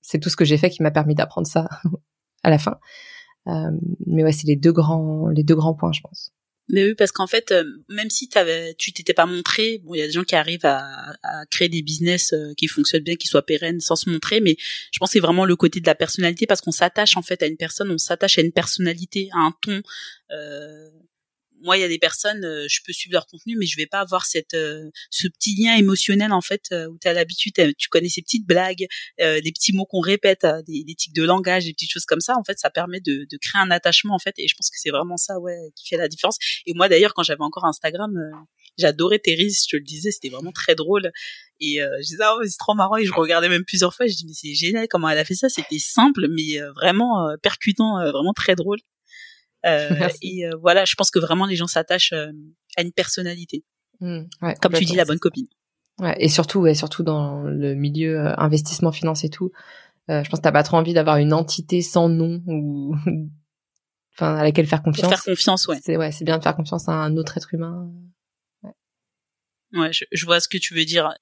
c'est 0.00 0.18
tout 0.18 0.28
ce 0.28 0.36
que 0.36 0.44
j'ai 0.44 0.58
fait 0.58 0.70
qui 0.70 0.82
m'a 0.82 0.90
permis 0.90 1.14
d'apprendre 1.14 1.46
ça 1.46 1.68
à 2.42 2.50
la 2.50 2.58
fin. 2.58 2.78
Euh, 3.48 3.70
mais 4.06 4.22
ouais, 4.22 4.32
c'est 4.32 4.46
les 4.46 4.56
deux 4.56 4.72
grands, 4.72 5.28
les 5.28 5.44
deux 5.44 5.54
grands 5.54 5.74
points, 5.74 5.92
je 5.92 6.00
pense. 6.00 6.32
Mais 6.68 6.84
oui, 6.84 6.94
parce 6.94 7.12
qu'en 7.12 7.26
fait, 7.26 7.50
euh, 7.50 7.64
même 7.88 8.08
si 8.08 8.28
avais, 8.34 8.74
tu 8.74 8.92
t'étais 8.92 9.14
pas 9.14 9.26
montré, 9.26 9.80
bon, 9.84 9.94
il 9.94 9.98
y 9.98 10.02
a 10.02 10.06
des 10.06 10.12
gens 10.12 10.22
qui 10.22 10.36
arrivent 10.36 10.64
à, 10.64 11.12
à 11.22 11.44
créer 11.50 11.68
des 11.68 11.82
business 11.82 12.32
euh, 12.32 12.54
qui 12.56 12.68
fonctionnent 12.68 13.02
bien, 13.02 13.16
qui 13.16 13.26
soient 13.26 13.44
pérennes, 13.44 13.80
sans 13.80 13.96
se 13.96 14.08
montrer. 14.08 14.40
Mais 14.40 14.56
je 14.92 14.98
pense 14.98 15.10
que 15.10 15.12
c'est 15.14 15.20
vraiment 15.20 15.44
le 15.44 15.56
côté 15.56 15.80
de 15.80 15.86
la 15.86 15.94
personnalité, 15.94 16.46
parce 16.46 16.60
qu'on 16.60 16.70
s'attache 16.70 17.16
en 17.16 17.22
fait 17.22 17.42
à 17.42 17.46
une 17.46 17.56
personne, 17.56 17.90
on 17.90 17.98
s'attache 17.98 18.38
à 18.38 18.42
une 18.42 18.52
personnalité, 18.52 19.28
à 19.32 19.40
un 19.40 19.52
ton. 19.60 19.82
Euh, 20.30 20.88
moi, 21.62 21.76
il 21.76 21.80
y 21.80 21.84
a 21.84 21.88
des 21.88 21.98
personnes, 21.98 22.44
euh, 22.44 22.66
je 22.68 22.80
peux 22.84 22.92
suivre 22.92 23.12
leur 23.14 23.26
contenu, 23.26 23.56
mais 23.56 23.66
je 23.66 23.76
vais 23.76 23.86
pas 23.86 24.00
avoir 24.00 24.26
cette 24.26 24.54
euh, 24.54 24.90
ce 25.10 25.28
petit 25.28 25.54
lien 25.60 25.76
émotionnel 25.76 26.32
en 26.32 26.40
fait 26.40 26.64
euh, 26.72 26.88
où 26.88 26.98
tu 27.00 27.08
as 27.08 27.12
l'habitude, 27.12 27.54
tu 27.78 27.88
connais 27.88 28.08
ces 28.08 28.22
petites 28.22 28.46
blagues, 28.46 28.86
des 29.18 29.52
petits 29.52 29.72
mots 29.72 29.86
qu'on 29.86 30.00
répète, 30.00 30.46
des, 30.66 30.84
des 30.84 30.94
tics 30.94 31.14
de 31.14 31.22
langage, 31.22 31.64
des 31.64 31.72
petites 31.72 31.90
choses 31.90 32.04
comme 32.04 32.20
ça. 32.20 32.34
En 32.36 32.44
fait, 32.44 32.58
ça 32.58 32.70
permet 32.70 33.00
de, 33.00 33.26
de 33.30 33.36
créer 33.38 33.60
un 33.60 33.70
attachement 33.70 34.14
en 34.14 34.18
fait, 34.18 34.34
et 34.38 34.48
je 34.48 34.54
pense 34.54 34.70
que 34.70 34.76
c'est 34.78 34.90
vraiment 34.90 35.16
ça, 35.16 35.38
ouais, 35.38 35.56
qui 35.76 35.88
fait 35.88 35.96
la 35.96 36.08
différence. 36.08 36.36
Et 36.66 36.74
moi, 36.74 36.88
d'ailleurs, 36.88 37.14
quand 37.14 37.22
j'avais 37.22 37.42
encore 37.42 37.64
Instagram, 37.64 38.12
j'adorais 38.78 39.18
Thérèse, 39.18 39.64
je 39.64 39.70
te 39.70 39.76
le 39.76 39.84
disais, 39.84 40.10
c'était 40.10 40.28
vraiment 40.28 40.52
très 40.52 40.74
drôle. 40.74 41.10
Et 41.60 41.78
je 41.78 42.02
disais, 42.02 42.24
oh, 42.24 42.40
c'est 42.44 42.58
trop 42.58 42.74
marrant. 42.74 42.96
Et 42.96 43.04
je 43.04 43.12
regardais 43.12 43.48
même 43.48 43.64
plusieurs 43.64 43.94
fois. 43.94 44.06
Je 44.06 44.14
dis, 44.14 44.26
mais 44.26 44.34
c'est 44.34 44.54
génial 44.54 44.88
comment 44.88 45.08
elle 45.08 45.18
a 45.18 45.24
fait 45.24 45.34
ça. 45.34 45.48
C'était 45.48 45.78
simple, 45.78 46.26
mais 46.28 46.58
vraiment 46.74 47.34
percutant, 47.42 47.98
vraiment 48.10 48.32
très 48.32 48.56
drôle. 48.56 48.78
Euh, 49.66 49.88
et 50.22 50.46
euh, 50.46 50.56
voilà, 50.60 50.84
je 50.84 50.94
pense 50.94 51.10
que 51.10 51.18
vraiment 51.18 51.46
les 51.46 51.56
gens 51.56 51.66
s'attachent 51.66 52.12
euh, 52.12 52.32
à 52.76 52.82
une 52.82 52.92
personnalité. 52.92 53.64
Mmh, 54.00 54.22
ouais, 54.42 54.54
Comme 54.60 54.72
tu 54.72 54.84
dis, 54.84 54.96
la 54.96 55.04
bonne 55.04 55.18
copine. 55.18 55.46
Ouais, 56.00 56.16
et 56.18 56.28
surtout, 56.28 56.60
ouais, 56.60 56.74
surtout 56.74 57.02
dans 57.02 57.42
le 57.42 57.74
milieu 57.74 58.18
investissement 58.40 58.92
finance 58.92 59.24
et 59.24 59.30
tout, 59.30 59.52
je 60.08 60.28
pense 60.28 60.40
que 60.40 60.42
t'as 60.42 60.52
pas 60.52 60.62
trop 60.62 60.76
envie 60.76 60.94
d'avoir 60.94 61.18
une 61.18 61.32
entité 61.32 61.80
sans 61.80 62.08
nom 62.08 62.42
ou 62.46 62.96
enfin 64.14 64.36
à 64.36 64.42
laquelle 64.42 64.66
faire 64.66 64.82
confiance. 64.82 65.08
faire 65.08 65.22
confiance, 65.22 65.68
ouais. 65.68 65.78
C'est 65.84 65.96
ouais, 65.96 66.10
c'est 66.10 66.24
bien 66.24 66.38
de 66.38 66.42
faire 66.42 66.56
confiance 66.56 66.88
à 66.88 66.92
un 66.92 67.16
autre 67.16 67.36
être 67.36 67.54
humain. 67.54 67.90
Ouais, 68.62 68.72
ouais 69.74 69.92
je, 69.92 70.04
je 70.10 70.24
vois 70.24 70.40
ce 70.40 70.48
que 70.48 70.58
tu 70.58 70.74
veux 70.74 70.84
dire. 70.84 71.14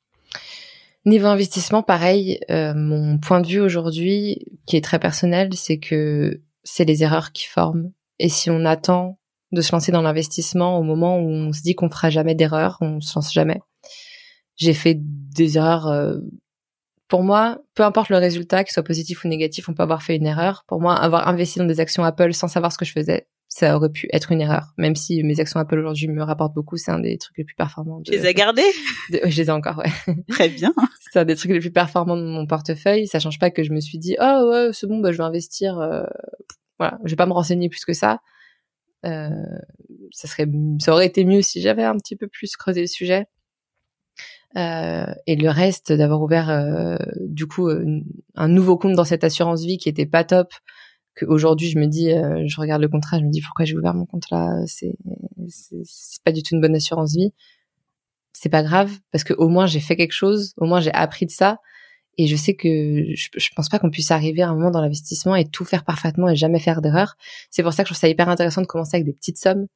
Niveau 1.07 1.29
investissement, 1.29 1.83
pareil, 1.83 2.41
euh, 2.51 2.75
mon 2.75 3.19
point 3.19 3.41
de 3.41 3.47
vue 3.47 3.61
aujourd'hui, 3.61 4.45
qui 4.67 4.77
est 4.77 4.85
très 4.85 4.99
personnel, 4.99 5.55
c'est 5.55 5.79
que 5.79 6.43
c'est 6.63 6.85
les 6.85 7.03
erreurs 7.03 7.33
qui 7.33 7.47
forment 7.47 7.91
et 8.21 8.29
si 8.29 8.51
on 8.51 8.65
attend 8.67 9.19
de 9.51 9.63
se 9.63 9.73
lancer 9.73 9.91
dans 9.91 10.03
l'investissement 10.03 10.79
au 10.79 10.83
moment 10.83 11.19
où 11.19 11.29
on 11.29 11.53
se 11.53 11.63
dit 11.63 11.75
qu'on 11.75 11.91
fera 11.91 12.11
jamais 12.11 12.35
d'erreur, 12.35 12.77
on 12.81 13.01
se 13.01 13.13
lance 13.17 13.33
jamais. 13.33 13.61
J'ai 14.57 14.75
fait 14.75 14.97
des 15.01 15.57
erreurs. 15.57 15.89
Euh, 15.89 16.19
pour 17.09 17.25
moi, 17.25 17.59
peu 17.75 17.83
importe 17.83 18.11
le 18.11 18.19
résultat, 18.19 18.63
qu'il 18.63 18.73
soit 18.73 18.85
positif 18.85 19.25
ou 19.25 19.29
négatif, 19.29 19.69
on 19.69 19.75
peut 19.75 19.83
avoir 19.83 20.03
fait 20.03 20.17
une 20.17 20.27
erreur. 20.27 20.65
Pour 20.69 20.81
moi, 20.81 20.95
avoir 20.95 21.27
investi 21.27 21.59
dans 21.59 21.65
des 21.65 21.81
actions 21.81 22.05
Apple 22.05 22.35
sans 22.35 22.47
savoir 22.47 22.71
ce 22.73 22.79
que 22.79 22.85
je 22.85 22.93
faisais, 22.93 23.27
ça 23.49 23.75
aurait 23.75 23.91
pu 23.91 24.07
être 24.13 24.31
une 24.31 24.43
erreur. 24.43 24.75
Même 24.77 24.95
si 24.95 25.25
mes 25.25 25.41
actions 25.41 25.59
Apple 25.59 25.79
aujourd'hui 25.79 26.07
me 26.07 26.23
rapportent 26.23 26.55
beaucoup, 26.55 26.77
c'est 26.77 26.93
un 26.93 27.01
des 27.01 27.19
trucs 27.19 27.39
les 27.39 27.45
plus 27.45 27.57
performants. 27.57 28.03
Tu 28.03 28.13
les 28.13 28.27
as 28.27 28.33
gardées? 28.35 28.71
Je 29.11 29.37
les 29.37 29.49
ai 29.49 29.51
encore, 29.51 29.79
ouais. 29.79 30.15
Très 30.29 30.51
bien. 30.51 30.73
c'est 31.11 31.19
un 31.19 31.25
des 31.25 31.35
trucs 31.35 31.51
les 31.51 31.59
plus 31.59 31.73
performants 31.73 32.17
de 32.17 32.23
mon 32.23 32.47
portefeuille. 32.47 33.09
Ça 33.09 33.19
change 33.19 33.41
pas 33.41 33.51
que 33.51 33.65
je 33.65 33.73
me 33.73 33.81
suis 33.81 33.99
dit, 33.99 34.15
oh 34.21 34.51
ouais, 34.51 34.71
c'est 34.73 34.87
bon, 34.87 35.01
bah, 35.01 35.11
je 35.11 35.17
vais 35.17 35.25
investir 35.25 35.81
euh, 35.81 36.05
voilà, 36.81 36.99
je 37.05 37.11
vais 37.11 37.17
pas 37.17 37.27
me 37.27 37.33
renseigner 37.33 37.69
plus 37.69 37.85
que 37.85 37.93
ça. 37.93 38.21
Euh, 39.05 39.29
ça 40.13 40.29
serait, 40.29 40.47
ça 40.81 40.93
aurait 40.93 41.07
été 41.07 41.25
mieux 41.25 41.43
si 41.43 41.61
j'avais 41.61 41.85
un 41.85 41.97
petit 41.97 42.17
peu 42.17 42.27
plus 42.27 42.57
creusé 42.57 42.81
le 42.81 42.87
sujet. 42.87 43.27
Euh, 44.57 45.07
et 45.27 45.37
le 45.37 45.51
reste, 45.51 45.93
d'avoir 45.93 46.23
ouvert 46.23 46.51
euh, 46.51 46.97
du 47.21 47.47
coup 47.47 47.69
un 48.35 48.49
nouveau 48.49 48.77
compte 48.79 48.95
dans 48.95 49.05
cette 49.05 49.25
assurance 49.25 49.63
vie 49.63 49.77
qui 49.77 49.89
était 49.91 50.07
pas 50.07 50.25
top. 50.25 50.53
Qu'aujourd'hui, 51.19 51.69
je 51.69 51.79
me 51.79 51.87
dis, 51.87 52.13
euh, 52.13 52.43
je 52.47 52.61
regarde 52.61 52.81
le 52.81 52.89
contrat, 52.89 53.19
je 53.19 53.25
me 53.25 53.31
dis 53.31 53.43
pourquoi 53.43 53.67
j'ai 53.67 53.77
ouvert 53.77 53.95
mon 53.95 54.07
compte 54.07 54.31
là? 54.31 54.57
C'est, 54.67 54.97
c'est 55.49 56.23
pas 56.25 56.33
du 56.33 56.43
tout 56.43 56.55
une 56.55 56.63
bonne 56.63 56.75
assurance 56.75 57.15
vie. 57.15 57.33
C'est 58.33 58.49
pas 58.49 58.63
grave 58.63 58.91
parce 59.13 59.25
que 59.25 59.35
au 59.35 59.49
moins 59.49 59.67
j'ai 59.67 59.81
fait 59.81 59.97
quelque 59.97 60.13
chose. 60.13 60.55
Au 60.57 60.65
moins 60.65 60.81
j'ai 60.81 60.93
appris 60.93 61.27
de 61.27 61.31
ça. 61.31 61.59
Et 62.21 62.27
je 62.27 62.37
sais 62.37 62.55
que 62.55 63.15
je, 63.15 63.29
je 63.35 63.49
pense 63.57 63.71
pas 63.71 63.79
qu'on 63.79 63.91
puisse 63.91 64.11
arriver 64.11 64.43
à 64.43 64.51
un 64.51 64.55
moment 64.55 64.71
dans 64.71 64.83
l'investissement 64.83 65.35
et 65.37 65.47
tout 65.47 65.65
faire 65.65 65.85
parfaitement 65.85 66.29
et 66.29 66.37
jamais 66.37 66.61
faire 66.61 66.83
d'erreur. 66.83 67.17
C'est 67.51 67.63
pour 67.63 67.73
ça 67.73 67.83
que 67.83 67.89
je 67.89 67.95
trouve 67.95 68.01
ça 68.01 68.09
hyper 68.09 68.29
intéressant 68.29 68.61
de 68.61 68.67
commencer 68.67 68.97
avec 68.97 69.07
des 69.07 69.15
petites 69.15 69.39
sommes 69.39 69.67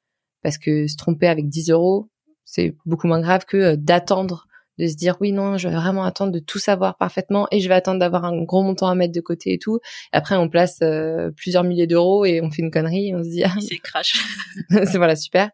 parce 0.43 0.59
que 0.59 0.87
se 0.87 0.97
tromper 0.97 1.27
avec 1.27 1.49
10 1.49 1.71
euros, 1.71 2.11
c'est 2.45 2.77
beaucoup 2.85 3.07
moins 3.07 3.23
grave 3.23 3.47
que 3.47 3.57
euh, 3.57 3.77
d'attendre 3.79 4.47
de 4.79 4.87
se 4.89 4.95
dire 4.95 5.17
oui 5.21 5.33
non 5.33 5.57
je 5.57 5.69
vais 5.69 5.75
vraiment 5.75 6.05
attendre 6.05 6.33
de 6.33 6.41
tout 6.41 6.59
savoir 6.59 6.97
parfaitement 6.97 7.47
et 7.53 7.61
je 7.61 7.69
vais 7.69 7.75
attendre 7.75 8.01
d'avoir 8.01 8.25
un 8.25 8.43
gros 8.43 8.63
montant 8.63 8.89
à 8.89 8.95
mettre 8.95 9.15
de 9.15 9.21
côté 9.21 9.55
et 9.55 9.59
tout. 9.59 9.79
Après 10.13 10.37
on 10.37 10.51
place 10.51 10.81
euh, 10.83 11.31
plusieurs 11.31 11.65
milliers 11.65 11.87
d'euros 11.87 12.27
et 12.27 12.43
on 12.43 12.51
fait 12.51 12.61
une 12.61 12.71
connerie 12.71 13.09
et 13.09 13.15
on 13.15 13.23
se 13.23 13.31
dit 13.31 13.45
ah, 13.45 13.55
c'est 13.61 13.79
crash. 13.79 14.21
c'est 14.71 14.99
voilà 14.99 15.17
super. 15.17 15.51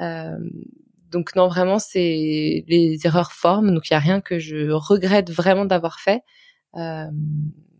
Euh, 0.00 0.36
donc 1.14 1.36
non, 1.36 1.46
vraiment, 1.46 1.78
c'est 1.78 2.64
les 2.66 2.98
erreurs 3.04 3.32
forment. 3.32 3.72
Donc 3.72 3.88
il 3.88 3.92
y 3.92 3.96
a 3.96 4.00
rien 4.00 4.20
que 4.20 4.40
je 4.40 4.70
regrette 4.72 5.30
vraiment 5.30 5.64
d'avoir 5.64 6.00
fait. 6.00 6.22
Euh, 6.76 7.06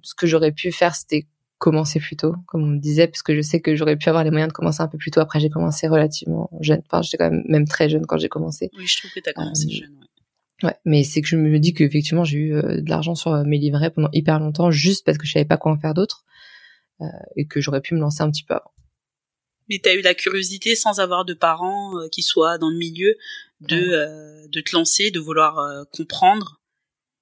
ce 0.02 0.14
que 0.14 0.28
j'aurais 0.28 0.52
pu 0.52 0.70
faire, 0.70 0.94
c'était 0.94 1.26
commencer 1.58 1.98
plus 1.98 2.16
tôt, 2.16 2.36
comme 2.46 2.62
on 2.62 2.66
me 2.66 2.78
disait, 2.78 3.08
parce 3.08 3.22
que 3.22 3.34
je 3.34 3.40
sais 3.40 3.60
que 3.60 3.74
j'aurais 3.74 3.96
pu 3.96 4.08
avoir 4.08 4.22
les 4.22 4.30
moyens 4.30 4.48
de 4.48 4.52
commencer 4.52 4.82
un 4.82 4.86
peu 4.86 4.98
plus 4.98 5.10
tôt. 5.10 5.18
Après, 5.18 5.40
j'ai 5.40 5.50
commencé 5.50 5.88
relativement 5.88 6.48
jeune. 6.60 6.80
Enfin, 6.86 7.02
j'étais 7.02 7.16
quand 7.16 7.28
même 7.28 7.42
même 7.48 7.66
très 7.66 7.88
jeune 7.88 8.06
quand 8.06 8.18
j'ai 8.18 8.28
commencé. 8.28 8.70
Oui, 8.78 8.86
je 8.86 8.98
trouve 8.98 9.10
que 9.10 9.20
tu 9.20 9.28
as 9.28 9.32
commencé 9.32 9.66
euh, 9.66 9.76
jeune. 9.80 9.98
Ouais. 10.62 10.68
ouais. 10.68 10.76
mais 10.84 11.02
c'est 11.02 11.20
que 11.20 11.26
je 11.26 11.36
me 11.36 11.58
dis 11.58 11.74
qu'effectivement, 11.74 12.22
j'ai 12.22 12.38
eu 12.38 12.54
euh, 12.54 12.80
de 12.82 12.88
l'argent 12.88 13.16
sur 13.16 13.32
mes 13.44 13.58
livrets 13.58 13.90
pendant 13.90 14.10
hyper 14.12 14.38
longtemps, 14.38 14.70
juste 14.70 15.04
parce 15.04 15.18
que 15.18 15.26
je 15.26 15.32
savais 15.32 15.44
pas 15.44 15.56
quoi 15.56 15.72
en 15.72 15.76
faire 15.76 15.94
d'autre, 15.94 16.24
euh, 17.00 17.06
et 17.34 17.46
que 17.46 17.60
j'aurais 17.60 17.80
pu 17.80 17.94
me 17.94 18.00
lancer 18.00 18.22
un 18.22 18.30
petit 18.30 18.44
peu 18.44 18.54
avant 18.54 18.70
mais 19.68 19.78
tu 19.78 19.88
as 19.88 19.94
eu 19.94 20.02
la 20.02 20.14
curiosité 20.14 20.74
sans 20.74 21.00
avoir 21.00 21.24
de 21.24 21.34
parents 21.34 21.98
euh, 21.98 22.08
qui 22.08 22.22
soient 22.22 22.58
dans 22.58 22.70
le 22.70 22.76
milieu 22.76 23.16
de 23.60 23.76
euh, 23.76 24.46
de 24.48 24.60
te 24.60 24.74
lancer, 24.74 25.10
de 25.10 25.20
vouloir 25.20 25.58
euh, 25.58 25.84
comprendre. 25.92 26.60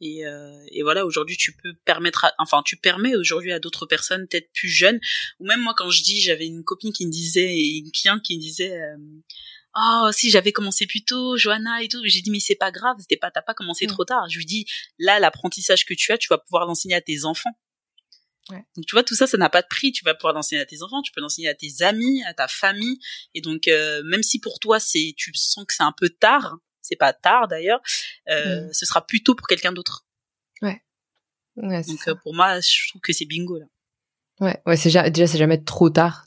Et, 0.04 0.24
et 0.72 0.82
voilà, 0.82 1.06
aujourd'hui, 1.06 1.36
tu 1.36 1.52
peux 1.52 1.74
permettre, 1.84 2.26
enfin, 2.38 2.62
tu 2.64 2.76
permets 2.76 3.14
aujourd'hui 3.14 3.52
à 3.52 3.60
d'autres 3.60 3.86
personnes, 3.86 4.26
peut-être 4.26 4.50
plus 4.52 4.68
jeunes, 4.68 4.98
ou 5.38 5.46
même 5.46 5.60
moi, 5.60 5.74
quand 5.76 5.90
je 5.90 6.02
dis, 6.02 6.20
j'avais 6.20 6.44
une 6.44 6.64
copine 6.64 6.92
qui 6.92 7.06
me 7.06 7.12
disait, 7.12 7.56
et 7.56 7.76
une 7.76 7.92
cliente 7.92 8.20
qui 8.20 8.36
me 8.36 8.42
disait, 8.42 8.76
oh 9.76 10.10
si 10.12 10.30
j'avais 10.30 10.50
commencé 10.50 10.86
plus 10.86 11.04
tôt, 11.04 11.36
Johanna 11.36 11.82
et 11.82 11.88
tout. 11.88 12.00
J'ai 12.04 12.20
dit 12.20 12.30
mais 12.32 12.40
c'est 12.40 12.56
pas 12.56 12.70
grave, 12.70 12.96
c'était 12.98 13.16
pas 13.16 13.30
t'as 13.30 13.42
pas 13.42 13.54
commencé 13.54 13.86
trop 13.86 14.04
tard. 14.04 14.28
Je 14.28 14.38
lui 14.38 14.46
dis 14.46 14.66
là 14.98 15.20
l'apprentissage 15.20 15.84
que 15.84 15.94
tu 15.94 16.12
as, 16.12 16.18
tu 16.18 16.28
vas 16.28 16.38
pouvoir 16.38 16.66
l'enseigner 16.66 16.96
à 16.96 17.00
tes 17.00 17.24
enfants. 17.24 17.56
Donc 18.50 18.86
tu 18.86 18.94
vois 18.94 19.04
tout 19.04 19.14
ça, 19.14 19.26
ça 19.26 19.38
n'a 19.38 19.48
pas 19.48 19.62
de 19.62 19.66
prix. 19.68 19.92
Tu 19.92 20.04
vas 20.04 20.14
pouvoir 20.14 20.34
l'enseigner 20.34 20.62
à 20.62 20.66
tes 20.66 20.82
enfants, 20.82 21.02
tu 21.02 21.12
peux 21.12 21.20
l'enseigner 21.20 21.48
à 21.48 21.54
tes 21.54 21.82
amis, 21.82 22.22
à 22.24 22.34
ta 22.34 22.48
famille. 22.48 22.98
Et 23.34 23.40
donc 23.40 23.68
euh, 23.68 24.02
même 24.04 24.22
si 24.22 24.40
pour 24.40 24.58
toi 24.58 24.80
c'est, 24.80 25.14
tu 25.16 25.32
sens 25.34 25.64
que 25.64 25.74
c'est 25.74 25.82
un 25.82 25.94
peu 25.96 26.08
tard, 26.08 26.58
c'est 26.80 26.96
pas 26.96 27.12
tard 27.12 27.48
d'ailleurs, 27.48 27.80
euh, 28.30 28.66
mm. 28.66 28.72
ce 28.72 28.86
sera 28.86 29.06
plutôt 29.06 29.34
pour 29.34 29.46
quelqu'un 29.46 29.72
d'autre. 29.72 30.06
Ouais. 30.60 30.82
ouais 31.56 31.82
donc 31.82 32.08
euh, 32.08 32.14
pour 32.16 32.34
moi, 32.34 32.60
je 32.60 32.88
trouve 32.88 33.00
que 33.00 33.12
c'est 33.12 33.26
bingo 33.26 33.58
là. 33.58 33.66
Ouais, 34.40 34.60
ouais, 34.66 34.76
c'est 34.76 34.88
déjà 34.88 35.26
c'est 35.26 35.38
jamais 35.38 35.62
trop 35.62 35.90
tard. 35.90 36.26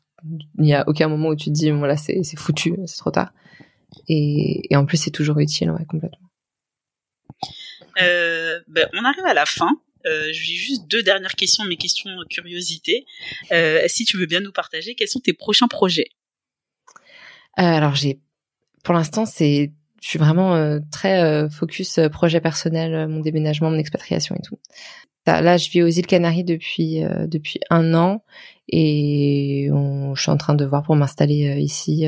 Il 0.58 0.68
y 0.68 0.74
a 0.74 0.88
aucun 0.88 1.10
moment 1.10 1.30
où 1.30 1.36
tu 1.36 1.46
te 1.46 1.52
dis 1.52 1.70
voilà 1.72 1.98
c'est 1.98 2.24
c'est 2.24 2.38
foutu, 2.38 2.76
c'est 2.86 2.98
trop 2.98 3.12
tard. 3.12 3.34
Et, 4.08 4.72
et 4.72 4.76
en 4.76 4.86
plus 4.86 4.98
c'est 4.98 5.12
toujours 5.12 5.40
utile, 5.40 5.72
ouais, 5.72 5.86
complètement. 5.86 6.30
Euh, 8.02 8.60
ben, 8.68 8.90
on 8.94 9.04
arrive 9.06 9.26
à 9.26 9.34
la 9.34 9.46
fin. 9.46 9.80
Euh, 10.06 10.30
J'ai 10.32 10.56
juste 10.56 10.88
deux 10.90 11.04
dernières 11.04 11.36
questions, 11.36 11.64
mes 11.66 11.78
questions 11.78 12.12
curiosité. 12.30 13.06
Euh, 13.52 13.82
si 13.88 14.06
tu 14.06 14.18
veux 14.18 14.26
bien 14.26 14.40
nous 14.40 14.52
partager, 14.52 14.96
quels 14.96 15.08
sont 15.08 15.20
tes 15.20 15.34
prochains 15.34 15.68
projets? 15.68 16.10
Euh, 17.58 17.64
Alors 17.64 17.96
j'ai, 17.96 18.20
pour 18.84 18.94
l'instant, 18.94 19.26
c'est, 19.26 19.72
je 20.02 20.08
suis 20.08 20.20
vraiment 20.20 20.56
euh, 20.56 20.80
très 20.92 21.50
focus 21.50 22.00
projet 22.12 22.42
personnel, 22.42 23.08
mon 23.08 23.20
déménagement, 23.22 23.72
mon 23.72 23.80
expatriation 23.80 24.36
et 24.36 24.42
tout. 24.42 24.60
Là, 25.28 25.58
je 25.58 25.72
vis 25.72 25.82
aux 25.82 25.88
îles 25.88 26.06
Canaries 26.06 26.44
depuis 26.44 27.02
depuis 27.26 27.60
un 27.72 27.96
an 27.96 28.24
et 28.68 29.70
je 29.72 30.22
suis 30.22 30.30
en 30.30 30.38
train 30.38 30.54
de 30.54 30.66
voir 30.66 30.84
pour 30.84 30.96
m'installer 30.96 31.60
ici, 31.60 32.06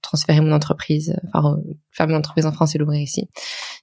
transférer 0.00 0.40
mon 0.40 0.52
entreprise, 0.52 1.16
enfin 1.32 1.58
faire 1.90 2.08
mon 2.08 2.16
entreprise 2.16 2.46
en 2.46 2.52
France 2.52 2.74
et 2.74 2.78
l'ouvrir 2.78 3.00
ici, 3.00 3.28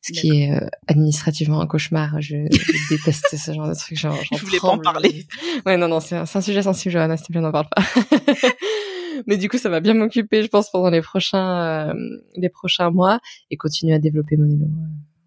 ce 0.01 0.11
qui 0.11 0.41
est 0.41 0.53
euh, 0.53 0.67
administrativement 0.87 1.61
un 1.61 1.67
cauchemar. 1.67 2.21
Je, 2.21 2.35
déteste 2.89 3.35
ce 3.35 3.53
genre 3.53 3.67
de 3.67 3.75
truc. 3.75 3.97
Genre, 3.97 4.17
je 4.31 4.43
voulais 4.43 4.59
pas 4.59 4.69
en 4.69 4.79
parler. 4.79 5.25
Ouais, 5.65 5.77
non, 5.77 5.87
non, 5.87 5.99
c'est 5.99 6.15
un, 6.15 6.23
un, 6.33 6.41
sujet 6.41 6.61
sensible, 6.61 6.93
Johanna, 6.93 7.17
s'il 7.17 7.27
te 7.27 7.31
plaît, 7.33 7.41
n'en 7.41 7.51
parle 7.51 7.67
pas. 7.69 7.81
Mais 9.27 9.37
du 9.37 9.49
coup, 9.49 9.57
ça 9.57 9.69
va 9.69 9.79
bien 9.79 9.93
m'occuper, 9.93 10.43
je 10.43 10.47
pense, 10.47 10.71
pendant 10.71 10.89
les 10.89 11.01
prochains 11.01 11.93
les 12.35 12.49
prochains 12.49 12.89
mois 12.89 13.19
et 13.51 13.57
continuer 13.57 13.93
à 13.93 13.99
développer 13.99 14.37
Monelo 14.37 14.67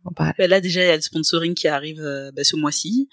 en 0.04 0.12
parallèle. 0.12 0.36
Bah, 0.38 0.46
là 0.48 0.60
déjà 0.60 0.82
il 0.82 0.86
y 0.86 0.90
a 0.90 0.96
le 0.96 1.02
sponsoring 1.02 1.54
qui 1.54 1.68
arrive 1.68 2.02
bah, 2.34 2.44
ce 2.44 2.56
mois-ci. 2.56 3.08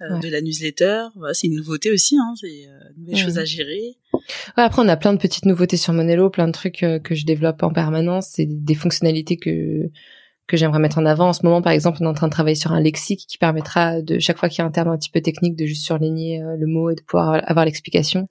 De 0.00 0.28
la 0.28 0.40
newsletter. 0.40 1.06
c'est 1.32 1.46
une 1.48 1.56
nouveauté 1.56 1.90
aussi, 1.90 2.16
hein, 2.16 2.34
c'est 2.40 2.50
une 2.96 3.04
nouvelle 3.04 3.16
chose 3.16 3.38
à 3.38 3.44
gérer. 3.44 3.96
Ouais, 4.14 4.64
après, 4.64 4.82
on 4.82 4.88
a 4.88 4.96
plein 4.96 5.12
de 5.12 5.18
petites 5.18 5.44
nouveautés 5.44 5.76
sur 5.76 5.92
Monello, 5.92 6.30
plein 6.30 6.46
de 6.46 6.52
trucs 6.52 6.84
que 7.02 7.14
je 7.14 7.24
développe 7.24 7.62
en 7.62 7.72
permanence. 7.72 8.28
C'est 8.32 8.46
des 8.46 8.74
fonctionnalités 8.74 9.36
que 9.36 9.90
que 10.48 10.56
j'aimerais 10.56 10.80
mettre 10.80 10.98
en 10.98 11.06
avant. 11.06 11.28
En 11.28 11.32
ce 11.32 11.44
moment, 11.44 11.62
par 11.62 11.72
exemple, 11.72 11.98
on 12.00 12.06
est 12.06 12.08
en 12.08 12.14
train 12.14 12.26
de 12.26 12.32
travailler 12.32 12.56
sur 12.56 12.72
un 12.72 12.80
lexique 12.80 13.26
qui 13.28 13.38
permettra 13.38 14.00
de 14.00 14.18
chaque 14.18 14.38
fois 14.38 14.48
qu'il 14.48 14.60
y 14.60 14.62
a 14.62 14.64
un 14.64 14.70
terme 14.70 14.88
un 14.88 14.96
petit 14.96 15.10
peu 15.10 15.20
technique 15.20 15.54
de 15.54 15.66
juste 15.66 15.84
surligner 15.84 16.42
euh, 16.42 16.56
le 16.56 16.66
mot 16.66 16.90
et 16.90 16.94
de 16.94 17.02
pouvoir 17.02 17.42
avoir 17.46 17.66
l'explication 17.66 18.26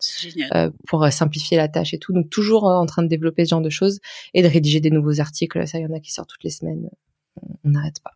euh, 0.55 0.71
pour 0.87 1.03
euh, 1.03 1.11
simplifier 1.11 1.57
la 1.57 1.67
tâche 1.67 1.93
et 1.93 1.99
tout. 1.99 2.13
Donc 2.13 2.29
toujours 2.29 2.63
en 2.65 2.85
train 2.87 3.03
de 3.03 3.07
développer 3.07 3.45
ce 3.45 3.51
genre 3.51 3.61
de 3.61 3.69
choses 3.69 3.99
et 4.33 4.41
de 4.41 4.47
rédiger 4.47 4.79
des 4.79 4.89
nouveaux 4.89 5.21
articles. 5.21 5.65
Ça, 5.67 5.77
il 5.77 5.83
y 5.83 5.85
en 5.85 5.95
a 5.95 5.99
qui 5.99 6.11
sortent 6.11 6.29
toutes 6.29 6.43
les 6.43 6.49
semaines. 6.49 6.89
On 7.63 7.69
n'arrête 7.69 8.01
pas. 8.03 8.11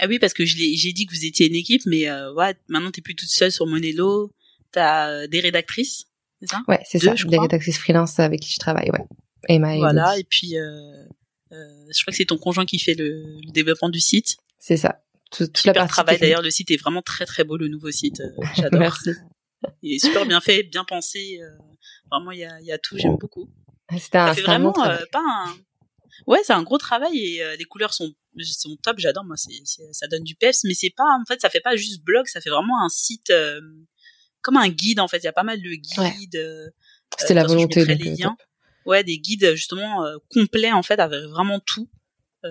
Ah 0.00 0.06
oui, 0.08 0.18
parce 0.18 0.34
que 0.34 0.44
j'ai 0.44 0.92
dit 0.92 1.06
que 1.06 1.14
vous 1.14 1.24
étiez 1.24 1.46
une 1.46 1.54
équipe, 1.54 1.82
mais 1.86 2.08
euh, 2.08 2.32
ouais, 2.34 2.54
maintenant 2.68 2.90
t'es 2.90 3.00
plus 3.00 3.14
toute 3.14 3.30
seule 3.30 3.52
sur 3.52 3.66
Monello. 3.66 4.32
T'as 4.72 5.26
des 5.26 5.40
rédactrices, 5.40 6.06
c'est 6.40 6.48
ça? 6.48 6.62
Ouais, 6.68 6.80
c'est 6.84 6.98
ça. 6.98 7.14
Des 7.14 7.38
rédactrices 7.38 7.78
freelance 7.78 8.18
avec 8.18 8.40
qui 8.40 8.52
je 8.52 8.58
travaille, 8.58 8.90
ouais. 8.90 9.04
Emma 9.48 9.76
et 9.76 9.78
voilà, 9.78 10.18
et 10.18 10.24
puis 10.24 10.58
euh, 10.58 11.04
euh, 11.52 11.56
je 11.90 12.02
crois 12.02 12.10
que 12.10 12.16
c'est 12.16 12.24
ton 12.24 12.38
conjoint 12.38 12.66
qui 12.66 12.78
fait 12.78 12.94
le, 12.94 13.40
développement 13.52 13.88
du 13.88 14.00
site. 14.00 14.36
C'est 14.58 14.76
ça. 14.76 15.02
Tout, 15.30 15.46
toute 15.46 15.58
super 15.58 15.86
travail 15.88 16.18
d'ailleurs. 16.18 16.42
Le 16.42 16.50
site 16.50 16.70
est 16.70 16.76
vraiment 16.76 17.02
très 17.02 17.26
très 17.26 17.44
beau, 17.44 17.56
le 17.56 17.68
nouveau 17.68 17.90
site. 17.90 18.20
Euh, 18.20 18.42
j'adore. 18.56 18.80
Merci. 18.80 19.10
Il 19.82 19.94
est 19.94 20.04
super 20.04 20.26
bien 20.26 20.40
fait, 20.40 20.62
bien 20.64 20.84
pensé. 20.84 21.40
Euh, 21.40 21.48
vraiment, 22.10 22.30
il 22.32 22.40
y 22.40 22.44
a, 22.44 22.60
y 22.60 22.72
a 22.72 22.78
tout. 22.78 22.96
J'aime 22.98 23.16
beaucoup. 23.16 23.48
C'était 23.98 24.18
un, 24.18 24.32
vraiment 24.32 24.72
pas 24.72 24.98
un. 25.14 25.54
Ouais, 26.26 26.38
c'est 26.44 26.52
un 26.52 26.62
gros 26.62 26.78
travail 26.78 27.18
et 27.18 27.56
les 27.58 27.64
couleurs 27.64 27.94
sont 27.94 28.12
sont 28.42 28.76
top. 28.82 28.98
J'adore. 28.98 29.24
Moi, 29.24 29.36
c'est 29.36 29.52
ça 29.92 30.06
donne 30.06 30.24
du 30.24 30.34
peps, 30.34 30.64
mais 30.64 30.74
c'est 30.74 30.92
pas 30.96 31.04
en 31.04 31.24
fait, 31.26 31.40
ça 31.40 31.50
fait 31.50 31.60
pas 31.60 31.76
juste 31.76 32.02
blog. 32.02 32.26
Ça 32.26 32.40
fait 32.40 32.50
vraiment 32.50 32.82
un 32.82 32.88
site 32.88 33.32
comme 34.42 34.56
un 34.56 34.68
guide 34.68 35.00
en 35.00 35.08
fait. 35.08 35.18
Il 35.18 35.24
y 35.24 35.28
a 35.28 35.32
pas 35.32 35.42
mal 35.42 35.60
de 35.60 35.70
guides. 35.70 36.72
C'était 37.18 37.34
la 37.34 37.44
volonté. 37.44 37.84
les 37.84 37.94
liens 37.96 38.36
ouais 38.86 39.04
des 39.04 39.18
guides 39.18 39.54
justement 39.54 40.04
euh, 40.04 40.16
complets 40.30 40.72
en 40.72 40.82
fait 40.82 40.98
avec 40.98 41.24
vraiment 41.24 41.60
tout 41.60 41.90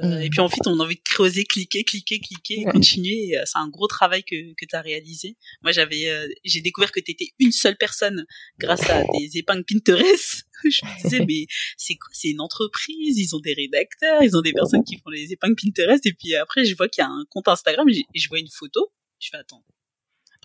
euh, 0.04 0.20
et 0.20 0.30
puis 0.30 0.40
ensuite 0.40 0.66
on 0.68 0.80
a 0.80 0.84
envie 0.84 0.96
de 0.96 1.02
creuser 1.04 1.44
cliquer 1.44 1.84
cliquer 1.84 2.20
cliquer 2.20 2.62
et 2.62 2.64
continuer. 2.66 3.38
Euh, 3.38 3.44
c'est 3.46 3.58
un 3.58 3.70
gros 3.70 3.88
travail 3.88 4.24
que 4.24 4.54
que 4.56 4.66
tu 4.66 4.76
as 4.76 4.82
réalisé. 4.82 5.38
Moi 5.62 5.72
j'avais 5.72 6.08
j'ai 6.44 6.62
découvert 6.62 6.92
que 6.92 7.00
tu 7.00 7.12
étais 7.12 7.30
une 7.40 7.52
seule 7.52 7.78
personne 7.78 8.26
grâce 8.60 8.90
à 8.90 9.04
des 9.20 9.38
épingles 9.38 9.66
Pinterest. 9.66 10.46
Je 10.64 10.86
me 10.86 11.04
disais 11.04 11.26
mais 11.26 11.46
c'est 11.78 11.96
quoi 11.96 12.10
c'est 12.14 12.30
une 12.30 12.42
entreprise? 12.42 13.18
Ils 13.18 13.36
ont 13.36 13.40
des 13.40 13.54
rédacteurs 13.54 14.24
ils 14.24 14.36
ont 14.36 14.42
des 14.42 14.54
personnes 14.54 14.84
qui 14.84 14.98
font 14.98 15.10
les 15.10 15.32
épingles 15.34 15.56
Pinterest. 15.56 16.06
Et 16.06 16.14
puis 16.14 16.36
après 16.36 16.66
je 16.66 16.76
vois 16.76 16.88
qu'il 16.88 17.02
y 17.02 17.06
a 17.06 17.10
un 17.10 17.26
compte 17.30 17.48
Instagram 17.48 17.88
et 17.90 18.20
je 18.20 18.28
vois 18.30 18.40
une 18.40 18.50
photo. 18.50 18.92
Je 19.20 19.30
fais 19.32 19.38
attends 19.38 19.64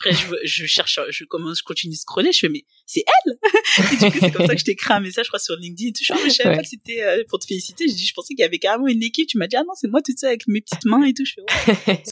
après, 0.01 0.13
je, 0.13 0.35
je, 0.45 0.67
cherche, 0.67 0.99
je 1.11 1.25
commence, 1.25 1.59
je 1.59 1.63
continue 1.63 1.93
de 1.93 1.99
scroller, 1.99 2.33
je 2.33 2.39
fais, 2.39 2.49
mais 2.49 2.65
c'est 2.87 3.05
elle! 3.07 3.39
et 3.93 3.97
du 3.97 4.11
coup, 4.11 4.19
c'est 4.21 4.31
comme 4.31 4.47
ça 4.47 4.55
que 4.55 4.61
je 4.61 4.65
t'ai 4.65 4.73
écrit 4.73 4.95
un 4.95 5.01
message, 5.01 5.27
je 5.27 5.31
crois, 5.31 5.39
sur 5.39 5.57
LinkedIn 5.57 5.91
et 5.91 5.93
tout. 5.93 6.03
Je, 6.03 6.31
je 6.31 6.35
savais 6.35 6.57
pas 6.57 6.63
que 6.63 6.69
c'était 6.69 7.03
euh, 7.03 7.23
pour 7.29 7.39
te 7.39 7.47
féliciter. 7.47 7.87
Je 7.87 7.95
dis, 7.95 8.07
je 8.07 8.15
pensais 8.15 8.35
qu'il 8.35 8.43
y 8.43 8.47
avait 8.47 8.59
carrément 8.59 8.89
une 8.89 9.03
équipe. 9.03 9.29
Tu 9.29 9.37
m'as 9.37 9.47
dit, 9.47 9.57
ah 9.57 9.63
non, 9.63 9.75
c'est 9.75 9.89
moi 9.89 10.01
toute 10.01 10.19
seule 10.19 10.31
avec 10.31 10.49
mes 10.49 10.63
petites 10.63 10.87
mains 10.87 11.05
et 11.05 11.13
tout. 11.13 11.25
Je 11.27 11.35
fais, 11.35 11.73
ouais. 11.87 12.03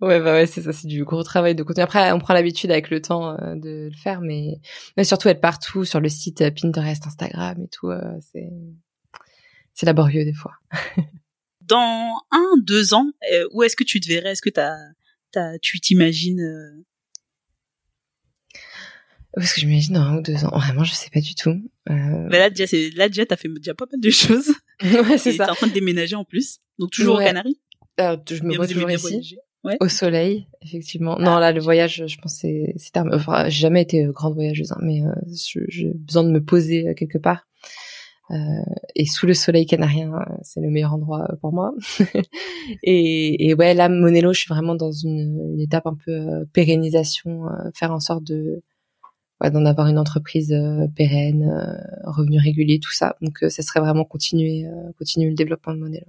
ouais, 0.00 0.20
bah 0.20 0.32
ouais, 0.32 0.46
c'est 0.46 0.62
ça, 0.62 0.72
c'est 0.72 0.88
du 0.88 1.04
gros 1.04 1.22
travail 1.22 1.54
de 1.54 1.62
contenu. 1.62 1.82
Après, 1.82 2.12
on 2.12 2.18
prend 2.18 2.32
l'habitude 2.32 2.70
avec 2.70 2.88
le 2.88 3.02
temps 3.02 3.32
euh, 3.32 3.54
de 3.56 3.90
le 3.92 3.96
faire, 4.02 4.22
mais, 4.22 4.54
mais 4.96 5.04
surtout 5.04 5.28
être 5.28 5.42
partout 5.42 5.84
sur 5.84 6.00
le 6.00 6.08
site 6.08 6.40
euh, 6.40 6.50
Pinterest, 6.50 7.06
Instagram 7.06 7.60
et 7.62 7.68
tout, 7.68 7.90
c'est, 8.32 8.48
c'est 9.74 9.86
laborieux 9.86 10.24
des 10.24 10.34
fois. 10.34 10.52
Dans 11.60 12.14
un, 12.30 12.56
deux 12.62 12.94
ans, 12.94 13.10
où 13.52 13.62
est-ce 13.62 13.76
que 13.76 13.84
tu 13.84 14.00
te 14.00 14.08
verrais? 14.08 14.32
Est-ce 14.32 14.42
que 14.42 14.50
t'as, 14.50 14.76
t'as, 15.32 15.58
tu 15.60 15.80
t'imagines, 15.80 16.42
parce 19.36 19.52
que 19.52 19.60
je 19.60 19.66
m'imagine 19.66 19.94
dans 19.94 20.02
un 20.02 20.18
ou 20.18 20.22
deux 20.22 20.44
ans. 20.44 20.50
Vraiment, 20.56 20.84
je 20.84 20.92
sais 20.92 21.10
pas 21.12 21.20
du 21.20 21.34
tout. 21.34 21.60
Euh... 21.90 22.28
Mais 22.30 22.38
là, 22.38 22.50
déjà, 22.50 22.66
c'est, 22.66 22.90
là, 22.90 23.08
déjà, 23.08 23.26
t'as 23.26 23.36
fait 23.36 23.48
déjà 23.48 23.74
pas 23.74 23.86
mal 23.90 24.00
de 24.00 24.10
choses. 24.10 24.52
ouais, 24.82 25.18
c'est 25.18 25.32
ça. 25.32 25.46
T'es 25.46 25.50
en 25.50 25.54
train 25.54 25.66
de 25.66 25.72
déménager 25.72 26.16
en 26.16 26.24
plus. 26.24 26.58
Donc, 26.78 26.90
toujours 26.90 27.16
ouais. 27.16 27.24
aux 27.24 27.26
Canaries? 27.26 27.60
Alors, 27.96 28.18
je 28.28 28.42
me 28.42 28.54
vois 28.56 28.66
toujours 28.66 28.90
ici. 28.90 29.36
Ouais. 29.64 29.78
Au 29.80 29.88
soleil, 29.88 30.46
effectivement. 30.60 31.18
non, 31.18 31.38
là, 31.38 31.50
le 31.50 31.60
voyage, 31.60 32.04
je 32.06 32.18
pense, 32.18 32.34
c'est, 32.34 32.74
c'est 32.76 32.98
enfin, 32.98 33.48
j'ai 33.48 33.62
jamais 33.62 33.80
été 33.80 34.04
euh, 34.04 34.12
grande 34.12 34.34
voyageuse, 34.34 34.72
hein, 34.72 34.78
mais 34.82 35.02
euh, 35.02 35.14
j'ai 35.68 35.94
besoin 35.94 36.22
de 36.22 36.30
me 36.30 36.44
poser 36.44 36.88
euh, 36.88 36.94
quelque 36.94 37.16
part. 37.16 37.46
Euh, 38.30 38.34
et 38.94 39.06
sous 39.06 39.26
le 39.26 39.32
soleil 39.32 39.64
canarien, 39.64 40.12
euh, 40.12 40.34
c'est 40.42 40.60
le 40.60 40.68
meilleur 40.68 40.92
endroit 40.92 41.26
pour 41.40 41.54
moi. 41.54 41.72
et, 42.82 43.48
et, 43.48 43.54
ouais, 43.54 43.72
là, 43.72 43.88
Monello, 43.88 44.34
je 44.34 44.40
suis 44.40 44.48
vraiment 44.48 44.74
dans 44.74 44.92
une, 44.92 45.54
une 45.54 45.60
étape 45.60 45.86
un 45.86 45.94
peu 45.94 46.44
pérennisation, 46.52 47.46
faire 47.74 47.92
en 47.92 48.00
sorte 48.00 48.24
de 48.24 48.62
d'en 49.50 49.64
avoir 49.64 49.88
une 49.88 49.98
entreprise 49.98 50.52
euh, 50.52 50.86
pérenne, 50.96 51.48
euh, 51.48 52.10
revenu 52.10 52.38
régulier, 52.38 52.78
tout 52.80 52.92
ça. 52.92 53.16
Donc 53.20 53.42
euh, 53.42 53.48
ça 53.48 53.62
serait 53.62 53.80
vraiment 53.80 54.04
continuer, 54.04 54.66
continuer 54.98 55.28
le 55.28 55.34
développement 55.34 55.74
de 55.74 55.80
modèle. 55.80 56.06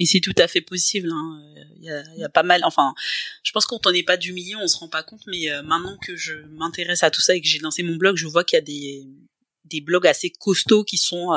Et 0.00 0.06
c'est 0.06 0.20
tout 0.20 0.34
à 0.38 0.48
fait 0.48 0.60
possible. 0.62 1.10
Hein. 1.12 1.40
Il, 1.76 1.84
y 1.84 1.90
a, 1.90 2.02
il 2.14 2.20
y, 2.20 2.24
a, 2.24 2.28
pas 2.28 2.42
mal. 2.42 2.62
Enfin, 2.64 2.94
je 3.42 3.52
pense 3.52 3.66
qu'on 3.66 3.78
on 3.84 3.92
n'est 3.92 4.02
pas 4.02 4.16
du 4.16 4.32
million, 4.32 4.58
on 4.62 4.66
se 4.66 4.78
rend 4.78 4.88
pas 4.88 5.02
compte. 5.02 5.22
Mais 5.26 5.48
maintenant 5.62 5.96
que 5.98 6.16
je 6.16 6.34
m'intéresse 6.50 7.02
à 7.02 7.10
tout 7.10 7.20
ça 7.20 7.34
et 7.34 7.40
que 7.40 7.46
j'ai 7.46 7.58
lancé 7.58 7.82
mon 7.82 7.96
blog, 7.96 8.16
je 8.16 8.26
vois 8.26 8.42
qu'il 8.42 8.56
y 8.56 8.62
a 8.62 8.64
des 8.64 9.06
des 9.66 9.80
blogs 9.80 10.06
assez 10.06 10.30
costauds 10.30 10.84
qui 10.84 10.96
sont 10.96 11.28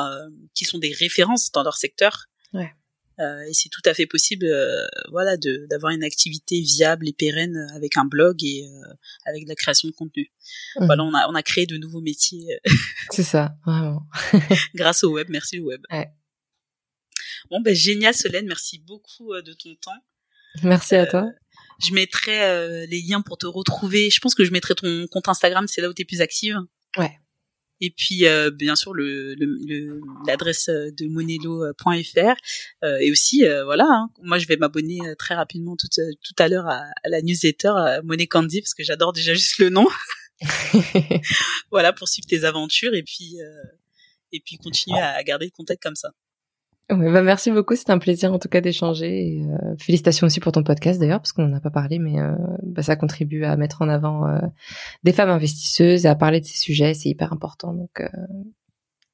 qui 0.53 0.63
sont 0.63 0.79
des 0.79 0.93
références 0.93 1.51
dans 1.51 1.63
leur 1.63 1.75
secteur. 1.75 2.27
Ouais. 2.53 2.73
Euh, 3.19 3.43
et 3.43 3.53
c'est 3.53 3.69
tout 3.69 3.81
à 3.85 3.93
fait 3.93 4.05
possible, 4.05 4.45
euh, 4.45 4.85
voilà, 5.09 5.37
de 5.37 5.67
d'avoir 5.69 5.93
une 5.93 6.03
activité 6.03 6.59
viable 6.59 7.07
et 7.07 7.13
pérenne 7.13 7.67
avec 7.73 7.95
un 7.97 8.05
blog 8.05 8.43
et 8.43 8.67
euh, 8.67 8.93
avec 9.25 9.45
de 9.45 9.49
la 9.49 9.55
création 9.55 9.87
de 9.87 9.93
contenu. 9.93 10.31
Mmh. 10.75 10.85
Voilà, 10.85 11.03
on 11.03 11.13
a 11.13 11.27
on 11.29 11.35
a 11.35 11.43
créé 11.43 11.65
de 11.65 11.77
nouveaux 11.77 12.01
métiers. 12.01 12.59
c'est 13.11 13.23
ça, 13.23 13.55
vraiment. 13.65 14.05
grâce 14.75 15.03
au 15.03 15.13
web, 15.13 15.27
merci 15.29 15.59
au 15.59 15.65
web. 15.65 15.81
Ouais. 15.91 16.09
Bon 17.49 17.61
ben 17.61 17.75
génial 17.75 18.13
Solène, 18.13 18.47
merci 18.47 18.79
beaucoup 18.79 19.33
de 19.33 19.53
ton 19.53 19.73
temps. 19.75 20.03
Merci 20.63 20.95
à 20.95 21.05
toi. 21.05 21.29
Je 21.79 21.93
mettrai 21.93 22.87
les 22.87 23.01
liens 23.01 23.21
pour 23.21 23.37
te 23.37 23.45
retrouver. 23.45 24.09
Je 24.09 24.19
pense 24.19 24.35
que 24.35 24.43
je 24.43 24.51
mettrai 24.51 24.75
ton 24.75 25.07
compte 25.07 25.27
Instagram, 25.29 25.67
c'est 25.67 25.81
là 25.81 25.89
où 25.89 25.93
tu 25.93 26.01
es 26.01 26.05
plus 26.05 26.21
active. 26.21 26.57
Ouais. 26.97 27.19
Et 27.81 27.91
puis 27.91 28.25
euh, 28.25 28.51
bien 28.51 28.75
sûr 28.75 28.93
le 28.93 29.35
l'adresse 30.25 30.69
le, 30.69 30.91
de 30.91 31.07
monelo.fr 31.07 32.35
euh, 32.83 32.97
et 32.99 33.11
aussi 33.11 33.45
euh, 33.45 33.65
voilà 33.65 33.85
hein, 33.89 34.09
moi 34.23 34.37
je 34.37 34.47
vais 34.47 34.55
m'abonner 34.55 34.99
très 35.17 35.35
rapidement 35.35 35.75
tout 35.75 35.89
tout 35.89 36.35
à 36.37 36.47
l'heure 36.47 36.67
à, 36.67 36.83
la 37.05 37.21
newsletter 37.21 37.73
Money 38.03 38.27
Candy 38.27 38.61
parce 38.61 38.73
que 38.73 38.83
j'adore 38.83 39.11
déjà 39.13 39.33
juste 39.33 39.57
le 39.59 39.69
nom. 39.69 39.87
voilà 41.71 41.91
pour 41.93 42.07
suivre 42.07 42.27
tes 42.27 42.43
aventures 42.43 42.93
et 42.93 43.03
puis 43.03 43.37
et 44.31 44.39
puis 44.39 44.57
continuer 44.57 44.99
à 44.99 45.21
garder 45.23 45.45
le 45.45 45.51
contact 45.51 45.81
comme 45.83 45.95
ça. 45.95 46.11
Ouais, 46.91 47.11
bah 47.11 47.23
merci 47.23 47.49
beaucoup, 47.49 47.75
c'était 47.75 47.91
un 47.91 47.97
plaisir 47.97 48.31
en 48.31 48.37
tout 48.37 48.47
cas 48.47 48.61
d'échanger. 48.61 49.41
Euh, 49.43 49.75
félicitations 49.79 50.27
aussi 50.27 50.39
pour 50.39 50.51
ton 50.51 50.63
podcast 50.63 50.99
d'ailleurs, 50.99 51.19
parce 51.19 51.31
qu'on 51.31 51.47
n'en 51.47 51.57
a 51.57 51.59
pas 51.59 51.71
parlé, 51.71 51.97
mais 51.97 52.19
euh, 52.19 52.35
bah, 52.61 52.83
ça 52.83 52.95
contribue 52.95 53.43
à 53.43 53.55
mettre 53.57 53.81
en 53.81 53.89
avant 53.89 54.27
euh, 54.27 54.39
des 55.03 55.11
femmes 55.11 55.31
investisseuses 55.31 56.05
et 56.05 56.07
à 56.07 56.13
parler 56.13 56.41
de 56.41 56.45
ces 56.45 56.57
sujets, 56.57 56.93
c'est 56.93 57.09
hyper 57.09 57.33
important, 57.33 57.73
donc 57.73 58.01
euh, 58.01 58.07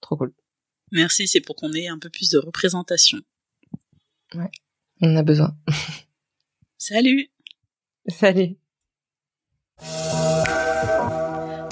trop 0.01 0.17
cool. 0.17 0.33
Merci, 0.91 1.27
c'est 1.27 1.39
pour 1.39 1.55
qu'on 1.55 1.71
ait 1.71 1.87
un 1.87 1.97
peu 1.97 2.09
plus 2.09 2.29
de 2.29 2.39
représentation. 2.39 3.19
Ouais, 4.35 4.51
on 4.99 5.15
a 5.15 5.23
besoin. 5.23 5.55
Salut. 6.77 7.29
Salut. 8.07 8.57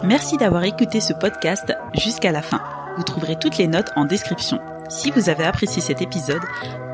Merci 0.05 0.37
d'avoir 0.37 0.63
écouté 0.63 1.01
ce 1.01 1.11
podcast 1.11 1.73
jusqu'à 1.93 2.31
la 2.31 2.41
fin. 2.41 2.63
Vous 2.95 3.03
trouverez 3.03 3.37
toutes 3.37 3.57
les 3.57 3.67
notes 3.67 3.91
en 3.97 4.05
description. 4.05 4.59
Si 4.89 5.11
vous 5.11 5.29
avez 5.29 5.43
apprécié 5.43 5.83
cet 5.83 6.01
épisode, 6.01 6.41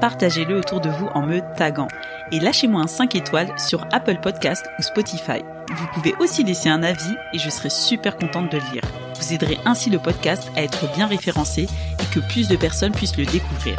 partagez-le 0.01 0.57
autour 0.57 0.81
de 0.81 0.89
vous 0.89 1.07
en 1.13 1.21
me 1.21 1.39
taguant 1.55 1.87
et 2.33 2.41
lâchez-moi 2.41 2.81
un 2.81 2.87
5 2.87 3.15
étoiles 3.15 3.57
sur 3.57 3.87
Apple 3.93 4.19
Podcast 4.21 4.65
ou 4.77 4.81
Spotify. 4.81 5.43
Vous 5.73 5.87
pouvez 5.93 6.13
aussi 6.19 6.43
laisser 6.43 6.67
un 6.67 6.83
avis 6.83 7.15
et 7.31 7.39
je 7.39 7.49
serai 7.49 7.69
super 7.69 8.17
contente 8.17 8.51
de 8.51 8.57
le 8.57 8.73
lire. 8.73 8.83
Vous 9.17 9.33
aiderez 9.33 9.57
ainsi 9.63 9.89
le 9.89 9.99
podcast 9.99 10.51
à 10.57 10.63
être 10.63 10.93
bien 10.93 11.07
référencé 11.07 11.63
et 11.63 12.13
que 12.13 12.19
plus 12.19 12.49
de 12.49 12.57
personnes 12.57 12.91
puissent 12.91 13.17
le 13.17 13.25
découvrir. 13.25 13.77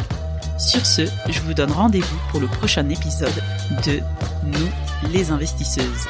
Sur 0.57 0.83
ce, 0.83 1.03
je 1.29 1.39
vous 1.41 1.53
donne 1.53 1.71
rendez-vous 1.71 2.19
pour 2.31 2.39
le 2.39 2.47
prochain 2.47 2.89
épisode 2.89 3.43
de 3.85 3.99
Nous 4.43 5.11
les 5.11 5.29
investisseuses. 5.29 6.07